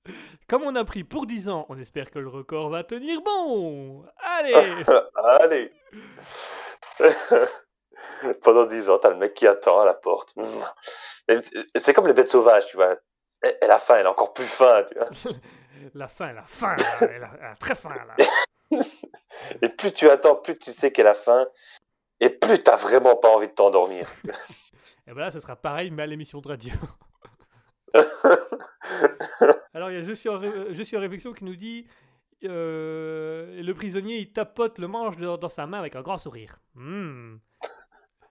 Comme 0.49 0.63
on 0.63 0.77
a 0.77 0.85
pris 0.85 1.03
pour 1.03 1.27
10 1.27 1.49
ans, 1.49 1.67
on 1.69 1.77
espère 1.77 2.13
que 2.13 2.21
le 2.21 2.29
record 2.29 2.71
va 2.71 2.85
tenir 2.85 3.21
bon. 3.23 4.05
Allez. 4.39 4.55
Allez. 5.41 5.73
Pendant 8.43 8.67
10 8.67 8.91
ans, 8.91 8.99
t'as 8.99 9.11
le 9.11 9.17
mec 9.17 9.35
qui 9.35 9.49
attend 9.49 9.81
à 9.81 9.85
la 9.85 9.95
porte. 9.95 10.33
C'est 11.75 11.93
comme 11.93 12.07
les 12.07 12.15
bêtes 12.15 12.29
sauvages, 12.29 12.67
tu 12.67 12.77
vois. 12.77 12.97
Elle 13.43 13.57
elle 13.62 13.71
a 13.71 13.79
faim, 13.79 13.97
elle 13.99 14.07
a 14.07 14.11
encore 14.11 14.33
plus 14.35 14.47
faim, 14.47 14.85
tu 14.91 14.99
vois. 14.99 15.09
la 15.95 16.09
fin, 16.09 16.33
la 16.33 16.45
fin. 16.45 16.75
là. 16.77 16.85
Elle 17.01 17.25
a, 17.25 17.31
elle 17.39 17.47
a 17.47 17.57
très 17.57 17.75
faim 17.75 17.95
là. 18.07 18.17
Et 19.62 19.69
plus 19.69 19.93
tu 19.93 20.09
attends, 20.09 20.37
plus 20.37 20.57
tu 20.59 20.73
sais 20.73 20.93
qu'elle 20.93 21.07
a 21.07 21.15
faim. 21.15 21.47
Et 22.21 22.29
plus 22.31 22.62
t'as 22.62 22.77
vraiment 22.77 23.17
pas 23.17 23.29
envie 23.29 23.49
de 23.49 23.53
t'endormir. 23.53 24.09
Et 25.07 25.12
ben 25.12 25.21
là, 25.21 25.31
ce 25.31 25.41
sera 25.41 25.57
pareil, 25.57 25.91
mais 25.91 26.03
à 26.05 26.07
l'émission 26.07 26.41
de 26.41 26.49
radio. 26.49 26.73
Alors, 29.75 29.91
il 29.91 29.95
y 29.97 29.99
a 29.99 30.03
je 30.03 30.12
suis, 30.12 30.29
en 30.29 30.41
je 30.41 30.83
suis 30.83 30.97
en 30.97 31.01
réflexion 31.01 31.33
qui 31.33 31.45
nous 31.45 31.57
dit 31.57 31.87
euh, 32.45 33.61
le 33.62 33.75
prisonnier, 33.75 34.19
il 34.19 34.33
tapote 34.33 34.79
le 34.79 34.87
manche 34.87 35.17
de- 35.17 35.37
dans 35.37 35.49
sa 35.49 35.67
main 35.67 35.79
avec 35.79 35.97
un 35.97 36.03
grand 36.03 36.19
sourire. 36.19 36.61
Hmm. 36.75 37.37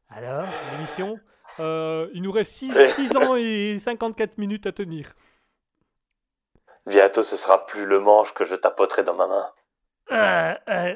Alors, 0.10 0.46
l'émission 0.74 1.20
euh, 1.60 2.08
Il 2.14 2.22
nous 2.22 2.32
reste 2.32 2.52
6, 2.54 2.72
ans 3.18 3.36
et 3.36 3.78
54 3.80 4.38
minutes 4.38 4.66
à 4.68 4.72
tenir. 4.72 5.14
Bientôt, 6.86 7.24
ce 7.24 7.36
sera 7.38 7.66
plus 7.66 7.86
le 7.86 8.00
manche 8.00 8.34
que 8.34 8.46
je 8.46 8.56
tapoterai 8.56 9.04
dans 9.04 9.16
ma 9.16 9.28
main. 9.28 9.50
Euh, 10.12 10.56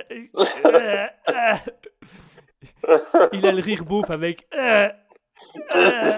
euh. 0.66 1.08
Il 3.32 3.46
a 3.46 3.52
le 3.52 3.62
rire 3.62 3.84
bouffe 3.84 4.10
avec. 4.10 4.48
euh, 4.56 4.90
euh, 5.76 6.12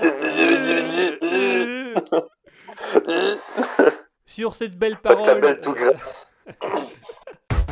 euh. 1.24 1.94
Sur 4.26 4.56
cette 4.56 4.78
belle 4.78 4.98
parole. 4.98 5.42
belle 5.42 5.60
tout 5.62 5.74
grasse. 5.74 6.32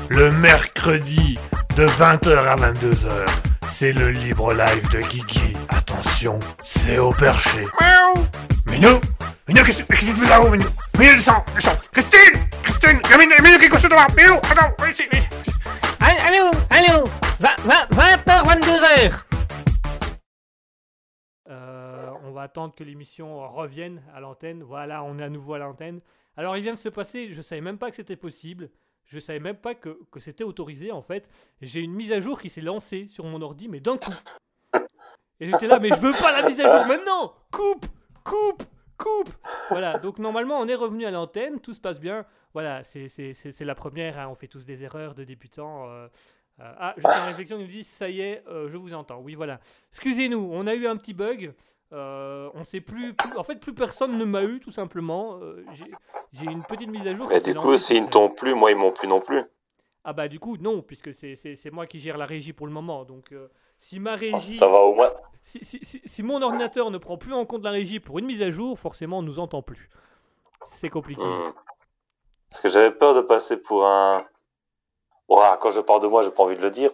Le 0.10 0.32
mercredi 0.32 1.38
de 1.78 1.86
20h 1.86 2.36
à 2.36 2.56
22h, 2.56 3.26
c'est 3.68 3.92
le 3.92 4.10
libre 4.12 4.54
live 4.54 4.90
de 4.90 5.00
Guigui. 5.02 5.54
Attention, 5.70 6.40
c'est 6.60 6.98
au 7.00 7.12
perché. 7.12 7.64
Miaou 7.80 8.14
Minou 8.68 9.00
Minou, 9.48 9.64
qu'est-ce 9.64 9.84
qu'est-ce 9.84 10.06
que 10.06 10.12
tu 10.12 10.16
fais 10.22 10.30
là-haut, 10.30 10.50
Minou? 10.50 10.66
Minou, 10.98 11.14
descends, 11.14 11.44
descends 11.56 11.78
Christine 11.92 12.40
Christine 12.64 13.00
Il 13.06 13.10
y 13.10 13.14
a 13.14 13.18
Minou, 13.18 13.34
Minou 13.44 13.58
qui 13.58 13.66
est 13.66 13.70
couché 13.70 13.88
devant 13.88 14.08
Minou, 14.18 14.36
attends, 14.38 14.74
viens 14.80 14.90
ici, 14.90 15.04
viens 15.12 15.20
ici. 15.20 15.30
Allô, 16.00 16.52
allô, 16.70 17.04
allô 17.04 17.10
20h, 17.40 18.46
22h 18.48 19.24
Euh, 21.50 22.10
on 22.24 22.32
va 22.32 22.44
attendre 22.44 22.74
que 22.76 22.84
l'émission 22.84 23.48
revienne 23.54 24.02
à 24.16 24.20
l'antenne. 24.20 24.64
Voilà, 24.64 25.04
on 25.04 25.20
est 25.20 25.24
à 25.24 25.30
nouveau 25.30 25.54
à 25.56 25.60
l'antenne. 25.60 26.00
Alors, 26.38 26.58
il 26.58 26.64
vient 26.64 26.74
de 26.74 26.80
se 26.80 26.90
passer, 26.90 27.34
je 27.34 27.42
savais 27.42 27.62
même 27.62 27.78
pas 27.78 27.90
que 27.90 27.96
c'était 27.96 28.16
possible. 28.16 28.70
Je 29.14 29.20
savais 29.20 29.40
même 29.40 29.58
pas 29.58 29.76
que, 29.76 30.00
que 30.12 30.20
c'était 30.20 30.44
autorisé 30.44 30.92
en 30.92 31.02
fait. 31.02 31.30
J'ai 31.62 31.82
une 31.82 31.94
mise 31.94 32.12
à 32.12 32.20
jour 32.20 32.42
qui 32.42 32.50
s'est 32.50 32.62
lancée 32.62 33.06
sur 33.08 33.26
mon 33.26 33.42
ordi, 33.42 33.68
mais 33.68 33.80
d'un 33.80 33.98
coup. 33.98 34.12
Et 35.40 35.48
j'étais 35.50 35.68
là, 35.68 35.80
mais 35.80 35.90
je 35.90 36.00
veux 36.00 36.14
pas 36.14 36.32
la 36.32 36.48
mise 36.48 36.60
à 36.62 36.78
jour 36.78 36.88
maintenant 36.88 37.34
Coupe 37.52 37.86
Coupe 38.24 38.64
Coupe 38.98 39.30
Voilà, 39.70 40.00
donc 40.00 40.18
normalement 40.18 40.60
on 40.60 40.68
est 40.68 40.76
revenu 40.76 41.06
à 41.06 41.12
l'antenne, 41.12 41.60
tout 41.60 41.74
se 41.74 41.80
passe 41.80 42.00
bien. 42.00 42.26
Voilà, 42.54 42.84
c'est 42.84 43.62
la 43.62 43.76
première, 43.76 44.20
hein, 44.20 44.28
on 44.30 44.36
fait 44.36 44.48
tous 44.48 44.66
des 44.66 44.84
erreurs 44.84 45.16
de 45.16 45.24
débutants. 45.24 45.90
euh, 45.90 46.08
euh, 46.60 46.74
ah, 46.78 46.94
suis 46.98 47.06
en 47.06 47.26
réflexion, 47.26 47.58
il 47.58 47.66
nous 47.66 47.72
dit, 47.72 47.84
ça 47.84 48.10
y 48.10 48.22
est, 48.22 48.44
euh, 48.48 48.70
je 48.70 48.78
vous 48.78 48.94
entends. 48.94 49.20
Oui, 49.20 49.36
voilà. 49.36 49.60
Excusez-nous, 49.92 50.50
on 50.52 50.68
a 50.68 50.76
eu 50.76 50.86
un 50.88 50.96
petit 50.98 51.14
bug. 51.14 51.54
Euh, 51.94 52.50
on 52.54 52.64
sait 52.64 52.82
plus, 52.82 53.14
plus- 53.14 53.38
En 53.38 53.44
fait, 53.44 53.56
plus 53.60 53.74
personne 53.74 54.18
ne 54.18 54.26
m'a 54.26 54.44
eu, 54.44 54.60
tout 54.60 54.72
simplement. 54.72 55.40
Euh, 55.42 55.64
j'ai- 56.34 56.46
une 56.46 56.64
petite 56.64 56.90
mise 56.90 57.08
à 57.08 57.16
jour. 57.16 57.28
Mais 57.30 57.40
du 57.40 57.54
coup, 57.54 57.78
s'ils 57.78 58.04
ne 58.04 58.08
tombent 58.10 58.36
plus, 58.36 58.54
moi, 58.56 58.72
ils 58.72 58.78
m'ont 58.78 58.92
plus 58.92 59.08
non 59.08 59.22
plus. 59.22 59.44
Ah 60.04 60.12
bah 60.12 60.28
du 60.28 60.40
coup, 60.40 60.58
non, 60.58 60.82
puisque 60.82 61.14
c'est- 61.14 61.72
moi 61.72 61.86
qui 61.88 62.00
gère 62.00 62.18
la 62.18 62.26
régie 62.26 62.52
pour 62.52 62.68
le 62.68 62.74
moment. 62.74 63.06
Donc, 63.06 63.32
euh, 63.32 63.48
si 63.78 64.00
ma 64.00 64.16
régie... 64.16 64.52
Ça 64.54 64.68
va 64.68 64.80
au 64.80 64.94
moins. 64.96 65.12
Si, 65.44 65.64
si- 65.64 65.80
si- 65.84 66.02
si 66.04 66.24
mon 66.24 66.42
ordinateur 66.42 66.92
ne 66.92 66.98
prend 66.98 67.18
plus 67.18 67.34
en 67.34 67.46
compte 67.46 67.64
la 67.64 67.72
régie 67.72 68.00
pour 68.00 68.20
une 68.20 68.26
mise 68.26 68.42
à 68.42 68.50
jour, 68.50 68.78
forcément, 68.78 69.20
on 69.20 69.22
nous 69.22 69.40
entend 69.40 69.62
plus. 69.62 69.90
C'est 70.66 70.90
compliqué. 70.90 71.22
Hmm. 71.24 71.54
Parce 72.50 72.62
que 72.62 72.68
j'avais 72.70 72.92
peur 72.92 73.14
de 73.14 73.22
passer 73.22 73.58
pour 73.58 73.86
un. 73.86 74.26
Ouah, 75.30 75.58
quand 75.62 75.72
je 75.72 75.80
parle 75.82 76.02
de 76.02 76.08
moi, 76.08 76.22
j'ai 76.24 76.32
pas 76.32 76.44
envie 76.44 76.58
de 76.58 76.62
le 76.62 76.72
dire. 76.72 76.92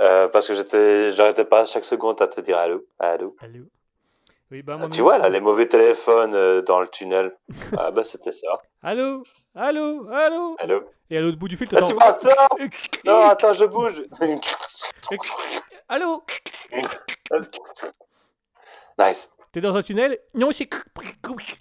Euh, 0.00 0.26
parce 0.28 0.48
que 0.48 0.54
j'étais, 0.54 1.10
j'arrêtais 1.10 1.44
pas 1.44 1.64
chaque 1.66 1.84
seconde 1.84 2.20
à 2.22 2.26
te 2.26 2.40
dire 2.40 2.58
allô, 2.58 2.84
allô. 2.98 3.36
Allô 3.40 3.64
Oui, 4.50 4.62
bah, 4.62 4.78
Ah, 4.80 4.88
tu 4.88 5.00
vois 5.00 5.18
là, 5.18 5.28
les 5.28 5.40
mauvais 5.40 5.66
téléphones 5.66 6.34
euh, 6.34 6.62
dans 6.62 6.80
le 6.80 6.88
tunnel. 6.88 7.36
ah 7.78 7.90
bah 7.90 8.04
c'était 8.04 8.32
ça. 8.32 8.58
Allô? 8.82 9.22
Allô? 9.54 10.08
Allô? 10.12 10.56
Allô? 10.58 10.84
Et 11.10 11.16
à 11.18 11.20
l'autre 11.20 11.38
bout 11.38 11.48
du 11.48 11.56
fil, 11.56 11.68
Ah, 11.74 11.82
tu 11.82 11.94
attends. 12.00 12.56
Non, 13.04 13.20
attends, 13.28 13.52
je 13.54 13.64
bouge. 13.64 14.02
Allô? 15.88 16.22
Nice. 18.98 19.30
T'es 19.52 19.60
dans 19.60 19.76
un 19.76 19.82
tunnel? 19.82 20.18
Non, 20.34 20.50
c'est... 20.52 20.68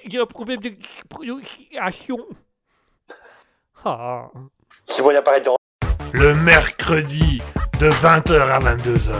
Il 0.05 0.13
y 0.13 0.17
a 0.17 0.21
un 0.23 0.25
problème 0.25 0.59
de... 0.59 0.73
action. 1.79 2.17
Ah. 3.85 4.27
Qui 4.85 5.01
moyen 5.01 5.19
apparaît 5.19 5.41
dans. 5.41 5.55
Le 6.13 6.33
mercredi 6.35 7.41
de 7.79 7.89
20h 7.89 8.39
à 8.39 8.59
22h, 8.59 9.11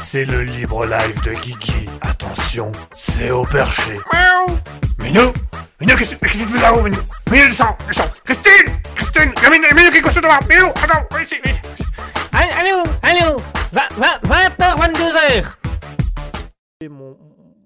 c'est 0.00 0.24
le 0.24 0.42
libre 0.42 0.84
live 0.86 1.22
de 1.24 1.32
Guigui. 1.32 1.86
Attention, 2.22 2.70
c'est 2.92 3.32
au 3.32 3.42
perché. 3.42 3.98
Miaou 4.12 4.46
Minou 5.00 5.32
Minou, 5.80 5.96
qu'est-ce 5.96 6.14
qu'est-ce 6.14 6.38
que 6.38 6.44
tu 6.44 6.48
fais 6.50 6.62
là-haut, 6.62 6.82
Minou 6.82 6.98
Minou, 7.32 7.46
descends, 7.46 7.76
descends 7.88 8.08
Christine 8.24 8.80
Christine 8.94 9.32
Il 9.38 9.42
y 9.42 9.46
a 9.46 9.50
Minou, 9.50 9.66
Minou 9.74 9.90
qui 9.90 9.96
est 9.96 10.02
couché 10.02 10.20
devant 10.20 10.38
Minou, 10.48 10.68
attends, 10.68 11.04
viens 11.10 11.22
ici, 11.22 11.34
viens 11.42 11.52
ici. 11.52 11.60
Allô, 12.32 12.84
allô 13.02 13.40
20h, 13.72 14.60
22h 14.60 15.56
Et 16.82 16.88
mon, 16.88 17.18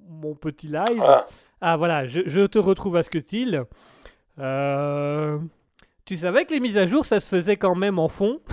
mon 0.08 0.34
petit 0.34 0.68
live. 0.68 1.02
Ah. 1.02 1.26
Ah 1.60 1.76
voilà, 1.76 2.06
je, 2.06 2.22
je 2.24 2.40
te 2.46 2.58
retrouve 2.58 2.96
à 2.96 3.02
Scutil. 3.02 3.62
Euh... 4.38 5.38
Tu 6.06 6.16
savais 6.16 6.46
que 6.46 6.54
les 6.54 6.60
mises 6.60 6.78
à 6.78 6.86
jour, 6.86 7.04
ça 7.04 7.20
se 7.20 7.28
faisait 7.28 7.58
quand 7.58 7.74
même 7.74 7.98
en 7.98 8.08
fond? 8.08 8.40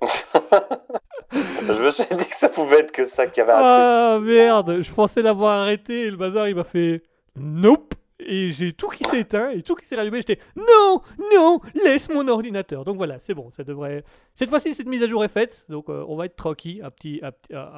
Je 1.34 1.82
me 1.82 1.90
suis 1.90 2.04
dit 2.16 2.28
que 2.28 2.36
ça 2.36 2.48
pouvait 2.48 2.80
être 2.80 2.92
que 2.92 3.04
ça 3.04 3.26
qu'il 3.26 3.38
y 3.38 3.42
avait 3.42 3.52
un 3.52 3.58
truc. 3.60 3.70
Ah 3.72 4.18
merde, 4.20 4.80
je 4.82 4.92
pensais 4.92 5.22
l'avoir 5.22 5.60
arrêté 5.60 6.02
et 6.02 6.10
le 6.10 6.16
bazar 6.16 6.48
il 6.48 6.54
m'a 6.54 6.64
fait 6.64 7.02
Nope 7.36 7.94
Et 8.20 8.50
j'ai 8.50 8.72
tout 8.72 8.88
qui 8.88 9.02
s'est 9.04 9.20
éteint 9.20 9.50
et 9.50 9.62
tout 9.62 9.74
qui 9.74 9.84
s'est 9.86 9.96
rallumé. 9.96 10.18
J'étais 10.18 10.38
Non, 10.56 11.00
non, 11.34 11.60
laisse 11.74 12.08
mon 12.08 12.26
ordinateur. 12.28 12.84
Donc 12.84 12.96
voilà, 12.96 13.18
c'est 13.18 13.34
bon, 13.34 13.50
ça 13.50 13.64
devrait. 13.64 14.04
Cette 14.34 14.48
fois-ci, 14.50 14.72
cette 14.74 14.86
mise 14.86 15.02
à 15.02 15.06
jour 15.08 15.24
est 15.24 15.28
faite, 15.28 15.66
donc 15.68 15.88
euh, 15.88 16.04
on 16.08 16.16
va 16.16 16.26
être 16.26 16.36
tranquille 16.36 16.80
un 16.84 16.90
petit, 16.90 17.20
un, 17.22 17.32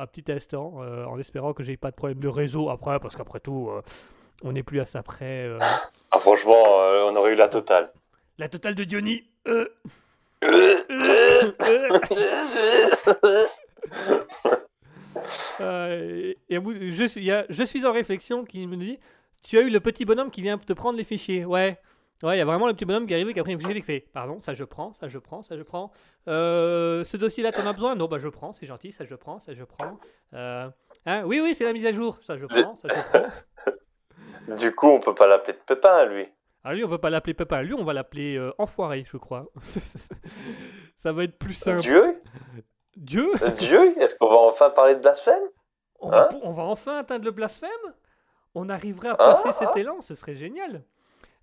petit- 0.06 0.30
instant, 0.30 0.74
euh, 0.82 1.04
en 1.06 1.18
espérant 1.18 1.52
que 1.54 1.62
j'ai 1.62 1.76
pas 1.78 1.90
de 1.90 1.96
problème 1.96 2.18
de 2.20 2.28
réseau 2.28 2.68
après, 2.68 3.00
parce 3.00 3.16
qu'après 3.16 3.40
tout, 3.40 3.70
euh, 3.70 3.80
on 4.44 4.52
n'est 4.52 4.62
plus 4.62 4.80
à 4.80 4.84
ça 4.84 5.02
près. 5.02 5.48
Ah, 6.10 6.18
franchement, 6.18 6.62
on 6.62 7.16
aurait 7.16 7.32
eu 7.32 7.36
la 7.36 7.48
totale. 7.48 7.90
La 8.38 8.48
totale 8.50 8.74
de 8.74 8.84
Johnny. 8.88 9.24
Euh, 15.60 16.32
et, 16.50 16.54
et 16.54 16.58
bout- 16.58 16.74
je, 16.74 17.18
y 17.20 17.30
a- 17.30 17.46
je 17.48 17.64
suis 17.64 17.86
en 17.86 17.92
réflexion 17.92 18.44
qui 18.44 18.66
me 18.66 18.76
dit 18.76 18.98
Tu 19.42 19.58
as 19.58 19.62
eu 19.62 19.70
le 19.70 19.80
petit 19.80 20.04
bonhomme 20.04 20.30
qui 20.30 20.42
vient 20.42 20.58
te 20.58 20.72
prendre 20.72 20.98
les 20.98 21.04
fichiers. 21.04 21.44
Ouais. 21.44 21.78
Ouais, 22.22 22.36
il 22.36 22.38
y 22.38 22.42
a 22.42 22.46
vraiment 22.46 22.66
le 22.66 22.72
petit 22.72 22.86
bonhomme 22.86 23.06
qui 23.06 23.12
arrive 23.12 23.28
et 23.28 23.34
qui 23.34 23.40
après 23.40 23.52
il 23.52 23.58
qui 23.58 23.82
fait 23.82 24.06
Pardon, 24.14 24.40
ça 24.40 24.54
je 24.54 24.64
prends, 24.64 24.92
ça 24.94 25.06
je 25.06 25.18
prends, 25.18 25.42
ça 25.42 25.54
je 25.56 25.62
prends. 25.62 25.92
Euh, 26.28 27.04
ce 27.04 27.18
dossier-là, 27.18 27.52
t'en 27.52 27.66
as 27.66 27.74
besoin? 27.74 27.94
Non, 27.94 28.06
bah 28.06 28.18
je 28.18 28.28
prends, 28.28 28.52
c'est 28.52 28.64
gentil, 28.64 28.90
ça 28.90 29.04
je 29.04 29.14
prends, 29.14 29.38
ça 29.38 29.52
je 29.52 29.64
prends. 29.64 29.98
Euh, 30.32 30.66
hein 31.04 31.22
oui, 31.26 31.40
oui, 31.40 31.54
c'est 31.54 31.64
la 31.64 31.74
mise 31.74 31.84
à 31.84 31.90
jour, 31.92 32.18
ça 32.22 32.38
je 32.38 32.46
prends, 32.46 32.74
ça 32.74 32.88
je 32.88 32.94
prends. 33.10 33.26
Du 34.56 34.72
coup, 34.72 34.86
on 34.86 35.00
peut 35.00 35.14
pas 35.14 35.26
l'appeler 35.26 35.54
de 35.54 35.62
Pépin, 35.66 36.06
lui. 36.06 36.24
Ah, 36.68 36.74
lui, 36.74 36.82
on 36.82 36.88
peut 36.88 36.98
pas 36.98 37.10
l'appeler 37.10 37.32
Pépin, 37.32 37.62
lui, 37.62 37.74
on 37.74 37.84
va 37.84 37.92
l'appeler 37.92 38.36
euh, 38.36 38.52
Enfoiré, 38.58 39.04
je 39.06 39.16
crois. 39.18 39.46
ça 40.98 41.12
va 41.12 41.22
être 41.22 41.38
plus 41.38 41.54
simple. 41.54 41.80
Dieu? 41.80 42.20
Dieu? 42.96 43.30
Euh, 43.40 43.50
Dieu? 43.50 43.96
Est-ce 44.02 44.16
qu'on 44.16 44.26
va 44.28 44.38
enfin 44.38 44.70
parler 44.70 44.96
de 44.96 45.00
blasphème? 45.00 45.44
On, 46.00 46.10
va, 46.10 46.28
Hein 46.28 46.38
on 46.42 46.50
va 46.50 46.64
enfin 46.64 46.98
atteindre 46.98 47.24
le 47.24 47.30
blasphème? 47.30 47.70
On 48.56 48.68
arriverait 48.68 49.10
à 49.10 49.16
Ah, 49.16 49.34
passer 49.44 49.52
cet 49.52 49.68
ah. 49.74 49.78
élan, 49.78 50.00
ce 50.00 50.16
serait 50.16 50.34
génial. 50.34 50.82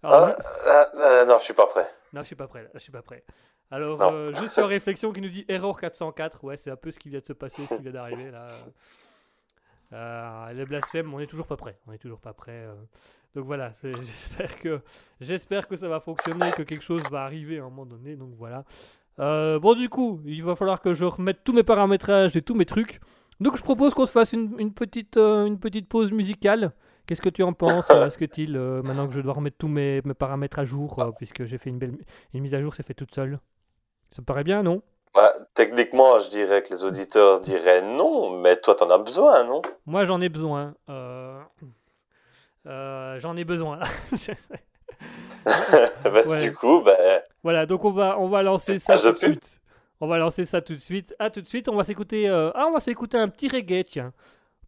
Alors, 0.03 0.27
Ah, 0.27 0.37
ah, 0.67 0.87
ah, 0.93 1.25
Non, 1.25 1.37
je 1.37 1.43
suis 1.45 1.53
pas 1.53 1.67
prêt. 1.67 1.87
Non, 2.11 2.19
je 2.19 2.25
suis 2.25 2.35
pas 2.35 2.47
prêt. 2.47 2.63
là, 2.63 2.69
Je 2.73 2.79
suis 2.79 2.91
pas 2.91 3.01
prêt. 3.01 3.23
Alors, 3.71 4.01
euh, 4.01 4.33
juste 4.33 4.55
sur 4.55 4.67
réflexion 4.67 5.13
qui 5.13 5.21
nous 5.21 5.29
dit 5.29 5.45
erreur 5.47 5.79
404. 5.79 6.43
Ouais, 6.43 6.57
c'est 6.57 6.69
un 6.69 6.75
peu 6.75 6.91
ce 6.91 6.99
qui 6.99 7.07
vient 7.07 7.19
de 7.21 7.25
se 7.25 7.31
passer, 7.33 7.65
ce 7.65 7.75
qui 7.75 7.81
vient 7.81 7.93
d'arriver 7.93 8.29
là. 8.29 8.47
Euh, 9.93 10.53
le 10.53 10.65
blasphème, 10.65 11.13
on 11.13 11.19
est 11.19 11.27
toujours 11.27 11.47
pas 11.47 11.57
prêt. 11.57 11.77
On 11.87 11.93
est 11.93 11.97
toujours 11.97 12.19
pas 12.19 12.33
prêt. 12.33 12.65
euh. 12.65 12.73
Donc 13.35 13.45
voilà, 13.45 13.71
j'espère 13.83 14.59
que 14.59 14.81
que 15.67 15.75
ça 15.75 15.87
va 15.87 15.99
fonctionner, 15.99 16.51
que 16.51 16.61
quelque 16.61 16.83
chose 16.83 17.03
va 17.09 17.23
arriver 17.23 17.57
à 17.59 17.61
un 17.61 17.65
moment 17.65 17.85
donné. 17.85 18.15
Donc 18.15 18.33
voilà. 18.37 18.63
Euh, 19.19 19.59
bon, 19.59 19.75
du 19.75 19.89
coup, 19.89 20.21
il 20.25 20.43
va 20.43 20.55
falloir 20.55 20.81
que 20.81 20.93
je 20.93 21.05
remette 21.05 21.43
tous 21.43 21.53
mes 21.53 21.63
paramétrages 21.63 22.35
et 22.35 22.41
tous 22.41 22.55
mes 22.55 22.65
trucs. 22.65 22.99
Donc 23.39 23.57
je 23.57 23.63
propose 23.63 23.93
qu'on 23.93 24.05
se 24.05 24.11
fasse 24.11 24.33
une, 24.33 24.73
petite, 24.73 25.17
euh, 25.17 25.45
une 25.45 25.59
petite 25.59 25.87
pause 25.87 26.11
musicale. 26.11 26.71
Qu'est-ce 27.05 27.21
que 27.21 27.29
tu 27.29 27.43
en 27.43 27.53
penses, 27.53 27.89
Asketil, 27.89 28.55
euh, 28.55 28.81
maintenant 28.81 29.07
que 29.07 29.13
je 29.13 29.19
dois 29.19 29.33
remettre 29.33 29.57
tous 29.57 29.67
mes, 29.67 30.01
paramètres 30.17 30.59
à 30.59 30.63
jour, 30.63 31.13
puisque 31.17 31.43
j'ai 31.43 31.57
fait 31.57 31.69
une 31.69 31.77
belle 31.77 31.97
une 32.33 32.41
mise 32.41 32.53
à 32.53 32.61
jour, 32.61 32.73
c'est 32.75 32.83
fait 32.83 32.93
toute 32.93 33.13
seule? 33.13 33.39
Ça 34.09 34.21
te 34.21 34.25
paraît 34.25 34.45
bien, 34.45 34.63
non? 34.63 34.81
Bah, 35.13 35.35
techniquement, 35.53 36.17
je 36.19 36.29
dirais 36.29 36.63
que 36.63 36.69
les 36.73 36.83
auditeurs 36.83 37.39
diraient 37.39 37.81
non, 37.81 38.31
mais 38.39 38.57
toi, 38.57 38.73
t'en 38.75 38.89
as 38.89 38.97
besoin, 38.97 39.43
non? 39.43 39.61
Moi, 39.85 40.05
j'en 40.05 40.19
ai 40.21 40.29
besoin. 40.29 40.73
Euh, 40.89 41.39
euh, 42.65 43.19
j'en 43.19 43.35
ai 43.37 43.43
besoin. 43.43 43.79
Bah, 45.45 46.21
Ouais. 46.25 46.37
Du 46.41 46.53
coup, 46.53 46.81
bah, 46.81 46.95
voilà, 47.43 47.65
donc 47.65 47.83
on 47.83 47.91
va, 47.91 48.17
on 48.17 48.29
va 48.29 48.43
lancer 48.43 48.79
ça 48.79 48.93
Ah, 48.95 48.97
tout 48.97 49.11
de 49.11 49.17
suite. 49.17 49.59
On 49.99 50.07
va 50.07 50.17
lancer 50.17 50.45
ça 50.45 50.61
tout 50.61 50.73
de 50.73 50.79
suite. 50.79 51.13
À 51.19 51.29
tout 51.29 51.41
de 51.41 51.47
suite. 51.47 51.67
On 51.69 51.75
va 51.75 51.83
s'écouter. 51.83 52.29
euh, 52.29 52.51
Ah, 52.55 52.65
on 52.67 52.71
va 52.71 52.79
s'écouter 52.79 53.17
un 53.17 53.27
petit 53.27 53.47
reggae, 53.49 53.83
tiens. 53.85 54.13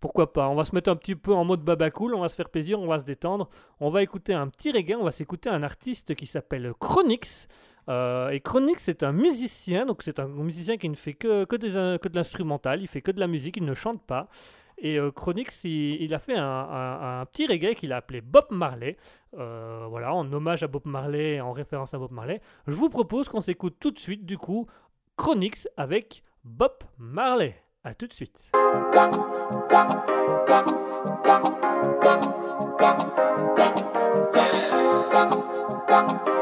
Pourquoi 0.06 0.34
pas 0.34 0.50
On 0.50 0.54
va 0.54 0.66
se 0.66 0.76
mettre 0.76 0.92
un 0.92 0.96
petit 0.96 1.16
peu 1.16 1.34
en 1.34 1.44
mode 1.46 1.64
baba 1.64 1.90
cool. 1.90 2.14
On 2.14 2.20
va 2.20 2.30
se 2.30 2.36
faire 2.36 2.52
plaisir. 2.52 2.80
On 2.80 2.86
va 2.86 3.00
se 3.00 3.06
détendre. 3.06 3.50
On 3.80 3.90
va 3.90 4.04
écouter 4.04 4.36
un 4.36 4.48
petit 4.50 4.72
reggae. 4.72 4.94
On 4.94 5.04
va 5.04 5.10
s'écouter 5.10 5.50
un 5.50 5.64
artiste 5.64 6.14
qui 6.14 6.28
s'appelle 6.28 6.74
Chronix. 6.80 7.48
Euh, 7.90 8.30
et 8.30 8.40
Chronix, 8.40 8.80
c'est 8.80 9.02
un 9.02 9.12
musicien. 9.12 9.88
Donc, 9.88 10.04
c'est 10.04 10.20
un 10.20 10.28
musicien 10.28 10.78
qui 10.78 10.90
ne 10.90 10.96
fait 10.96 11.16
que, 11.16 11.46
que, 11.46 11.56
euh, 11.56 11.98
de 11.98 12.16
l'instrumental. 12.16 12.84
Il 12.84 12.88
fait 12.88 13.02
que 13.02 13.10
de 13.10 13.20
la 13.20 13.26
musique. 13.26 13.58
Il 13.58 13.66
ne 13.66 13.74
chante 13.74 14.00
pas. 14.04 14.28
Et 14.78 15.00
euh, 15.00 15.10
Chronix, 15.10 15.64
il, 15.64 16.00
il 16.00 16.14
a 16.14 16.20
fait 16.20 16.36
un, 16.38 17.26
petit 17.34 17.48
reggae 17.48 17.74
qu'il 17.74 17.92
a 17.92 17.96
appelé 17.96 18.22
Bob 18.22 18.46
Marley. 18.52 18.98
Voilà, 19.34 20.14
en 20.14 20.32
hommage 20.32 20.62
à 20.62 20.68
Bob 20.68 20.84
Marley, 20.86 21.42
en 21.42 21.52
référence 21.52 21.96
à 21.96 21.98
Bob 21.98 22.12
Marley. 22.12 22.42
Je 22.68 22.76
vous 22.76 22.90
propose 22.90 23.28
qu'on 23.28 23.42
s'écoute 23.42 23.78
tout 23.80 23.90
de 23.90 23.98
suite, 23.98 24.24
du 24.24 24.38
coup, 24.38 24.68
Chronix 25.18 25.68
avec 25.78 26.22
Bob 26.44 26.74
Marley. 27.00 27.56
À 27.86 27.94
tout 27.94 28.08
de 28.08 28.14
suite. 28.14 28.52
Yeah. 35.88 36.35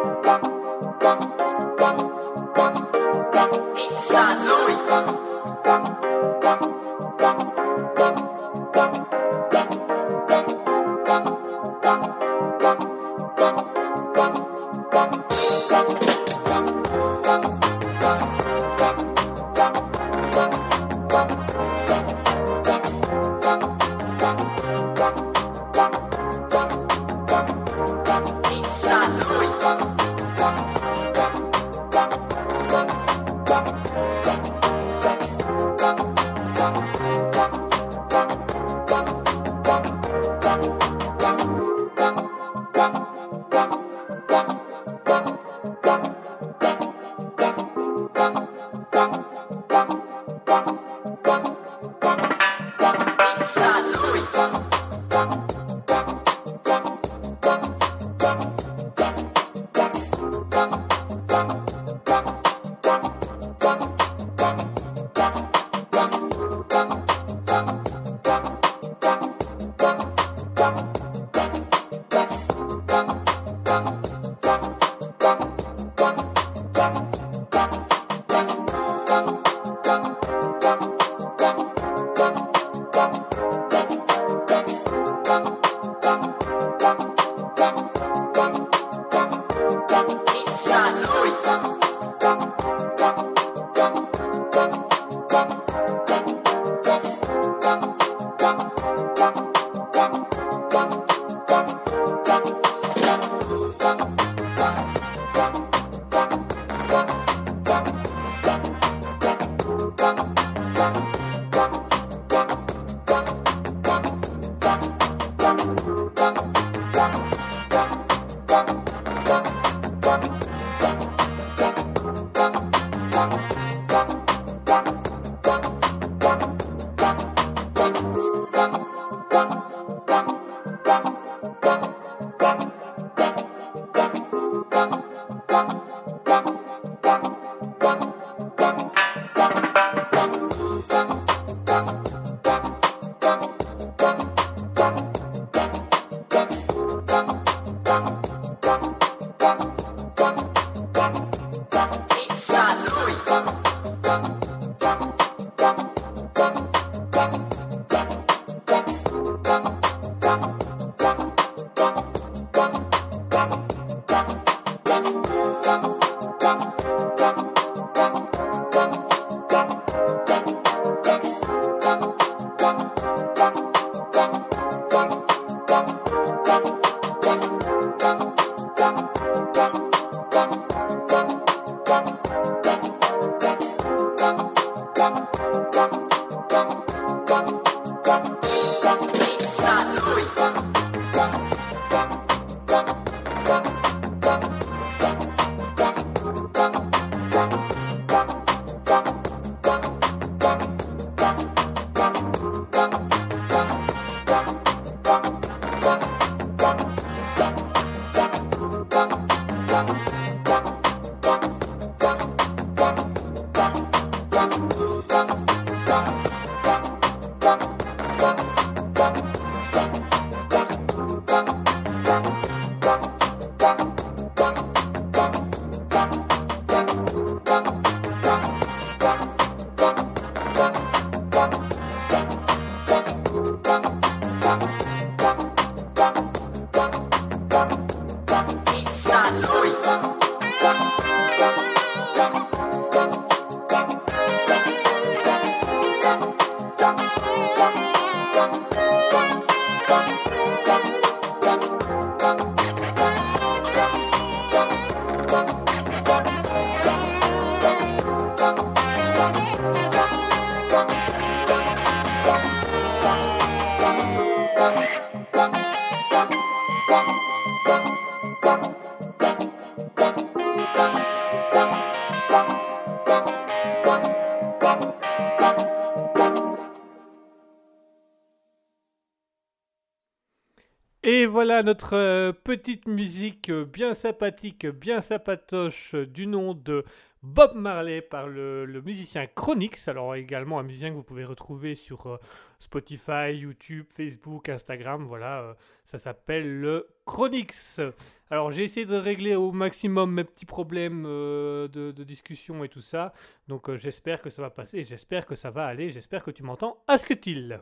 Notre 281.73 281.95
euh, 281.95 282.31
petite 282.31 282.87
musique 282.87 283.49
euh, 283.49 283.65
bien 283.65 283.95
sympathique, 283.95 284.67
bien 284.67 285.01
sympatoche 285.01 285.95
euh, 285.95 286.05
du 286.05 286.27
nom 286.27 286.53
de 286.53 286.85
Bob 287.23 287.55
Marley 287.55 287.99
par 288.03 288.27
le, 288.27 288.79
musicien 288.85 289.25
Chronix. 289.25 289.87
Alors 289.87 290.13
également 290.13 290.59
un 290.59 290.63
musicien 290.63 290.91
que 290.91 290.95
vous 290.95 291.01
pouvez 291.01 291.25
retrouver 291.25 291.73
sur 291.73 292.19
Spotify, 292.59 293.33
YouTube, 293.33 293.87
Facebook, 293.89 294.49
Instagram. 294.49 295.03
Voilà, 295.03 295.57
ça 295.83 295.97
s'appelle 295.97 296.59
le 296.59 296.89
Chronix. 297.05 297.81
Alors 298.29 298.51
j'ai 298.51 298.65
essayé 298.65 298.85
de 298.85 298.95
régler 298.95 299.33
au 299.33 299.51
maximum 299.51 300.13
mes 300.13 300.25
petits 300.25 300.45
problèmes 300.45 301.05
de, 301.05 302.03
discussion 302.03 302.63
et 302.63 302.69
tout 302.69 302.81
ça. 302.81 303.13
Donc 303.47 303.73
j'espère 303.77 304.21
que 304.21 304.29
ça 304.29 304.43
va 304.43 304.51
passer, 304.51 304.83
j'espère 304.83 305.25
que 305.25 305.33
ça 305.33 305.49
va 305.49 305.65
aller, 305.65 305.89
j'espère 305.89 306.23
que 306.23 306.29
tu 306.29 306.43
m'entends. 306.43 306.83
Asketil 306.87 307.61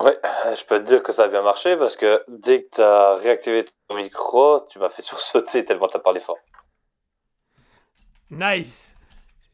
euh, 0.00 0.54
je 0.54 0.64
peux 0.64 0.78
te 0.80 0.84
dire 0.84 1.02
que 1.02 1.12
ça 1.12 1.24
a 1.24 1.28
bien 1.28 1.42
marché 1.42 1.76
parce 1.76 1.96
que 1.96 2.22
dès 2.28 2.62
que 2.64 2.76
tu 2.76 2.80
as 2.82 3.14
réactivé 3.16 3.64
ton 3.88 3.96
micro, 3.96 4.60
tu 4.70 4.78
m'as 4.78 4.88
fait 4.88 5.02
sursauter 5.10 5.64
tellement 5.64 5.88
tu 5.88 5.96
as 5.96 6.00
parlé 6.00 6.20
fort. 6.20 6.38
Nice 8.30 8.92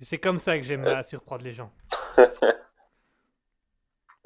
C'est 0.02 0.18
comme 0.18 0.38
ça 0.38 0.56
que 0.58 0.64
j'aime 0.64 0.84
Euh. 0.86 1.02
surprendre 1.02 1.44
les 1.44 1.52
gens. 1.54 1.70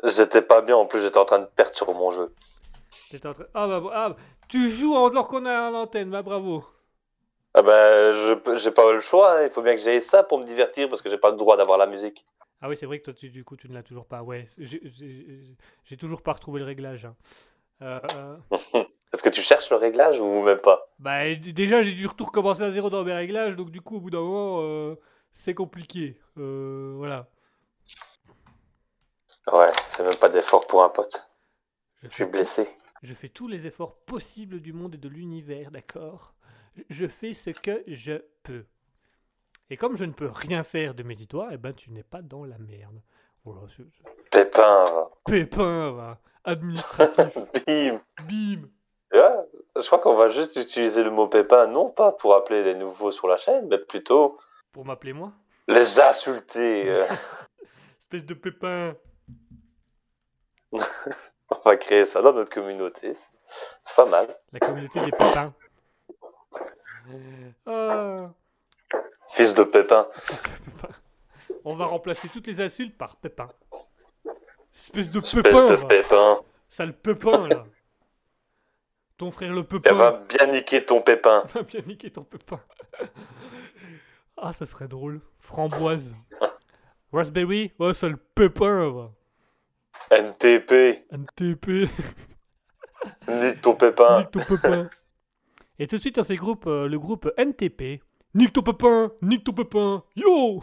J'étais 0.05 0.43
pas 0.43 0.63
bien, 0.63 0.77
en 0.77 0.87
plus 0.87 1.03
j'étais 1.03 1.19
en 1.19 1.25
train 1.27 1.41
de 1.41 1.45
perdre 1.47 1.75
sur 1.75 1.93
mon 1.95 2.11
jeu. 2.11 2.35
En 3.25 3.33
train- 3.35 3.45
Ah 3.55 3.67
bah, 3.69 3.83
ah, 3.93 4.09
bah, 4.11 4.17
tu 4.49 4.69
joues 4.69 4.97
alors 4.97 5.29
qu'on 5.29 5.45
est 5.45 5.51
à 5.51 5.71
l'antenne, 5.71 6.11
bah 6.11 6.23
bravo. 6.23 6.65
Ah 7.53 7.63
peux- 7.63 8.55
j'ai 8.57 8.71
pas 8.71 8.91
le 8.93 9.01
choix, 9.01 9.39
hein. 9.39 9.43
il 9.45 9.51
faut 9.51 9.61
bien 9.63 9.75
que 9.75 9.81
j'aie 9.81 10.01
ça 10.01 10.23
pour 10.23 10.39
me 10.39 10.45
divertir 10.45 10.89
parce 10.89 11.03
que 11.03 11.11
j'ai 11.11 11.19
pas 11.19 11.31
le 11.31 11.37
droit 11.37 11.57
d'avoir 11.57 11.77
la 11.79 11.87
musique. 11.87 12.25
Ah 12.61 12.69
oui, 12.69 12.77
c'est 12.77 12.87
vrai 12.87 12.99
que 12.99 13.05
toi, 13.05 13.15
tu, 13.15 13.31
du 13.31 13.45
coup, 13.45 13.57
tu 13.57 13.69
ne 13.69 13.75
l'as 13.75 13.83
toujours 13.83 14.07
pas. 14.07 14.23
Ouais, 14.23 14.47
j'ai- 14.59 15.97
toujours 15.99 16.23
pas 16.23 16.33
retrouvé 16.33 16.61
le 16.61 16.67
réglage. 16.67 17.05
hein. 17.07 17.17
Euh, 17.83 18.01
euh, 18.17 18.37
Est-ce 19.13 19.23
que 19.23 19.29
tu 19.29 19.41
cherches 19.43 19.71
le 19.71 19.77
réglage 19.77 20.21
ou 20.21 20.43
même 20.43 20.61
pas? 20.61 20.87
Bah, 20.99 21.35
déjà, 21.35 21.83
j'ai 21.83 21.93
dû 21.93 22.07
tout 22.09 22.25
recommencer 22.25 22.63
à 22.63 22.71
zéro 22.71 22.91
dans 22.91 23.05
mes 23.05 23.15
réglages, 23.15 23.57
donc 23.57 23.71
du 23.71 23.81
coup, 23.81 23.97
au 23.97 24.01
bout 24.01 24.11
d'un 24.11 24.21
moment, 24.21 24.59
euh, 24.63 24.95
c'est 25.33 25.55
compliqué. 25.55 26.19
Voilà. 26.37 27.29
Ouais, 29.53 29.71
fais 29.91 30.03
même 30.03 30.17
pas 30.17 30.31
d'effort 30.31 30.67
pour 30.67 30.83
un 30.83 30.89
pote. 30.89 31.31
Je 32.03 32.09
Je 32.09 32.15
suis 32.15 32.25
blessé. 32.27 32.69
je 33.03 33.15
fais 33.15 33.29
tous 33.29 33.49
les 33.49 33.67
efforts 33.67 33.97
possibles 34.05 34.61
du 34.61 34.73
monde 34.73 34.95
et 34.95 34.99
de 34.99 35.09
l'univers, 35.09 35.71
d'accord? 35.71 36.35
Je 36.91 37.07
fais 37.09 37.35
ce 37.35 37.51
que 37.51 37.83
je 37.87 38.23
peux. 38.43 38.67
Et 39.71 39.77
comme 39.77 39.97
je 39.97 40.05
ne 40.05 40.13
peux 40.13 40.29
rien 40.29 40.63
faire 40.65 40.95
de 40.95 41.03
mes 41.03 41.15
dix 41.15 41.27
doigts, 41.27 41.49
eh 41.53 41.57
ben, 41.57 41.73
tu 41.73 41.91
n'es 41.93 42.03
pas 42.03 42.23
dans 42.23 42.45
la 42.45 42.59
merde. 42.59 43.01
Voilà, 43.45 43.61
c'est- 43.69 43.85
c'est- 43.93 44.31
Pépin, 44.31 44.85
va. 44.87 45.11
Pépin, 45.25 45.91
va. 45.93 46.19
Administratif. 46.45 47.35
bim. 47.67 48.01
Bim. 48.29 48.69
Ouais, 49.13 49.47
je 49.77 49.87
crois 49.87 49.99
qu'on 49.99 50.15
va 50.15 50.29
juste 50.29 50.57
utiliser 50.57 51.03
le 51.05 51.11
mot 51.11 51.27
pépin, 51.29 51.67
non 51.67 51.91
pas 51.91 52.13
pour 52.13 52.35
appeler 52.35 52.63
les 52.63 52.75
nouveaux 52.75 53.11
sur 53.13 53.27
la 53.29 53.37
chaîne, 53.37 53.67
mais 53.69 53.79
plutôt 53.79 54.39
Pour 54.73 54.85
m'appeler 54.85 55.13
moi? 55.13 55.33
les 55.69 56.01
insulter. 56.01 56.89
euh. 56.89 57.05
Espèce 58.01 58.25
de 58.25 58.35
pépin. 58.35 58.95
On 60.73 61.59
va 61.65 61.77
créer 61.77 62.05
ça 62.05 62.23
dans 62.23 62.33
notre 62.33 62.51
communauté. 62.53 63.15
c'est- 63.15 63.31
C'est 63.83 63.97
pas 63.97 64.07
mal. 64.07 64.29
La 64.53 64.61
communauté 64.61 65.01
des 65.05 65.11
pépins. 65.11 65.53
Ah, 67.67 68.31
Fils 69.33 69.55
de 69.55 69.63
pépin. 69.65 70.07
On 71.65 71.75
va 71.77 71.87
remplacer 71.87 72.29
toutes 72.29 72.47
les 72.47 72.61
insultes 72.61 72.97
par 72.97 73.17
pépin. 73.17 73.47
Espèce 74.73 75.11
de 75.11 75.19
Espèce 75.21 75.43
pépin. 75.43 75.71
de 75.71 75.85
pépin. 75.87 76.41
Sale 76.69 76.97
pépin, 76.97 77.49
là. 77.49 77.65
Ton 79.17 79.31
frère 79.31 79.53
le 79.53 79.61
Elle 79.61 79.67
pépin. 79.67 79.95
va 79.95 80.11
bien 80.29 80.47
niquer 80.47 80.85
ton 80.85 81.03
pépin. 81.03 81.45
va 81.55 81.63
bien 81.63 81.81
niquer 81.87 82.11
ton 82.11 82.25
pépin. 82.25 82.61
Ah, 84.43 84.55
ça 84.55 84.65
serait 84.65 84.89
drôle. 84.89 85.21
Framboise. 85.39 86.15
Raspberry 87.13 87.73
Oh, 87.79 87.93
sale 87.93 88.17
pépin. 88.17 89.11
NTP. 90.11 91.05
NTP. 91.13 91.69
Nique 93.29 93.61
ton 93.61 93.75
pépin. 93.75 94.21
Nique 94.21 94.31
ton 94.31 94.41
pépin. 94.57 94.89
Et 95.79 95.87
tout 95.87 95.97
de 95.97 96.01
suite 96.01 96.17
dans 96.17 96.23
ces 96.23 96.37
groupes, 96.37 96.67
euh, 96.67 96.89
le 96.89 96.99
groupe 96.99 97.31
NTP. 97.37 98.01
Nique 98.35 98.53
ton 98.53 98.63
pépin, 98.63 99.11
nique 99.23 99.45
ton 99.45 99.53
pépin, 99.53 100.03
yo 100.15 100.63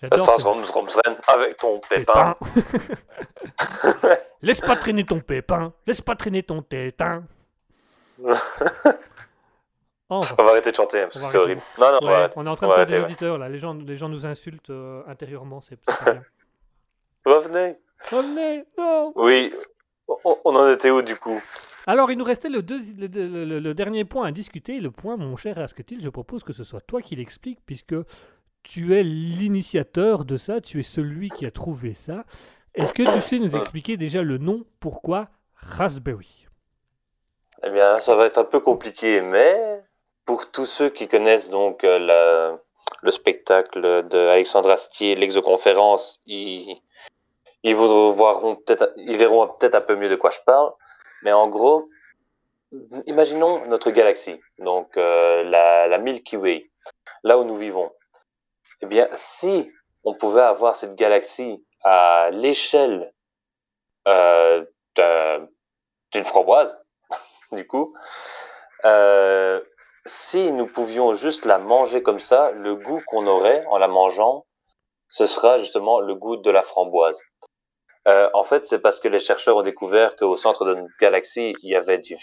J'adore 0.00 0.18
Sans 0.24 0.38
ce 0.38 0.44
Rome 0.44 0.62
Romsren 0.64 1.16
avec 1.28 1.56
ton 1.56 1.80
pépin. 1.80 2.34
pépin. 2.54 4.16
Laisse 4.42 4.60
pas 4.60 4.76
traîner 4.76 5.04
ton 5.04 5.20
pépin, 5.20 5.72
laisse 5.86 6.00
pas 6.00 6.16
traîner 6.16 6.42
ton 6.42 6.62
tétin. 6.62 7.24
Oh, 8.24 8.28
on 10.08 10.20
va- 10.20 10.34
On 10.38 10.44
va 10.44 10.50
arrêter 10.50 10.70
de 10.72 10.76
chanter, 10.76 11.06
c'est 11.10 11.36
horrible. 11.38 11.62
Non, 11.78 11.92
non, 11.92 11.98
on 12.02 12.06
Ouais, 12.08 12.14
est 12.24 12.36
en 12.36 12.56
train 12.56 12.68
de 12.68 12.74
perdre 12.74 12.84
des 12.86 12.98
ouais. 12.98 13.04
auditeurs 13.04 13.38
là, 13.38 13.48
les 13.48 13.58
gens, 13.58 13.74
les 13.74 13.96
gens 13.96 14.08
nous 14.08 14.26
insultent 14.26 14.70
euh, 14.70 15.02
intérieurement, 15.06 15.60
c'est 15.60 15.78
c'est 15.88 16.04
pas 16.04 16.12
bien. 16.12 16.22
Revenez. 17.24 17.76
Revenez, 18.10 18.64
non 18.76 19.12
Oui. 19.14 19.52
On, 20.24 20.36
on 20.44 20.56
en 20.56 20.70
était 20.70 20.90
où 20.90 21.02
du 21.02 21.16
coup? 21.16 21.40
Alors, 21.86 22.10
il 22.12 22.18
nous 22.18 22.24
restait 22.24 22.48
le, 22.48 22.62
deuxi- 22.62 22.94
le, 22.96 23.06
le- 23.08 23.44
le- 23.44 23.58
le 23.58 23.74
dernier 23.74 24.04
point 24.04 24.26
à 24.26 24.32
discuter. 24.32 24.78
Le 24.78 24.90
point, 24.90 25.16
mon 25.16 25.36
cher 25.36 25.58
Asketil, 25.58 26.00
je 26.00 26.08
propose 26.10 26.44
que 26.44 26.52
ce 26.52 26.62
soit 26.64 26.80
toi 26.80 27.02
qui 27.02 27.16
l'explique, 27.16 27.58
puisque 27.66 27.96
tu 28.62 28.94
es 28.96 29.02
l'initiateur 29.02 30.24
de 30.24 30.36
ça, 30.36 30.60
tu 30.60 30.78
es 30.78 30.84
celui 30.84 31.28
qui 31.30 31.44
a 31.46 31.50
trouvé 31.50 31.94
ça. 31.94 32.24
Est-ce 32.74 32.92
que 32.92 33.02
tu 33.02 33.20
sais 33.20 33.38
nous 33.40 33.56
expliquer 33.56 33.96
déjà 33.96 34.22
le 34.22 34.38
nom 34.38 34.64
Pourquoi 34.78 35.26
Raspberry? 35.56 36.46
Eh 37.64 37.70
bien, 37.70 37.98
ça 37.98 38.14
va 38.14 38.26
être 38.26 38.38
un 38.38 38.44
peu 38.44 38.60
compliqué, 38.60 39.20
mais 39.20 39.82
pour 40.24 40.50
tous 40.50 40.66
ceux 40.66 40.88
qui 40.88 41.08
connaissent 41.08 41.50
donc 41.50 41.82
euh, 41.84 41.98
la- 41.98 42.58
le 43.02 43.10
spectacle 43.10 44.06
de 44.08 44.18
Alexandre 44.28 44.70
Astier, 44.70 45.16
l'exoconférence, 45.16 46.22
ils 47.62 47.74
vous 47.74 48.12
verront 48.14 48.56
peut-être, 48.56 48.92
ils 48.96 49.16
verront 49.16 49.46
peut-être 49.48 49.74
un 49.74 49.80
peu 49.80 49.96
mieux 49.96 50.08
de 50.08 50.16
quoi 50.16 50.30
je 50.30 50.40
parle. 50.44 50.72
Mais 51.22 51.32
en 51.32 51.48
gros, 51.48 51.88
imaginons 53.06 53.64
notre 53.66 53.90
galaxie, 53.90 54.40
donc 54.58 54.96
euh, 54.96 55.42
la, 55.44 55.86
la 55.88 55.98
Milky 55.98 56.36
Way, 56.36 56.70
là 57.22 57.38
où 57.38 57.44
nous 57.44 57.56
vivons. 57.56 57.92
Eh 58.80 58.86
bien, 58.86 59.08
si 59.12 59.70
on 60.04 60.14
pouvait 60.14 60.40
avoir 60.42 60.74
cette 60.76 60.96
galaxie 60.96 61.64
à 61.84 62.30
l'échelle 62.32 63.12
euh, 64.08 64.64
d'un- 64.96 65.48
d'une 66.12 66.24
framboise, 66.24 66.80
du 67.52 67.66
coup, 67.66 67.94
euh, 68.84 69.60
si 70.04 70.50
nous 70.52 70.66
pouvions 70.66 71.12
juste 71.12 71.44
la 71.44 71.58
manger 71.58 72.02
comme 72.02 72.18
ça, 72.18 72.50
le 72.52 72.74
goût 72.74 73.00
qu'on 73.06 73.26
aurait 73.26 73.64
en 73.66 73.78
la 73.78 73.86
mangeant, 73.88 74.46
ce 75.08 75.26
sera 75.26 75.58
justement 75.58 76.00
le 76.00 76.14
goût 76.14 76.36
de 76.36 76.50
la 76.50 76.62
framboise. 76.62 77.20
Euh, 78.08 78.28
en 78.34 78.42
fait, 78.42 78.64
c'est 78.64 78.80
parce 78.80 78.98
que 78.98 79.08
les 79.08 79.18
chercheurs 79.18 79.56
ont 79.56 79.62
découvert 79.62 80.16
qu'au 80.16 80.36
centre 80.36 80.64
de 80.64 80.74
notre 80.74 80.96
galaxie, 81.00 81.54
il 81.62 81.70
y 81.70 81.76
avait 81.76 81.98
du 81.98 82.16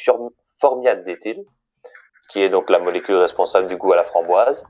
formiate 0.59 1.03
d'éthyle, 1.03 1.45
qui 2.29 2.41
est 2.41 2.49
donc 2.49 2.69
la 2.69 2.79
molécule 2.79 3.15
responsable 3.15 3.67
du 3.67 3.77
goût 3.77 3.93
à 3.93 3.95
la 3.95 4.03
framboise. 4.03 4.65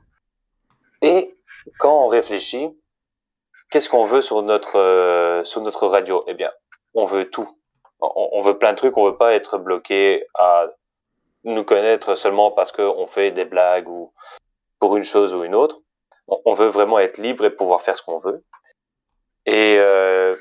Et 1.02 1.34
quand 1.78 2.04
on 2.04 2.06
réfléchit, 2.06 2.68
qu'est-ce 3.70 3.88
qu'on 3.88 4.04
veut 4.04 4.22
sur 4.22 4.42
notre 4.42 4.78
euh, 4.78 5.42
sur 5.44 5.60
notre 5.62 5.86
radio? 5.88 6.22
Eh 6.26 6.34
bien, 6.34 6.52
on 6.94 7.04
veut 7.04 7.28
tout. 7.28 7.48
On, 8.00 8.28
on 8.32 8.40
veut 8.40 8.58
plein 8.58 8.72
de 8.72 8.76
trucs. 8.76 8.96
On 8.96 9.06
veut 9.06 9.16
pas 9.16 9.34
être 9.34 9.58
bloqué 9.58 10.26
à 10.38 10.68
nous 11.44 11.64
connaître 11.64 12.14
seulement 12.14 12.50
parce 12.52 12.70
qu'on 12.70 13.06
fait 13.06 13.30
des 13.30 13.46
blagues 13.46 13.88
ou 13.88 14.12
pour 14.78 14.96
une 14.96 15.04
chose 15.04 15.34
ou 15.34 15.42
une 15.42 15.54
autre. 15.54 15.80
On, 16.28 16.40
on 16.44 16.54
veut 16.54 16.68
vraiment 16.68 16.98
être 16.98 17.18
libre 17.18 17.44
et 17.44 17.50
pouvoir 17.50 17.82
faire 17.82 17.96
ce 17.96 18.02
qu'on 18.02 18.18
veut. 18.18 18.44
Et 19.46 19.76
euh, 19.78 20.36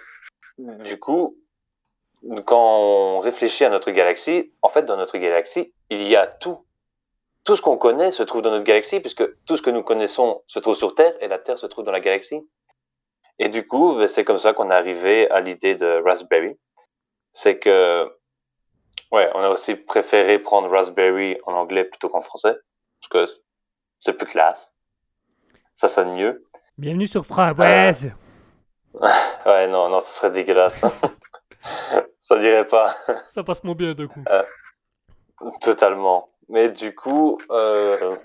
du 0.59 0.99
coup, 0.99 1.37
quand 2.45 2.79
on 2.79 3.19
réfléchit 3.19 3.65
à 3.65 3.69
notre 3.69 3.91
galaxie, 3.91 4.51
en 4.61 4.69
fait, 4.69 4.83
dans 4.83 4.97
notre 4.97 5.17
galaxie, 5.17 5.73
il 5.89 6.03
y 6.03 6.15
a 6.15 6.27
tout. 6.27 6.65
Tout 7.45 7.55
ce 7.55 7.61
qu'on 7.61 7.77
connaît 7.77 8.11
se 8.11 8.23
trouve 8.23 8.41
dans 8.41 8.51
notre 8.51 8.65
galaxie, 8.65 8.99
puisque 8.99 9.23
tout 9.45 9.55
ce 9.55 9.61
que 9.61 9.69
nous 9.69 9.83
connaissons 9.83 10.43
se 10.47 10.59
trouve 10.59 10.75
sur 10.75 10.93
Terre 10.93 11.13
et 11.21 11.27
la 11.27 11.39
Terre 11.39 11.57
se 11.57 11.65
trouve 11.65 11.85
dans 11.85 11.91
la 11.91 12.01
galaxie. 12.01 12.47
Et 13.39 13.47
du 13.47 13.65
coup, 13.65 13.95
ben, 13.95 14.07
c'est 14.07 14.25
comme 14.25 14.37
ça 14.37 14.53
qu'on 14.53 14.69
est 14.69 14.73
arrivé 14.73 15.29
à 15.31 15.39
l'idée 15.39 15.75
de 15.75 16.01
Raspberry. 16.03 16.57
C'est 17.31 17.57
que, 17.57 18.05
ouais, 19.11 19.29
on 19.33 19.39
a 19.39 19.49
aussi 19.49 19.75
préféré 19.75 20.39
prendre 20.39 20.69
Raspberry 20.69 21.37
en 21.45 21.53
anglais 21.53 21.85
plutôt 21.85 22.09
qu'en 22.09 22.21
français, 22.21 22.55
parce 22.99 23.27
que 23.27 23.33
c'est 23.99 24.13
plus 24.13 24.27
classe. 24.27 24.73
Ça 25.73 25.87
sonne 25.87 26.17
mieux. 26.17 26.45
Bienvenue 26.77 27.07
sur 27.07 27.25
Framboise. 27.25 28.11
Ouais, 28.93 29.67
non, 29.67 29.89
non, 29.89 29.99
ce 29.99 30.19
serait 30.19 30.31
dégueulasse. 30.31 30.83
ça 32.19 32.39
dirait 32.39 32.67
pas. 32.67 32.95
Ça 33.33 33.43
passe 33.43 33.63
moins 33.63 33.75
bien 33.75 33.93
de 33.93 34.05
coup. 34.05 34.23
Totalement. 35.61 36.29
Mais 36.49 36.71
du 36.71 36.95
coup, 36.95 37.39
euh, 37.51 38.15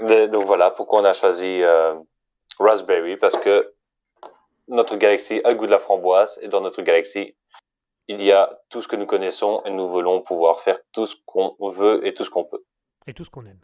donc 0.00 0.44
voilà 0.44 0.70
pourquoi 0.70 1.00
on 1.00 1.04
a 1.04 1.12
choisi 1.12 1.62
euh, 1.62 1.94
Raspberry? 2.58 3.16
Parce 3.16 3.36
que 3.36 3.74
notre 4.68 4.96
galaxie 4.96 5.40
a 5.44 5.50
le 5.50 5.56
goût 5.56 5.66
de 5.66 5.70
la 5.70 5.78
framboise 5.78 6.38
et 6.42 6.48
dans 6.48 6.60
notre 6.60 6.82
galaxie, 6.82 7.36
il 8.08 8.22
y 8.22 8.32
a 8.32 8.50
tout 8.70 8.82
ce 8.82 8.88
que 8.88 8.96
nous 8.96 9.06
connaissons 9.06 9.62
et 9.64 9.70
nous 9.70 9.88
voulons 9.88 10.22
pouvoir 10.22 10.60
faire 10.60 10.78
tout 10.92 11.06
ce 11.06 11.16
qu'on 11.26 11.54
veut 11.60 12.06
et 12.06 12.14
tout 12.14 12.24
ce 12.24 12.30
qu'on 12.30 12.44
peut. 12.44 12.64
Et 13.06 13.14
tout 13.14 13.24
ce 13.24 13.30
qu'on 13.30 13.46
aime. 13.46 13.60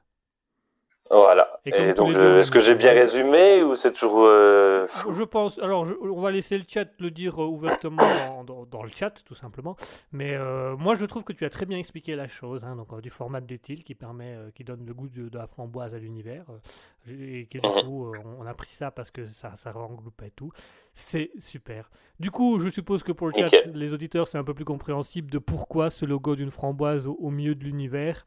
Voilà. 1.10 1.48
Et 1.64 1.70
Et, 1.90 1.94
donc, 1.94 2.10
je- 2.10 2.38
est-ce 2.38 2.50
que 2.50 2.60
j'ai 2.60 2.74
bien 2.74 2.92
résumé 2.92 3.62
ou 3.62 3.76
c'est 3.76 3.92
toujours 3.92 4.24
euh, 4.24 4.86
Je 5.10 5.22
pense. 5.24 5.58
Alors, 5.58 5.86
je- 5.86 5.94
on 5.94 6.20
va 6.20 6.30
laisser 6.30 6.58
le 6.58 6.64
chat 6.68 6.86
le 6.98 7.10
dire 7.10 7.42
euh, 7.42 7.46
ouvertement 7.46 7.96
dans, 8.14 8.44
dans- 8.44 8.66
dans 8.66 8.82
le 8.82 8.90
chat, 8.90 9.10
tout 9.24 9.34
simplement. 9.34 9.76
Mais 10.12 10.34
euh, 10.34 10.76
moi, 10.76 10.94
je 10.96 11.06
trouve 11.06 11.24
que 11.24 11.32
tu 11.32 11.44
as 11.46 11.50
très 11.50 11.64
bien 11.66 11.78
expliqué 11.78 12.14
la 12.14 12.28
chose. 12.28 12.64
hein, 12.64 12.76
donc, 12.76 12.92
euh, 12.92 13.00
du 13.00 13.10
format 13.10 13.40
d'éthyle 13.40 13.84
qui 13.84 13.94
permet, 13.94 14.36
qui 14.54 14.64
donne 14.64 14.84
le 14.86 14.92
goût 14.94 15.08
de, 15.08 15.28
de 15.28 15.38
la 15.38 15.46
framboise 15.46 15.94
à 15.94 15.98
l'univers. 15.98 16.44
et 17.08 17.46
que 17.50 17.58
du 17.58 17.66
Mhm. 17.66 17.72
coup, 17.82 18.06
on, 18.38 18.44
a 18.46 18.52
pris 18.52 18.72
ça 18.72 18.90
parce 18.90 19.10
que 19.10 19.24
ça, 19.26 19.52
ça 19.56 19.74
engloupait 19.74 20.30
tout. 20.36 20.50
C'est 20.92 21.30
super. 21.38 21.90
Du 22.20 22.30
coup, 22.30 22.60
je 22.60 22.68
suppose 22.68 23.02
que 23.02 23.12
pour 23.12 23.28
le 23.28 23.32
chat, 23.34 23.64
les 23.72 23.94
auditeurs, 23.94 24.28
c'est 24.28 24.36
un 24.36 24.44
peu 24.44 24.52
plus 24.52 24.66
compréhensible 24.66 25.30
de 25.30 25.38
pourquoi 25.38 25.88
ce 25.88 26.04
logo 26.04 26.36
d'une 26.36 26.50
framboise 26.50 27.06
au, 27.06 27.14
au 27.18 27.30
milieu 27.30 27.54
de 27.54 27.64
l'univers. 27.64 28.26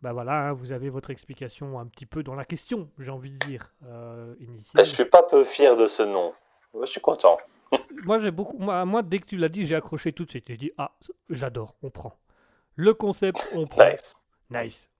Bah 0.00 0.12
voilà, 0.12 0.48
hein, 0.48 0.52
vous 0.52 0.70
avez 0.72 0.90
votre 0.90 1.10
explication 1.10 1.78
un 1.80 1.86
petit 1.86 2.06
peu 2.06 2.22
dans 2.22 2.36
la 2.36 2.44
question, 2.44 2.88
j'ai 2.98 3.10
envie 3.10 3.32
de 3.32 3.38
dire, 3.38 3.72
euh, 3.86 4.34
initiale. 4.38 4.84
Je 4.84 4.90
suis 4.90 5.04
pas 5.04 5.24
peu 5.24 5.42
fier 5.42 5.76
de 5.76 5.88
ce 5.88 6.04
nom. 6.04 6.32
Je 6.80 6.86
suis 6.86 7.00
content. 7.00 7.36
Moi, 8.04 8.18
j'ai 8.18 8.30
beaucoup. 8.30 8.58
Moi, 8.58 8.84
moi, 8.84 9.02
dès 9.02 9.18
que 9.18 9.26
tu 9.26 9.36
l'as 9.36 9.48
dit, 9.48 9.64
j'ai 9.64 9.74
accroché 9.74 10.12
tout 10.12 10.24
de 10.24 10.30
suite. 10.30 10.44
J'ai 10.48 10.56
dit, 10.56 10.70
ah, 10.78 10.92
j'adore, 11.28 11.74
on 11.82 11.90
prend. 11.90 12.14
Le 12.76 12.94
concept, 12.94 13.46
on 13.54 13.66
prend. 13.66 13.84
Nice. 13.90 14.16
Nice. 14.50 14.90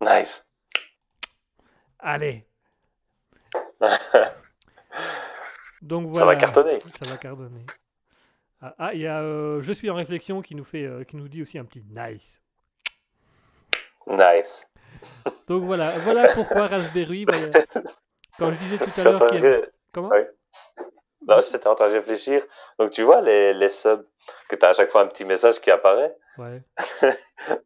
Nice. 0.00 0.48
Allez. 1.98 2.46
Donc 5.82 6.06
voilà. 6.06 6.18
Ça 6.18 6.26
va 6.26 6.36
cartonner. 6.36 6.80
Ça 6.80 7.10
va 7.10 7.16
cartonner. 7.18 7.66
Ah, 8.60 8.74
ah, 8.78 8.94
il 8.94 9.00
y 9.02 9.06
a 9.06 9.20
euh, 9.20 9.60
Je 9.60 9.72
suis 9.72 9.90
en 9.90 9.94
réflexion 9.94 10.40
qui 10.40 10.54
nous, 10.54 10.64
fait, 10.64 10.84
euh, 10.84 11.04
qui 11.04 11.16
nous 11.16 11.28
dit 11.28 11.42
aussi 11.42 11.58
un 11.58 11.64
petit 11.64 11.84
nice. 11.90 12.40
Nice. 14.06 14.68
Donc 15.48 15.64
voilà, 15.64 15.90
voilà 16.00 16.28
pourquoi 16.34 16.66
Raspberry. 16.66 17.24
va- 17.24 17.32
Quand 18.38 18.50
je 18.50 18.56
disais 18.56 18.78
tout 18.78 18.90
Je 18.96 19.00
à 19.00 19.04
l'heure 19.04 19.26
qu'il 19.28 19.44
y 19.44 19.62
Comment. 19.92 20.10
Non, 21.26 21.40
j'étais 21.40 21.66
en 21.66 21.74
train 21.74 21.88
de 21.88 21.94
réfléchir. 21.94 22.42
Donc, 22.78 22.90
tu 22.90 23.02
vois 23.02 23.20
les, 23.22 23.54
les 23.54 23.68
subs, 23.68 24.04
que 24.48 24.56
tu 24.56 24.66
as 24.66 24.70
à 24.70 24.72
chaque 24.74 24.90
fois 24.90 25.02
un 25.02 25.06
petit 25.06 25.24
message 25.24 25.60
qui 25.60 25.70
apparaît. 25.70 26.14
Ouais. 26.38 26.62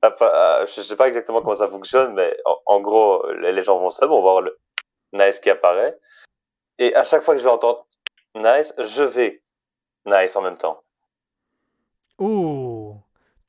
Euh, 0.02 0.66
je 0.66 0.80
sais 0.82 0.96
pas 0.96 1.06
exactement 1.06 1.40
comment 1.40 1.54
ça 1.54 1.68
fonctionne, 1.68 2.12
mais 2.14 2.36
en, 2.44 2.56
en 2.66 2.80
gros, 2.80 3.24
les, 3.34 3.62
gens 3.62 3.78
vont 3.78 3.90
sub, 3.90 4.10
on 4.10 4.16
va 4.16 4.20
voir 4.32 4.40
le 4.40 4.58
nice 5.12 5.38
qui 5.38 5.50
apparaît. 5.50 5.96
Et 6.78 6.92
à 6.96 7.04
chaque 7.04 7.22
fois 7.22 7.34
que 7.34 7.38
je 7.38 7.44
vais 7.44 7.50
entendre 7.50 7.86
nice, 8.34 8.74
je 8.78 9.04
vais 9.04 9.40
nice 10.04 10.34
en 10.34 10.42
même 10.42 10.56
temps. 10.56 10.82
Oh 12.18 12.57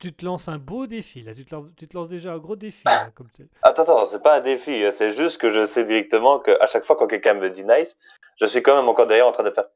Tu 0.00 0.12
te 0.14 0.24
lances 0.24 0.48
un 0.48 0.58
beau 0.58 0.86
défi 0.86 1.20
là. 1.22 1.34
Tu 1.34 1.44
te, 1.44 1.54
lances- 1.54 1.70
tu 1.76 1.86
te 1.86 1.96
lances 1.96 2.08
déjà 2.08 2.32
un 2.32 2.38
gros 2.38 2.56
défi. 2.56 2.82
là, 2.86 3.10
comme 3.14 3.28
Attends, 3.62 3.82
attends, 3.82 4.04
c'est 4.06 4.22
pas 4.22 4.36
un 4.38 4.40
défi, 4.40 4.82
hein, 4.84 4.92
c'est 4.92 5.12
juste 5.12 5.40
que 5.40 5.50
je 5.50 5.62
sais 5.62 5.84
directement 5.84 6.38
que 6.40 6.58
à 6.62 6.66
chaque 6.66 6.84
fois 6.84 6.96
quand 6.96 7.06
quelqu'un 7.06 7.34
me 7.34 7.50
dit 7.50 7.64
nice, 7.64 7.98
je 8.40 8.46
suis 8.46 8.62
quand 8.62 8.74
même 8.76 8.88
encore 8.88 9.06
derrière 9.06 9.26
en 9.26 9.32
train 9.32 9.42
de 9.44 9.50
faire 9.50 9.66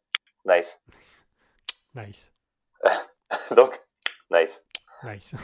nice. 0.47 0.81
Nice. 1.95 2.33
Donc, 3.55 3.79
nice, 4.31 4.63
Nice. 5.03 5.35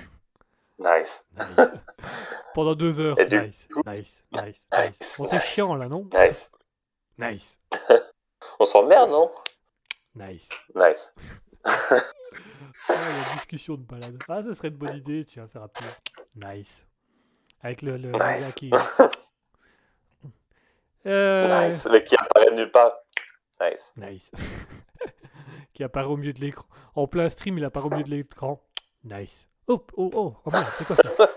nice, 0.78 1.26
Nice. 1.38 1.46
Pendant 2.54 2.74
deux 2.74 2.98
heures. 3.00 3.16
Du 3.16 3.38
Nice. 3.46 3.68
Nice. 3.86 4.24
Nice. 4.32 4.66
Nice. 4.72 4.96
C'est 5.00 5.32
nice. 5.32 5.44
chiant 5.44 5.74
là, 5.74 5.86
non? 5.88 6.08
Nice. 6.14 6.50
Nice. 7.18 7.58
On 8.58 8.64
s'emmerde, 8.64 9.10
non? 9.10 9.30
Nice. 10.14 10.48
Nice. 10.74 11.14
Ah, 12.88 12.94
la 12.94 13.34
discussion 13.34 13.74
de 13.74 13.82
balade. 13.82 14.18
Ah, 14.28 14.42
ce 14.42 14.52
serait 14.54 14.68
une 14.68 14.76
bonne 14.76 14.96
idée. 14.96 15.24
Tu 15.24 15.38
vas 15.38 15.46
faire 15.46 15.62
un 15.62 15.68
petit 15.68 15.84
nice. 16.34 16.86
Avec 17.62 17.82
le, 17.82 17.98
le 17.98 18.10
le 18.10 18.18
Nice. 18.18 18.54
qui. 18.54 18.70
Euh, 21.06 21.66
Nice. 21.68 21.88
Mais 21.90 22.04
qui 22.04 22.14
apparaît 22.16 22.50
nulle 22.54 22.70
part. 22.70 22.94
Nice. 23.60 23.94
Nice. 23.96 24.30
qui 25.72 25.82
apparaît 25.84 26.06
au 26.06 26.16
milieu 26.16 26.32
de 26.32 26.40
l'écran. 26.40 26.66
En 26.94 27.06
plein 27.06 27.28
stream, 27.28 27.56
il 27.58 27.64
apparaît 27.64 27.86
au 27.86 27.90
milieu 27.90 28.04
de 28.04 28.10
l'écran. 28.10 28.62
Nice. 29.04 29.48
Oh, 29.66 29.82
oh, 29.96 30.10
oh, 30.14 30.36
oh 30.44 30.50
merde, 30.50 30.66
c'est 30.76 30.86
quoi 30.86 30.96
ça? 30.96 31.28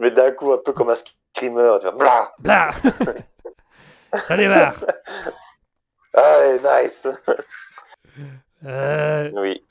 Mais 0.00 0.10
d'un 0.12 0.30
coup, 0.32 0.52
un 0.52 0.58
peu 0.58 0.72
comme 0.72 0.90
un 0.90 0.94
screamer, 0.94 1.78
tu. 1.80 1.90
Blah 1.96 2.32
Blah 2.38 2.70
Ça 4.12 4.36
démarre 4.36 4.84
Allez, 6.14 6.60
nice. 6.84 7.08
Euh, 8.64 9.30
Oui. 9.34 9.62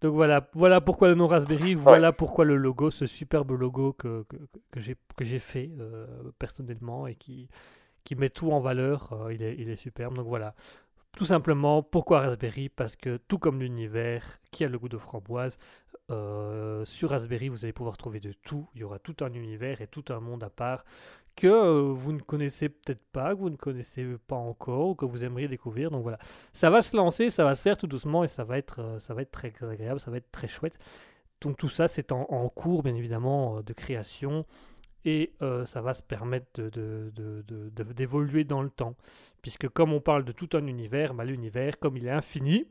Donc 0.00 0.12
voilà, 0.14 0.46
voilà 0.52 0.82
pourquoi 0.82 1.08
le 1.08 1.14
nom 1.14 1.26
Raspberry, 1.26 1.74
voilà 1.74 2.12
pourquoi 2.12 2.44
le 2.44 2.56
logo, 2.56 2.90
ce 2.90 3.06
superbe 3.06 3.52
logo 3.52 3.94
que, 3.94 4.24
que, 4.28 4.36
que 4.70 4.80
j'ai 4.80 4.96
que 5.16 5.24
j'ai 5.24 5.38
fait 5.38 5.70
euh, 5.80 6.06
personnellement 6.38 7.06
et 7.06 7.14
qui, 7.14 7.48
qui 8.04 8.14
met 8.14 8.28
tout 8.28 8.52
en 8.52 8.60
valeur, 8.60 9.12
euh, 9.14 9.32
il, 9.32 9.42
est, 9.42 9.56
il 9.58 9.70
est 9.70 9.76
superbe. 9.76 10.14
Donc 10.14 10.26
voilà, 10.26 10.54
tout 11.16 11.24
simplement, 11.24 11.82
pourquoi 11.82 12.20
Raspberry? 12.20 12.68
Parce 12.68 12.96
que 12.96 13.16
tout 13.28 13.38
comme 13.38 13.60
l'univers 13.60 14.40
qui 14.50 14.64
a 14.64 14.68
le 14.68 14.78
goût 14.78 14.90
de 14.90 14.98
framboise, 14.98 15.56
euh, 16.10 16.84
sur 16.84 17.08
Raspberry 17.10 17.48
vous 17.48 17.64
allez 17.64 17.72
pouvoir 17.72 17.96
trouver 17.96 18.20
de 18.20 18.32
tout, 18.32 18.68
il 18.74 18.82
y 18.82 18.84
aura 18.84 18.98
tout 18.98 19.16
un 19.24 19.32
univers 19.32 19.80
et 19.80 19.86
tout 19.86 20.04
un 20.10 20.20
monde 20.20 20.44
à 20.44 20.50
part 20.50 20.84
que 21.36 21.46
euh, 21.48 21.92
vous 21.92 22.12
ne 22.12 22.20
connaissez 22.20 22.68
peut-être 22.68 23.04
pas, 23.12 23.34
que 23.34 23.40
vous 23.40 23.50
ne 23.50 23.56
connaissez 23.56 24.06
pas 24.26 24.36
encore, 24.36 24.90
ou 24.90 24.94
que 24.94 25.04
vous 25.04 25.24
aimeriez 25.24 25.48
découvrir. 25.48 25.90
Donc 25.90 26.02
voilà, 26.02 26.18
ça 26.52 26.70
va 26.70 26.80
se 26.82 26.96
lancer, 26.96 27.30
ça 27.30 27.44
va 27.44 27.54
se 27.54 27.62
faire 27.62 27.76
tout 27.76 27.86
doucement 27.86 28.22
et 28.24 28.28
ça 28.28 28.44
va 28.44 28.58
être, 28.58 28.80
euh, 28.80 28.98
ça 28.98 29.14
va 29.14 29.22
être 29.22 29.32
très 29.32 29.52
agréable, 29.62 29.98
ça 30.00 30.10
va 30.10 30.16
être 30.18 30.30
très 30.30 30.48
chouette. 30.48 30.78
Donc 31.40 31.56
tout 31.56 31.68
ça, 31.68 31.88
c'est 31.88 32.12
en, 32.12 32.22
en 32.30 32.48
cours, 32.48 32.82
bien 32.82 32.94
évidemment, 32.94 33.58
euh, 33.58 33.62
de 33.62 33.72
création 33.72 34.46
et 35.04 35.34
euh, 35.42 35.64
ça 35.66 35.82
va 35.82 35.92
se 35.92 36.02
permettre 36.02 36.46
de- 36.62 36.70
de- 36.70 37.42
de- 37.46 37.92
d'évoluer 37.92 38.44
dans 38.44 38.62
le 38.62 38.70
temps. 38.70 38.94
Puisque 39.42 39.68
comme 39.68 39.92
on 39.92 40.00
parle 40.00 40.24
de 40.24 40.32
tout 40.32 40.48
un 40.54 40.66
univers, 40.66 41.12
bah, 41.12 41.24
l'univers, 41.24 41.78
comme 41.78 41.96
il 41.98 42.06
est 42.06 42.10
infini, 42.10 42.64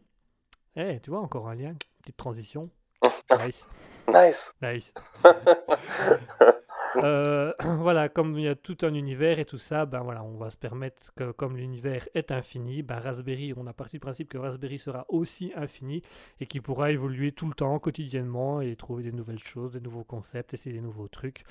eh, 0.76 1.00
tu 1.04 1.12
vois, 1.12 1.20
encore 1.20 1.48
un 1.48 1.56
lien, 1.56 1.76
petite 2.02 2.18
transition. 2.18 2.70
Nice, 3.46 3.68
Nice. 4.08 4.54
nice. 4.62 4.94
Euh, 6.98 7.54
voilà, 7.80 8.10
comme 8.10 8.38
il 8.38 8.46
y 8.46 8.48
a 8.48 8.56
tout 8.56 8.78
un 8.84 8.94
univers 8.94 9.40
et 9.40 9.46
tout 9.46 9.58
ça, 9.58 9.86
ben 9.86 10.02
voilà, 10.02 10.24
on 10.24 10.38
va 10.38 10.50
se 10.50 10.58
permettre 10.58 11.14
que 11.16 11.32
comme 11.32 11.58
l'univers 11.58 12.08
est 12.14 12.32
infini, 12.32 12.84
ben 12.84 13.00
Raspberry, 13.00 13.54
on 13.58 13.68
a 13.68 13.74
parti 13.74 13.98
du 13.98 14.00
principe 14.00 14.30
que 14.30 14.38
Raspberry 14.38 14.80
sera 14.80 15.06
aussi 15.10 15.52
infini 15.56 16.02
et 16.40 16.46
qu'il 16.46 16.62
pourra 16.62 16.92
évoluer 16.92 17.32
tout 17.32 17.48
le 17.48 17.54
temps, 17.54 17.78
quotidiennement 17.80 18.62
et 18.62 18.76
trouver 18.76 19.04
des 19.04 19.12
nouvelles 19.12 19.40
choses, 19.40 19.72
des 19.72 19.82
nouveaux 19.82 20.04
concepts, 20.04 20.54
essayer 20.54 20.76
des 20.76 20.82
nouveaux 20.82 21.08
trucs. 21.08 21.44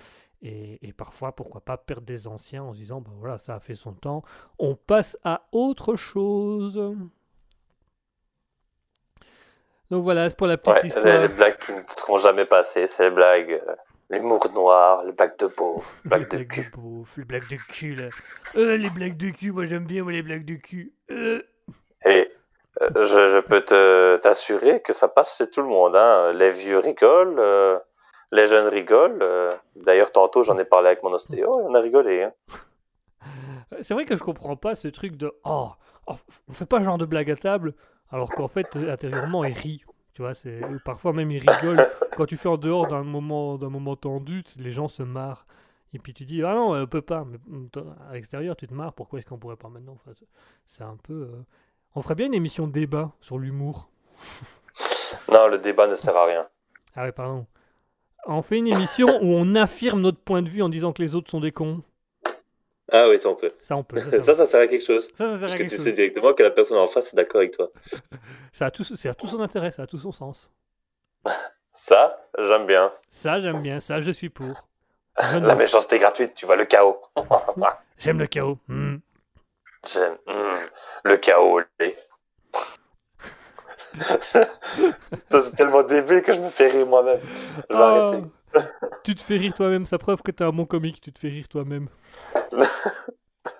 Et, 0.42 0.78
et 0.86 0.92
parfois, 0.92 1.32
pourquoi 1.32 1.60
pas 1.60 1.76
perdre 1.76 2.06
des 2.06 2.26
anciens 2.26 2.64
en 2.64 2.72
se 2.72 2.78
disant, 2.78 3.00
ben 3.00 3.12
voilà, 3.18 3.38
ça 3.38 3.54
a 3.54 3.60
fait 3.60 3.74
son 3.76 3.92
temps, 3.92 4.22
on 4.58 4.74
passe 4.74 5.16
à 5.24 5.46
autre 5.52 5.94
chose. 5.94 6.80
Donc 9.92 10.04
voilà, 10.04 10.26
c'est 10.26 10.36
pour 10.38 10.46
la 10.46 10.56
petite 10.56 10.74
Ouais, 10.74 10.88
histoire. 10.88 11.20
les, 11.20 11.28
blagues 11.28 11.56
qui 11.56 11.72
ne 11.72 11.82
seront 11.86 12.16
jamais 12.16 12.46
passées, 12.46 12.86
c'est 12.86 13.10
les 13.10 13.14
blagues, 13.14 13.60
euh, 13.68 13.74
l'humour 14.18 14.48
noir, 14.54 15.04
les 15.04 15.12
blagues 15.12 15.38
de 15.38 15.46
pauvre, 15.46 15.84
les 16.04 16.08
blagues 16.08 16.30
de 16.30 16.42
cul. 16.44 16.70
les 17.16 17.24
blagues 17.24 17.48
de 17.48 17.56
cul, 17.56 17.94
là. 17.96 18.08
Euh, 18.56 18.76
les 18.76 18.90
blagues 18.90 19.16
de 19.16 19.30
cul, 19.30 19.52
moi 19.52 19.64
j'aime 19.66 19.84
bien 19.86 20.02
moi, 20.02 20.12
les 20.12 20.22
blagues 20.22 20.44
de 20.44 20.54
cul. 20.54 20.92
Euh. 21.10 21.42
Et 22.04 22.30
euh, 22.80 22.88
je, 22.96 23.28
je 23.34 23.38
peux 23.40 23.60
te 23.62 24.16
t'assurer 24.16 24.80
que 24.82 24.92
ça 24.92 25.08
passe 25.08 25.36
chez 25.38 25.50
tout 25.50 25.62
le 25.62 25.68
monde. 25.68 25.96
Hein. 25.96 26.32
Les 26.32 26.50
vieux 26.50 26.78
rigolent, 26.78 27.38
euh, 27.38 27.78
les 28.32 28.46
jeunes 28.46 28.66
rigolent. 28.68 29.18
euh. 29.22 29.54
D'ailleurs, 29.76 30.12
tantôt, 30.12 30.42
j'en 30.42 30.58
ai 30.58 30.64
parlé 30.64 30.88
avec 30.88 31.02
mon 31.02 31.12
ostéo, 31.12 31.60
on 31.64 31.74
a 31.74 31.80
rigolé. 31.80 32.22
Hein. 32.24 32.32
C'est 33.80 33.94
vrai 33.94 34.04
que 34.04 34.16
je 34.16 34.22
comprends 34.22 34.56
pas 34.56 34.74
ce 34.74 34.88
truc 34.88 35.16
de 35.16 35.32
oh, 35.44 35.70
oh, 36.06 36.14
on 36.48 36.52
fait 36.52 36.66
pas 36.66 36.78
ce 36.80 36.84
genre 36.84 36.98
de 36.98 37.06
blague 37.06 37.30
à 37.30 37.36
table, 37.36 37.74
alors 38.10 38.30
qu'en 38.34 38.48
fait 38.48 38.76
intérieurement 38.76 39.44
il 39.44 39.52
rit. 39.54 39.84
Tu 40.14 40.22
vois, 40.22 40.34
c'est 40.34 40.60
parfois 40.84 41.12
même 41.12 41.30
il 41.30 41.38
rigole 41.48 41.86
quand 42.16 42.26
tu 42.26 42.36
fais 42.36 42.48
en 42.48 42.58
dehors 42.58 42.86
d'un 42.86 43.02
moment 43.02 43.56
d'un 43.56 43.70
moment 43.70 43.96
tendu, 43.96 44.44
les 44.58 44.70
gens 44.72 44.88
se 44.88 45.02
marrent. 45.02 45.46
Et 45.94 45.98
puis 45.98 46.12
tu 46.14 46.24
dis 46.24 46.42
ah 46.42 46.54
non, 46.54 46.74
on 46.74 46.86
peut 46.86 47.02
pas. 47.02 47.24
Mais 47.26 47.38
toi, 47.70 47.96
à 48.10 48.14
l'extérieur 48.14 48.56
tu 48.56 48.66
te 48.66 48.74
marres. 48.74 48.92
Pourquoi 48.92 49.18
est-ce 49.18 49.26
qu'on 49.26 49.38
pourrait 49.38 49.56
pas 49.56 49.68
maintenant 49.68 49.92
Enfin, 49.94 50.12
C'est 50.66 50.84
un 50.84 50.96
peu. 51.02 51.12
euh, 51.32 51.42
On 51.94 52.02
ferait 52.02 52.14
bien 52.14 52.26
une 52.26 52.34
émission 52.34 52.66
de 52.66 52.72
débat 52.72 53.12
sur 53.20 53.38
l'humour. 53.38 53.88
Non, 55.32 55.48
le 55.48 55.58
débat 55.58 55.86
ne 55.86 55.94
sert 55.94 56.16
à 56.16 56.26
rien. 56.26 56.46
Ah 56.94 57.04
ouais, 57.04 57.12
pardon. 57.12 57.46
On 58.26 58.42
fait 58.42 58.58
une 58.58 58.68
émission 58.68 59.08
où 59.22 59.26
on 59.34 59.54
affirme 59.54 60.00
notre 60.00 60.20
point 60.20 60.42
de 60.42 60.48
vue 60.48 60.62
en 60.62 60.68
disant 60.68 60.92
que 60.92 61.02
les 61.02 61.14
autres 61.14 61.30
sont 61.30 61.40
des 61.40 61.50
cons. 61.52 61.82
Ah 62.94 63.08
oui, 63.08 63.18
ça 63.18 63.30
on 63.30 63.34
peut. 63.34 63.48
Ça 63.60 63.74
on 63.76 63.82
peut. 63.82 63.98
Ça, 63.98 64.10
Ça, 64.10 64.22
ça, 64.22 64.34
ça, 64.34 64.46
sert 64.46 64.60
à 64.60 64.66
quelque 64.66 64.84
chose. 64.84 65.08
ça, 65.14 65.26
ça 65.26 65.26
sert 65.28 65.36
à 65.36 65.40
Parce 65.40 65.54
que 65.54 65.62
tu 65.62 65.70
chose. 65.70 65.78
sais 65.84 65.92
directement 65.92 66.34
que 66.34 66.42
la 66.42 66.50
personne 66.50 66.78
en 66.78 66.86
face 66.86 67.12
est 67.12 67.16
d'accord 67.16 67.40
avec 67.40 67.52
toi. 67.56 67.70
Ça 68.52 68.66
a 68.66 68.70
tout, 68.70 68.84
ça 68.84 69.08
a 69.08 69.14
tout 69.14 69.26
son 69.26 69.40
intérêt, 69.40 69.72
ça 69.72 69.84
a 69.84 69.86
tout 69.86 69.96
son 69.96 70.12
sens. 70.12 70.50
Ça, 71.72 72.22
j'aime 72.38 72.66
bien. 72.66 72.92
Ça, 73.08 73.40
j'aime 73.40 73.62
bien. 73.62 73.80
Ça, 73.80 73.98
je 74.00 74.10
suis 74.10 74.28
pour. 74.28 74.68
Je 75.18 75.38
La 75.38 75.54
méchanceté 75.54 75.98
gratuite, 75.98 76.34
tu 76.34 76.44
vois, 76.44 76.56
le 76.56 76.66
chaos. 76.66 77.00
J'aime 77.96 78.18
le 78.18 78.26
chaos. 78.26 78.58
Hmm. 78.68 78.96
J'aime. 79.90 80.16
mm, 80.26 80.68
le 81.04 81.16
chaos, 81.16 81.60
les. 81.80 81.96
Ça, 85.30 85.40
c'est 85.42 85.54
tellement 85.56 85.82
débile 85.82 86.22
que 86.22 86.32
je 86.32 86.40
me 86.40 86.48
fais 86.50 86.66
rire 86.68 86.86
moi-même. 86.86 87.20
Je 87.70 87.76
vais 87.76 87.82
Ah, 87.82 87.86
arrêter. 87.86 88.24
tu 89.04 89.14
te 89.14 89.22
fais 89.22 89.36
rire 89.36 89.54
toi-même. 89.54 89.86
Ça 89.86 89.98
preuve 89.98 90.22
que 90.22 90.30
t'es 90.30 90.44
un 90.44 90.52
bon 90.52 90.66
comique. 90.66 91.00
Tu 91.00 91.12
te 91.12 91.18
fais 91.18 91.28
rire 91.28 91.48
toi-même. 91.48 91.88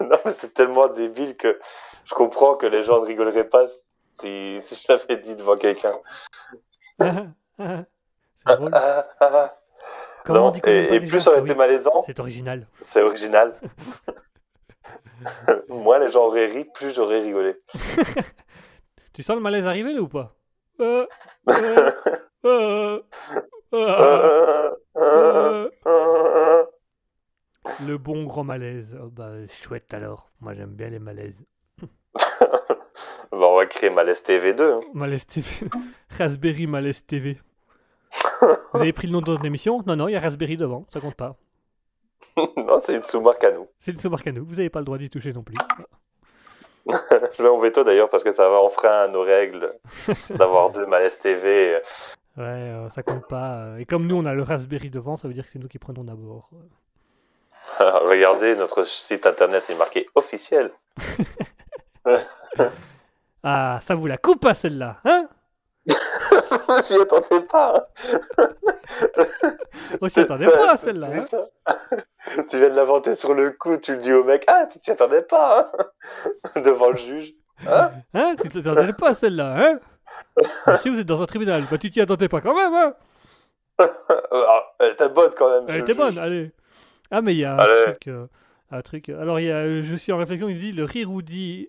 Non, 0.01 0.16
mais 0.24 0.31
c'est 0.31 0.55
tellement 0.55 0.89
débile 0.89 1.36
que 1.36 1.59
je 2.05 2.14
comprends 2.14 2.55
que 2.55 2.66
les 2.66 2.82
gens 2.85 3.01
ne 3.01 3.06
rigoleraient 3.06 3.48
pas 3.48 3.66
si, 4.10 4.59
si 4.60 4.74
je 4.77 4.93
l'avais 4.93 5.16
dit 5.16 5.35
devant 5.36 5.56
quelqu'un. 5.56 5.94
C'est 7.59 8.56
drôle. 8.56 8.70
Comment 10.24 10.39
on 10.39 10.44
Non, 10.44 10.51
dit 10.51 10.60
aime 10.64 10.94
et, 10.94 11.01
plus 11.06 11.20
ça 11.20 11.31
aurait 11.31 11.40
été 11.40 11.52
oui, 11.52 11.59
malaisant, 11.59 12.02
C'est 12.06 12.20
original. 12.20 12.66
c'est 12.81 13.02
original. 13.02 13.56
Moins 15.69 15.98
les 15.98 16.09
gens 16.10 16.27
auraient 16.27 16.47
ri, 16.47 16.64
plus 16.64 16.94
j'aurais 16.94 17.20
rigolé. 17.20 17.60
Tu 19.12 19.23
sens 19.23 19.36
le 19.36 19.43
malaise 19.43 19.66
arriver 19.66 19.93
là 19.93 20.01
ou 20.01 20.09
pas? 20.09 20.35
Euh, 20.81 21.06
Euh, 21.48 21.90
euh, 22.44 23.02
euh, 23.31 23.40
Le 27.86 27.97
bon 27.97 28.24
grand 28.24 28.44
malaise. 28.44 28.99
Oh, 29.03 29.09
bah, 29.11 29.31
chouette 29.49 29.94
alors. 29.94 30.31
Moi 30.40 30.55
j'aime 30.55 30.74
bien 30.74 30.89
les 30.89 30.99
malaises. 30.99 31.35
Bah, 33.32 33.47
on 33.49 33.57
va 33.57 33.65
créer 33.65 33.89
Malaise 33.89 34.23
TV2. 34.23 34.61
hein. 34.62 34.81
Malaise 34.93 35.27
TV. 35.27 35.47
Raspberry 36.19 36.66
Malaise 36.66 37.07
TV. 37.07 37.39
Vous 38.74 38.81
avez 38.82 38.93
pris 38.93 39.07
le 39.07 39.15
nom 39.15 39.23
de 39.23 39.31
notre 39.31 39.44
émission? 39.47 39.82
Non, 39.86 39.97
non, 39.97 40.07
il 40.07 40.12
y 40.12 40.16
a 40.16 40.20
Raspberry 40.20 40.59
devant. 40.59 40.85
Ça 40.93 41.01
compte 41.01 41.15
pas. 41.15 41.35
non, 42.59 42.78
c'est 42.78 42.94
une 42.94 43.03
sous-marque 43.03 43.43
à 43.44 43.53
nous. 43.53 43.66
C'est 43.78 43.93
une 43.93 43.99
sous-marque 43.99 44.27
à 44.27 44.32
nous. 44.32 44.44
Vous 44.44 44.57
n'avez 44.57 44.69
pas 44.69 44.81
le 44.81 44.85
droit 44.85 44.99
d'y 44.99 45.09
toucher 45.09 45.32
non 45.32 45.43
plus. 45.43 45.55
Je 46.86 47.43
vais 47.43 47.49
en 47.49 47.57
veto 47.57 47.85
d'ailleurs 47.85 48.11
parce 48.11 48.23
que 48.23 48.31
ça 48.31 48.51
va 48.51 48.61
enfreindre 48.61 49.15
nos 49.15 49.23
règles 49.23 49.73
d'avoir 50.31 50.70
deux 50.70 50.85
Malaise 50.85 51.19
TV. 51.19 51.81
Ouais, 52.36 52.44
euh, 52.44 52.88
ça 52.88 53.02
compte 53.02 53.26
pas. 53.28 53.56
euh. 53.59 53.76
Et 53.78 53.84
comme 53.84 54.06
nous, 54.06 54.16
on 54.16 54.24
a 54.24 54.32
le 54.34 54.42
Raspberry 54.42 54.88
devant, 54.90 55.16
ça 55.16 55.28
veut 55.28 55.34
dire 55.34 55.44
que 55.44 55.50
c'est 55.50 55.59
nous 55.59 55.68
qui 55.68 55.78
prenons 55.78 56.04
d'abord. 56.04 56.48
Regardez, 57.78 58.56
notre 58.56 58.82
site 58.84 59.26
internet 59.26 59.64
est 59.70 59.76
marqué 59.78 60.06
officiel. 60.14 60.70
Ah, 63.44 63.78
ça 63.82 63.94
vous 63.96 64.06
la 64.06 64.18
coupe 64.18 64.44
à 64.44 64.54
celle-là, 64.54 64.98
hein? 65.04 65.28
J'y 65.88 67.00
attendais 67.00 67.40
pas. 67.50 67.88
hein. 68.38 68.46
On 70.00 70.09
s'y 70.09 70.20
attendait 70.20 70.48
pas 70.48 70.76
celle-là. 70.76 71.09
hein 71.09 72.42
Tu 72.48 72.59
viens 72.59 72.70
de 72.70 72.76
l'inventer 72.76 73.16
sur 73.16 73.34
le 73.34 73.50
coup, 73.50 73.76
tu 73.78 73.92
le 73.94 73.98
dis 73.98 74.12
au 74.12 74.22
mec, 74.22 74.44
ah, 74.46 74.66
tu 74.70 74.78
t'y 74.78 74.92
attendais 74.92 75.22
pas, 75.22 75.72
hein 76.54 76.60
Devant 76.62 76.90
le 76.90 76.96
juge. 76.96 77.32
Hein 77.66 77.90
Hein 78.14 78.34
Tu 78.40 78.48
t'y 78.48 78.59
attendais 78.59 78.92
pas 78.92 79.12
celle-là, 79.12 79.56
hein? 79.59 79.80
Monsieur, 80.66 80.90
vous 80.92 81.00
êtes 81.00 81.06
dans 81.06 81.22
un 81.22 81.26
tribunal. 81.26 81.62
Bah, 81.70 81.78
tu 81.78 81.90
t'y 81.90 82.00
attendais 82.00 82.28
pas 82.28 82.40
quand 82.40 82.54
même, 82.54 82.72
hein 82.74 82.94
Euh, 83.80 84.44
ah, 84.48 84.74
Elle 84.78 84.92
était 84.92 85.08
bonne 85.08 85.32
quand 85.36 85.50
même. 85.50 85.64
Elle 85.68 85.76
je 85.76 85.80
était 85.82 85.94
bonne, 85.94 86.16
allez. 86.18 86.52
Ah, 87.10 87.20
mais 87.20 87.34
il 87.34 87.38
y 87.38 87.44
a 87.44 87.54
un 87.54 87.66
truc. 87.86 88.08
euh, 88.08 88.26
un 88.70 88.82
truc. 88.82 89.08
euh, 89.08 89.20
Alors, 89.20 89.40
il 89.40 89.46
y 89.46 89.50
a, 89.50 89.82
je 89.82 89.94
suis 89.96 90.12
en 90.12 90.18
réflexion, 90.18 90.48
il 90.48 90.58
dit 90.58 90.72
le 90.72 90.84
rire 90.84 91.10
Woody. 91.10 91.68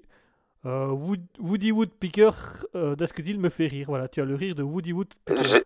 euh, 0.66 0.88
Wood- 0.88 1.20
Woody 1.40 1.72
Woodpecker 1.72 2.32
euh, 2.76 2.96
d'Asketil 2.96 3.40
me 3.40 3.50
fait 3.50 3.68
rire. 3.68 3.88
Voilà, 3.90 4.08
tu 4.08 4.22
as 4.22 4.26
le 4.26 4.36
rire 4.36 4.56
de 4.56 4.64
Woody 4.64 4.94
Woodpecker. 4.94 5.64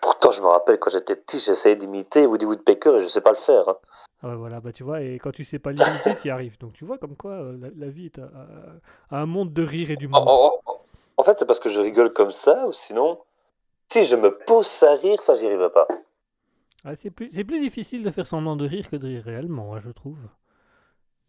Pourtant, 0.00 0.30
je 0.32 0.40
me 0.42 0.46
rappelle 0.46 0.78
quand 0.78 0.90
j'étais 0.90 1.16
petit, 1.16 1.38
j'essayais 1.38 1.76
d'imiter 1.76 2.26
Woody 2.26 2.44
Woodpecker 2.44 2.96
et 2.96 3.00
je 3.00 3.06
sais 3.06 3.20
pas 3.20 3.30
le 3.30 3.36
faire. 3.36 3.68
hein. 3.68 3.76
Ah 4.22 4.28
ouais, 4.28 4.36
voilà, 4.36 4.60
bah 4.60 4.72
tu 4.72 4.84
vois, 4.84 5.00
et 5.02 5.18
quand 5.18 5.32
tu 5.32 5.44
sais 5.44 5.58
pas 5.58 5.70
limiter, 5.72 6.14
tu 6.20 6.28
y 6.28 6.30
arrives. 6.30 6.58
Donc 6.58 6.72
tu 6.74 6.84
vois 6.84 6.98
comme 6.98 7.16
quoi 7.16 7.32
euh, 7.32 7.56
la, 7.60 7.68
la 7.76 7.90
vie 7.90 8.06
est 8.06 8.20
un, 9.10 9.26
monde 9.26 9.52
de 9.52 9.62
rire 9.62 9.90
et 9.90 9.94
En, 9.94 9.98
d'humour. 9.98 10.28
en- 10.66 10.72
en- 10.72 10.83
en 11.16 11.22
fait, 11.22 11.38
c'est 11.38 11.46
parce 11.46 11.60
que 11.60 11.70
je 11.70 11.80
rigole 11.80 12.12
comme 12.12 12.32
ça, 12.32 12.66
ou 12.66 12.72
sinon, 12.72 13.20
si 13.92 14.04
je 14.04 14.16
me 14.16 14.36
pose 14.36 14.82
à 14.82 14.94
rire, 14.94 15.20
ça, 15.20 15.34
j'y 15.34 15.46
arriverai 15.46 15.70
pas. 15.70 15.86
Ah, 16.84 16.94
c'est 16.96 17.10
plus, 17.10 17.28
difficile 17.28 18.02
de 18.02 18.10
faire 18.10 18.26
semblant 18.26 18.56
de 18.56 18.66
rire 18.66 18.88
que 18.90 18.96
de 18.96 19.06
rire 19.06 19.24
réellement, 19.24 19.74
hein, 19.74 19.80
je 19.84 19.90
trouve. 19.90 20.18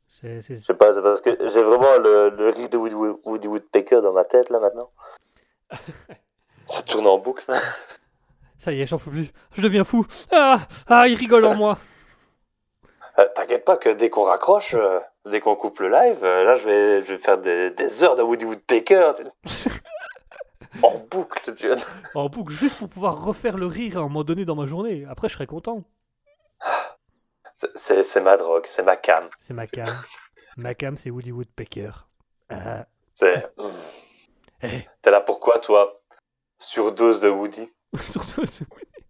C'est, 0.07 0.41
c'est- 0.41 0.55
Je 0.57 0.61
sais 0.63 0.73
pas, 0.73 0.91
c'est 0.93 1.01
parce 1.01 1.21
que 1.21 1.29
j'ai 1.47 1.61
vraiment 1.61 1.97
le, 1.99 2.29
le 2.29 2.49
rire 2.49 2.69
de 2.69 2.77
Woody, 2.77 2.95
Wood- 2.95 3.19
Woody 3.25 3.47
Woodpecker 3.47 4.01
dans 4.01 4.13
ma 4.13 4.25
tête, 4.25 4.49
là, 4.49 4.59
maintenant. 4.59 4.91
ça 6.65 6.81
tourne 6.83 7.07
en 7.07 7.17
boucle. 7.17 7.45
Ça 8.57 8.71
y 8.71 8.81
est, 8.81 8.87
j'en 8.87 8.97
peux 8.97 9.11
plus. 9.11 9.31
Je 9.53 9.61
deviens 9.61 9.83
fou. 9.83 10.05
Ah, 10.31 10.67
ah 10.87 11.07
il 11.07 11.15
rigole 11.15 11.45
en 11.45 11.55
moi. 11.55 11.77
Euh, 13.19 13.27
T'inquiète 13.35 13.63
pas 13.65 13.77
que 13.77 13.89
dès 13.89 14.09
qu'on 14.09 14.23
raccroche, 14.23 14.73
euh, 14.73 14.99
dès 15.25 15.39
qu'on 15.39 15.55
coupe 15.55 15.79
le 15.79 15.89
live, 15.89 16.23
euh, 16.23 16.43
là, 16.43 16.55
je 16.55 16.65
vais, 16.65 17.01
je 17.03 17.13
vais 17.13 17.19
faire 17.19 17.37
des, 17.37 17.71
des 17.71 18.03
heures 18.03 18.15
de 18.15 18.21
Woody 18.21 18.45
Woodpecker. 18.45 19.13
en 20.83 20.97
boucle, 21.09 21.53
tu 21.53 21.67
vois. 21.67 21.77
En 22.13 22.29
boucle, 22.29 22.53
juste 22.53 22.77
pour 22.79 22.89
pouvoir 22.89 23.23
refaire 23.23 23.57
le 23.57 23.65
rire 23.65 23.97
à 23.97 23.99
un 24.01 24.03
moment 24.03 24.23
donné 24.23 24.45
dans 24.45 24.55
ma 24.55 24.65
journée. 24.65 25.05
Après, 25.09 25.27
je 25.29 25.33
serais 25.33 25.47
content. 25.47 25.83
C'est- 27.53 28.21
ma 28.21 28.37
drogue, 28.37 28.65
c'est 28.65 28.83
ma 28.83 28.97
cam. 28.97 29.29
C'est 29.39 29.53
ma 29.53 29.67
cam. 29.67 29.87
ma 30.57 30.73
cam, 30.73 30.97
c'est 30.97 31.09
Woody 31.09 31.31
Woodpecker. 31.31 31.91
Ah, 32.49 32.85
C'est... 33.13 33.45
hmm. 33.57 33.69
eh, 34.63 34.85
T'es 35.01 35.11
là 35.11 35.21
pourquoi, 35.21 35.59
toi? 35.59 36.01
Surdose 36.57 37.21
de 37.21 37.29
Woody? 37.29 37.71
Surtout 37.99 38.45
ce 38.45 38.63
Woody. 38.63 39.05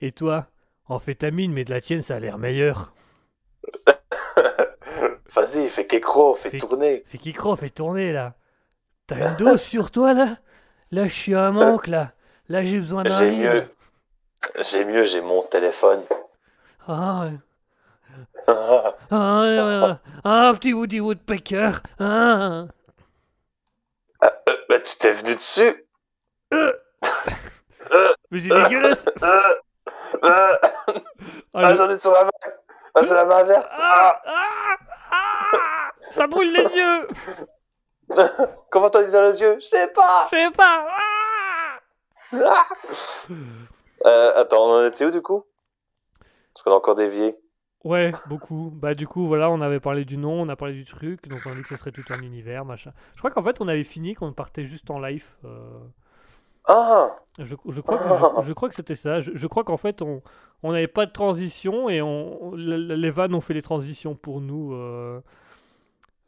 Et 0.00 0.12
toi, 0.12 0.46
amphétamine, 0.86 1.52
mais 1.52 1.64
de 1.64 1.70
la 1.70 1.80
tienne, 1.80 2.02
ça 2.02 2.16
a 2.16 2.18
l'air 2.18 2.38
meilleur. 2.38 2.92
Vas-y, 5.34 5.68
fais 5.70 5.86
qu'écro, 5.86 6.34
fais 6.34 6.50
Fais- 6.50 6.58
tourner. 6.58 7.04
Fais 7.06 7.32
croit, 7.32 7.56
fais 7.56 7.70
tourner 7.70 8.12
là. 8.12 8.34
T'as 9.06 9.30
une 9.30 9.36
dose 9.36 9.62
sur 9.62 9.90
toi 9.90 10.12
là? 10.12 10.36
Là, 10.90 11.06
je 11.06 11.12
suis 11.12 11.34
un 11.34 11.50
manque 11.52 11.86
là. 11.86 12.12
Là, 12.48 12.62
j'ai 12.62 12.78
besoin 12.78 13.02
d'un 13.04 13.18
J'ai 13.18 13.30
mieux. 13.30 13.64
J'ai 14.60 14.84
mieux, 14.84 15.04
j'ai 15.04 15.20
mon 15.22 15.42
téléphone. 15.42 16.02
Ah, 16.86 17.28
ah, 18.46 18.94
ouais. 19.10 19.94
ah, 20.24 20.52
petit 20.54 20.72
Woody 20.72 21.00
Woodpecker. 21.00 21.70
Ah. 21.98 22.66
Ah, 24.20 24.32
euh, 24.48 24.56
bah, 24.68 24.80
tu 24.80 24.96
t'es 24.98 25.12
venu 25.12 25.34
dessus 25.34 25.86
Mais 28.30 28.40
c'est 28.40 28.48
dégueulasse. 28.48 29.04
Euh, 29.22 29.40
euh, 30.24 30.56
Ah, 30.56 30.58
ah, 31.54 31.70
je- 31.70 31.74
j'en 31.76 31.90
ai 31.90 31.98
sur 31.98 32.12
la 32.12 32.24
main. 32.24 32.30
Ah, 32.94 33.00
j'ai 33.02 33.14
la 33.14 33.24
main 33.24 33.42
verte. 33.44 33.70
Ah, 33.80 34.20
Ah. 35.12 35.90
Ça 36.10 36.26
brûle 36.26 36.52
les 36.52 36.62
yeux. 36.64 37.06
comment 38.70 38.90
t'as 38.90 39.04
dit 39.04 39.10
dans 39.10 39.22
les 39.22 39.40
yeux? 39.40 39.56
Je 39.60 39.66
sais 39.66 39.88
pas. 39.88 40.28
Je 40.30 40.36
sais 40.36 40.50
pas. 40.50 40.86
Ah. 42.34 42.64
Euh, 44.04 44.32
attends, 44.40 44.64
on 44.64 44.80
en 44.82 44.86
était 44.86 45.04
où 45.06 45.10
du 45.10 45.22
coup? 45.22 45.44
Parce 46.52 46.64
qu'on 46.64 46.72
a 46.72 46.74
encore 46.74 46.94
dévié. 46.94 47.38
Ouais, 47.84 48.12
beaucoup. 48.28 48.70
Bah 48.74 48.94
du 48.94 49.06
coup, 49.06 49.26
voilà, 49.26 49.50
on 49.50 49.60
avait 49.60 49.80
parlé 49.80 50.04
du 50.04 50.16
nom, 50.16 50.40
on 50.40 50.48
a 50.48 50.56
parlé 50.56 50.74
du 50.74 50.84
truc, 50.84 51.26
donc 51.28 51.40
on 51.46 51.50
a 51.50 51.54
dit 51.54 51.62
que 51.62 51.68
ce 51.68 51.76
serait 51.76 51.90
tout 51.90 52.04
un 52.10 52.20
univers, 52.22 52.64
machin. 52.64 52.92
Je 53.14 53.18
crois 53.18 53.30
qu'en 53.30 53.42
fait, 53.42 53.60
on 53.60 53.68
avait 53.68 53.84
fini, 53.84 54.14
qu'on 54.14 54.32
partait 54.32 54.64
juste 54.64 54.90
en 54.90 55.00
live. 55.00 55.24
euh, 55.44 55.80
Ah 56.66 57.16
Je, 57.38 57.54
je 57.68 57.80
crois 57.80 57.98
que, 57.98 58.08
je, 58.10 58.46
je 58.48 58.52
crois 58.52 58.68
que 58.68 58.74
c'était 58.74 58.94
ça. 58.94 59.20
Je, 59.20 59.46
crois 59.46 59.64
qu'en 59.64 59.76
fait, 59.76 60.02
on 60.02 60.22
on 60.62 60.72
n'avait 60.72 60.86
pas 60.86 61.06
de 61.06 61.12
transition 61.12 61.88
et 61.88 62.00
on, 62.02 62.52
le- 62.52 62.76
le- 62.76 62.94
les 62.94 63.10
vannes 63.10 63.34
ont 63.34 63.40
fait 63.40 63.54
les 63.54 63.62
transitions 63.62 64.14
pour 64.14 64.40
nous. 64.40 64.74
euh. 64.74 65.20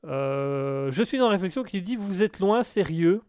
Euh, 0.06 0.90
je 0.90 1.02
suis 1.02 1.20
en 1.20 1.28
réflexion 1.28 1.62
qui 1.62 1.80
dit 1.82 1.96
Vous 1.96 2.22
êtes 2.22 2.38
loin, 2.40 2.62
sérieux 2.62 3.22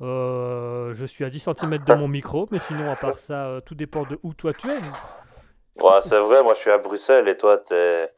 Euh, 0.00 0.94
Je 0.94 1.04
suis 1.04 1.24
à 1.24 1.30
10 1.30 1.40
cm 1.40 1.84
de 1.84 1.94
mon 1.94 2.08
micro, 2.08 2.48
mais 2.50 2.58
sinon, 2.58 2.90
à 2.90 2.96
part 2.96 3.18
ça, 3.18 3.60
tout 3.66 3.74
dépend 3.74 4.04
de 4.04 4.18
où 4.22 4.34
toi 4.34 4.52
tu 4.54 4.68
es. 4.70 4.78
Ouais, 5.76 6.00
c'est 6.00 6.18
vrai, 6.18 6.42
moi 6.42 6.54
je 6.54 6.60
suis 6.60 6.70
à 6.70 6.78
Bruxelles 6.78 7.28
et 7.28 7.36
toi 7.36 7.58
t'es 7.58 8.08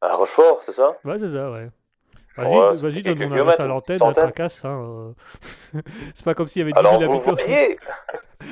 à 0.00 0.14
Rochefort, 0.16 0.62
c'est 0.62 0.72
ça? 0.72 0.96
Ouais, 1.04 1.18
c'est 1.18 1.32
ça, 1.32 1.50
ouais. 1.50 1.70
Vas-y, 2.36 2.82
vas-y, 2.82 3.02
donne 3.02 3.28
mon 3.28 3.40
adresse 3.40 3.60
à 3.60 3.66
l'antenne, 3.66 3.98
tracasse. 3.98 4.64
Hein, 4.64 5.14
euh. 5.74 5.80
c'est 6.14 6.24
pas 6.24 6.34
comme 6.34 6.46
s'il 6.48 6.60
y 6.60 6.62
avait 6.62 6.72
10 6.72 6.78
Alors 6.78 7.00
000 7.00 7.12
vous 7.12 7.20
voyez, 7.20 7.76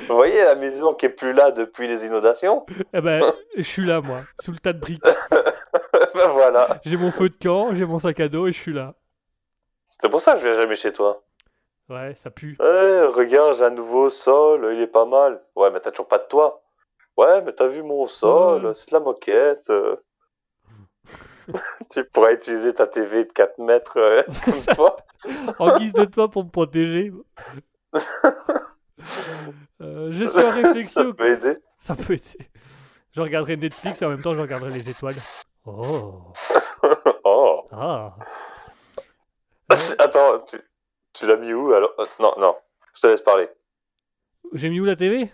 vous 0.07 0.15
voyez 0.15 0.43
la 0.43 0.55
maison 0.55 0.93
qui 0.93 1.05
est 1.05 1.09
plus 1.09 1.33
là 1.33 1.51
depuis 1.51 1.87
les 1.87 2.05
inondations? 2.05 2.65
Eh 2.93 3.01
ben, 3.01 3.21
je 3.55 3.61
suis 3.61 3.85
là, 3.85 4.01
moi, 4.01 4.19
sous 4.39 4.51
le 4.51 4.59
tas 4.59 4.73
de 4.73 4.79
briques. 4.79 5.03
Ben 5.31 6.27
voilà. 6.31 6.79
J'ai 6.85 6.97
mon 6.97 7.11
feu 7.11 7.29
de 7.29 7.35
camp, 7.41 7.73
j'ai 7.73 7.85
mon 7.85 7.99
sac 7.99 8.19
à 8.19 8.27
dos 8.27 8.47
et 8.47 8.51
je 8.51 8.59
suis 8.59 8.73
là. 8.73 8.95
C'est 10.01 10.09
pour 10.09 10.21
ça 10.21 10.33
que 10.33 10.39
je 10.39 10.47
viens 10.47 10.55
jamais 10.57 10.75
chez 10.75 10.91
toi. 10.91 11.23
Ouais, 11.89 12.13
ça 12.15 12.29
pue. 12.29 12.57
Eh, 12.61 13.01
regarde, 13.07 13.55
j'ai 13.55 13.63
un 13.63 13.69
nouveau 13.71 14.09
sol, 14.09 14.69
il 14.73 14.81
est 14.81 14.87
pas 14.87 15.05
mal. 15.05 15.41
Ouais, 15.55 15.71
mais 15.71 15.79
t'as 15.79 15.91
toujours 15.91 16.07
pas 16.07 16.19
de 16.19 16.25
toit. 16.27 16.61
Ouais, 17.17 17.41
mais 17.41 17.51
t'as 17.51 17.67
vu 17.67 17.81
mon 17.83 18.05
sol, 18.07 18.65
Ouais. 18.65 18.73
c'est 18.73 18.89
de 18.91 18.93
la 18.95 18.99
moquette. 18.99 19.71
tu 21.91 22.03
pourrais 22.05 22.35
utiliser 22.35 22.73
ta 22.73 22.87
TV 22.87 23.25
de 23.25 23.31
4 23.31 23.57
mètres 23.59 23.97
euh, 23.97 24.23
comme 24.45 24.75
toi. 24.75 24.97
en 25.59 25.77
guise 25.77 25.93
de 25.93 26.05
toi 26.05 26.29
pour 26.29 26.43
me 26.45 26.49
protéger. 26.49 27.11
Euh, 29.81 30.09
je 30.11 30.25
suis 30.25 30.37
en 30.37 30.41
Ça 30.41 30.51
réflexion. 30.51 31.13
peut 31.13 31.31
aider. 31.31 31.57
Ça 31.77 31.95
peut 31.95 32.11
aider. 32.13 32.49
Je 33.13 33.21
regarderai 33.21 33.55
Netflix 33.55 34.01
et 34.01 34.05
en 34.05 34.09
même 34.09 34.21
temps 34.21 34.33
je 34.33 34.41
regarderai 34.41 34.71
les 34.71 34.89
étoiles. 34.89 35.15
Oh. 35.65 36.33
Oh. 37.23 37.63
Ah. 37.71 38.13
Attends, 39.99 40.39
tu, 40.49 40.57
tu 41.13 41.25
l'as 41.27 41.37
mis 41.37 41.53
où 41.53 41.71
alors? 41.73 41.93
Euh, 41.97 42.05
Non, 42.19 42.33
non, 42.37 42.55
je 42.93 43.01
te 43.01 43.07
laisse 43.07 43.21
parler. 43.21 43.49
J'ai 44.53 44.69
mis 44.69 44.81
où 44.81 44.85
la 44.85 44.97
TV 44.97 45.31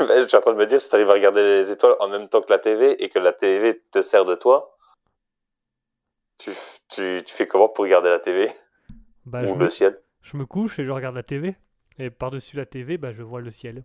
je 0.00 0.26
suis 0.26 0.36
en 0.36 0.40
train 0.40 0.52
de 0.52 0.58
me 0.58 0.66
dire, 0.66 0.80
si 0.80 0.90
t'arrives 0.90 1.10
à 1.10 1.14
regarder 1.14 1.42
les 1.42 1.70
étoiles 1.70 1.94
en 2.00 2.08
même 2.08 2.28
temps 2.28 2.40
que 2.42 2.50
la 2.50 2.58
TV 2.58 3.02
et 3.02 3.08
que 3.08 3.18
la 3.18 3.32
TV 3.32 3.80
te 3.90 4.02
sert 4.02 4.24
de 4.24 4.34
toi, 4.34 4.76
tu, 6.38 6.50
tu, 6.88 7.20
tu 7.24 7.34
fais 7.34 7.46
comment 7.46 7.68
pour 7.68 7.84
regarder 7.84 8.08
la 8.10 8.18
TV 8.20 8.50
bah, 9.26 9.44
je, 9.44 9.50
ou 9.52 9.56
me, 9.56 9.64
le 9.64 9.70
ciel 9.70 9.98
je 10.22 10.36
me 10.36 10.46
couche 10.46 10.78
et 10.78 10.84
je 10.84 10.90
regarde 10.90 11.14
la 11.14 11.22
TV. 11.22 11.56
Et 12.00 12.10
par-dessus 12.10 12.56
la 12.56 12.64
TV, 12.66 12.96
bah, 12.96 13.12
je 13.12 13.22
vois 13.24 13.40
le 13.40 13.50
ciel. 13.50 13.84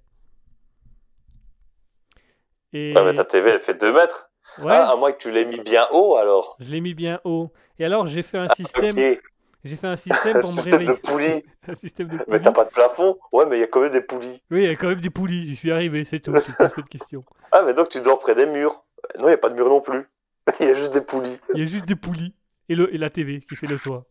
Et... 2.73 2.93
Ouais, 2.95 3.03
mais 3.03 3.13
ta 3.13 3.25
TV, 3.25 3.51
elle 3.51 3.59
fait 3.59 3.73
2 3.75 3.91
mètres. 3.93 4.29
Ouais, 4.59 4.71
Ah, 4.71 4.91
à 4.91 4.95
moins 4.95 5.11
que 5.11 5.17
tu 5.17 5.31
l'aies 5.31 5.45
mis 5.45 5.59
bien 5.61 5.87
haut 5.91 6.15
alors. 6.15 6.55
je 6.59 6.69
l'ai 6.69 6.81
mis 6.81 6.93
bien 6.93 7.19
haut. 7.23 7.51
Et 7.79 7.85
alors 7.85 8.05
j'ai 8.07 8.21
fait 8.23 8.37
un 8.37 8.49
système. 8.49 8.91
Ok, 8.91 9.21
J'ai 9.63 9.75
fait 9.77 9.87
un 9.87 9.95
système 9.95 10.37
un 10.37 10.41
pour 10.41 10.49
me 10.51 10.55
système 10.55 10.85
de 10.85 10.91
réveiller. 10.91 10.99
poulies. 11.41 11.45
Un 11.67 11.75
système 11.75 12.07
de 12.09 12.17
Mais 12.17 12.25
poulies. 12.25 12.41
t'as 12.41 12.51
pas 12.51 12.65
de 12.65 12.69
plafond 12.69 13.17
Ouais, 13.31 13.45
mais 13.45 13.57
il 13.57 13.61
y 13.61 13.63
a 13.63 13.67
quand 13.67 13.79
même 13.79 13.91
des 13.93 14.01
poulies. 14.01 14.41
Oui, 14.51 14.63
il 14.63 14.69
y 14.69 14.69
a 14.69 14.75
quand 14.75 14.89
même 14.89 14.99
des 14.99 15.09
poulies. 15.09 15.47
J'y 15.47 15.55
suis 15.55 15.71
arrivé, 15.71 16.03
c'est 16.03 16.19
tout. 16.19 16.33
Poses 16.33 16.55
pas 16.57 16.67
de 16.67 16.81
questions. 16.81 17.23
Ah, 17.53 17.61
mais 17.65 17.73
donc 17.73 17.87
tu 17.89 18.01
dors 18.01 18.19
près 18.19 18.35
des 18.35 18.45
murs. 18.45 18.83
Non, 19.17 19.23
il 19.23 19.27
n'y 19.27 19.33
a 19.33 19.37
pas 19.37 19.49
de 19.49 19.55
mur 19.55 19.69
non 19.69 19.79
plus. 19.81 20.05
Il 20.59 20.65
y 20.67 20.69
a 20.69 20.73
juste 20.73 20.93
des 20.93 21.01
poulies. 21.01 21.39
Il 21.53 21.59
y 21.61 21.63
a 21.63 21.65
juste 21.65 21.85
des 21.87 21.95
poulies 21.95 22.35
et, 22.73 22.75
le, 22.75 22.93
et 22.93 22.97
la 22.97 23.09
TV 23.09 23.39
qui 23.41 23.55
fait 23.55 23.67
le 23.67 23.79
toit. 23.79 24.05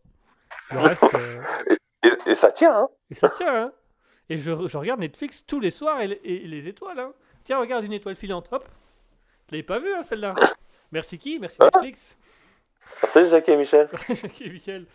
Le 0.71 0.79
reste, 0.79 1.03
euh, 1.13 1.41
Et, 2.03 2.31
et 2.31 2.35
ça 2.35 2.51
tient, 2.51 2.75
hein 2.75 2.89
et 3.09 3.15
ça 3.15 3.29
tient, 3.29 3.55
hein. 3.65 3.71
Et 4.29 4.37
je, 4.37 4.51
je 4.67 4.77
regarde 4.77 4.99
Netflix 5.01 5.45
tous 5.45 5.59
les 5.59 5.69
soirs 5.71 6.01
et, 6.01 6.07
les- 6.07 6.21
et 6.23 6.39
les 6.47 6.67
étoiles, 6.67 6.99
hein. 6.99 7.13
Tiens, 7.43 7.59
regarde 7.59 7.83
une 7.83 7.93
étoile 7.93 8.15
filante, 8.15 8.47
hop. 8.51 8.67
Tu 9.47 9.55
l'avais 9.55 9.63
pas 9.63 9.79
vue, 9.79 9.93
hein, 9.93 10.01
celle-là. 10.03 10.33
Merci 10.91 11.17
qui? 11.19 11.39
Merci 11.39 11.59
Netflix. 11.61 12.15
Salut 13.03 13.27
Jacques 13.29 13.49
et 13.49 13.57
Michel. 13.57 13.89
Ok, 14.23 14.39
Michel. 14.49 14.85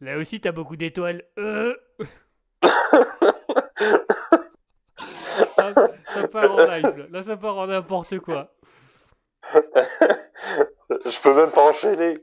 Là 0.00 0.18
aussi, 0.18 0.40
t'as 0.40 0.52
beaucoup 0.52 0.76
d'étoiles. 0.76 1.22
Euh. 1.38 1.74
Ah, 5.58 5.72
ça 6.04 6.28
part 6.28 6.52
en 6.52 6.56
live, 6.64 6.96
là. 6.96 7.04
Là, 7.10 7.22
ça 7.24 7.36
part 7.36 7.56
en 7.58 7.66
n'importe 7.66 8.18
quoi. 8.20 8.54
Je 9.52 11.20
peux 11.22 11.34
même 11.34 11.50
pas 11.50 11.68
enchaîner. 11.68 12.16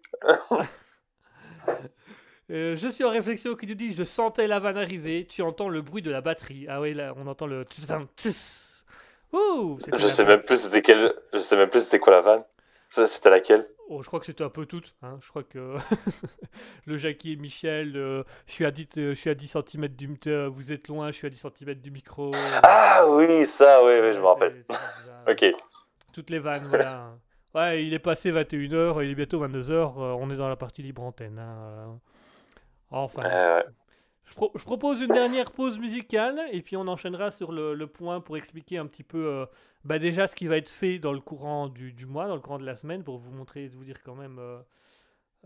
Euh, 2.49 2.75
je 2.75 2.89
suis 2.89 3.03
en 3.05 3.11
réflexion 3.11 3.55
qui 3.55 3.65
nous 3.65 3.75
dit 3.75 3.93
Je 3.93 4.03
sentais 4.03 4.45
la 4.47 4.59
vanne 4.59 4.77
arriver, 4.77 5.25
tu 5.25 5.41
entends 5.41 5.69
le 5.69 5.81
bruit 5.81 6.01
de 6.01 6.11
la 6.11 6.19
batterie. 6.21 6.65
Ah 6.67 6.81
oui, 6.81 6.93
là, 6.93 7.13
on 7.15 7.25
entend 7.27 7.47
le. 7.47 7.63
tss. 7.63 8.83
Ouh, 9.31 9.79
Je 9.93 10.07
sais 10.07 10.25
même 10.25 10.41
plus 10.41 10.57
c'était 10.63 10.81
quelle. 10.81 11.13
Je 11.33 11.39
sais 11.39 11.55
même 11.55 11.69
plus 11.69 11.81
c'était 11.85 11.99
quoi 11.99 12.11
la 12.11 12.21
vanne. 12.21 12.43
C'était 12.89 13.29
laquelle? 13.29 13.65
Oh, 13.87 14.01
je 14.01 14.07
crois 14.07 14.19
que 14.19 14.25
c'était 14.25 14.43
un 14.43 14.49
peu 14.49 14.65
toutes. 14.65 14.93
Hein. 15.01 15.17
Je 15.21 15.29
crois 15.29 15.43
que 15.43 15.77
le 16.85 16.97
Jackie 16.97 17.33
et 17.33 17.35
Michel, 17.37 17.95
euh, 17.95 18.23
je, 18.47 18.51
suis 18.53 18.65
à 18.65 18.71
10, 18.71 18.87
euh, 18.97 19.09
je 19.11 19.13
suis 19.19 19.29
à 19.29 19.33
10 19.35 19.47
cm 19.47 19.87
du. 19.87 20.05
m- 20.05 20.17
euh, 20.27 20.49
vous 20.49 20.73
êtes 20.73 20.89
loin, 20.89 21.07
je 21.11 21.15
suis 21.15 21.27
à 21.27 21.29
10 21.29 21.37
cm 21.57 21.73
du 21.75 21.91
micro. 21.91 22.31
Ah 22.63 23.05
oui, 23.07 23.45
ça, 23.45 23.81
oui, 23.85 23.93
oui, 24.01 24.11
je 24.11 24.19
me 24.19 24.25
rappelle. 24.25 24.65
Ok. 25.29 25.45
Toutes 26.11 26.29
les 26.29 26.39
vannes, 26.39 26.65
voilà. 26.67 27.15
Ouais, 27.53 27.83
il 27.83 27.93
est 27.93 27.99
passé 27.99 28.31
21h, 28.31 29.03
il 29.03 29.11
est 29.11 29.15
bientôt 29.15 29.39
22h, 29.39 29.93
on 29.97 30.29
est 30.31 30.37
dans 30.37 30.47
la 30.47 30.55
partie 30.55 30.81
libre 30.81 31.03
antenne. 31.03 31.37
hein, 31.39 31.57
euh. 31.59 31.85
Enfin. 32.91 33.21
Euh. 33.25 33.63
Je, 34.25 34.33
pro- 34.35 34.51
je 34.55 34.63
propose 34.63 35.01
une 35.01 35.11
dernière 35.11 35.51
pause 35.51 35.77
musicale 35.77 36.39
et 36.51 36.61
puis 36.61 36.77
on 36.77 36.87
enchaînera 36.87 37.31
sur 37.31 37.51
le, 37.51 37.73
le 37.73 37.87
point 37.87 38.21
pour 38.21 38.37
expliquer 38.37 38.77
un 38.77 38.85
petit 38.87 39.03
peu 39.03 39.25
euh, 39.25 39.45
bah 39.83 39.99
déjà 39.99 40.27
ce 40.27 40.35
qui 40.35 40.47
va 40.47 40.55
être 40.57 40.69
fait 40.69 40.99
dans 40.99 41.11
le 41.11 41.19
courant 41.19 41.67
du, 41.67 41.91
du 41.91 42.05
mois, 42.05 42.27
dans 42.27 42.35
le 42.35 42.41
courant 42.41 42.59
de 42.59 42.65
la 42.65 42.77
semaine, 42.77 43.03
pour 43.03 43.17
vous 43.17 43.31
montrer, 43.31 43.67
vous 43.67 43.83
dire 43.83 44.01
quand 44.03 44.15
même. 44.15 44.37
euh, 44.39 44.59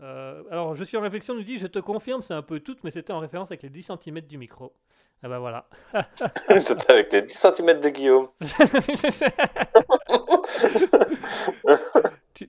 euh, 0.02 0.42
alors, 0.50 0.74
je 0.76 0.84
suis 0.84 0.96
en 0.98 1.02
réflexion, 1.02 1.34
nous 1.34 1.42
dit, 1.42 1.56
je 1.58 1.66
te 1.68 1.78
confirme, 1.78 2.22
c'est 2.22 2.34
un 2.34 2.42
peu 2.42 2.60
tout, 2.60 2.76
mais 2.84 2.90
c'était 2.90 3.12
en 3.14 3.18
référence 3.20 3.50
avec 3.50 3.62
les 3.62 3.70
10 3.70 3.82
cm 3.82 4.20
du 4.22 4.36
micro. 4.38 4.74
Ah 5.22 5.28
bah 5.28 5.38
voilà. 5.38 5.66
C'était 6.60 6.92
avec 6.92 7.12
les 7.12 7.22
10 7.22 7.34
cm 7.36 7.80
de 7.80 7.88
Guillaume. 7.88 8.28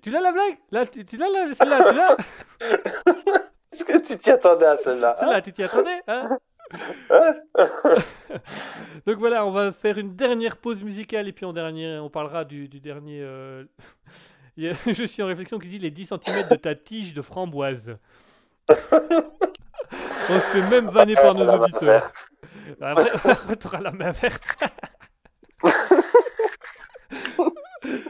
tu 0.08 0.14
l'as 0.14 0.22
la 0.22 0.32
blague? 0.32 0.58
Là, 0.72 0.86
tu, 0.86 1.04
tu 1.04 1.18
l'as 1.18 1.28
la- 1.28 1.54
celle-là, 1.54 1.84
tu 1.90 1.96
l'as? 1.98 2.16
Est-ce 3.74 3.84
que 3.84 3.98
tu 3.98 4.18
t'y 4.18 4.32
attendais 4.32 4.66
à 4.66 4.78
celle-là 4.78 5.12
hein? 5.12 5.20
Celle-là, 5.20 5.42
tu 5.42 5.52
t'y 5.52 5.64
attendais 5.64 6.02
hein? 6.08 6.38
Donc 9.06 9.18
voilà, 9.18 9.46
on 9.46 9.52
va 9.52 9.74
faire 9.74 9.98
une 9.98 10.16
dernière 10.16 10.56
pause 10.56 10.82
musicale 10.82 11.28
et 11.28 11.34
puis 11.34 11.44
en 11.44 11.52
dernier, 11.52 11.98
on 11.98 12.10
parlera 12.10 12.46
du, 12.46 12.70
du 12.70 12.80
dernier. 12.80 13.20
euh, 13.22 13.66
Je 14.58 15.04
suis 15.06 15.22
en 15.22 15.28
réflexion 15.28 15.60
qui 15.60 15.68
dit 15.68 15.80
les 15.80 15.92
10 15.92 16.06
cm 16.24 16.48
de 16.52 16.56
ta 16.56 16.74
tige 16.74 17.14
de 17.14 17.22
framboise. 17.22 17.98
on 18.70 18.76
se 18.76 20.40
fait 20.40 20.70
même 20.70 20.90
vanner 20.90 21.16
par 21.16 21.34
nos 21.34 21.52
auditeurs. 21.52 22.10
après 22.80 23.58
t'auras 23.58 23.82
la 23.82 23.92
main 23.92 24.12
verte. 24.12 24.56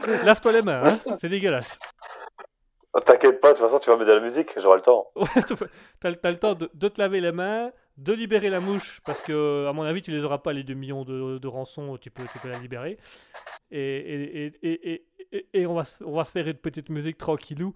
Lave-toi 0.24 0.52
les 0.52 0.62
mains, 0.62 0.80
hein 0.84 1.16
c'est 1.20 1.28
dégueulasse. 1.28 1.78
Oh, 2.94 3.00
T'inquiète 3.00 3.40
pas, 3.40 3.48
de 3.52 3.58
toute 3.58 3.62
façon, 3.66 3.78
tu 3.78 3.90
vas 3.90 3.96
mettre 3.96 4.08
de 4.08 4.14
la 4.14 4.20
musique, 4.20 4.58
j'aurai 4.58 4.76
le 4.78 4.82
temps. 4.82 5.08
Ouais, 5.14 5.26
t'as, 6.00 6.12
t'as 6.14 6.30
le 6.30 6.38
temps 6.38 6.54
de, 6.54 6.70
de 6.72 6.88
te 6.88 7.00
laver 7.00 7.20
les 7.20 7.32
mains, 7.32 7.70
de 7.98 8.12
libérer 8.14 8.48
la 8.48 8.60
mouche, 8.60 9.00
parce 9.04 9.20
que, 9.22 9.66
à 9.68 9.72
mon 9.72 9.82
avis, 9.82 10.00
tu 10.02 10.10
les 10.10 10.24
auras 10.24 10.38
pas 10.38 10.52
les 10.52 10.62
2 10.64 10.74
millions 10.74 11.04
de, 11.04 11.38
de 11.38 11.48
rançons, 11.48 11.98
tu 11.98 12.10
peux, 12.10 12.24
tu 12.32 12.38
peux 12.38 12.48
la 12.48 12.58
libérer. 12.58 12.96
Et, 13.70 15.66
on, 15.66 15.74
va 15.74 15.84
se, 15.84 16.02
on 16.02 16.12
va 16.16 16.24
se 16.24 16.32
faire 16.32 16.46
une 16.48 16.54
petite 16.54 16.88
musique 16.88 17.18
tranquillou. 17.18 17.74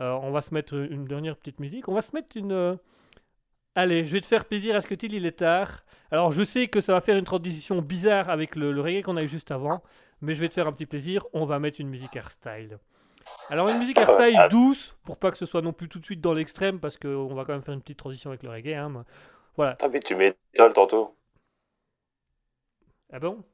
Euh, 0.00 0.10
on 0.22 0.30
va 0.30 0.40
se 0.40 0.54
mettre 0.54 0.74
une 0.74 1.04
dernière 1.06 1.36
petite 1.36 1.58
musique. 1.60 1.88
On 1.88 1.94
va 1.94 2.00
se 2.02 2.14
mettre 2.14 2.36
une. 2.36 2.52
euh, 2.52 2.76
Allez, 3.74 4.04
je 4.04 4.12
vais 4.12 4.20
te 4.20 4.26
faire 4.26 4.44
plaisir. 4.44 4.76
Est-ce 4.76 4.86
que 4.86 4.94
Till, 4.94 5.12
il 5.14 5.26
est 5.26 5.38
tard? 5.38 5.82
Alors, 6.10 6.30
je 6.30 6.42
sais 6.44 6.68
que 6.68 6.80
ça 6.80 6.92
va 6.92 7.00
faire 7.00 7.16
une 7.16 7.24
transition 7.24 7.80
bizarre 7.82 8.28
avec 8.30 8.54
le, 8.54 8.70
le 8.70 8.80
reggae 8.80 9.02
qu'on 9.02 9.16
a 9.16 9.22
eu 9.22 9.28
juste 9.28 9.50
avant, 9.50 9.82
mais 10.22 10.34
je 10.34 10.40
vais 10.40 10.48
te 10.48 10.54
faire 10.54 10.66
un 10.66 10.72
petit 10.72 10.86
plaisir. 10.86 11.26
On 11.34 11.44
va 11.44 11.58
mettre 11.58 11.80
une 11.80 11.88
musique 11.88 12.16
hardstyle. 12.16 12.78
Alors, 13.50 13.68
une 13.68 13.78
musique 13.78 13.98
hardstyle 13.98 14.38
douce, 14.50 14.96
pour 15.04 15.18
pas 15.18 15.30
que 15.30 15.36
ce 15.38 15.44
soit 15.46 15.60
non 15.62 15.72
plus 15.72 15.88
tout 15.88 15.98
de 15.98 16.04
suite 16.04 16.20
dans 16.20 16.32
l'extrême, 16.32 16.80
parce 16.80 16.96
qu'on 16.96 17.34
va 17.34 17.44
quand 17.44 17.52
même 17.52 17.62
faire 17.62 17.74
une 17.74 17.82
petite 17.82 17.98
transition 17.98 18.30
avec 18.30 18.42
le 18.42 18.48
reggae. 18.50 18.74
Hein, 18.74 18.88
mais- 18.88 19.00
Voilà. 19.56 19.76
Ah, 19.82 19.88
mais 19.88 20.00
tu 20.00 20.14
m'étonnes 20.16 20.72
tantôt? 20.72 21.14
Ah 23.12 23.18
bon? 23.20 23.44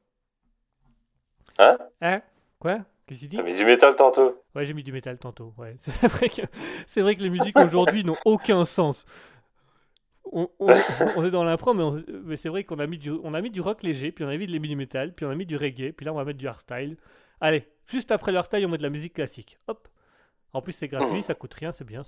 Hein? 1.59 1.77
Hein? 2.01 2.23
Quoi? 2.61 2.79
Qu'est-ce 3.07 3.21
que 3.21 3.25
tu 3.25 3.29
dis? 3.29 3.37
T'as 3.37 3.43
mis 3.43 3.55
du 3.57 3.65
métal 3.65 3.97
tantôt? 3.97 4.43
Ouais, 4.55 4.65
j'ai 4.67 4.75
mis 4.75 4.83
du 4.85 4.93
métal 4.93 5.19
tantôt. 5.19 5.53
Ouais. 5.59 5.77
C'est 5.81 6.07
vrai 6.07 6.29
que 6.29 6.43
c'est 6.87 7.01
vrai 7.01 7.17
que 7.17 7.23
les 7.23 7.31
musiques 7.31 7.59
aujourd'hui 7.59 8.05
n'ont 8.05 8.17
aucun 8.25 8.65
sens. 8.65 9.05
On, 10.33 10.51
on- 10.59 10.67
on 11.17 11.25
est 11.25 11.31
dans 11.31 11.45
l'impro, 11.45 11.75
mais, 11.75 12.37
c'est 12.37 12.49
vrai 12.49 12.65
qu'on 12.65 12.79
a 12.79 12.87
mis 12.87 12.99
du 12.99 13.11
on 13.11 13.35
a 13.35 13.41
mis 13.41 13.51
du 13.51 13.61
rock 13.61 13.83
léger, 13.83 14.13
puis 14.13 14.25
on 14.25 14.29
a 14.29 14.37
mis 14.37 14.47
de 14.47 14.57
du 14.59 14.77
métal, 14.77 15.13
puis 15.15 15.25
on 15.27 15.31
a 15.31 15.35
mis 15.35 15.47
du 15.47 15.57
reggae, 15.57 15.93
puis 15.93 16.05
là 16.07 16.13
on 16.13 16.17
va 16.17 16.25
mettre 16.25 16.39
du 16.39 16.47
hardstyle. 16.49 16.97
Allez, 17.41 17.67
Juste 17.87 18.11
après 18.11 18.33
le 18.33 18.39
hardstyle, 18.39 18.67
on 18.67 18.69
met 18.69 18.77
de 18.79 18.83
la 18.83 18.91
musique 18.91 19.15
classique. 19.15 19.59
Hop. 19.67 19.89
En 20.53 20.61
plus, 20.63 20.73
c'est 20.73 20.89
gratuit, 20.89 21.23
ça 21.23 21.35
coûte 21.35 21.55
rien, 21.55 21.73
c'est 21.73 21.85
bien. 21.85 22.03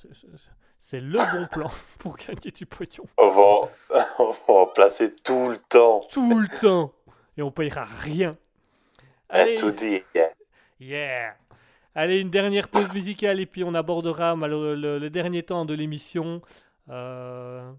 c'est- 0.78 1.00
le 1.00 1.18
bon 1.18 1.46
plan 1.50 1.70
pour 1.98 2.16
gagner 2.16 2.50
du 2.50 2.66
pognon. 2.66 3.04
On 3.18 3.28
va, 3.28 3.42
en- 3.42 3.68
on 4.18 4.30
va 4.32 4.54
en 4.62 4.66
placer 4.66 5.14
tout 5.14 5.48
le 5.50 5.56
temps. 5.68 6.00
Tout 6.10 6.38
le 6.40 6.48
temps. 6.60 6.92
Et 7.36 7.42
on 7.42 7.50
payera 7.50 7.84
rien. 8.00 8.36
Allez, 9.28 9.54
tout 9.54 9.70
dire. 9.70 10.02
yeah. 10.80 11.34
Allez, 11.94 12.18
une 12.18 12.30
dernière 12.30 12.68
pause 12.68 12.92
musicale 12.94 13.40
et 13.40 13.46
puis 13.46 13.62
on 13.64 13.74
abordera 13.74 14.34
le, 14.34 14.74
le 14.98 15.10
dernier 15.10 15.42
temps 15.42 15.64
de 15.64 15.74
l'émission. 15.74 16.40
Euh, 16.88 17.70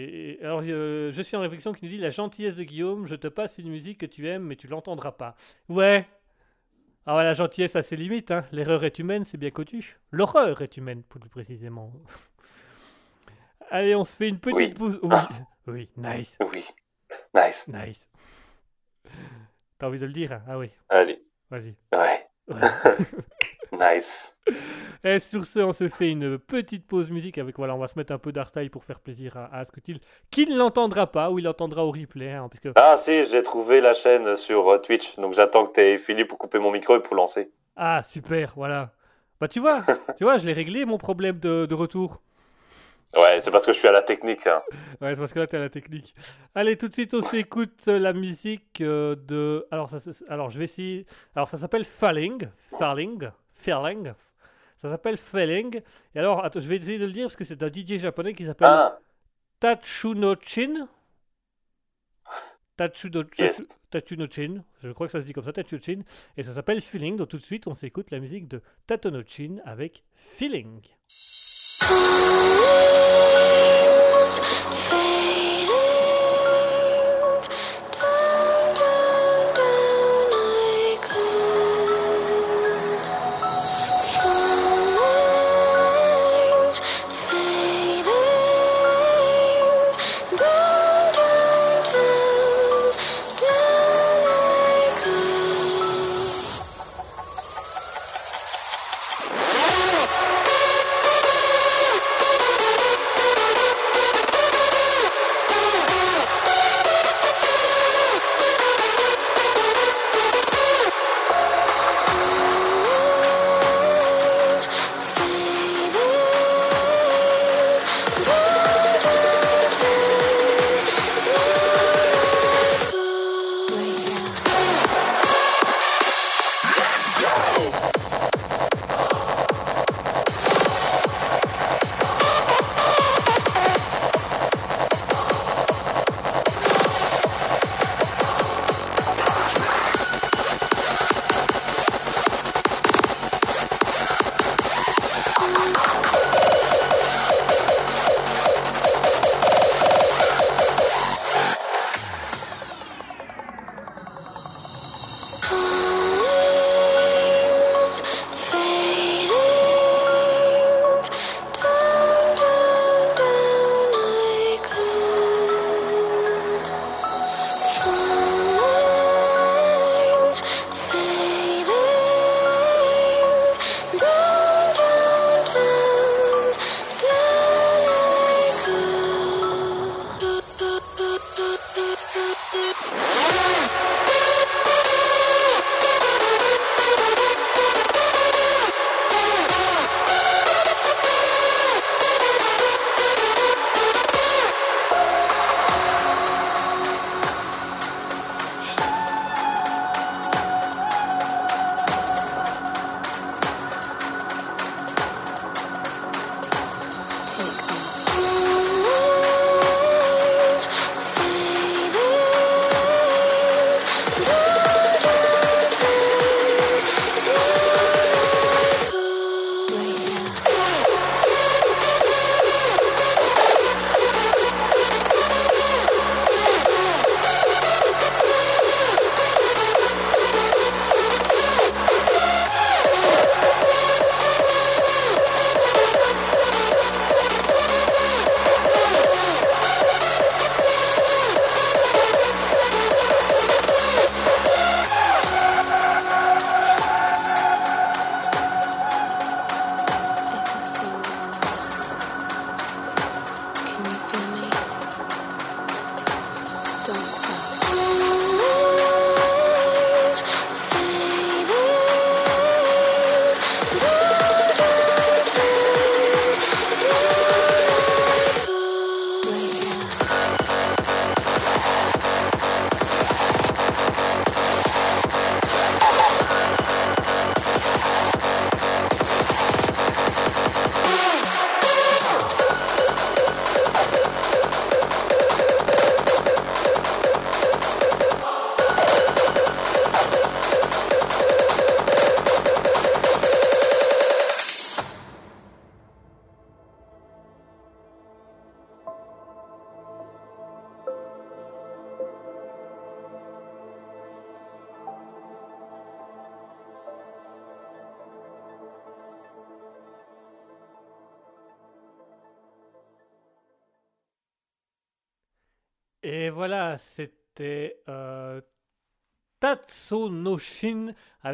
Et, 0.00 0.30
et- 0.34 0.44
alors, 0.44 0.62
euh, 0.64 1.10
je 1.12 1.22
suis 1.22 1.36
en 1.36 1.40
réflexion 1.40 1.72
qui 1.72 1.84
nous 1.84 1.90
dit 1.90 1.98
La 1.98 2.10
gentillesse 2.10 2.54
de 2.54 2.62
Guillaume, 2.62 3.06
je 3.08 3.16
te 3.16 3.26
passe 3.26 3.58
une 3.58 3.68
musique 3.68 3.98
que 3.98 4.06
tu 4.06 4.28
aimes, 4.28 4.44
mais 4.44 4.54
tu 4.56 4.68
l'entendras 4.68 5.12
pas. 5.12 5.34
Ouais. 5.68 6.06
Ah 7.04 7.16
ouais, 7.16 7.24
la 7.24 7.32
gentillesse 7.34 7.74
a 7.74 7.82
ses 7.82 7.96
limites. 7.96 8.30
Hein. 8.30 8.44
L'erreur 8.52 8.84
est 8.84 8.98
humaine, 8.98 9.24
c'est 9.24 9.38
bien 9.38 9.50
connu. 9.50 9.96
L'horreur 10.12 10.60
est 10.62 10.76
humaine, 10.76 11.02
plus 11.02 11.18
précisément. 11.28 11.92
Allez, 13.70 13.94
on 13.96 14.04
se 14.04 14.14
fait 14.14 14.28
une 14.28 14.38
petite 14.38 14.56
Oui. 14.56 14.74
pause. 14.74 15.00
Oui. 15.02 15.16
oui, 15.66 15.90
nice, 15.96 16.38
Oui. 16.52 16.64
Nice. 17.34 17.68
nice. 17.68 18.08
T'as 19.78 19.86
envie 19.88 19.98
de 19.98 20.06
le 20.06 20.12
dire 20.12 20.32
hein? 20.32 20.42
Ah 20.46 20.58
oui, 20.58 20.70
Allez. 20.90 21.22
vas-y. 21.50 21.74
Ouais. 21.94 22.26
Ouais. 22.48 22.60
Nice. 23.78 24.36
Et 25.04 25.18
sur 25.20 25.46
ce, 25.46 25.60
on 25.60 25.72
se 25.72 25.88
fait 25.88 26.10
une 26.10 26.38
petite 26.38 26.86
pause 26.86 27.10
musique 27.10 27.38
avec, 27.38 27.56
voilà, 27.56 27.74
on 27.74 27.78
va 27.78 27.86
se 27.86 27.98
mettre 27.98 28.12
un 28.12 28.18
peu 28.18 28.32
d'artstyle 28.32 28.70
pour 28.70 28.84
faire 28.84 28.98
plaisir 29.00 29.36
à, 29.36 29.44
à 29.46 29.58
Asketil, 29.60 30.00
qui 30.30 30.46
ne 30.46 30.56
l'entendra 30.56 31.06
pas 31.10 31.30
ou 31.30 31.38
il 31.38 31.44
l'entendra 31.44 31.84
au 31.84 31.92
replay, 31.92 32.32
hein, 32.32 32.48
parce 32.48 32.60
que 32.60 32.68
Ah 32.76 32.96
si, 32.96 33.24
j'ai 33.24 33.42
trouvé 33.42 33.80
la 33.80 33.94
chaîne 33.94 34.34
sur 34.36 34.68
euh, 34.68 34.78
Twitch, 34.78 35.16
donc 35.16 35.34
j'attends 35.34 35.66
que 35.66 35.72
t'aies 35.72 35.98
fini 35.98 36.24
pour 36.24 36.38
couper 36.38 36.58
mon 36.58 36.72
micro 36.72 36.96
et 36.96 37.00
pour 37.02 37.14
lancer. 37.14 37.50
ah 37.76 38.02
super, 38.02 38.52
voilà. 38.56 38.90
Bah 39.40 39.46
tu 39.46 39.60
vois, 39.60 39.82
tu 40.18 40.24
vois, 40.24 40.38
je 40.38 40.46
l'ai 40.46 40.52
réglé 40.52 40.84
mon 40.84 40.98
problème 40.98 41.38
de, 41.38 41.66
de 41.66 41.74
retour. 41.74 42.20
Ouais, 43.16 43.40
c'est 43.40 43.50
parce 43.50 43.64
que 43.64 43.72
je 43.72 43.78
suis 43.78 43.88
à 43.88 43.92
la 43.92 44.02
technique. 44.02 44.46
hein. 44.46 44.60
Ouais, 45.00 45.14
c'est 45.14 45.20
parce 45.20 45.32
que 45.32 45.38
là 45.38 45.46
t'es 45.46 45.56
à 45.56 45.60
la 45.60 45.70
technique. 45.70 46.14
Allez, 46.54 46.76
tout 46.76 46.88
de 46.88 46.92
suite 46.92 47.14
on 47.14 47.22
s'écoute 47.22 47.86
la 47.86 48.12
musique 48.12 48.80
euh, 48.82 49.14
de, 49.16 49.66
alors 49.70 49.88
ça, 49.88 49.98
alors 50.28 50.50
je 50.50 50.58
vais 50.58 50.64
essayer, 50.64 51.06
alors 51.34 51.48
ça 51.48 51.56
s'appelle 51.56 51.84
Falling, 51.86 52.48
Falling, 52.78 53.30
Falling. 53.58 54.12
Ça 54.78 54.88
s'appelle 54.88 55.16
Falling. 55.18 55.80
Et 56.14 56.18
alors, 56.18 56.44
attends, 56.44 56.60
je 56.60 56.68
vais 56.68 56.76
essayer 56.76 56.98
de 56.98 57.06
le 57.06 57.12
dire 57.12 57.26
parce 57.26 57.36
que 57.36 57.44
c'est 57.44 57.62
un 57.62 57.68
DJ 57.72 57.98
japonais 57.98 58.34
qui 58.34 58.44
s'appelle 58.44 58.68
Ah, 58.70 58.98
Tatsunochin. 59.60 60.88
Tatsuno, 62.76 63.24
Yes. 63.38 63.60
Tatsunochin. 63.90 64.62
Je 64.84 64.90
crois 64.92 65.08
que 65.08 65.12
ça 65.12 65.20
se 65.20 65.26
dit 65.26 65.32
comme 65.32 65.44
ça, 65.44 65.52
Tatsunochin. 65.52 66.02
Et 66.36 66.44
ça 66.44 66.52
s'appelle 66.54 66.80
Feeling. 66.80 67.16
Donc 67.16 67.28
tout 67.28 67.38
de 67.38 67.42
suite, 67.42 67.66
on 67.66 67.74
s'écoute 67.74 68.10
la 68.12 68.20
musique 68.20 68.46
de 68.46 68.62
Tatonochin 68.86 69.56
avec 69.64 70.04
Feeling. 70.14 70.80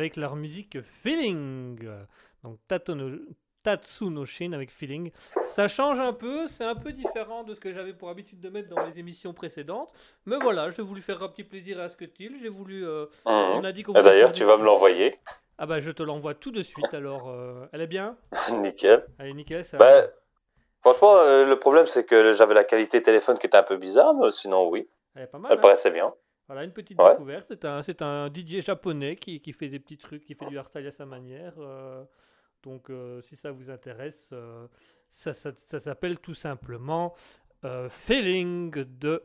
Avec 0.05 0.17
leur 0.17 0.37
musique 0.37 0.83
Feeling. 0.83 1.81
Donc 2.43 2.59
Tato 2.69 2.95
no- 2.95 3.19
Tatsu 3.63 4.05
no 4.11 4.27
Shin 4.27 4.53
avec 4.53 4.71
Feeling. 4.71 5.11
Ça 5.47 5.67
change 5.67 5.99
un 5.99 6.13
peu, 6.13 6.47
c'est 6.47 6.65
un 6.65 6.75
peu 6.75 6.93
différent 6.93 7.43
de 7.43 7.55
ce 7.55 7.61
que 7.61 7.73
j'avais 7.73 7.95
pour 7.95 8.11
habitude 8.11 8.39
de 8.39 8.51
mettre 8.51 8.69
dans 8.69 8.85
les 8.87 8.99
émissions 8.99 9.33
précédentes. 9.33 9.95
Mais 10.27 10.37
voilà, 10.39 10.69
j'ai 10.71 10.83
voulu 10.83 11.01
faire 11.01 11.23
un 11.23 11.29
petit 11.29 11.45
plaisir 11.45 11.81
à 11.81 11.89
Scutil. 11.89 12.37
J'ai 12.43 12.51
voulu. 12.51 12.87
euh, 12.87 13.07
on 13.25 13.61
Mhm. 13.61 13.65
a 13.65 13.73
dit 13.73 13.83
qu'on 13.83 13.93
voulait 13.93 14.05
D'ailleurs, 14.05 14.33
tu 14.35 14.45
vas 14.45 14.59
me 14.59 14.65
l'envoyer. 14.65 15.15
Ah 15.57 15.65
bah 15.65 15.81
je 15.81 15.91
te 15.91 16.03
l'envoie 16.03 16.35
tout 16.35 16.51
de 16.51 16.61
suite 16.63 16.93
alors. 16.93 17.31
euh, 17.31 17.65
elle 17.73 17.81
est 17.81 17.87
bien? 17.87 18.19
Nickel. 18.51 19.07
Allez, 19.19 19.33
nickel. 19.33 19.65
Ça... 19.65 19.79
Bah, 19.79 20.03
franchement, 20.83 21.15
euh, 21.17 21.47
le 21.47 21.59
problème, 21.59 21.87
c'est 21.87 22.05
que 22.05 22.33
j'avais 22.33 22.53
la 22.55 22.65
qualité 22.65 23.03
téléphone 23.03 23.39
qui 23.39 23.47
était 23.47 23.57
un 23.57 23.63
peu 23.63 23.79
bizarre, 23.79 24.13
mais 24.15 24.31
sinon, 24.31 24.69
oui, 24.69 24.87
Elle 25.15 25.23
est 25.23 25.27
pas 25.29 25.39
mal. 25.39 25.53
elle 25.53 25.59
hein. 25.59 25.61
paraissait 25.63 25.91
bien. 25.93 26.13
Voilà, 26.47 26.65
une 26.65 26.73
petite 26.73 27.01
Ouais. 27.01 27.13
découverte. 27.13 27.47
C'est 27.49 27.65
un, 27.65 27.83
c'est 27.83 28.03
un 28.03 28.29
DJ 28.29 28.61
japonais 28.61 29.17
qui, 29.17 29.41
qui 29.41 29.53
fait 29.53 29.69
des 29.69 29.79
petits 29.81 29.97
trucs, 29.99 30.25
qui 30.25 30.35
fait 30.35 30.47
du 30.49 30.59
hardstyle 30.59 30.87
à 30.87 30.91
sa 30.91 31.07
manière. 31.07 31.55
euh, 31.59 32.05
donc, 32.63 32.89
euh, 32.91 33.21
si 33.23 33.37
ça 33.37 33.51
vous 33.51 33.71
intéresse, 33.71 34.29
euh, 34.33 34.67
ça, 35.11 35.33
ça- 35.35 35.53
ça 35.57 35.79
s'appelle 35.81 36.19
tout 36.19 36.35
simplement 36.35 37.15
Feeling 37.89 38.71
de 38.73 39.23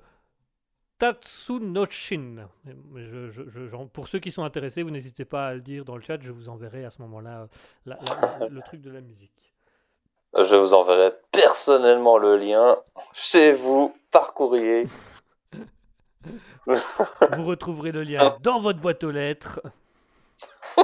Tatsunochin. 0.97 2.47
Je, 2.95 3.29
je- 3.29 3.47
je- 3.49 3.67
j'en- 3.67 3.87
pour 3.87 4.07
ceux 4.07 4.19
qui 4.19 4.31
sont 4.31 4.43
intéressés, 4.43 4.81
vous 4.83 4.91
n'hésitez 4.91 5.25
pas 5.25 5.47
à 5.47 5.53
le 5.53 5.61
dire 5.61 5.83
dans 5.85 5.95
le 5.97 6.01
chat. 6.01 6.21
Je 6.21 6.31
vous 6.31 6.47
enverrai 6.49 6.85
à 6.85 6.89
ce 6.89 7.01
moment-là 7.01 7.47
la- 7.85 7.97
la- 8.39 8.47
le 8.47 8.61
truc 8.61 8.81
de 8.81 8.89
la 8.91 9.01
musique. 9.01 9.53
Je 10.37 10.55
vous 10.55 10.73
enverrai 10.73 11.11
personnellement 11.31 12.17
le 12.17 12.37
lien 12.37 12.75
chez 13.13 13.51
vous 13.53 13.93
par 14.11 14.33
courrier. 14.33 14.87
Vous 17.35 17.45
retrouverez 17.45 17.91
le 17.91 18.03
lien 18.03 18.37
dans 18.41 18.59
votre 18.59 18.79
boîte 18.79 19.03
aux 19.03 19.11
lettres. 19.11 19.61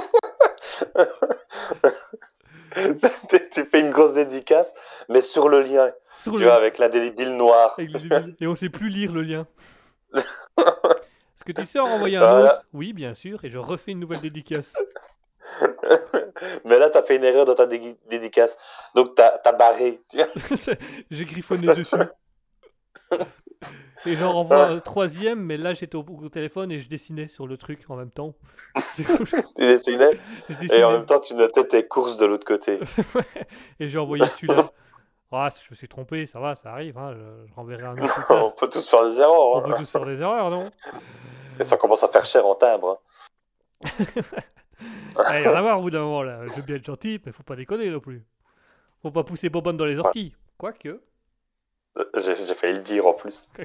tu 3.52 3.64
fais 3.64 3.80
une 3.80 3.90
grosse 3.90 4.14
dédicace, 4.14 4.74
mais 5.08 5.22
sur 5.22 5.48
le 5.48 5.62
lien, 5.62 5.90
Sur 6.12 6.32
tu 6.34 6.40
le- 6.40 6.46
vois, 6.46 6.54
avec 6.56 6.78
l'indélébile 6.78 7.36
noir. 7.36 7.74
Avec 7.78 7.92
les 7.92 8.00
débiles. 8.08 8.36
Et 8.40 8.46
on 8.46 8.54
sait 8.54 8.68
plus 8.68 8.88
lire 8.88 9.12
le 9.12 9.22
lien. 9.22 9.46
Est-ce 10.12 11.44
que 11.44 11.52
tu 11.52 11.64
sais 11.66 11.78
en 11.78 11.84
renvoyer 11.84 12.16
un 12.16 12.20
Voilà. 12.26 12.44
autre? 12.54 12.62
Oui, 12.72 12.92
bien 12.92 13.14
sûr, 13.14 13.44
et 13.44 13.50
je 13.50 13.58
refais 13.58 13.92
une 13.92 14.00
nouvelle 14.00 14.20
dédicace. 14.20 14.74
mais 16.64 16.78
là, 16.78 16.90
tu 16.90 16.98
as 16.98 17.02
fait 17.02 17.16
une 17.16 17.24
erreur 17.24 17.44
dans 17.44 17.54
ta 17.54 17.66
dé- 17.66 17.96
dédicace. 18.08 18.58
Donc, 18.94 19.14
tu 19.14 19.22
as, 19.22 19.52
barré. 19.52 19.98
tu 20.10 20.16
vois. 20.18 20.26
J'ai 21.10 21.24
griffonné 21.24 21.66
dessus. 21.74 21.96
Et 24.04 24.14
j'en 24.14 24.32
renvoie 24.32 24.66
un 24.68 24.78
troisième, 24.80 25.40
mais 25.40 25.56
là 25.56 25.72
j'étais 25.72 25.96
au, 25.96 26.04
au 26.04 26.28
téléphone 26.28 26.70
et 26.70 26.78
je 26.78 26.88
dessinais 26.88 27.28
sur 27.28 27.46
le 27.46 27.56
truc 27.56 27.80
en 27.88 27.96
même 27.96 28.10
temps. 28.10 28.34
Du 28.96 29.04
coup, 29.04 29.24
je, 29.24 29.36
Tu 29.56 29.62
dessinais, 29.62 30.18
je 30.50 30.72
et 30.72 30.84
en 30.84 30.92
même 30.92 31.06
temps, 31.06 31.18
tu 31.20 31.34
notais 31.34 31.64
tes 31.64 31.86
courses 31.86 32.16
de 32.18 32.26
l'autre 32.26 32.44
côté. 32.46 32.78
et 33.80 33.88
j'ai 33.88 33.98
envoyé 33.98 34.24
celui-là. 34.24 34.64
Ah, 35.32 35.48
je 35.50 35.70
me 35.70 35.76
suis 35.76 35.88
trompé, 35.88 36.24
ça 36.24 36.38
va, 36.40 36.54
ça 36.54 36.70
arrive. 36.70 36.96
hein, 36.96 37.12
Je, 37.12 37.48
je 37.50 37.54
renverrai 37.54 37.82
un 37.82 37.98
autre. 37.98 38.26
On 38.30 38.52
peut 38.52 38.68
tous 38.70 38.88
faire 38.88 39.04
des 39.06 39.20
erreurs. 39.20 39.56
On 39.56 39.58
hein. 39.58 39.62
peut 39.68 39.74
tous 39.76 39.90
faire 39.90 40.06
des 40.06 40.22
erreurs, 40.22 40.48
non? 40.50 40.70
Et 41.60 41.64
ça 41.64 41.76
commence 41.76 42.02
à 42.04 42.08
faire 42.08 42.24
cher 42.24 42.46
en 42.46 42.54
timbre. 42.54 43.02
Il 43.84 45.42
y 45.44 45.48
en 45.48 45.54
a 45.54 45.62
marre 45.62 45.78
au 45.78 45.82
bout 45.82 45.90
d'un 45.90 46.00
moment 46.02 46.22
là. 46.22 46.46
Je 46.46 46.52
veux 46.52 46.62
bien 46.62 46.76
être 46.76 46.86
gentil, 46.86 47.20
mais 47.26 47.32
faut 47.32 47.42
pas 47.42 47.56
déconner 47.56 47.90
non 47.90 48.00
plus. 48.00 48.24
Faut 49.02 49.10
pas 49.10 49.24
pousser 49.24 49.48
Bobonne 49.50 49.76
dans 49.76 49.84
les 49.84 49.98
orties. 49.98 50.34
Quoique. 50.56 51.00
J'ai 52.16 52.34
failli 52.54 52.74
le 52.74 52.80
dire 52.80 53.06
en 53.06 53.14
plus. 53.14 53.48
Il 53.58 53.64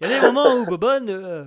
y 0.00 0.04
a 0.04 0.08
des 0.08 0.20
moments 0.20 0.54
où 0.54 0.64
Bobonne. 0.66 1.08
euh, 1.10 1.44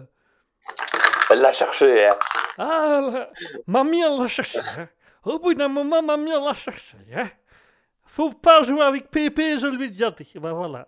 Elle 1.30 1.40
l'a 1.42 1.52
cherché. 1.52 2.08
hein. 2.08 2.16
Ah, 2.58 3.02
la- 3.12 3.30
mamie, 3.68 4.02
elle 4.02 4.18
l'a 4.20 4.28
cherché. 4.28 4.60
hein. 4.60 4.88
Au 5.24 5.40
bout 5.40 5.54
d'un 5.54 5.68
moment, 5.68 6.02
mamie, 6.02 6.32
elle 6.32 6.44
l'a 6.44 6.54
cherché. 6.54 6.98
Hein. 7.16 7.30
Faut 8.06 8.32
pas 8.32 8.62
jouer 8.64 8.82
avec 8.84 9.10
Pépé, 9.10 9.60
je 9.60 9.68
lui 9.68 9.86
ai 9.86 9.90
déjà 9.90 10.12
dit. 10.12 10.32
Ben 10.36 10.54
voilà. 10.54 10.88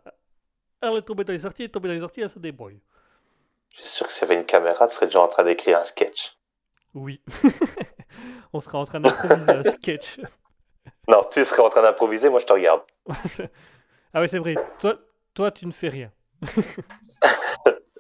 Elle 0.82 0.98
est 0.98 1.02
tombée 1.02 1.24
dans 1.24 1.34
les 1.34 1.40
sorties, 1.40 1.64
elle 1.64 1.70
est 1.70 1.72
tombée 1.72 1.88
dans 1.90 1.96
les 1.96 2.00
sorties, 2.02 2.22
elle 2.22 2.30
se 2.30 2.40
débrouille. 2.40 2.80
Je 3.74 3.82
suis 3.82 3.90
sûr 3.90 4.06
que 4.08 4.12
s'il 4.12 4.22
y 4.28 4.32
avait 4.32 4.40
une 4.40 4.46
caméra, 4.46 4.88
tu 4.88 4.96
serais 4.96 5.08
déjà 5.08 5.22
en 5.22 5.28
train 5.28 5.44
d'écrire 5.44 5.80
un 5.80 5.84
sketch. 5.84 6.38
Oui. 6.94 7.22
On 8.54 8.62
sera 8.62 8.78
en 8.80 8.86
train 8.86 9.00
d'improviser 9.00 9.52
un 9.52 9.64
sketch. 9.64 10.20
Non, 11.08 11.22
tu 11.32 11.44
serais 11.44 11.62
en 11.64 11.70
train 11.70 11.82
d'improviser, 11.82 12.30
moi 12.30 12.40
je 12.40 12.46
te 12.46 12.54
regarde. 12.54 12.82
ah 14.18 14.22
ouais, 14.22 14.28
c'est 14.28 14.40
vrai. 14.40 14.56
Toi, 14.80 14.98
toi, 15.36 15.52
tu 15.52 15.68
ne 15.68 15.72
fais 15.72 15.90
rien. 15.90 16.12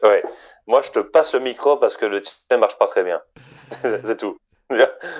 Ouais. 0.04 0.24
Moi 0.68 0.84
je 0.84 0.92
te 0.92 1.00
passe 1.00 1.34
le 1.34 1.40
micro 1.40 1.78
parce 1.78 1.98
que 1.98 2.06
le 2.06 2.22
tien 2.22 2.58
marche 2.60 2.78
pas 2.78 2.86
très 2.86 3.04
bien. 3.04 3.20
C'est 4.04 4.18
tout. 4.18 4.38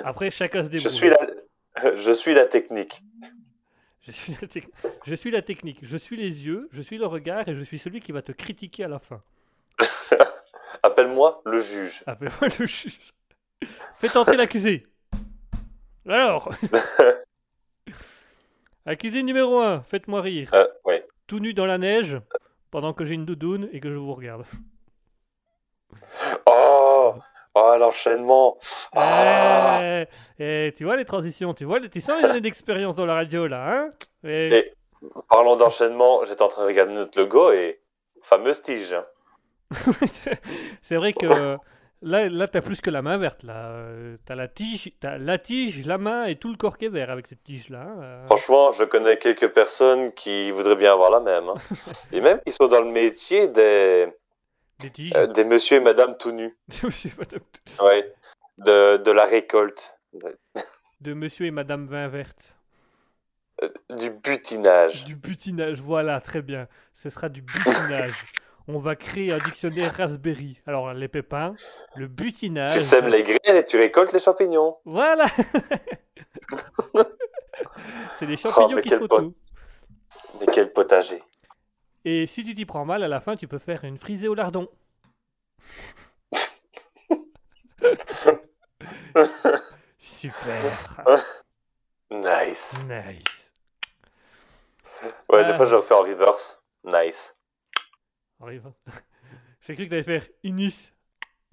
Après, 0.04 0.30
chacun 0.30 0.64
se 0.64 0.70
débrouille. 0.70 0.88
Je 0.90 0.96
suis 0.96 1.08
la, 1.10 1.96
je 1.96 2.12
suis 2.12 2.32
la 2.32 2.46
technique. 2.46 3.02
Je 4.06 4.12
suis, 4.12 4.32
la 4.32 4.62
je 5.04 5.14
suis 5.16 5.30
la 5.32 5.42
technique, 5.42 5.80
je 5.82 5.96
suis 5.96 6.16
les 6.16 6.46
yeux, 6.46 6.68
je 6.70 6.80
suis 6.80 6.96
le 6.96 7.06
regard 7.06 7.48
et 7.48 7.56
je 7.56 7.62
suis 7.62 7.78
celui 7.78 8.00
qui 8.00 8.12
va 8.12 8.22
te 8.22 8.30
critiquer 8.30 8.84
à 8.84 8.88
la 8.88 9.00
fin. 9.00 9.20
Appelle-moi 10.82 11.42
le 11.44 11.58
juge. 11.58 12.04
Appelle-moi 12.06 12.48
le 12.58 12.66
juge. 12.66 13.00
Faites 13.94 14.16
entrer 14.16 14.36
l'accusé. 14.36 14.86
Alors? 16.06 16.50
Accusé 18.88 19.22
numéro 19.22 19.58
1, 19.58 19.82
faites-moi 19.82 20.20
rire. 20.20 20.50
Euh, 20.54 20.66
ouais. 20.84 21.06
Tout 21.26 21.38
nu 21.40 21.54
dans 21.54 21.66
la 21.66 21.78
neige, 21.78 22.16
pendant 22.70 22.92
que 22.92 23.04
j'ai 23.04 23.14
une 23.14 23.24
doudoune 23.26 23.68
et 23.72 23.80
que 23.80 23.90
je 23.90 23.96
vous 23.96 24.14
regarde. 24.14 24.44
Oh, 26.46 27.14
oh 27.54 27.76
l'enchaînement. 27.78 28.56
Ah. 28.94 29.80
Eh, 29.82 30.06
eh, 30.38 30.72
tu 30.76 30.84
vois 30.84 30.96
les 30.96 31.04
transitions, 31.04 31.54
tu 31.54 31.64
vois, 31.64 31.80
tu 31.88 32.00
sens 32.00 32.20
les 32.22 32.28
années 32.28 32.40
d'expérience 32.40 32.96
dans 32.96 33.06
la 33.06 33.14
radio 33.14 33.46
là, 33.46 33.70
hein? 33.70 33.90
Eh, 34.24 34.48
Et- 34.56 34.74
Parlons 35.28 35.54
d'enchaînement, 35.54 36.24
j'étais 36.24 36.42
en 36.42 36.48
train 36.48 36.62
de 36.62 36.66
regarder 36.68 36.92
notre 36.94 37.16
logo 37.20 37.52
et 37.52 37.80
fameuse 38.20 38.62
tige. 38.62 38.92
hein. 38.94 39.04
c'est 40.06 40.40
c'est 40.82 40.96
vrai 40.96 41.12
que 41.12 41.26
euh, 41.26 41.56
là, 42.02 42.28
là 42.28 42.48
t'as 42.48 42.60
plus 42.60 42.80
que 42.80 42.90
la 42.90 43.02
main 43.02 43.18
verte. 43.18 43.42
Là, 43.42 43.68
Euh, 43.70 44.16
t'as 44.24 44.34
la 44.34 44.48
tige, 44.48 44.92
t'as 45.00 45.18
la 45.18 45.38
tige, 45.38 45.84
la 45.86 45.98
main 45.98 46.24
et 46.26 46.36
tout 46.36 46.50
le 46.50 46.56
corps 46.56 46.78
qui 46.78 46.86
est 46.86 46.88
vert 46.90 47.10
avec 47.10 47.26
cette 47.26 47.42
tige 47.44 47.68
là. 47.70 47.82
hein. 47.82 48.26
Franchement, 48.26 48.72
je 48.72 48.84
connais 48.84 49.18
quelques 49.18 49.48
personnes 49.52 50.12
qui 50.12 50.50
voudraient 50.50 50.76
bien 50.76 50.92
avoir 50.92 51.10
la 51.10 51.20
même. 51.20 51.48
hein. 51.48 51.54
Et 52.12 52.20
même 52.20 52.40
qui 52.44 52.52
sont 52.52 52.68
dans 52.68 52.80
le 52.82 52.90
métier 52.90 53.48
des, 53.48 54.08
Des 54.80 54.90
tiges. 54.90 55.12
euh, 55.16 55.26
des 55.26 55.44
monsieur 55.44 55.78
et 55.78 55.80
madame 55.80 56.16
tout 56.16 56.32
nus. 56.32 56.56
Monsieur 56.82 57.10
et 57.10 57.18
Madame- 57.18 57.86
Ouais. 57.86 58.14
De, 58.58 58.96
de 58.96 59.10
la 59.12 59.24
récolte. 59.24 59.96
de 61.00 61.14
Monsieur 61.14 61.46
et 61.46 61.50
Madame 61.52 61.86
Vin 61.86 62.08
Verte. 62.08 62.56
Euh, 63.62 63.68
Du 63.96 64.10
butinage. 64.10 65.04
Du 65.04 65.14
butinage, 65.16 65.80
voilà, 65.80 66.20
très 66.20 66.42
bien. 66.42 66.68
Ce 66.94 67.08
sera 67.10 67.28
du 67.28 67.42
butinage. 67.42 68.14
On 68.70 68.76
va 68.78 68.96
créer 68.96 69.32
un 69.32 69.38
dictionnaire 69.38 69.90
Raspberry. 69.96 70.60
Alors, 70.66 70.92
les 70.92 71.08
pépins, 71.08 71.54
le 71.96 72.06
butinage. 72.06 72.74
Tu 72.74 72.80
sèmes 72.80 73.06
les 73.08 73.22
graines 73.22 73.56
et 73.56 73.64
tu 73.64 73.78
récoltes 73.78 74.12
les 74.12 74.20
champignons. 74.20 74.76
Voilà 74.84 75.24
C'est 78.18 78.26
les 78.26 78.36
champignons 78.36 78.68
Oh, 78.72 78.74
mais 78.74 78.82
qui 78.82 78.90
font 78.90 79.06
tout. 79.08 79.34
Mais 80.40 80.46
quel 80.52 80.70
potager. 80.72 81.22
Et 82.04 82.26
si 82.26 82.44
tu 82.44 82.52
t'y 82.54 82.66
prends 82.66 82.84
mal, 82.84 83.02
à 83.02 83.08
la 83.08 83.20
fin, 83.20 83.36
tu 83.36 83.48
peux 83.48 83.56
faire 83.58 83.84
une 83.84 83.96
frisée 83.96 84.28
au 84.28 84.34
lardon. 84.34 84.68
Super. 89.98 91.24
Nice. 92.10 92.80
Nice. 92.88 93.52
Ouais, 95.28 95.40
Ah. 95.40 95.44
des 95.44 95.52
fois 95.54 95.64
je 95.66 95.72
le 95.72 95.76
refais 95.78 95.94
en 95.94 96.02
reverse. 96.02 96.62
Nice. 96.84 97.34
Arrive. 98.40 98.70
J'ai 99.60 99.74
cru 99.74 99.84
que 99.84 99.90
t'allais 99.90 100.02
faire 100.02 100.26
Inis. 100.44 100.92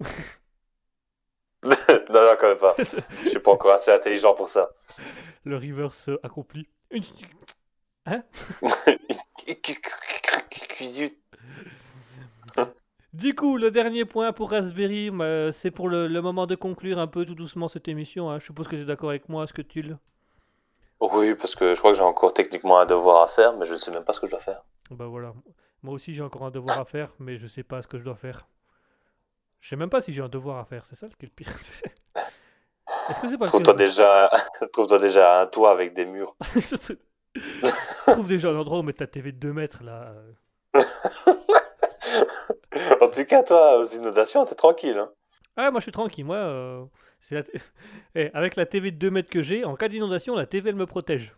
non, 1.64 1.70
non, 2.10 2.36
quand 2.38 2.48
même 2.48 2.58
pas. 2.58 2.76
Je 3.24 3.28
suis 3.28 3.38
pas 3.40 3.52
encore 3.52 3.72
assez 3.72 3.90
intelligent 3.90 4.34
pour 4.34 4.48
ça. 4.48 4.70
Le 5.44 5.56
reverse 5.56 6.10
accompli. 6.22 6.68
Du 13.12 13.34
coup, 13.34 13.56
le 13.56 13.70
dernier 13.70 14.04
point 14.04 14.32
pour 14.32 14.50
Raspberry, 14.50 15.10
euh, 15.10 15.50
c'est 15.50 15.70
pour 15.70 15.88
le, 15.88 16.06
le 16.06 16.20
moment 16.22 16.46
de 16.46 16.54
conclure 16.54 16.98
un 16.98 17.06
peu 17.06 17.24
tout 17.24 17.34
doucement 17.34 17.68
cette 17.68 17.88
émission. 17.88 18.30
hein. 18.30 18.38
Je 18.38 18.44
suppose 18.44 18.68
que 18.68 18.76
tu 18.76 18.82
es 18.82 18.84
d'accord 18.84 19.10
avec 19.10 19.28
moi, 19.28 19.46
ce 19.46 19.52
que 19.52 19.62
tu 19.62 19.82
le. 19.82 19.96
Oui, 21.00 21.34
parce 21.34 21.54
que 21.54 21.74
je 21.74 21.78
crois 21.78 21.92
que 21.92 21.98
j'ai 21.98 22.04
encore 22.04 22.32
techniquement 22.34 22.78
un 22.78 22.86
devoir 22.86 23.22
à 23.22 23.26
faire, 23.26 23.56
mais 23.56 23.64
je 23.64 23.74
ne 23.74 23.78
sais 23.78 23.90
même 23.90 24.04
pas 24.04 24.12
ce 24.12 24.20
que 24.20 24.26
je 24.26 24.32
dois 24.32 24.40
faire. 24.40 24.62
Bah 24.90 25.06
voilà. 25.06 25.34
Moi 25.82 25.94
aussi, 25.94 26.14
j'ai 26.14 26.22
encore 26.22 26.44
un 26.44 26.50
devoir 26.50 26.80
à 26.80 26.84
faire, 26.84 27.12
mais 27.18 27.36
je 27.36 27.46
sais 27.46 27.62
pas 27.62 27.82
ce 27.82 27.86
que 27.86 27.98
je 27.98 28.04
dois 28.04 28.16
faire. 28.16 28.46
Je 29.60 29.68
sais 29.68 29.76
même 29.76 29.90
pas 29.90 30.00
si 30.00 30.12
j'ai 30.12 30.22
un 30.22 30.28
devoir 30.28 30.58
à 30.58 30.64
faire, 30.64 30.84
c'est 30.86 30.94
ça 30.96 31.06
qui 31.08 31.24
est 31.26 31.28
le 31.28 31.34
pire. 31.34 31.48
Est-ce 33.08 33.20
que 33.20 33.28
c'est 33.28 33.38
pas 33.38 33.46
Trouve-toi 33.46 33.74
déjà, 33.74 34.30
trouve-toi 34.72 34.98
déjà 34.98 35.40
un 35.42 35.46
toit 35.46 35.70
avec 35.70 35.94
des 35.94 36.06
murs. 36.06 36.36
Trouve 38.06 38.28
déjà 38.28 38.48
un 38.48 38.56
endroit 38.56 38.78
où 38.78 38.82
mettre 38.82 38.98
ta 39.00 39.06
TV 39.06 39.30
de 39.32 39.36
2 39.38 39.52
mètres 39.52 39.82
là. 39.84 40.14
En 43.00 43.08
tout 43.10 43.24
cas, 43.24 43.42
toi, 43.42 43.78
aux 43.80 43.84
inondations, 43.84 44.44
t'es 44.46 44.54
tranquille. 44.54 44.96
Hein. 44.98 45.10
Ah, 45.56 45.70
moi 45.70 45.80
je 45.80 45.84
suis 45.84 45.92
tranquille. 45.92 46.24
Moi, 46.24 46.36
euh, 46.36 46.84
la 47.30 47.42
t- 47.42 47.52
Eh, 48.14 48.30
avec 48.34 48.56
la 48.56 48.66
TV 48.66 48.90
de 48.90 48.96
2 48.96 49.10
mètres 49.10 49.30
que 49.30 49.42
j'ai, 49.42 49.64
en 49.64 49.74
cas 49.76 49.88
d'inondation, 49.88 50.34
la 50.34 50.46
TV 50.46 50.70
elle 50.70 50.76
me 50.76 50.86
protège. 50.86 51.32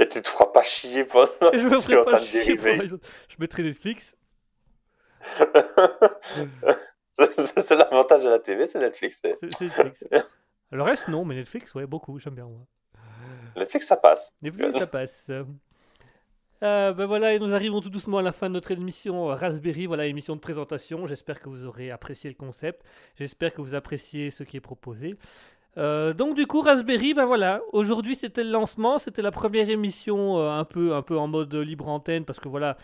Et 0.00 0.08
tu 0.08 0.22
te 0.22 0.28
feras 0.28 0.46
pas 0.46 0.62
chier 0.62 1.04
pendant 1.04 1.28
je 1.52 1.68
me 1.68 1.70
tu 1.70 1.74
es 1.76 1.80
ferai 1.80 1.96
en 1.98 2.04
pas 2.04 2.10
train 2.16 2.20
de 2.26 2.32
dériver. 2.32 2.86
Je 2.88 3.36
mettrai 3.38 3.62
Netflix. 3.62 4.16
C'est 7.12 7.74
l'avantage 7.76 8.24
de 8.24 8.30
la 8.30 8.38
TV, 8.38 8.64
c'est 8.66 8.78
Netflix. 8.78 9.20
c'est- 9.22 9.36
Netflix. 9.60 10.04
Le 10.70 10.82
reste, 10.82 11.08
non, 11.08 11.24
mais 11.24 11.34
Netflix, 11.34 11.74
ouais, 11.74 11.84
beaucoup. 11.86 12.18
J'aime 12.18 12.34
bien, 12.34 12.46
moi. 12.46 12.60
Netflix, 13.56 13.86
ça 13.86 13.96
passe. 13.96 14.36
Netflix, 14.40 14.78
ça 14.78 14.86
passe. 14.86 15.30
Euh, 16.62 16.92
ben 16.92 17.06
voilà, 17.06 17.34
et 17.34 17.38
nous 17.38 17.54
arrivons 17.54 17.80
tout 17.80 17.90
doucement 17.90 18.18
à 18.18 18.22
la 18.22 18.32
fin 18.32 18.48
de 18.48 18.54
notre 18.54 18.70
émission 18.70 19.26
Raspberry, 19.26 19.86
voilà, 19.86 20.06
émission 20.06 20.34
de 20.36 20.40
présentation. 20.40 21.06
J'espère 21.06 21.40
que 21.40 21.48
vous 21.48 21.66
aurez 21.66 21.90
apprécié 21.90 22.28
le 22.30 22.36
concept. 22.36 22.82
J'espère 23.18 23.52
que 23.54 23.60
vous 23.62 23.74
appréciez 23.74 24.30
ce 24.30 24.44
qui 24.44 24.56
est 24.58 24.60
proposé. 24.62 25.16
Euh, 25.78 26.12
donc 26.12 26.34
du 26.34 26.46
coup, 26.46 26.60
Raspberry, 26.62 27.14
ben 27.14 27.26
voilà, 27.26 27.60
aujourd'hui 27.72 28.14
c'était 28.16 28.42
le 28.42 28.50
lancement, 28.50 28.98
c'était 28.98 29.22
la 29.22 29.30
première 29.30 29.70
émission 29.70 30.38
euh, 30.38 30.50
un, 30.50 30.64
peu, 30.64 30.94
un 30.94 31.02
peu 31.02 31.16
en 31.16 31.28
mode 31.28 31.54
libre 31.54 31.88
antenne, 31.88 32.24
parce 32.24 32.40
que 32.40 32.48
voilà, 32.48 32.76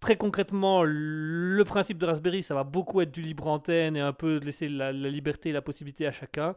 très 0.00 0.16
concrètement, 0.16 0.82
le 0.84 1.62
principe 1.64 1.98
de 1.98 2.06
Raspberry, 2.06 2.42
ça 2.42 2.54
va 2.54 2.64
beaucoup 2.64 3.02
être 3.02 3.10
du 3.12 3.20
libre 3.20 3.46
antenne 3.46 3.96
et 3.96 4.00
un 4.00 4.14
peu 4.14 4.38
laisser 4.38 4.68
la, 4.68 4.90
la 4.92 5.08
liberté 5.10 5.50
et 5.50 5.52
la 5.52 5.60
possibilité 5.62 6.06
à 6.06 6.12
chacun. 6.12 6.54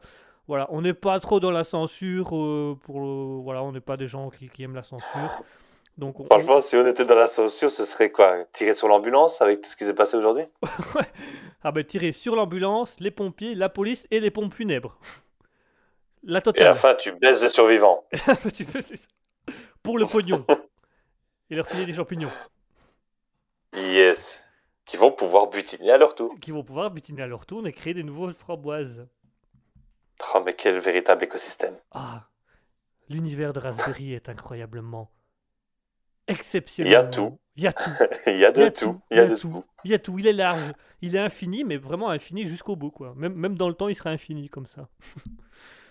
Voilà, 0.48 0.68
on 0.72 0.82
n'est 0.82 0.94
pas 0.94 1.20
trop 1.20 1.40
dans 1.40 1.52
la 1.52 1.64
censure, 1.66 2.36
euh, 2.36 2.78
pour 2.84 3.00
le- 3.02 3.42
voilà, 3.44 3.64
on 3.64 3.72
n'est 3.74 3.80
pas 3.82 3.98
des 3.98 4.08
gens 4.08 4.30
qui, 4.30 4.48
qui 4.50 4.64
aiment 4.64 4.76
la 4.76 4.84
censure. 4.84 5.44
Donc 5.98 6.20
on- 6.20 6.26
Franchement, 6.26 6.60
si 6.62 6.76
on 6.78 6.86
était 6.88 7.06
dans 7.06 7.16
la 7.16 7.28
censure, 7.28 7.70
ce 7.70 7.84
serait 7.84 8.10
quoi? 8.12 8.46
Tirer 8.54 8.74
sur 8.74 8.88
l'ambulance 8.88 9.42
avec 9.42 9.62
tout 9.62 9.70
ce 9.70 9.76
qui 9.76 9.84
s'est 9.84 9.94
passé 9.94 10.16
aujourd'hui? 10.18 10.46
Ah 11.66 11.72
ben 11.72 11.82
tirer 11.84 12.12
sur 12.12 12.36
l'ambulance, 12.36 12.98
les 13.00 13.10
pompiers, 13.12 13.56
la 13.56 13.70
police 13.70 14.06
et 14.12 14.20
les 14.20 14.32
pompes 14.32 14.54
funèbres. 14.54 14.98
La 16.24 16.38
Et 16.38 16.38
à 16.38 16.42
totale. 16.42 16.64
la 16.64 16.76
fin, 16.76 16.96
tu 16.96 17.14
baisses 17.18 17.42
des 17.42 17.50
survivants. 17.50 18.06
Pour 19.84 19.98
le 19.98 20.06
pognon. 20.06 20.46
Et 21.50 21.56
leur 21.56 21.68
filer 21.68 21.86
des 21.86 21.94
champignons. 21.94 22.32
Yes. 23.76 24.46
Qui 24.86 24.98
vont 24.98 25.12
pouvoir 25.12 25.50
butiner 25.50 25.92
à 25.92 25.98
leur 25.98 26.16
tour. 26.16 26.34
Qui 26.40 26.52
vont 26.52 26.64
pouvoir 26.64 26.92
butiner 26.92 27.24
à 27.24 27.28
leur 27.28 27.46
tour 27.46 27.66
et 27.68 27.74
créer 27.74 27.94
des 27.94 28.04
nouveaux 28.04 28.32
framboises. 28.34 29.08
Oh, 30.34 30.42
mais 30.46 30.56
quel 30.56 30.78
véritable 30.80 31.24
écosystème. 31.24 31.78
Ah, 31.92 32.30
l'univers 33.10 33.54
de 33.54 33.60
Raspberry 33.60 34.14
est 34.14 34.30
incroyablement 34.30 35.12
exceptionnel. 36.28 36.92
Il 36.92 36.94
y 36.94 36.98
a 36.98 37.04
tout. 37.04 37.40
Il 37.56 37.64
y 37.64 37.68
a 37.68 37.74
tout. 37.74 37.92
Il 38.28 38.38
y 38.38 38.46
a 38.46 38.52
de 38.52 38.70
tout. 38.70 39.02
Il 39.12 39.18
y 39.18 39.20
a 39.20 39.26
de 39.26 39.36
tout. 39.36 39.64
Il 39.84 39.92
y 39.92 39.94
a 39.94 40.00
tout. 40.00 40.18
Il 40.20 40.28
est 40.28 40.34
large. 40.34 40.74
Il 41.02 41.16
est 41.16 41.20
infini, 41.20 41.64
mais 41.64 41.78
vraiment 41.78 42.10
infini 42.10 42.46
jusqu'au 42.46 42.76
bout, 42.76 42.92
quoi. 42.92 43.14
Même, 43.16 43.34
même 43.34 43.58
dans 43.58 43.68
le 43.68 43.76
temps, 43.76 43.90
il 43.90 43.96
sera 43.96 44.10
infini 44.10 44.50
comme 44.50 44.66
ça. 44.66 44.88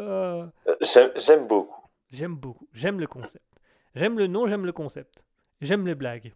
Euh, 0.00 0.46
J'aime 1.16 1.46
beaucoup. 1.46 1.80
J'aime 2.10 2.34
beaucoup. 2.36 2.66
J'aime 2.72 2.98
le 3.00 3.06
concept. 3.06 3.44
J'aime 3.94 4.18
le 4.18 4.26
nom, 4.26 4.46
j'aime 4.46 4.64
le 4.66 4.72
concept. 4.72 5.22
J'aime 5.60 5.86
les 5.86 5.94
blagues. 5.94 6.32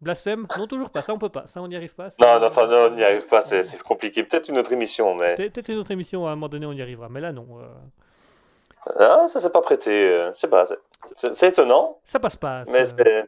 Blasphème? 0.00 0.46
Non, 0.58 0.66
toujours 0.66 0.90
pas. 0.90 1.00
Ça, 1.02 1.12
on 1.14 1.18
peut 1.18 1.28
pas. 1.28 1.46
Ça, 1.46 1.62
on 1.62 1.68
n'y 1.68 1.76
arrive 1.76 1.94
pas. 1.94 2.08
Non, 2.20 2.38
non, 2.40 2.48
ça, 2.50 2.66
non, 2.66 2.88
on 2.90 2.94
n'y 2.94 3.02
arrive 3.04 3.26
pas. 3.26 3.40
C'est 3.40 3.62
c'est 3.62 3.80
compliqué. 3.82 4.24
Peut-être 4.24 4.48
une 4.48 4.58
autre 4.58 4.72
émission, 4.72 5.14
mais. 5.14 5.34
Peut-être 5.36 5.68
une 5.70 5.78
autre 5.78 5.90
émission, 5.92 6.26
à 6.26 6.30
un 6.30 6.34
moment 6.34 6.48
donné, 6.48 6.66
on 6.66 6.72
y 6.72 6.82
arrivera. 6.82 7.08
Mais 7.08 7.20
là, 7.20 7.32
non. 7.32 7.46
euh, 7.60 8.94
Ah, 8.98 9.26
ça 9.28 9.40
s'est 9.40 9.50
pas 9.52 9.60
prêté. 9.62 9.90
euh, 10.08 10.32
sais 10.32 10.48
pas. 10.50 10.66
c'est- 10.66 10.78
C'est 11.14 11.34
c'est 11.34 11.48
étonnant, 11.48 11.98
Ça 12.04 12.18
passe 12.20 12.36
pas. 12.36 12.64
mais 12.68 12.84
c'est. 12.86 13.26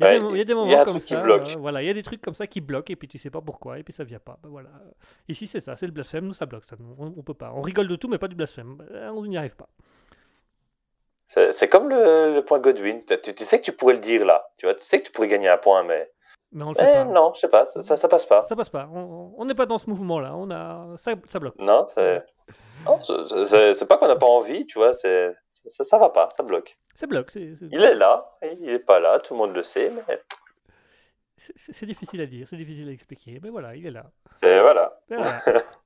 Il 0.00 0.04
y 0.04 0.08
a 0.08 0.10
Ouais, 0.12 0.18
des, 0.18 0.24
mo- 0.24 0.30
il 0.34 0.38
y 0.38 0.40
a 0.40 0.44
des 0.44 0.52
il 0.52 0.56
y 0.56 0.60
a 0.60 0.64
moments 0.64 0.80
un 0.80 0.84
comme 0.84 1.00
ça. 1.00 1.20
bloque. 1.20 1.48
euh, 1.56 1.60
voilà, 1.60 1.82
il 1.82 1.86
y 1.86 1.90
a 1.90 1.94
des 1.94 2.02
trucs 2.02 2.20
comme 2.20 2.34
ça 2.34 2.46
qui 2.46 2.60
bloquent 2.60 2.92
et 2.92 2.96
puis 2.96 3.06
tu 3.08 3.16
sais 3.18 3.30
pas 3.30 3.40
pourquoi 3.40 3.78
et 3.78 3.82
puis 3.84 3.92
ça 3.92 4.02
vient 4.04 4.18
pas. 4.18 4.38
Ben 4.42 4.48
voilà. 4.48 4.70
Ici 5.28 5.46
c'est 5.46 5.60
ça, 5.60 5.76
c'est 5.76 5.86
le 5.86 5.92
blasphème. 5.92 6.24
Nous 6.26 6.34
ça 6.34 6.46
bloque. 6.46 6.64
Ça. 6.68 6.76
On, 6.98 7.14
on 7.16 7.22
peut 7.22 7.34
pas. 7.34 7.52
On 7.54 7.60
rigole 7.62 7.86
de 7.88 7.96
tout 7.96 8.08
mais 8.08 8.18
pas 8.18 8.28
du 8.28 8.34
blasphème. 8.34 8.76
Ben, 8.76 9.10
On 9.14 9.24
n'y 9.26 9.36
arrive 9.36 9.56
pas. 9.56 9.68
C'est 11.24 11.68
comme 11.68 11.88
le, 11.88 12.34
le 12.34 12.44
point 12.44 12.58
Godwin. 12.60 13.02
Tu, 13.06 13.34
tu 13.34 13.44
sais 13.44 13.58
que 13.58 13.64
tu 13.64 13.72
pourrais 13.72 13.94
le 13.94 14.00
dire 14.00 14.24
là. 14.26 14.44
Tu 14.58 14.66
vois, 14.66 14.74
tu 14.74 14.84
sais 14.84 15.00
que 15.00 15.06
tu 15.06 15.12
pourrais 15.12 15.28
gagner 15.28 15.48
un 15.48 15.56
point, 15.58 15.82
mais. 15.82 16.10
Mais 16.52 16.62
on 16.64 16.68
le 16.68 16.74
fait 16.76 16.86
Eh, 16.88 16.92
pas. 16.92 17.04
non, 17.04 17.32
je 17.34 17.40
sais 17.40 17.48
pas. 17.48 17.66
Ça, 17.66 17.82
ça, 17.82 17.96
ça 17.96 18.08
passe 18.08 18.26
pas. 18.26 18.44
Ça 18.44 18.54
passe 18.54 18.68
pas. 18.68 18.88
On 18.92 19.32
on 19.36 19.44
n'est 19.44 19.54
pas 19.54 19.66
dans 19.66 19.78
ce 19.78 19.88
mouvement 19.88 20.20
là. 20.20 20.34
On 20.36 20.50
a 20.50 20.96
ça, 20.96 21.12
ça 21.30 21.38
bloque. 21.40 21.56
Non, 21.58 21.84
c'est. 21.86 22.24
Non, 22.84 22.98
c'est- 23.00 23.88
pas 23.88 23.96
qu'on 23.96 24.08
n'a 24.08 24.16
pas 24.16 24.26
envie, 24.26 24.66
tu 24.66 24.78
vois. 24.78 24.92
C'est 24.92 25.32
ça, 25.48 25.84
ça 25.84 25.98
va 25.98 26.10
pas. 26.10 26.28
Ça 26.30 26.42
bloque. 26.42 26.78
Ça 26.94 27.06
bloque. 27.06 27.32
Il 27.34 27.82
est 27.82 27.94
là. 27.94 28.24
Il 28.42 28.68
est 28.68 28.78
pas 28.78 29.00
là. 29.00 29.18
Tout 29.18 29.34
le 29.34 29.38
monde 29.38 29.54
le 29.54 29.62
sait, 29.62 29.90
mais. 30.08 30.20
c'est- 31.36 31.86
difficile 31.86 32.20
à 32.20 32.26
dire. 32.26 32.46
C'est 32.48 32.56
difficile 32.56 32.88
à 32.88 32.92
expliquer. 32.92 33.40
Mais 33.42 33.50
voilà, 33.50 33.74
il 33.74 33.86
est 33.86 33.90
là. 33.90 34.04
Et 34.42 34.58
voilà. 34.60 35.00
Voilà. 35.08 35.42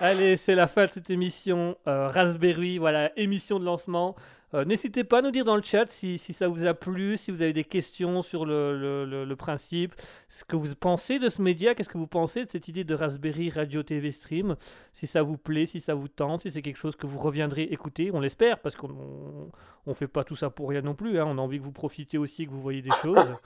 Allez, 0.00 0.36
c'est 0.36 0.54
la 0.54 0.66
fin 0.68 0.84
de 0.84 0.90
cette 0.90 1.10
émission 1.10 1.76
euh, 1.88 2.08
Raspberry, 2.08 2.78
voilà, 2.78 3.10
émission 3.18 3.58
de 3.58 3.64
lancement. 3.64 4.14
Euh, 4.54 4.64
N'hésitez 4.64 5.02
pas 5.02 5.18
à 5.18 5.22
nous 5.22 5.32
dire 5.32 5.44
dans 5.44 5.56
le 5.56 5.62
chat 5.62 5.90
si, 5.90 6.18
si 6.18 6.32
ça 6.32 6.46
vous 6.46 6.64
a 6.64 6.72
plu, 6.72 7.16
si 7.16 7.32
vous 7.32 7.42
avez 7.42 7.52
des 7.52 7.64
questions 7.64 8.22
sur 8.22 8.46
le, 8.46 9.04
le- 9.04 9.36
principe, 9.36 9.94
ce 10.28 10.44
que 10.44 10.54
vous 10.56 10.74
pensez 10.76 11.18
de 11.18 11.28
ce 11.28 11.42
média, 11.42 11.74
qu'est-ce 11.74 11.88
que 11.88 11.98
vous 11.98 12.06
pensez 12.06 12.44
de 12.44 12.50
cette 12.50 12.68
idée 12.68 12.84
de 12.84 12.94
Raspberry 12.94 13.50
Radio 13.50 13.82
TV 13.82 14.12
Stream, 14.12 14.56
si 14.92 15.06
ça 15.08 15.22
vous 15.22 15.36
plaît, 15.36 15.66
si 15.66 15.80
ça 15.80 15.94
vous 15.94 16.08
tente, 16.08 16.42
si 16.42 16.50
c'est 16.50 16.62
quelque 16.62 16.78
chose 16.78 16.96
que 16.96 17.06
vous 17.06 17.18
reviendrez 17.18 17.62
écouter, 17.64 18.10
on 18.14 18.20
l'espère, 18.20 18.60
parce 18.60 18.76
qu'on 18.76 18.90
on, 18.90 19.50
on 19.86 19.94
fait 19.94 20.08
pas 20.08 20.22
tout 20.24 20.36
ça 20.36 20.48
pour 20.48 20.68
rien 20.70 20.80
non 20.80 20.94
plus, 20.94 21.18
hein, 21.18 21.24
on 21.26 21.38
a 21.38 21.40
envie 21.40 21.58
que 21.58 21.64
vous 21.64 21.72
profitiez 21.72 22.18
aussi, 22.18 22.46
que 22.46 22.50
vous 22.50 22.62
voyez 22.62 22.82
des 22.82 22.90
choses. 23.02 23.36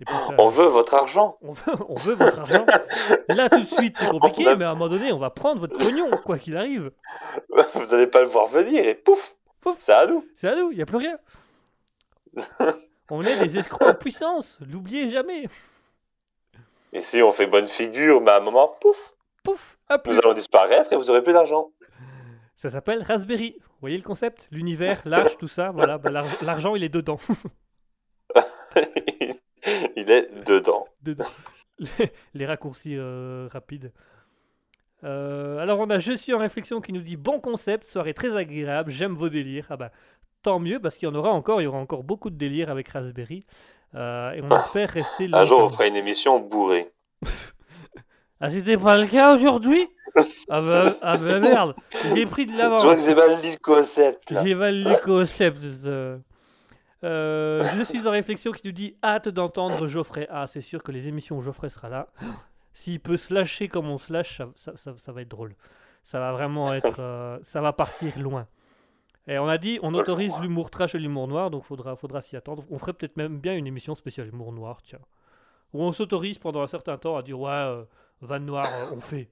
Et 0.00 0.04
puis 0.04 0.14
ça- 0.14 0.34
On 0.38 0.46
veut 0.48 0.66
votre 0.66 0.94
argent. 0.94 1.36
on 1.42 1.52
veut, 1.52 1.72
on 1.88 1.94
veut 1.94 2.14
votre 2.14 2.38
argent. 2.40 2.64
Là, 3.28 3.48
tout 3.50 3.60
de 3.60 3.66
suite, 3.66 3.96
c'est 3.98 4.08
compliqué, 4.10 4.56
mais 4.56 4.64
à 4.64 4.70
un 4.70 4.74
moment 4.74 4.88
donné, 4.88 5.12
on 5.12 5.18
va 5.18 5.30
prendre 5.30 5.60
votre 5.60 5.76
pognon, 5.76 6.10
quoi 6.24 6.38
qu'il 6.38 6.56
arrive. 6.56 6.90
Vous 7.74 7.94
allez 7.94 8.06
pas 8.06 8.20
le 8.22 8.26
voir 8.28 8.46
venir 8.46 8.84
et 8.86 8.94
pouf. 8.94 9.36
Pouf. 9.60 9.76
C'est 9.78 9.92
à 9.92 10.06
nous. 10.06 10.24
C'est 10.34 10.48
à 10.48 10.56
nous, 10.56 10.70
il 10.72 10.76
n'y 10.76 10.82
a 10.82 10.86
plus 10.86 10.96
rien. 10.96 11.18
On 13.10 13.20
est 13.22 13.38
des 13.46 13.56
escrocs 13.58 13.88
en 13.88 13.94
puissance, 13.94 14.58
l'oubliez 14.70 15.08
jamais. 15.10 15.48
Ici, 16.92 17.22
on 17.22 17.30
fait 17.32 17.46
bonne 17.46 17.66
figure, 17.68 18.20
mais 18.20 18.30
à 18.30 18.36
un 18.38 18.40
moment, 18.40 18.68
pouf. 18.80 19.14
Pouf, 19.42 19.78
hop. 19.90 20.06
Nous 20.06 20.18
allons 20.18 20.32
disparaître 20.32 20.92
et 20.92 20.96
vous 20.96 21.10
aurez 21.10 21.22
plus 21.22 21.32
d'argent. 21.32 21.70
Ça 22.56 22.70
s'appelle 22.70 23.02
Raspberry. 23.02 23.56
Vous 23.58 23.76
voyez 23.80 23.96
le 23.96 24.02
concept? 24.02 24.48
L'univers, 24.52 25.00
l'âge, 25.06 25.36
tout 25.38 25.48
ça, 25.48 25.70
voilà. 25.70 25.98
bah, 25.98 26.10
l'ar- 26.10 26.24
L'argent, 26.42 26.74
il 26.76 26.84
est 26.84 26.88
dedans. 26.88 27.18
Il 30.00 30.10
est 30.10 30.26
dedans. 30.46 30.86
dedans. 31.02 31.26
Les, 31.98 32.12
les 32.34 32.46
raccourcis 32.46 32.96
euh, 32.96 33.48
rapides. 33.50 33.92
Euh, 35.02 35.58
alors 35.58 35.78
on 35.80 35.88
a 35.88 35.98
Je 35.98 36.12
suis 36.12 36.34
en 36.34 36.38
réflexion 36.38 36.80
qui 36.82 36.92
nous 36.92 37.00
dit 37.00 37.16
bon 37.16 37.40
concept, 37.40 37.86
soirée 37.86 38.12
très 38.12 38.36
agréable, 38.36 38.90
j'aime 38.90 39.14
vos 39.14 39.30
délires. 39.30 39.66
Ah 39.70 39.76
bah 39.78 39.90
tant 40.42 40.58
mieux 40.58 40.78
parce 40.78 40.96
qu'il 40.96 41.08
y 41.08 41.10
en 41.10 41.14
aura 41.14 41.30
encore, 41.30 41.60
il 41.62 41.64
y 41.64 41.66
aura 41.66 41.78
encore 41.78 42.02
beaucoup 42.04 42.28
de 42.30 42.36
délires 42.36 42.70
avec 42.70 42.88
Raspberry. 42.88 43.44
Euh, 43.94 44.32
et 44.32 44.42
on 44.42 44.50
espère 44.56 44.90
rester 44.90 45.28
Un 45.32 45.44
jour, 45.44 45.60
on 45.60 45.68
fera 45.68 45.86
une 45.86 45.96
émission 45.96 46.38
bourrée. 46.40 46.90
Ah 48.42 48.48
c'était 48.50 48.78
pas 48.78 48.96
le 48.98 49.06
cas 49.06 49.34
aujourd'hui? 49.34 49.86
Ah 50.48 50.62
bah, 50.62 50.94
ah 51.02 51.12
bah 51.18 51.40
merde, 51.40 51.74
j'ai 52.14 52.24
pris 52.24 52.46
de 52.46 52.52
Je 52.52 52.56
l'avance. 52.56 52.82
que 52.86 52.98
j'ai 52.98 53.14
mal 53.14 53.38
dit 53.42 53.52
le 53.52 53.58
concept. 53.58 54.30
Là. 54.30 54.42
J'ai 54.42 54.54
mal 54.54 54.82
le 54.82 54.96
concept. 55.04 55.58
euh. 55.84 56.16
Euh, 57.02 57.62
je 57.76 57.82
suis 57.82 58.06
en 58.06 58.10
réflexion 58.10 58.52
qui 58.52 58.66
nous 58.66 58.72
dit 58.72 58.96
hâte 59.02 59.28
d'entendre 59.28 59.86
Geoffrey. 59.86 60.26
Ah, 60.30 60.46
c'est 60.46 60.60
sûr 60.60 60.82
que 60.82 60.92
les 60.92 61.08
émissions 61.08 61.38
où 61.38 61.40
Geoffrey 61.42 61.68
sera 61.68 61.88
là, 61.88 62.08
s'il 62.72 63.00
peut 63.00 63.16
se 63.16 63.32
lâcher 63.32 63.68
comme 63.68 63.88
on 63.88 63.98
se 63.98 64.12
lâche, 64.12 64.36
ça, 64.38 64.48
ça- 64.56 64.76
ça- 64.76 64.96
ça 64.96 65.12
va 65.12 65.22
être 65.22 65.28
drôle. 65.28 65.54
Ça 66.02 66.18
va 66.20 66.32
vraiment 66.32 66.72
être. 66.72 67.00
euh, 67.00 67.38
ça 67.42 67.60
va 67.60 67.72
partir 67.72 68.18
loin. 68.18 68.46
Et 69.26 69.38
on 69.38 69.48
a 69.48 69.58
dit, 69.58 69.78
on 69.82 69.94
autorise 69.94 70.32
l'humour 70.40 70.70
trash 70.70 70.94
et 70.94 70.98
l'humour 70.98 71.28
noir, 71.28 71.50
donc 71.50 71.64
faudra, 71.64 71.94
faudra 71.94 72.20
s'y 72.20 72.36
attendre. 72.36 72.64
On 72.70 72.78
ferait 72.78 72.92
peut-être 72.94 73.16
même 73.16 73.38
bien 73.38 73.54
une 73.54 73.66
émission 73.66 73.94
spéciale 73.94 74.28
humour 74.28 74.52
noir, 74.52 74.80
tiens. 74.82 74.98
Où 75.72 75.82
on 75.82 75.92
s'autorise 75.92 76.38
pendant 76.38 76.62
un 76.62 76.66
certain 76.66 76.96
temps 76.98 77.16
à 77.16 77.22
dire 77.22 77.38
ouais, 77.38 77.50
euh, 77.50 77.84
van 78.22 78.40
noir, 78.40 78.64
euh, 78.66 78.94
on 78.96 79.00
fait. 79.00 79.30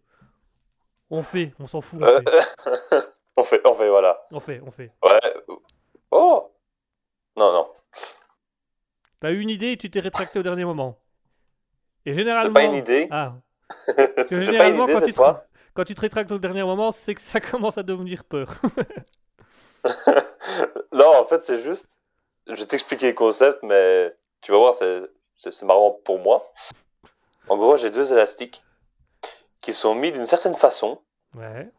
On 1.11 1.23
fait, 1.23 1.53
on 1.59 1.67
s'en 1.67 1.81
fout, 1.81 2.01
on 2.03 2.07
fait. 2.07 2.25
on 3.37 3.43
fait, 3.43 3.61
on 3.67 3.75
fait, 3.75 3.89
voilà. 3.89 4.19
On 4.31 4.41
fait, 4.41 4.61
on 4.65 4.71
fait. 4.71 4.93
Ouais. 5.03 5.59
Oh. 6.11 6.48
T'as 9.21 9.31
eu 9.33 9.41
une 9.41 9.51
idée 9.51 9.73
et 9.73 9.77
tu 9.77 9.91
t'es 9.91 10.01
rétracté 10.01 10.39
au 10.39 10.43
dernier 10.43 10.65
moment. 10.65 10.99
Et 12.07 12.15
généralement. 12.15 12.47
C'est 12.47 12.53
pas 12.53 12.65
une 12.65 12.75
idée. 12.75 13.09
Ah, 13.11 13.35
C'était 13.87 14.05
pas 14.29 14.37
une 14.37 14.45
généralement, 14.45 14.85
idée 14.85 14.95
quand, 14.95 15.07
tu 15.07 15.13
te... 15.13 15.21
quand 15.75 15.85
tu 15.85 15.95
te 15.95 16.01
rétractes 16.01 16.33
au 16.33 16.39
dernier 16.39 16.63
moment, 16.63 16.93
c'est 16.93 17.15
que 17.15 17.21
ça 17.21 17.41
commence 17.41 17.79
à 17.79 17.83
devenir 17.83 18.25
peur. 18.25 18.61
non, 20.93 21.15
en 21.17 21.25
fait, 21.25 21.45
c'est 21.45 21.59
juste. 21.63 21.99
Je 22.47 22.55
vais 22.55 22.65
t'expliquer 22.67 23.09
le 23.09 23.15
concept, 23.15 23.63
mais 23.63 24.15
tu 24.41 24.53
vas 24.53 24.59
voir, 24.59 24.75
c'est 24.75 25.63
marrant 25.65 25.93
pour 26.05 26.19
moi. 26.19 26.51
En 27.49 27.57
gros, 27.59 27.77
j'ai 27.77 27.91
deux 27.91 28.13
élastiques 28.13 28.63
qui 29.61 29.73
sont 29.73 29.95
mis 29.95 30.13
d'une 30.13 30.25
certaine 30.25 30.55
façon. 30.55 31.03
ouais, 31.35 31.71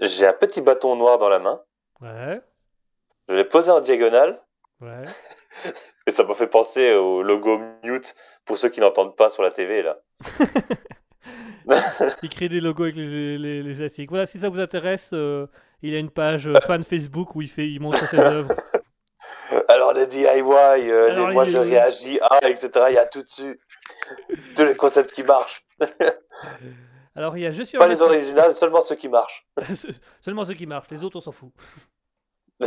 J'ai 0.00 0.26
un 0.26 0.32
petit 0.32 0.60
bâton 0.60 0.96
noir 0.96 1.18
dans 1.18 1.28
la 1.28 1.38
main. 1.38 1.62
ouais, 2.00 2.40
Je 3.28 3.34
l'ai 3.34 3.44
posé 3.44 3.70
en 3.70 3.80
diagonale. 3.80 4.42
ouais. 4.80 5.04
Et 6.06 6.10
ça 6.10 6.24
m'a 6.24 6.34
fait 6.34 6.46
penser 6.46 6.92
au 6.94 7.22
logo 7.22 7.58
mute 7.82 8.14
pour 8.44 8.58
ceux 8.58 8.68
qui 8.68 8.80
n'entendent 8.80 9.16
pas 9.16 9.30
sur 9.30 9.42
la 9.42 9.50
TV 9.50 9.82
là. 9.82 9.98
Il 12.22 12.30
crée 12.30 12.48
des 12.48 12.60
logos 12.60 12.84
avec 12.84 12.96
les, 12.96 13.38
les, 13.38 13.62
les 13.62 13.70
asiatiques. 13.72 14.10
Voilà, 14.10 14.26
si 14.26 14.38
ça 14.38 14.48
vous 14.48 14.60
intéresse, 14.60 15.10
euh, 15.12 15.46
il 15.82 15.94
a 15.94 15.98
une 15.98 16.10
page 16.10 16.48
euh, 16.48 16.54
fan 16.66 16.82
Facebook 16.82 17.36
où 17.36 17.42
il, 17.42 17.48
fait, 17.48 17.68
il 17.68 17.80
montre 17.80 17.98
ses 18.08 18.18
œuvres. 18.18 18.54
Alors 19.68 19.92
les 19.92 20.06
DIY, 20.06 20.26
euh, 20.26 21.10
les 21.10 21.32
moi 21.32 21.44
les- 21.44 21.50
je 21.50 21.58
réagis, 21.58 22.18
ah, 22.22 22.38
etc. 22.42 22.70
Il 22.88 22.94
y 22.94 22.98
a 22.98 23.06
tout 23.06 23.22
dessus. 23.22 23.60
Tous 24.56 24.64
les 24.64 24.74
concepts 24.76 25.12
qui 25.12 25.22
marchent. 25.22 25.64
Alors, 27.16 27.36
il 27.36 27.42
y 27.42 27.46
a 27.46 27.52
Je 27.52 27.62
suis 27.64 27.76
Pas 27.76 27.88
les 27.88 28.02
originales, 28.02 28.54
seulement 28.54 28.80
ceux 28.80 28.94
qui 28.94 29.08
marchent. 29.08 29.46
Seulement 30.20 30.44
ceux 30.44 30.54
qui 30.54 30.66
marchent, 30.66 30.88
les 30.90 31.02
autres 31.04 31.16
on 31.16 31.20
s'en 31.20 31.32
fout. 31.32 31.50
On 32.60 32.66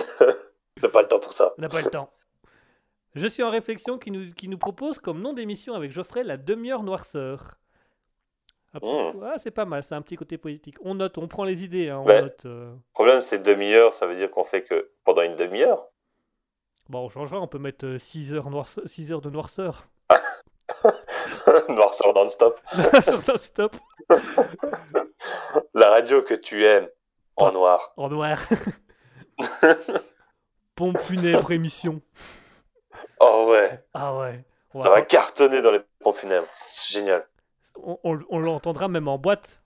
n'a 0.82 0.90
pas 0.90 1.02
le 1.02 1.08
temps 1.08 1.20
pour 1.20 1.34
ça. 1.34 1.54
On 1.58 1.62
n'a 1.62 1.70
pas 1.70 1.82
le 1.82 1.90
temps. 1.90 2.10
Je 3.16 3.28
suis 3.28 3.44
en 3.44 3.50
réflexion 3.52 3.98
qui 3.98 4.10
nous, 4.12 4.34
qui 4.34 4.48
nous 4.48 4.58
propose 4.58 4.98
comme 5.00 5.22
nom 5.22 5.34
d'émission 5.34 5.76
avec 5.76 5.92
Geoffrey 5.92 6.24
la 6.24 6.38
demi-heure 6.38 6.84
noirceur. 6.84 7.60
Petit-. 8.74 8.88
Ah, 9.24 9.36
c'est 9.38 9.52
pas 9.52 9.66
mal, 9.66 9.84
c'est 9.84 9.94
un 9.94 10.02
petit 10.02 10.16
côté 10.16 10.40
politique. 10.40 10.78
On 10.82 10.96
note, 10.96 11.20
on 11.20 11.28
prend 11.28 11.44
les 11.44 11.64
idées. 11.64 11.90
hein, 11.90 12.00
on 12.00 12.06
Ouais. 12.08 12.22
note, 12.24 12.46
euh. 12.46 12.72
Le 12.72 12.80
problème, 12.94 13.22
c'est 13.22 13.38
demi-heure, 13.40 13.94
ça 13.94 14.08
veut 14.08 14.16
dire 14.16 14.32
qu'on 14.32 14.44
fait 14.44 14.64
que 14.64 14.90
pendant 15.04 15.22
une 15.22 15.36
demi-heure. 15.36 15.86
Bon, 16.90 17.06
on 17.06 17.10
changera, 17.10 17.40
on 17.40 17.48
peut 17.48 17.60
mettre 17.60 17.98
6 17.98 18.34
heures, 18.34 18.50
noirce- 18.50 18.86
six 18.88 19.12
heures 19.12 19.22
de 19.22 19.30
noirceur. 19.30 19.86
Noirceur 21.70 22.14
non-stop. 22.14 22.60
Sur 23.22 23.40
stop 23.40 23.76
La 25.74 25.90
radio 25.92 26.22
que 26.24 26.34
tu 26.34 26.64
aimes 26.66 26.88
en 27.36 27.52
noir. 27.52 27.94
en 27.98 28.10
noir. 28.10 28.40
Pompe 30.76 30.98
funèbre 31.00 31.52
émission. 31.52 32.02
Oh 33.20 33.48
ouais, 33.52 33.84
Ah 33.94 34.16
ouais. 34.18 34.44
Ça 34.82 34.90
va 34.90 35.02
cartonner 35.04 35.62
dans 35.62 35.72
les 35.72 35.82
pompes 36.00 36.16
funèbres. 36.16 36.48
C'est 36.54 36.98
génial. 37.00 37.26
on, 37.76 38.00
on- 38.04 38.20
on 38.30 38.40
l'entendra 38.40 38.88
même 38.88 39.08
en 39.08 39.18
boîte. 39.18 39.62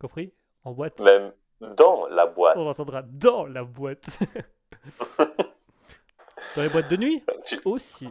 Compris 0.00 0.32
En 0.64 0.72
boîte. 0.72 1.00
Même 1.00 1.32
dans 1.60 2.06
la 2.06 2.26
boîte. 2.26 2.56
On 2.56 2.64
l'entendra 2.64 3.02
dans 3.02 3.44
la 3.46 3.64
boîte. 3.64 4.18
dans 5.18 6.62
les 6.62 6.68
boîtes 6.68 6.88
de 6.88 6.96
nuit 6.96 7.24
Tu- 7.44 7.60
aussi. 7.64 8.08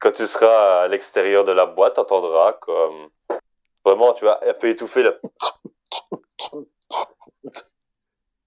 quand 0.00 0.10
tu 0.12 0.26
seras 0.26 0.82
à 0.84 0.88
l'extérieur 0.88 1.44
de 1.44 1.52
la 1.52 1.66
boîte, 1.66 1.94
t'entendras 1.94 2.54
comme 2.54 3.08
vraiment, 3.84 4.14
tu 4.14 4.24
vois, 4.24 4.40
un 4.48 4.54
peu 4.54 4.68
étouffé 4.68 5.02
là. 5.02 5.12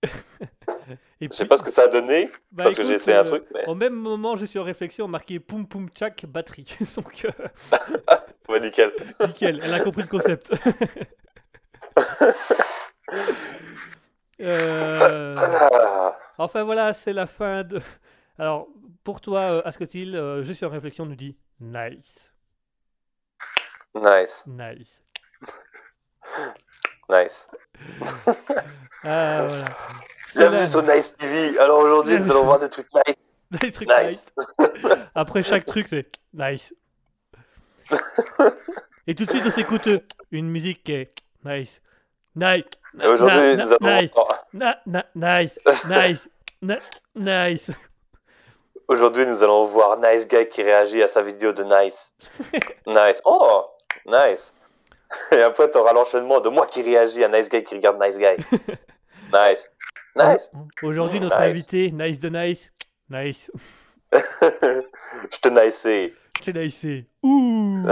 Et 1.22 1.28
Je 1.28 1.34
sais 1.34 1.44
puis- 1.46 1.50
pas 1.50 1.58
ce 1.58 1.64
que 1.64 1.72
ça 1.72 1.84
a 1.84 1.88
donné 1.88 2.30
bah, 2.52 2.64
parce 2.66 2.76
que 2.76 2.84
j'ai 2.84 2.94
essayé 2.96 3.16
un 3.18 3.22
euh, 3.22 3.24
truc, 3.24 3.46
mais 3.54 3.66
Au 3.68 3.76
même 3.76 3.94
moment, 3.94 4.36
je 4.36 4.46
suis 4.46 4.60
en 4.60 4.64
réflexion, 4.64 5.08
marqué 5.08 5.40
poum 5.40 5.66
poum 5.68 5.88
tchak 5.90 6.26
batterie. 6.26 6.78
Donc, 6.98 7.26
euh, 7.26 7.32
bah, 8.48 8.60
nickel. 8.60 8.92
nickel, 9.22 9.62
elle 9.64 9.74
a 9.74 9.80
compris 9.80 10.02
le 10.04 10.08
concept. 10.10 10.52
Euh, 14.42 15.36
Enfin 16.38 16.64
voilà, 16.64 16.92
c'est 16.94 17.14
la 17.14 17.26
fin 17.26 17.64
de. 17.64 17.80
Alors, 18.38 18.68
pour 19.06 19.22
toi, 19.22 19.40
euh, 19.58 19.62
Ascotil, 19.64 20.16
euh, 20.16 20.44
je 20.44 20.52
suis 20.52 20.66
en 20.66 20.70
réflexion, 20.70 21.06
nous 21.06 21.16
dit 21.16 21.38
nice, 21.62 22.34
nice, 23.96 24.44
nice. 24.46 25.02
nice. 27.08 27.50
Ah 29.04 29.48
voilà. 29.48 29.66
Bienvenue 30.36 30.68
sur 30.68 30.84
Nice 30.84 31.14
TV. 31.16 31.58
Alors 31.60 31.80
aujourd'hui, 31.80 32.18
nous 32.18 32.32
allons 32.32 32.44
voir 32.44 32.60
des 32.60 32.70
trucs 32.70 32.88
nice. 32.94 33.16
Des 33.62 33.72
trucs 33.72 33.88
Nice. 33.88 34.26
nice. 34.60 34.98
Après 35.14 35.44
chaque 35.44 35.66
truc, 35.66 35.88
c'est 35.88 36.08
nice. 36.34 36.74
Et 39.08 39.14
tout 39.16 39.26
de 39.26 39.30
suite, 39.32 39.44
on 39.46 39.52
s'écoute 39.52 39.88
une 40.32 40.50
musique 40.50 40.84
qui 40.84 40.94
est 40.94 41.14
nice. 41.46 41.80
Nice. 42.36 42.64
Aujourd'hui, 43.06 43.56
nous 43.56 43.88
nice. 43.88 44.12
Na- 44.54 44.80
na- 44.88 45.06
nice. 45.16 45.60
Nice. 45.88 46.30
Na- 46.62 46.78
nice. 47.16 47.72
aujourd'hui, 48.88 49.26
nous 49.28 49.44
allons 49.44 49.66
voir 49.66 49.98
Nice 50.00 50.28
Guy 50.28 50.50
qui 50.50 50.64
réagit 50.64 51.04
à 51.04 51.08
sa 51.08 51.22
vidéo 51.22 51.54
de 51.54 51.64
Nice. 51.64 52.14
Nice. 52.88 53.22
Oh, 53.26 53.66
nice. 54.08 54.54
Et 55.32 55.42
après, 55.44 55.70
tu 55.70 55.78
auras 55.78 55.94
l'enchaînement 55.94 56.42
de 56.42 56.50
moi 56.50 56.66
qui 56.66 56.82
réagis 56.82 57.24
à 57.24 57.30
Nice 57.30 57.48
Guy 57.50 57.64
qui 57.64 57.76
regarde 57.76 58.02
Nice 58.04 58.18
Guy. 58.18 58.36
Nice. 59.34 59.66
Nice. 60.16 60.50
Aujourd'hui, 60.82 61.20
notre 61.20 61.36
Nice. 61.38 61.46
invité, 61.46 61.92
Nice 61.92 62.20
de 62.20 62.30
Nice. 62.30 62.72
Nice. 63.10 63.52
Je 64.14 65.40
te 65.42 65.50
nicé. 65.50 66.14
Je 66.40 66.52
t'ai 66.52 66.54
nicé. 66.54 67.08
Ouh. 67.24 67.84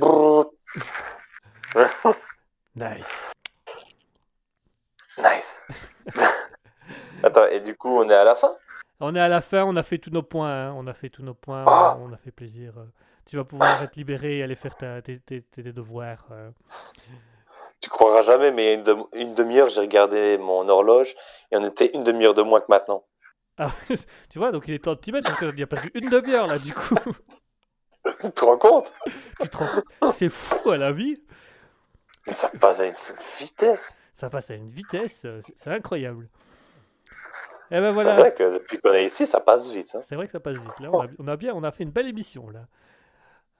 Nice. 2.74 3.32
Nice. 5.18 5.66
Attends, 7.22 7.46
et 7.46 7.60
du 7.60 7.74
coup, 7.74 7.88
on 7.88 8.08
est 8.10 8.14
à 8.14 8.24
la 8.24 8.34
fin? 8.34 8.54
On 9.00 9.14
est 9.14 9.20
à 9.20 9.28
la 9.28 9.40
fin, 9.40 9.64
on 9.64 9.74
a 9.76 9.82
fait 9.82 9.98
tous 9.98 10.10
nos 10.10 10.22
points. 10.22 10.68
hein. 10.68 10.74
On 10.76 10.86
a 10.86 10.92
fait 10.94 11.08
tous 11.08 11.22
nos 11.22 11.34
points. 11.34 11.64
Ah. 11.66 11.96
On 12.00 12.12
a 12.12 12.16
fait 12.16 12.30
plaisir. 12.30 12.72
euh. 12.78 12.84
Tu 13.26 13.36
vas 13.36 13.44
pouvoir 13.44 13.82
être 13.82 13.96
libéré 13.96 14.38
et 14.38 14.42
aller 14.42 14.54
faire 14.54 14.74
ta- 14.76 15.02
tes, 15.02 15.18
tes- 15.18 15.42
tes 15.42 15.62
devoirs. 15.72 16.26
Tu 17.80 17.90
croiras 17.90 18.22
jamais, 18.22 18.50
mais 18.52 18.64
il 18.64 18.66
y 18.66 18.70
a 18.70 18.74
une, 18.74 18.82
dem- 18.82 19.06
une 19.12 19.34
demi-heure, 19.34 19.68
j'ai 19.68 19.80
regardé 19.82 20.38
mon 20.38 20.68
horloge 20.68 21.14
et 21.52 21.56
on 21.56 21.64
était 21.64 21.90
une 21.94 22.04
demi-heure 22.04 22.34
de 22.34 22.42
moins 22.42 22.60
que 22.60 22.66
maintenant. 22.68 23.04
Ah, 23.58 23.70
tu 24.30 24.38
vois, 24.38 24.50
donc 24.52 24.64
il 24.68 24.74
est 24.74 24.78
temps 24.84 24.94
de 24.94 25.00
t'y 25.00 25.12
mettre 25.12 25.28
parce 25.28 25.38
qu'il 25.52 25.62
a 25.62 25.66
perdu 25.66 25.90
une 25.94 26.08
demi-heure 26.08 26.46
là, 26.46 26.58
du 26.58 26.72
coup. 26.74 26.94
Tu 28.20 28.30
te 28.30 28.44
rends 28.44 28.56
compte? 28.58 28.94
Tu 29.40 29.48
te 29.48 29.56
rends 29.56 29.66
compte? 30.00 30.12
C'est 30.12 30.28
fou 30.28 30.70
à 30.70 30.76
la 30.76 30.92
vie. 30.92 31.20
Mais 32.26 32.32
ça 32.32 32.48
passe 32.60 32.78
à 32.80 32.86
une 32.86 32.92
vitesse. 33.38 33.98
Ça 34.14 34.30
passe 34.30 34.50
à 34.50 34.54
une 34.54 34.70
vitesse, 34.70 35.22
euh, 35.24 35.40
c'est 35.56 35.70
incroyable. 35.70 36.28
Et 37.72 37.80
ben 37.80 37.92
C'est 37.92 38.12
vrai 38.12 38.32
que 38.32 38.54
depuis 38.54 38.78
qu'on 38.78 38.92
est 38.92 39.06
ici, 39.06 39.26
ça 39.26 39.40
passe 39.40 39.70
vite. 39.72 39.94
hein. 39.96 40.02
c'est 40.08 40.14
vrai 40.14 40.26
que 40.26 40.32
ça 40.32 40.40
passe 40.40 40.56
vite. 40.56 40.78
Là, 40.80 40.88
on 40.92 41.00
a, 41.02 41.06
on 41.18 41.26
a 41.28 41.36
bien, 41.36 41.52
on 41.54 41.64
a 41.64 41.72
fait 41.72 41.82
une 41.82 41.90
belle 41.90 42.06
émission 42.06 42.48
là. 42.48 42.60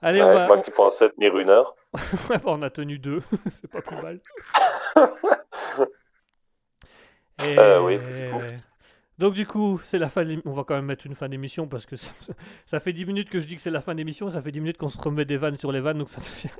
Allez, 0.03 0.21
Ouais, 0.23 0.29
on, 0.29 0.35
va, 0.35 0.47
Moi 0.47 0.61
qui 0.61 0.71
pensais 0.71 1.09
tenir 1.11 1.37
une 1.39 1.49
heure. 1.51 1.75
ouais, 2.31 2.39
on 2.45 2.63
a 2.63 2.71
tenu 2.71 2.99
deux, 2.99 3.21
c'est 3.51 3.69
pas 3.71 3.81
plus 3.83 3.97
mal. 4.03 4.21
Et- 7.45 7.57
Euh, 7.59 7.81
oui, 7.83 7.99
du 7.99 8.31
coup. 8.31 8.41
Donc 9.19 9.35
du 9.35 9.47
coup, 9.47 9.79
c'est 9.85 9.99
la 9.99 10.09
fin. 10.09 10.25
de 10.25 10.41
On 10.47 10.53
va 10.53 10.65
quand 10.65 10.75
même 10.75 10.87
mettre 10.87 11.07
une 11.07 11.15
fin 11.15 11.29
d'émission 11.29 11.67
parce 11.69 11.85
que 11.87 11.97
ça, 11.97 12.11
ça 12.67 12.81
fait 12.81 12.93
10 12.93 13.05
minutes 13.07 13.29
que 13.31 13.39
je 13.41 13.47
dis 13.47 13.57
que 13.57 13.61
c'est 13.63 13.71
la 13.71 13.81
fin 13.83 13.95
d'émission, 13.95 14.29
ça 14.31 14.41
fait 14.43 14.53
10 14.53 14.61
minutes 14.61 14.79
qu'on 14.79 14.89
se 14.89 14.99
remet 14.99 15.25
des 15.25 15.37
vannes 15.37 15.57
sur 15.59 15.71
les 15.73 15.81
vannes, 15.81 15.99
donc 15.99 16.09
ça 16.09 16.19
devient. 16.21 16.55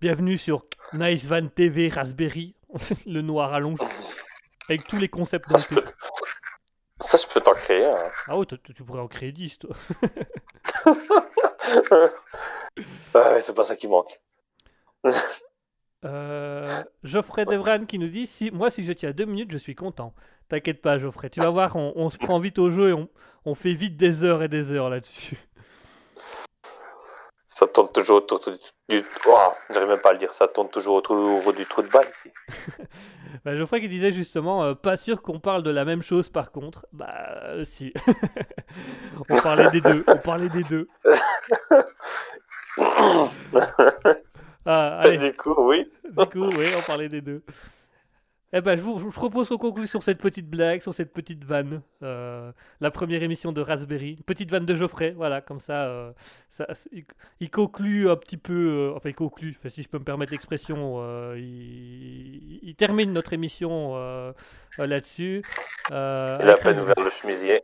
Bienvenue 0.00 0.36
sur 0.38 0.64
Nice 0.92 1.26
Van 1.26 1.46
TV 1.46 1.88
Raspberry, 1.88 2.54
le 3.06 3.22
noir 3.22 3.52
allonge, 3.54 3.78
avec 4.68 4.84
tous 4.84 4.98
les 4.98 5.08
concepts 5.08 5.46
Ça, 5.46 5.56
je 5.58 5.74
peux, 5.74 5.80
titre. 5.82 5.94
ça, 7.00 7.16
je 7.18 7.26
peux 7.32 7.40
t'en 7.40 7.52
créer. 7.54 7.86
hein. 7.86 7.96
Ah 8.28 8.34
tu 8.46 8.58
tu 8.74 8.84
pourrais 8.84 9.00
en 9.00 9.08
créer 9.08 9.32
10, 9.32 9.58
toi. 9.58 9.74
Ah 13.14 13.32
ouais, 13.32 13.40
c'est 13.40 13.54
pas 13.54 13.64
ça 13.64 13.76
qui 13.76 13.88
manque. 13.88 14.20
Euh, 16.04 16.82
Geoffrey 17.02 17.46
Devran 17.46 17.86
qui 17.86 17.98
nous 17.98 18.08
dit 18.08 18.26
si 18.26 18.50
moi 18.50 18.68
si 18.68 18.84
je 18.84 18.92
tiens 18.92 19.12
deux 19.12 19.24
minutes 19.24 19.50
je 19.50 19.56
suis 19.56 19.74
content. 19.74 20.12
T'inquiète 20.50 20.82
pas 20.82 20.98
Geoffrey, 20.98 21.30
tu 21.30 21.40
vas 21.40 21.48
voir 21.48 21.76
on, 21.76 21.94
on 21.96 22.10
se 22.10 22.18
prend 22.18 22.38
vite 22.38 22.58
au 22.58 22.70
jeu 22.70 22.90
et 22.90 22.92
on, 22.92 23.08
on 23.46 23.54
fait 23.54 23.72
vite 23.72 23.96
des 23.96 24.22
heures 24.24 24.42
et 24.42 24.48
des 24.48 24.72
heures 24.72 24.90
là-dessus. 24.90 25.38
Ça 27.46 27.68
tourne 27.68 27.92
toujours 27.92 28.16
autour 28.16 28.40
du. 28.40 28.58
du... 28.88 29.04
Oh, 29.28 29.52
J'arrive 29.70 29.88
même 29.88 30.00
pas 30.00 30.10
à 30.10 30.12
le 30.14 30.18
dire. 30.18 30.34
Ça 30.34 30.48
tourne 30.48 30.68
toujours 30.70 30.96
autour 30.96 31.52
du 31.52 31.64
trou 31.66 31.82
de 31.82 31.88
balle 31.88 32.08
ici. 32.10 32.30
Bah, 33.44 33.56
Geoffrey 33.56 33.80
qui 33.80 33.88
disait 33.88 34.12
justement 34.12 34.62
euh, 34.62 34.74
pas 34.74 34.96
sûr 34.96 35.20
qu'on 35.20 35.40
parle 35.40 35.64
de 35.64 35.70
la 35.70 35.84
même 35.84 36.02
chose 36.02 36.28
par 36.28 36.52
contre. 36.52 36.86
Bah 36.92 37.12
euh, 37.46 37.64
si. 37.64 37.92
on 39.28 39.40
parlait 39.40 39.70
des 39.72 39.80
deux, 39.80 40.04
on 40.06 40.16
parlait 40.16 40.48
des 40.48 40.62
deux. 40.62 40.88
Ah, 44.66 44.98
allez, 45.02 45.18
du 45.18 45.32
coup, 45.34 45.54
oui. 45.58 45.90
du 46.04 46.26
coup, 46.26 46.48
oui, 46.56 46.66
on 46.76 46.82
parlait 46.86 47.08
des 47.08 47.20
deux. 47.20 47.42
Eh 48.56 48.60
ben, 48.60 48.76
je 48.76 48.82
vous, 48.82 48.98
je 49.00 49.04
vous 49.04 49.10
propose 49.10 49.48
qu'on 49.48 49.58
conclue 49.58 49.88
sur 49.88 50.04
cette 50.04 50.22
petite 50.22 50.48
blague, 50.48 50.80
sur 50.80 50.94
cette 50.94 51.12
petite 51.12 51.44
vanne. 51.44 51.82
Euh, 52.04 52.52
la 52.80 52.92
première 52.92 53.20
émission 53.24 53.50
de 53.50 53.60
Raspberry. 53.60 54.22
Petite 54.26 54.48
vanne 54.52 54.64
de 54.64 54.76
Geoffrey, 54.76 55.10
voilà, 55.10 55.40
comme 55.40 55.58
ça. 55.58 55.86
euh, 55.86 56.12
ça 56.48 56.68
il, 56.92 57.04
il 57.40 57.50
conclut 57.50 58.08
un 58.08 58.14
petit 58.14 58.36
peu. 58.36 58.52
euh, 58.52 58.96
enfin, 58.96 59.08
il 59.08 59.14
conclut, 59.16 59.56
enfin, 59.58 59.68
si 59.68 59.82
je 59.82 59.88
peux 59.88 59.98
me 59.98 60.04
permettre 60.04 60.30
l'expression. 60.30 61.02
il, 61.34 62.60
il 62.62 62.76
termine 62.76 63.12
notre 63.12 63.32
émission 63.32 63.96
là-dessus. 64.78 65.42
Il 65.90 65.96
a 65.96 66.56
ouvert 66.80 66.94
le 67.02 67.10
chemisier. 67.10 67.62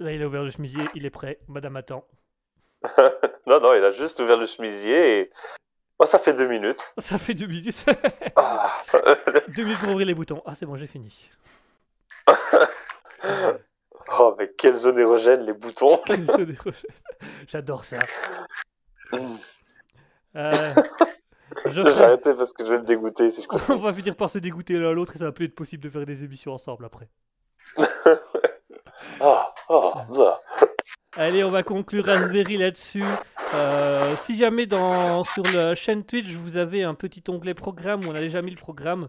Là, 0.00 0.12
il 0.12 0.20
a 0.22 0.26
ouvert 0.26 0.42
le 0.42 0.50
chemisier, 0.50 0.82
il 0.96 1.06
est 1.06 1.10
prêt. 1.10 1.38
Madame 1.46 1.76
attend. 1.76 2.04
Non, 3.46 3.60
non, 3.60 3.74
il 3.74 3.84
a 3.84 3.90
juste 3.90 4.18
ouvert 4.20 4.36
le 4.36 4.46
chemisier 4.46 5.20
et. 5.20 5.30
Oh, 5.98 6.04
ça 6.04 6.18
fait 6.18 6.34
deux 6.34 6.46
minutes. 6.48 6.92
Ça 6.98 7.16
fait 7.18 7.32
deux 7.34 7.46
minutes. 7.46 7.84
Ah. 8.36 8.70
deux 9.56 9.62
minutes 9.64 9.78
pour 9.80 9.90
ouvrir 9.90 10.06
les 10.06 10.14
boutons. 10.14 10.42
Ah, 10.44 10.54
c'est 10.54 10.66
bon, 10.66 10.76
j'ai 10.76 10.86
fini. 10.86 11.30
Oh, 14.18 14.32
avec 14.38 14.56
quelle 14.56 14.76
zone 14.76 14.98
érogène 15.00 15.42
les 15.44 15.52
boutons. 15.52 16.00
J'adore 17.48 17.84
ça. 17.84 17.96
Euh, 20.36 20.52
J'ai 21.64 21.72
Geoffrey, 21.72 22.04
arrêté 22.04 22.34
parce 22.34 22.52
que 22.52 22.64
je 22.64 22.70
vais 22.72 22.78
me 22.78 22.84
dégoûter 22.84 23.30
si 23.32 23.42
je 23.42 23.48
on 23.50 23.56
continue. 23.58 23.80
va 23.82 23.92
finir 23.92 24.14
par 24.14 24.30
se 24.30 24.38
dégoûter 24.38 24.74
l'un 24.74 24.90
à 24.90 24.92
l'autre 24.92 25.16
et 25.16 25.18
ça 25.18 25.24
va 25.24 25.32
plus 25.32 25.46
être 25.46 25.56
possible 25.56 25.82
de 25.82 25.90
faire 25.90 26.06
des 26.06 26.22
émissions 26.22 26.52
ensemble 26.52 26.84
après. 26.84 27.08
Ah, 29.20 29.52
ah, 29.68 30.06
bah. 30.14 30.40
Allez, 31.18 31.42
on 31.44 31.50
va 31.50 31.62
conclure 31.62 32.04
Raspberry 32.04 32.58
là-dessus. 32.58 33.02
Euh, 33.54 34.14
si 34.18 34.36
jamais 34.36 34.66
dans, 34.66 35.24
sur 35.24 35.44
la 35.44 35.74
chaîne 35.74 36.04
Twitch, 36.04 36.28
vous 36.32 36.58
avez 36.58 36.82
un 36.82 36.92
petit 36.92 37.22
onglet 37.28 37.54
programme 37.54 38.00
où 38.04 38.10
on 38.10 38.14
a 38.14 38.20
déjà 38.20 38.42
mis 38.42 38.50
le 38.50 38.58
programme. 38.58 39.08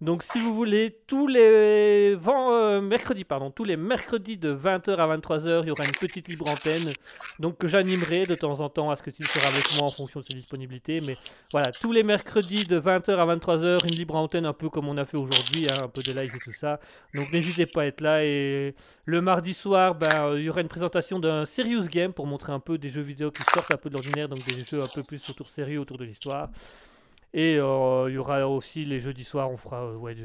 Donc 0.00 0.22
si 0.22 0.38
vous 0.38 0.54
voulez, 0.54 0.96
tous 1.08 1.26
les 1.26 2.14
ven- 2.14 2.50
euh, 2.52 2.80
mercredis, 2.80 3.24
pardon, 3.24 3.50
tous 3.50 3.64
les 3.64 3.76
mercredis 3.76 4.36
de 4.36 4.52
20h 4.54 4.96
à 4.96 5.06
23h, 5.16 5.62
il 5.64 5.68
y 5.68 5.70
aura 5.72 5.84
une 5.84 5.90
petite 5.90 6.28
libre 6.28 6.48
antenne. 6.48 6.92
Donc 7.40 7.58
que 7.58 7.66
j'animerai 7.66 8.24
de 8.26 8.36
temps 8.36 8.60
en 8.60 8.68
temps 8.68 8.90
à 8.90 8.96
ce 8.96 9.02
que 9.02 9.10
s'il 9.10 9.26
sera 9.26 9.48
avec 9.48 9.64
moi 9.76 9.88
en 9.88 9.90
fonction 9.90 10.20
de 10.20 10.24
ses 10.24 10.34
disponibilités. 10.34 11.00
Mais 11.00 11.16
voilà, 11.50 11.72
tous 11.72 11.90
les 11.90 12.04
mercredis 12.04 12.64
de 12.66 12.78
20h 12.78 13.16
à 13.18 13.26
23h, 13.36 13.84
une 13.84 13.98
libre 13.98 14.14
antenne 14.14 14.46
un 14.46 14.52
peu 14.52 14.68
comme 14.70 14.88
on 14.88 14.96
a 14.98 15.04
fait 15.04 15.16
aujourd'hui, 15.18 15.66
hein, 15.68 15.74
un 15.84 15.88
peu 15.88 16.02
de 16.02 16.12
live 16.12 16.30
et 16.32 16.38
tout 16.38 16.52
ça. 16.52 16.78
Donc 17.14 17.32
n'hésitez 17.32 17.66
pas 17.66 17.82
à 17.82 17.86
être 17.86 18.00
là 18.00 18.24
et 18.24 18.76
le 19.04 19.20
mardi 19.20 19.52
soir, 19.52 19.96
ben, 19.96 20.28
euh, 20.28 20.38
il 20.38 20.44
y 20.44 20.48
aura 20.50 20.60
une 20.60 20.68
présentation 20.68 21.18
d'un 21.18 21.44
Serious 21.44 21.88
Game 21.88 22.12
pour 22.12 22.26
montrer 22.26 22.52
un 22.52 22.60
peu 22.60 22.78
des 22.78 22.88
jeux 22.90 23.02
vidéo 23.02 23.32
qui 23.32 23.42
sortent 23.52 23.74
un 23.74 23.76
peu 23.78 23.88
de 23.88 23.94
l'ordinaire, 23.94 24.28
donc 24.28 24.44
des 24.46 24.64
jeux 24.64 24.80
un 24.80 24.86
peu 24.86 25.02
plus 25.02 25.28
autour 25.28 25.48
sérieux, 25.48 25.80
autour 25.80 25.96
de 25.98 26.04
l'histoire. 26.04 26.50
Et 27.34 27.56
euh, 27.58 28.06
il 28.08 28.14
y 28.14 28.18
aura 28.18 28.46
aussi 28.48 28.84
les 28.86 29.00
jeudis 29.00 29.24
soirs, 29.24 29.50
on 29.50 29.56
fera, 29.58 29.84
euh, 29.84 29.94
ouais, 29.96 30.16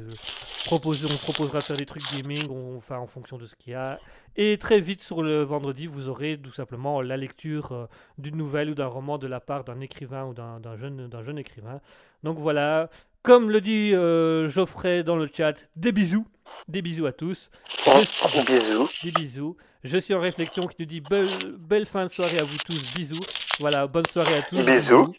proposer- 0.66 1.06
on 1.12 1.18
proposera 1.18 1.60
de 1.60 1.64
faire 1.66 1.76
des 1.78 1.86
trucs 1.86 2.04
gaming, 2.16 2.48
on, 2.50 2.78
enfin 2.78 2.98
en 2.98 3.08
fonction 3.08 3.38
de 3.38 3.46
ce 3.46 3.56
qu'il 3.56 3.74
y 3.74 3.76
a. 3.76 4.00
Et 4.38 4.58
très 4.58 4.80
vite 4.80 5.02
sur 5.02 5.22
le 5.22 5.44
vendredi, 5.44 5.86
vous 5.86 6.08
aurez 6.08 6.40
tout 6.42 6.54
simplement 6.54 7.02
la 7.02 7.18
lecture 7.18 7.72
euh, 7.74 7.86
d'une 8.18 8.38
nouvelle 8.38 8.70
ou 8.70 8.74
d'un 8.74 8.88
roman 8.88 9.18
de 9.18 9.28
la 9.28 9.42
part 9.42 9.64
d'un 9.66 9.82
écrivain 9.82 10.26
ou 10.26 10.34
d'un 10.34 10.78
jeune, 10.78 11.08
d'un 11.10 11.24
jeune 11.24 11.38
écrivain. 11.38 11.82
Donc 12.24 12.40
voilà, 12.40 12.90
comme 13.22 13.50
le 13.50 13.60
dit 13.60 13.92
Geoffrey 14.50 15.04
dans 15.04 15.18
le 15.18 15.30
chat, 15.36 15.68
des 15.76 15.92
bisous, 15.92 16.26
des 16.70 16.82
bisous 16.82 17.06
à 17.06 17.12
tous. 17.12 17.50
Je 18.00 18.06
suis- 18.06 18.46
Bisous. 18.46 18.90
des 19.04 19.12
bisous. 19.12 19.58
Je 19.84 19.98
suis 19.98 20.14
en 20.14 20.22
réflexion 20.22 20.64
qui 20.64 20.78
nous 20.80 20.86
dit 20.86 21.02
belle, 21.02 21.28
belle 21.60 21.86
fin 21.86 22.04
de 22.06 22.10
soirée 22.10 22.40
à 22.40 22.44
vous 22.44 22.58
tous. 22.66 22.94
Bisous. 22.96 23.20
Voilà, 23.60 23.86
bonne 23.88 24.06
soirée 24.06 24.36
à 24.36 24.42
tous. 24.42 24.66
Bisous. 24.66 25.14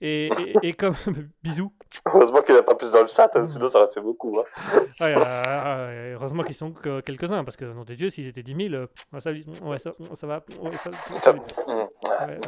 Et, 0.00 0.26
et, 0.26 0.54
et 0.68 0.72
comme 0.74 0.94
bisous. 1.42 1.72
Heureusement 2.06 2.40
qu'il 2.42 2.54
n'y 2.54 2.60
en 2.60 2.62
a 2.62 2.64
pas 2.64 2.76
plus 2.76 2.92
dans 2.92 3.00
le 3.00 3.08
chat, 3.08 3.30
hein, 3.34 3.46
sinon 3.46 3.68
ça 3.68 3.80
aurait 3.80 3.92
fait 3.92 4.00
beaucoup. 4.00 4.38
Hein. 4.38 4.44
Ouais, 5.00 5.14
euh, 5.16 5.24
euh, 5.64 6.14
heureusement 6.14 6.42
qu'ils 6.44 6.54
sont 6.54 6.70
que 6.72 7.00
quelques-uns 7.00 7.42
parce 7.44 7.56
que 7.56 7.64
nom 7.64 7.84
des 7.84 7.96
dieux, 7.96 8.08
s'ils 8.10 8.28
étaient 8.28 8.42
10 8.44 8.68
000, 8.70 8.74
euh, 8.74 8.86
ça, 9.18 9.32
ouais, 9.32 9.78
ça, 9.78 9.92
ça 10.14 10.26
va. 10.26 10.44
ouais, 10.62 10.70
ça- 10.72 11.32
ouais. 11.32 12.38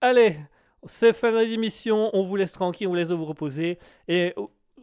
Allez, 0.00 0.40
c'est 0.84 1.12
fin 1.12 1.30
de 1.32 1.38
l'émission. 1.38 2.10
On 2.12 2.24
vous 2.24 2.36
laisse 2.36 2.52
tranquille, 2.52 2.86
on 2.86 2.90
vous 2.90 2.96
laisse 2.96 3.10
vous 3.10 3.24
reposer 3.24 3.78
et 4.08 4.34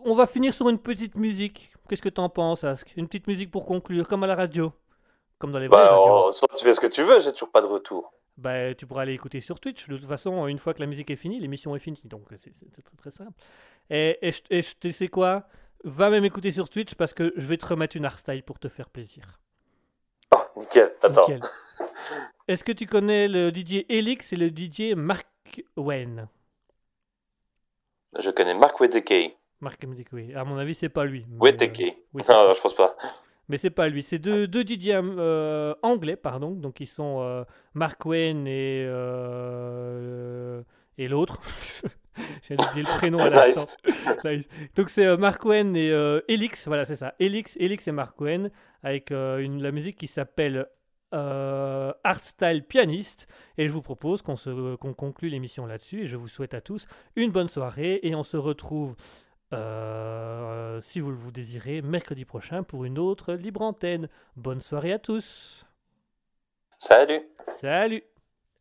on 0.06 0.16
va 0.16 0.26
finir 0.28 0.54
sur 0.54 0.70
une 0.70 0.80
petite 0.80 1.16
musique. 1.16 1.74
Qu'est-ce 1.90 2.02
que 2.02 2.10
t'en 2.10 2.30
penses, 2.30 2.64
Ask? 2.64 2.94
Une 2.96 3.08
petite 3.08 3.28
musique 3.28 3.52
pour 3.52 3.66
conclure, 3.66 4.08
comme 4.08 4.24
à 4.24 4.28
la 4.28 4.36
radio, 4.36 4.72
comme 5.40 5.52
dans 5.52 5.60
les 5.60 5.68
Bah, 5.68 5.96
oh, 5.98 6.30
soit 6.32 6.48
tu 6.56 6.64
fais 6.64 6.74
ce 6.74 6.80
que 6.80 6.88
tu 6.88 7.04
veux, 7.04 7.20
j'ai 7.20 7.32
toujours 7.34 7.52
pas 7.52 7.62
de 7.62 7.68
retour. 7.68 8.14
Bah, 8.38 8.74
tu 8.74 8.88
pourras 8.88 9.04
aller 9.04 9.14
écouter 9.14 9.40
sur 9.40 9.60
Twitch. 9.60 9.88
De 9.88 9.98
toute 9.98 10.08
façon, 10.08 10.48
une 10.48 10.58
fois 10.58 10.74
que 10.74 10.80
la 10.80 10.88
musique 10.88 11.10
est 11.12 11.16
finie, 11.16 11.40
l'émission 11.40 11.76
est 11.76 11.80
finie. 11.80 12.02
Donc, 12.06 12.24
c'est 12.36 12.52
très, 12.72 12.84
très 12.98 13.12
simple. 13.12 13.34
Et, 13.90 14.18
et, 14.22 14.32
je- 14.32 14.42
et 14.50 14.62
tu 14.80 14.92
sais 14.92 15.08
quoi? 15.08 15.48
Va 15.84 16.10
même 16.10 16.26
écouter 16.26 16.52
sur 16.52 16.70
Twitch 16.70 16.96
parce 16.96 17.14
que 17.14 17.34
je 17.36 17.46
vais 17.46 17.58
te 17.58 17.66
remettre 17.66 17.98
une 17.98 18.06
hardstyle 18.06 18.42
pour 18.44 18.58
te 18.58 18.70
faire 18.70 18.90
plaisir. 18.90 19.40
Oh, 20.34 20.38
nickel. 20.58 20.92
Attends. 21.04 21.28
Est-ce 22.48 22.64
que 22.64 22.72
tu 22.72 22.88
connais 22.88 23.28
le 23.28 23.52
DJ 23.52 23.86
Elix 23.90 24.34
et 24.34 24.36
le 24.36 24.50
DJ 24.50 24.96
Mark 24.96 25.28
Wen? 25.78 26.28
Je 28.18 28.30
connais 28.32 28.54
Mark 28.54 28.80
Whittaker. 28.80 29.36
Mark 29.62 29.86
oui. 30.12 30.34
À 30.36 30.44
mon 30.44 30.58
avis, 30.58 30.76
c'est 30.76 30.90
pas 30.90 31.06
lui. 31.06 31.26
Whittaker. 31.40 31.96
euh, 32.16 32.22
non, 32.30 32.54
je 32.54 32.62
pense 32.62 32.76
pas. 32.76 32.96
Mais 33.50 33.58
c'est 33.58 33.70
pas 33.70 33.90
lui, 33.90 34.02
c'est 34.04 34.20
deux, 34.20 34.48
deux 34.48 34.64
DJ 34.64 34.90
euh, 34.94 35.76
anglais, 35.82 36.16
pardon. 36.16 36.52
Donc 36.52 36.80
ils 36.80 36.88
sont 36.88 37.18
euh, 37.22 37.44
Mark 37.74 38.06
Wayne 38.06 38.48
et, 38.48 38.86
euh, 38.88 40.62
et 40.98 41.08
l'autre. 41.08 41.40
J'ai 42.48 42.54
oublié 42.54 42.84
le 42.84 42.98
prénom 42.98 43.18
à 43.20 43.30
l'instant. 43.30 43.72
Nice. 44.24 44.48
Donc 44.76 44.90
c'est 44.90 45.06
euh, 45.06 45.18
Mark 45.18 45.44
Wayne 45.46 45.76
et 45.76 45.90
euh, 45.92 46.22
Elix, 46.28 46.68
voilà 46.68 46.86
c'est 46.86 46.96
ça. 46.96 47.16
Elix, 47.20 47.58
Elix 47.60 47.88
et 47.88 47.92
Mark 47.92 48.20
Wayne 48.22 48.52
avec 48.84 49.12
une, 49.12 49.62
la 49.64 49.72
musique 49.72 49.98
qui 49.98 50.08
s'appelle 50.08 50.68
euh, 51.14 51.92
Hardstyle 52.04 52.64
Pianiste. 52.68 53.28
Et 53.58 53.68
je 53.68 53.74
vous 53.74 53.82
propose 53.82 54.22
qu'on 54.22 54.36
se- 54.36 54.76
qu'on 54.76 54.94
conclue 54.94 55.30
l'émission 55.30 55.66
là-dessus. 55.66 56.02
Et 56.04 56.06
je 56.06 56.18
vous 56.18 56.28
souhaite 56.28 56.54
à 56.54 56.62
tous 56.62 56.86
une 57.16 57.32
bonne 57.32 57.48
soirée. 57.50 58.00
Et 58.04 58.14
on 58.16 58.24
se 58.24 58.38
retrouve 58.38 58.96
euh, 59.52 60.80
si 60.82 61.00
vous 61.00 61.10
le 61.10 61.18
vous 61.18 61.32
désirez, 61.32 61.82
mercredi 61.82 62.26
prochain 62.26 62.64
pour 62.64 62.86
une 62.86 62.98
autre 62.98 63.34
libre 63.34 63.62
antenne. 63.62 64.10
Bonne 64.36 64.62
soirée 64.62 64.94
à 64.94 65.00
tous. 65.00 65.66
Salut. 66.78 67.22
Salut. 67.60 68.04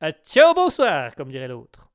À 0.00 0.12
ciao, 0.12 0.54
bonsoir, 0.54 1.14
comme 1.14 1.30
dirait 1.30 1.48
l'autre. 1.48 1.91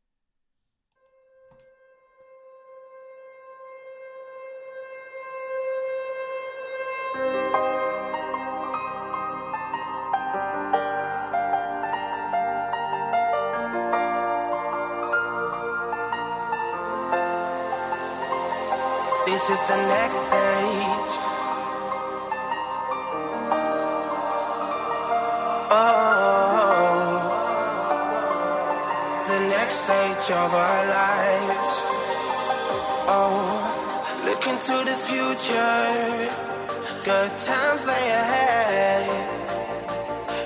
This 19.48 19.61
is 19.61 19.68
the 19.69 19.78
next 19.78 20.18
stage. 20.28 21.14
Oh, 25.72 27.15
the 29.30 29.40
next 29.48 29.76
stage 29.88 30.28
of 30.36 30.52
our 30.53 30.84
lives. 30.99 31.74
Oh, 33.07 33.48
look 34.26 34.44
into 34.52 34.76
the 34.84 34.98
future. 35.07 35.95
Good 37.06 37.32
times 37.48 37.88
lay 37.88 38.06
ahead. 38.19 39.07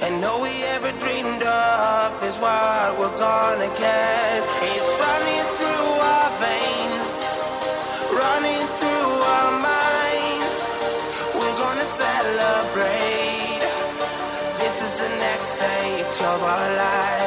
And 0.04 0.24
all 0.26 0.44
we 0.44 0.54
ever 0.78 0.92
dreamed 1.00 1.42
of 1.42 2.24
is 2.24 2.38
what 2.38 3.00
we're 3.00 3.18
gonna 3.18 3.70
get. 3.82 4.44
It's 4.62 4.91
of 16.32 16.44
our 16.44 16.76
lives. 16.78 17.21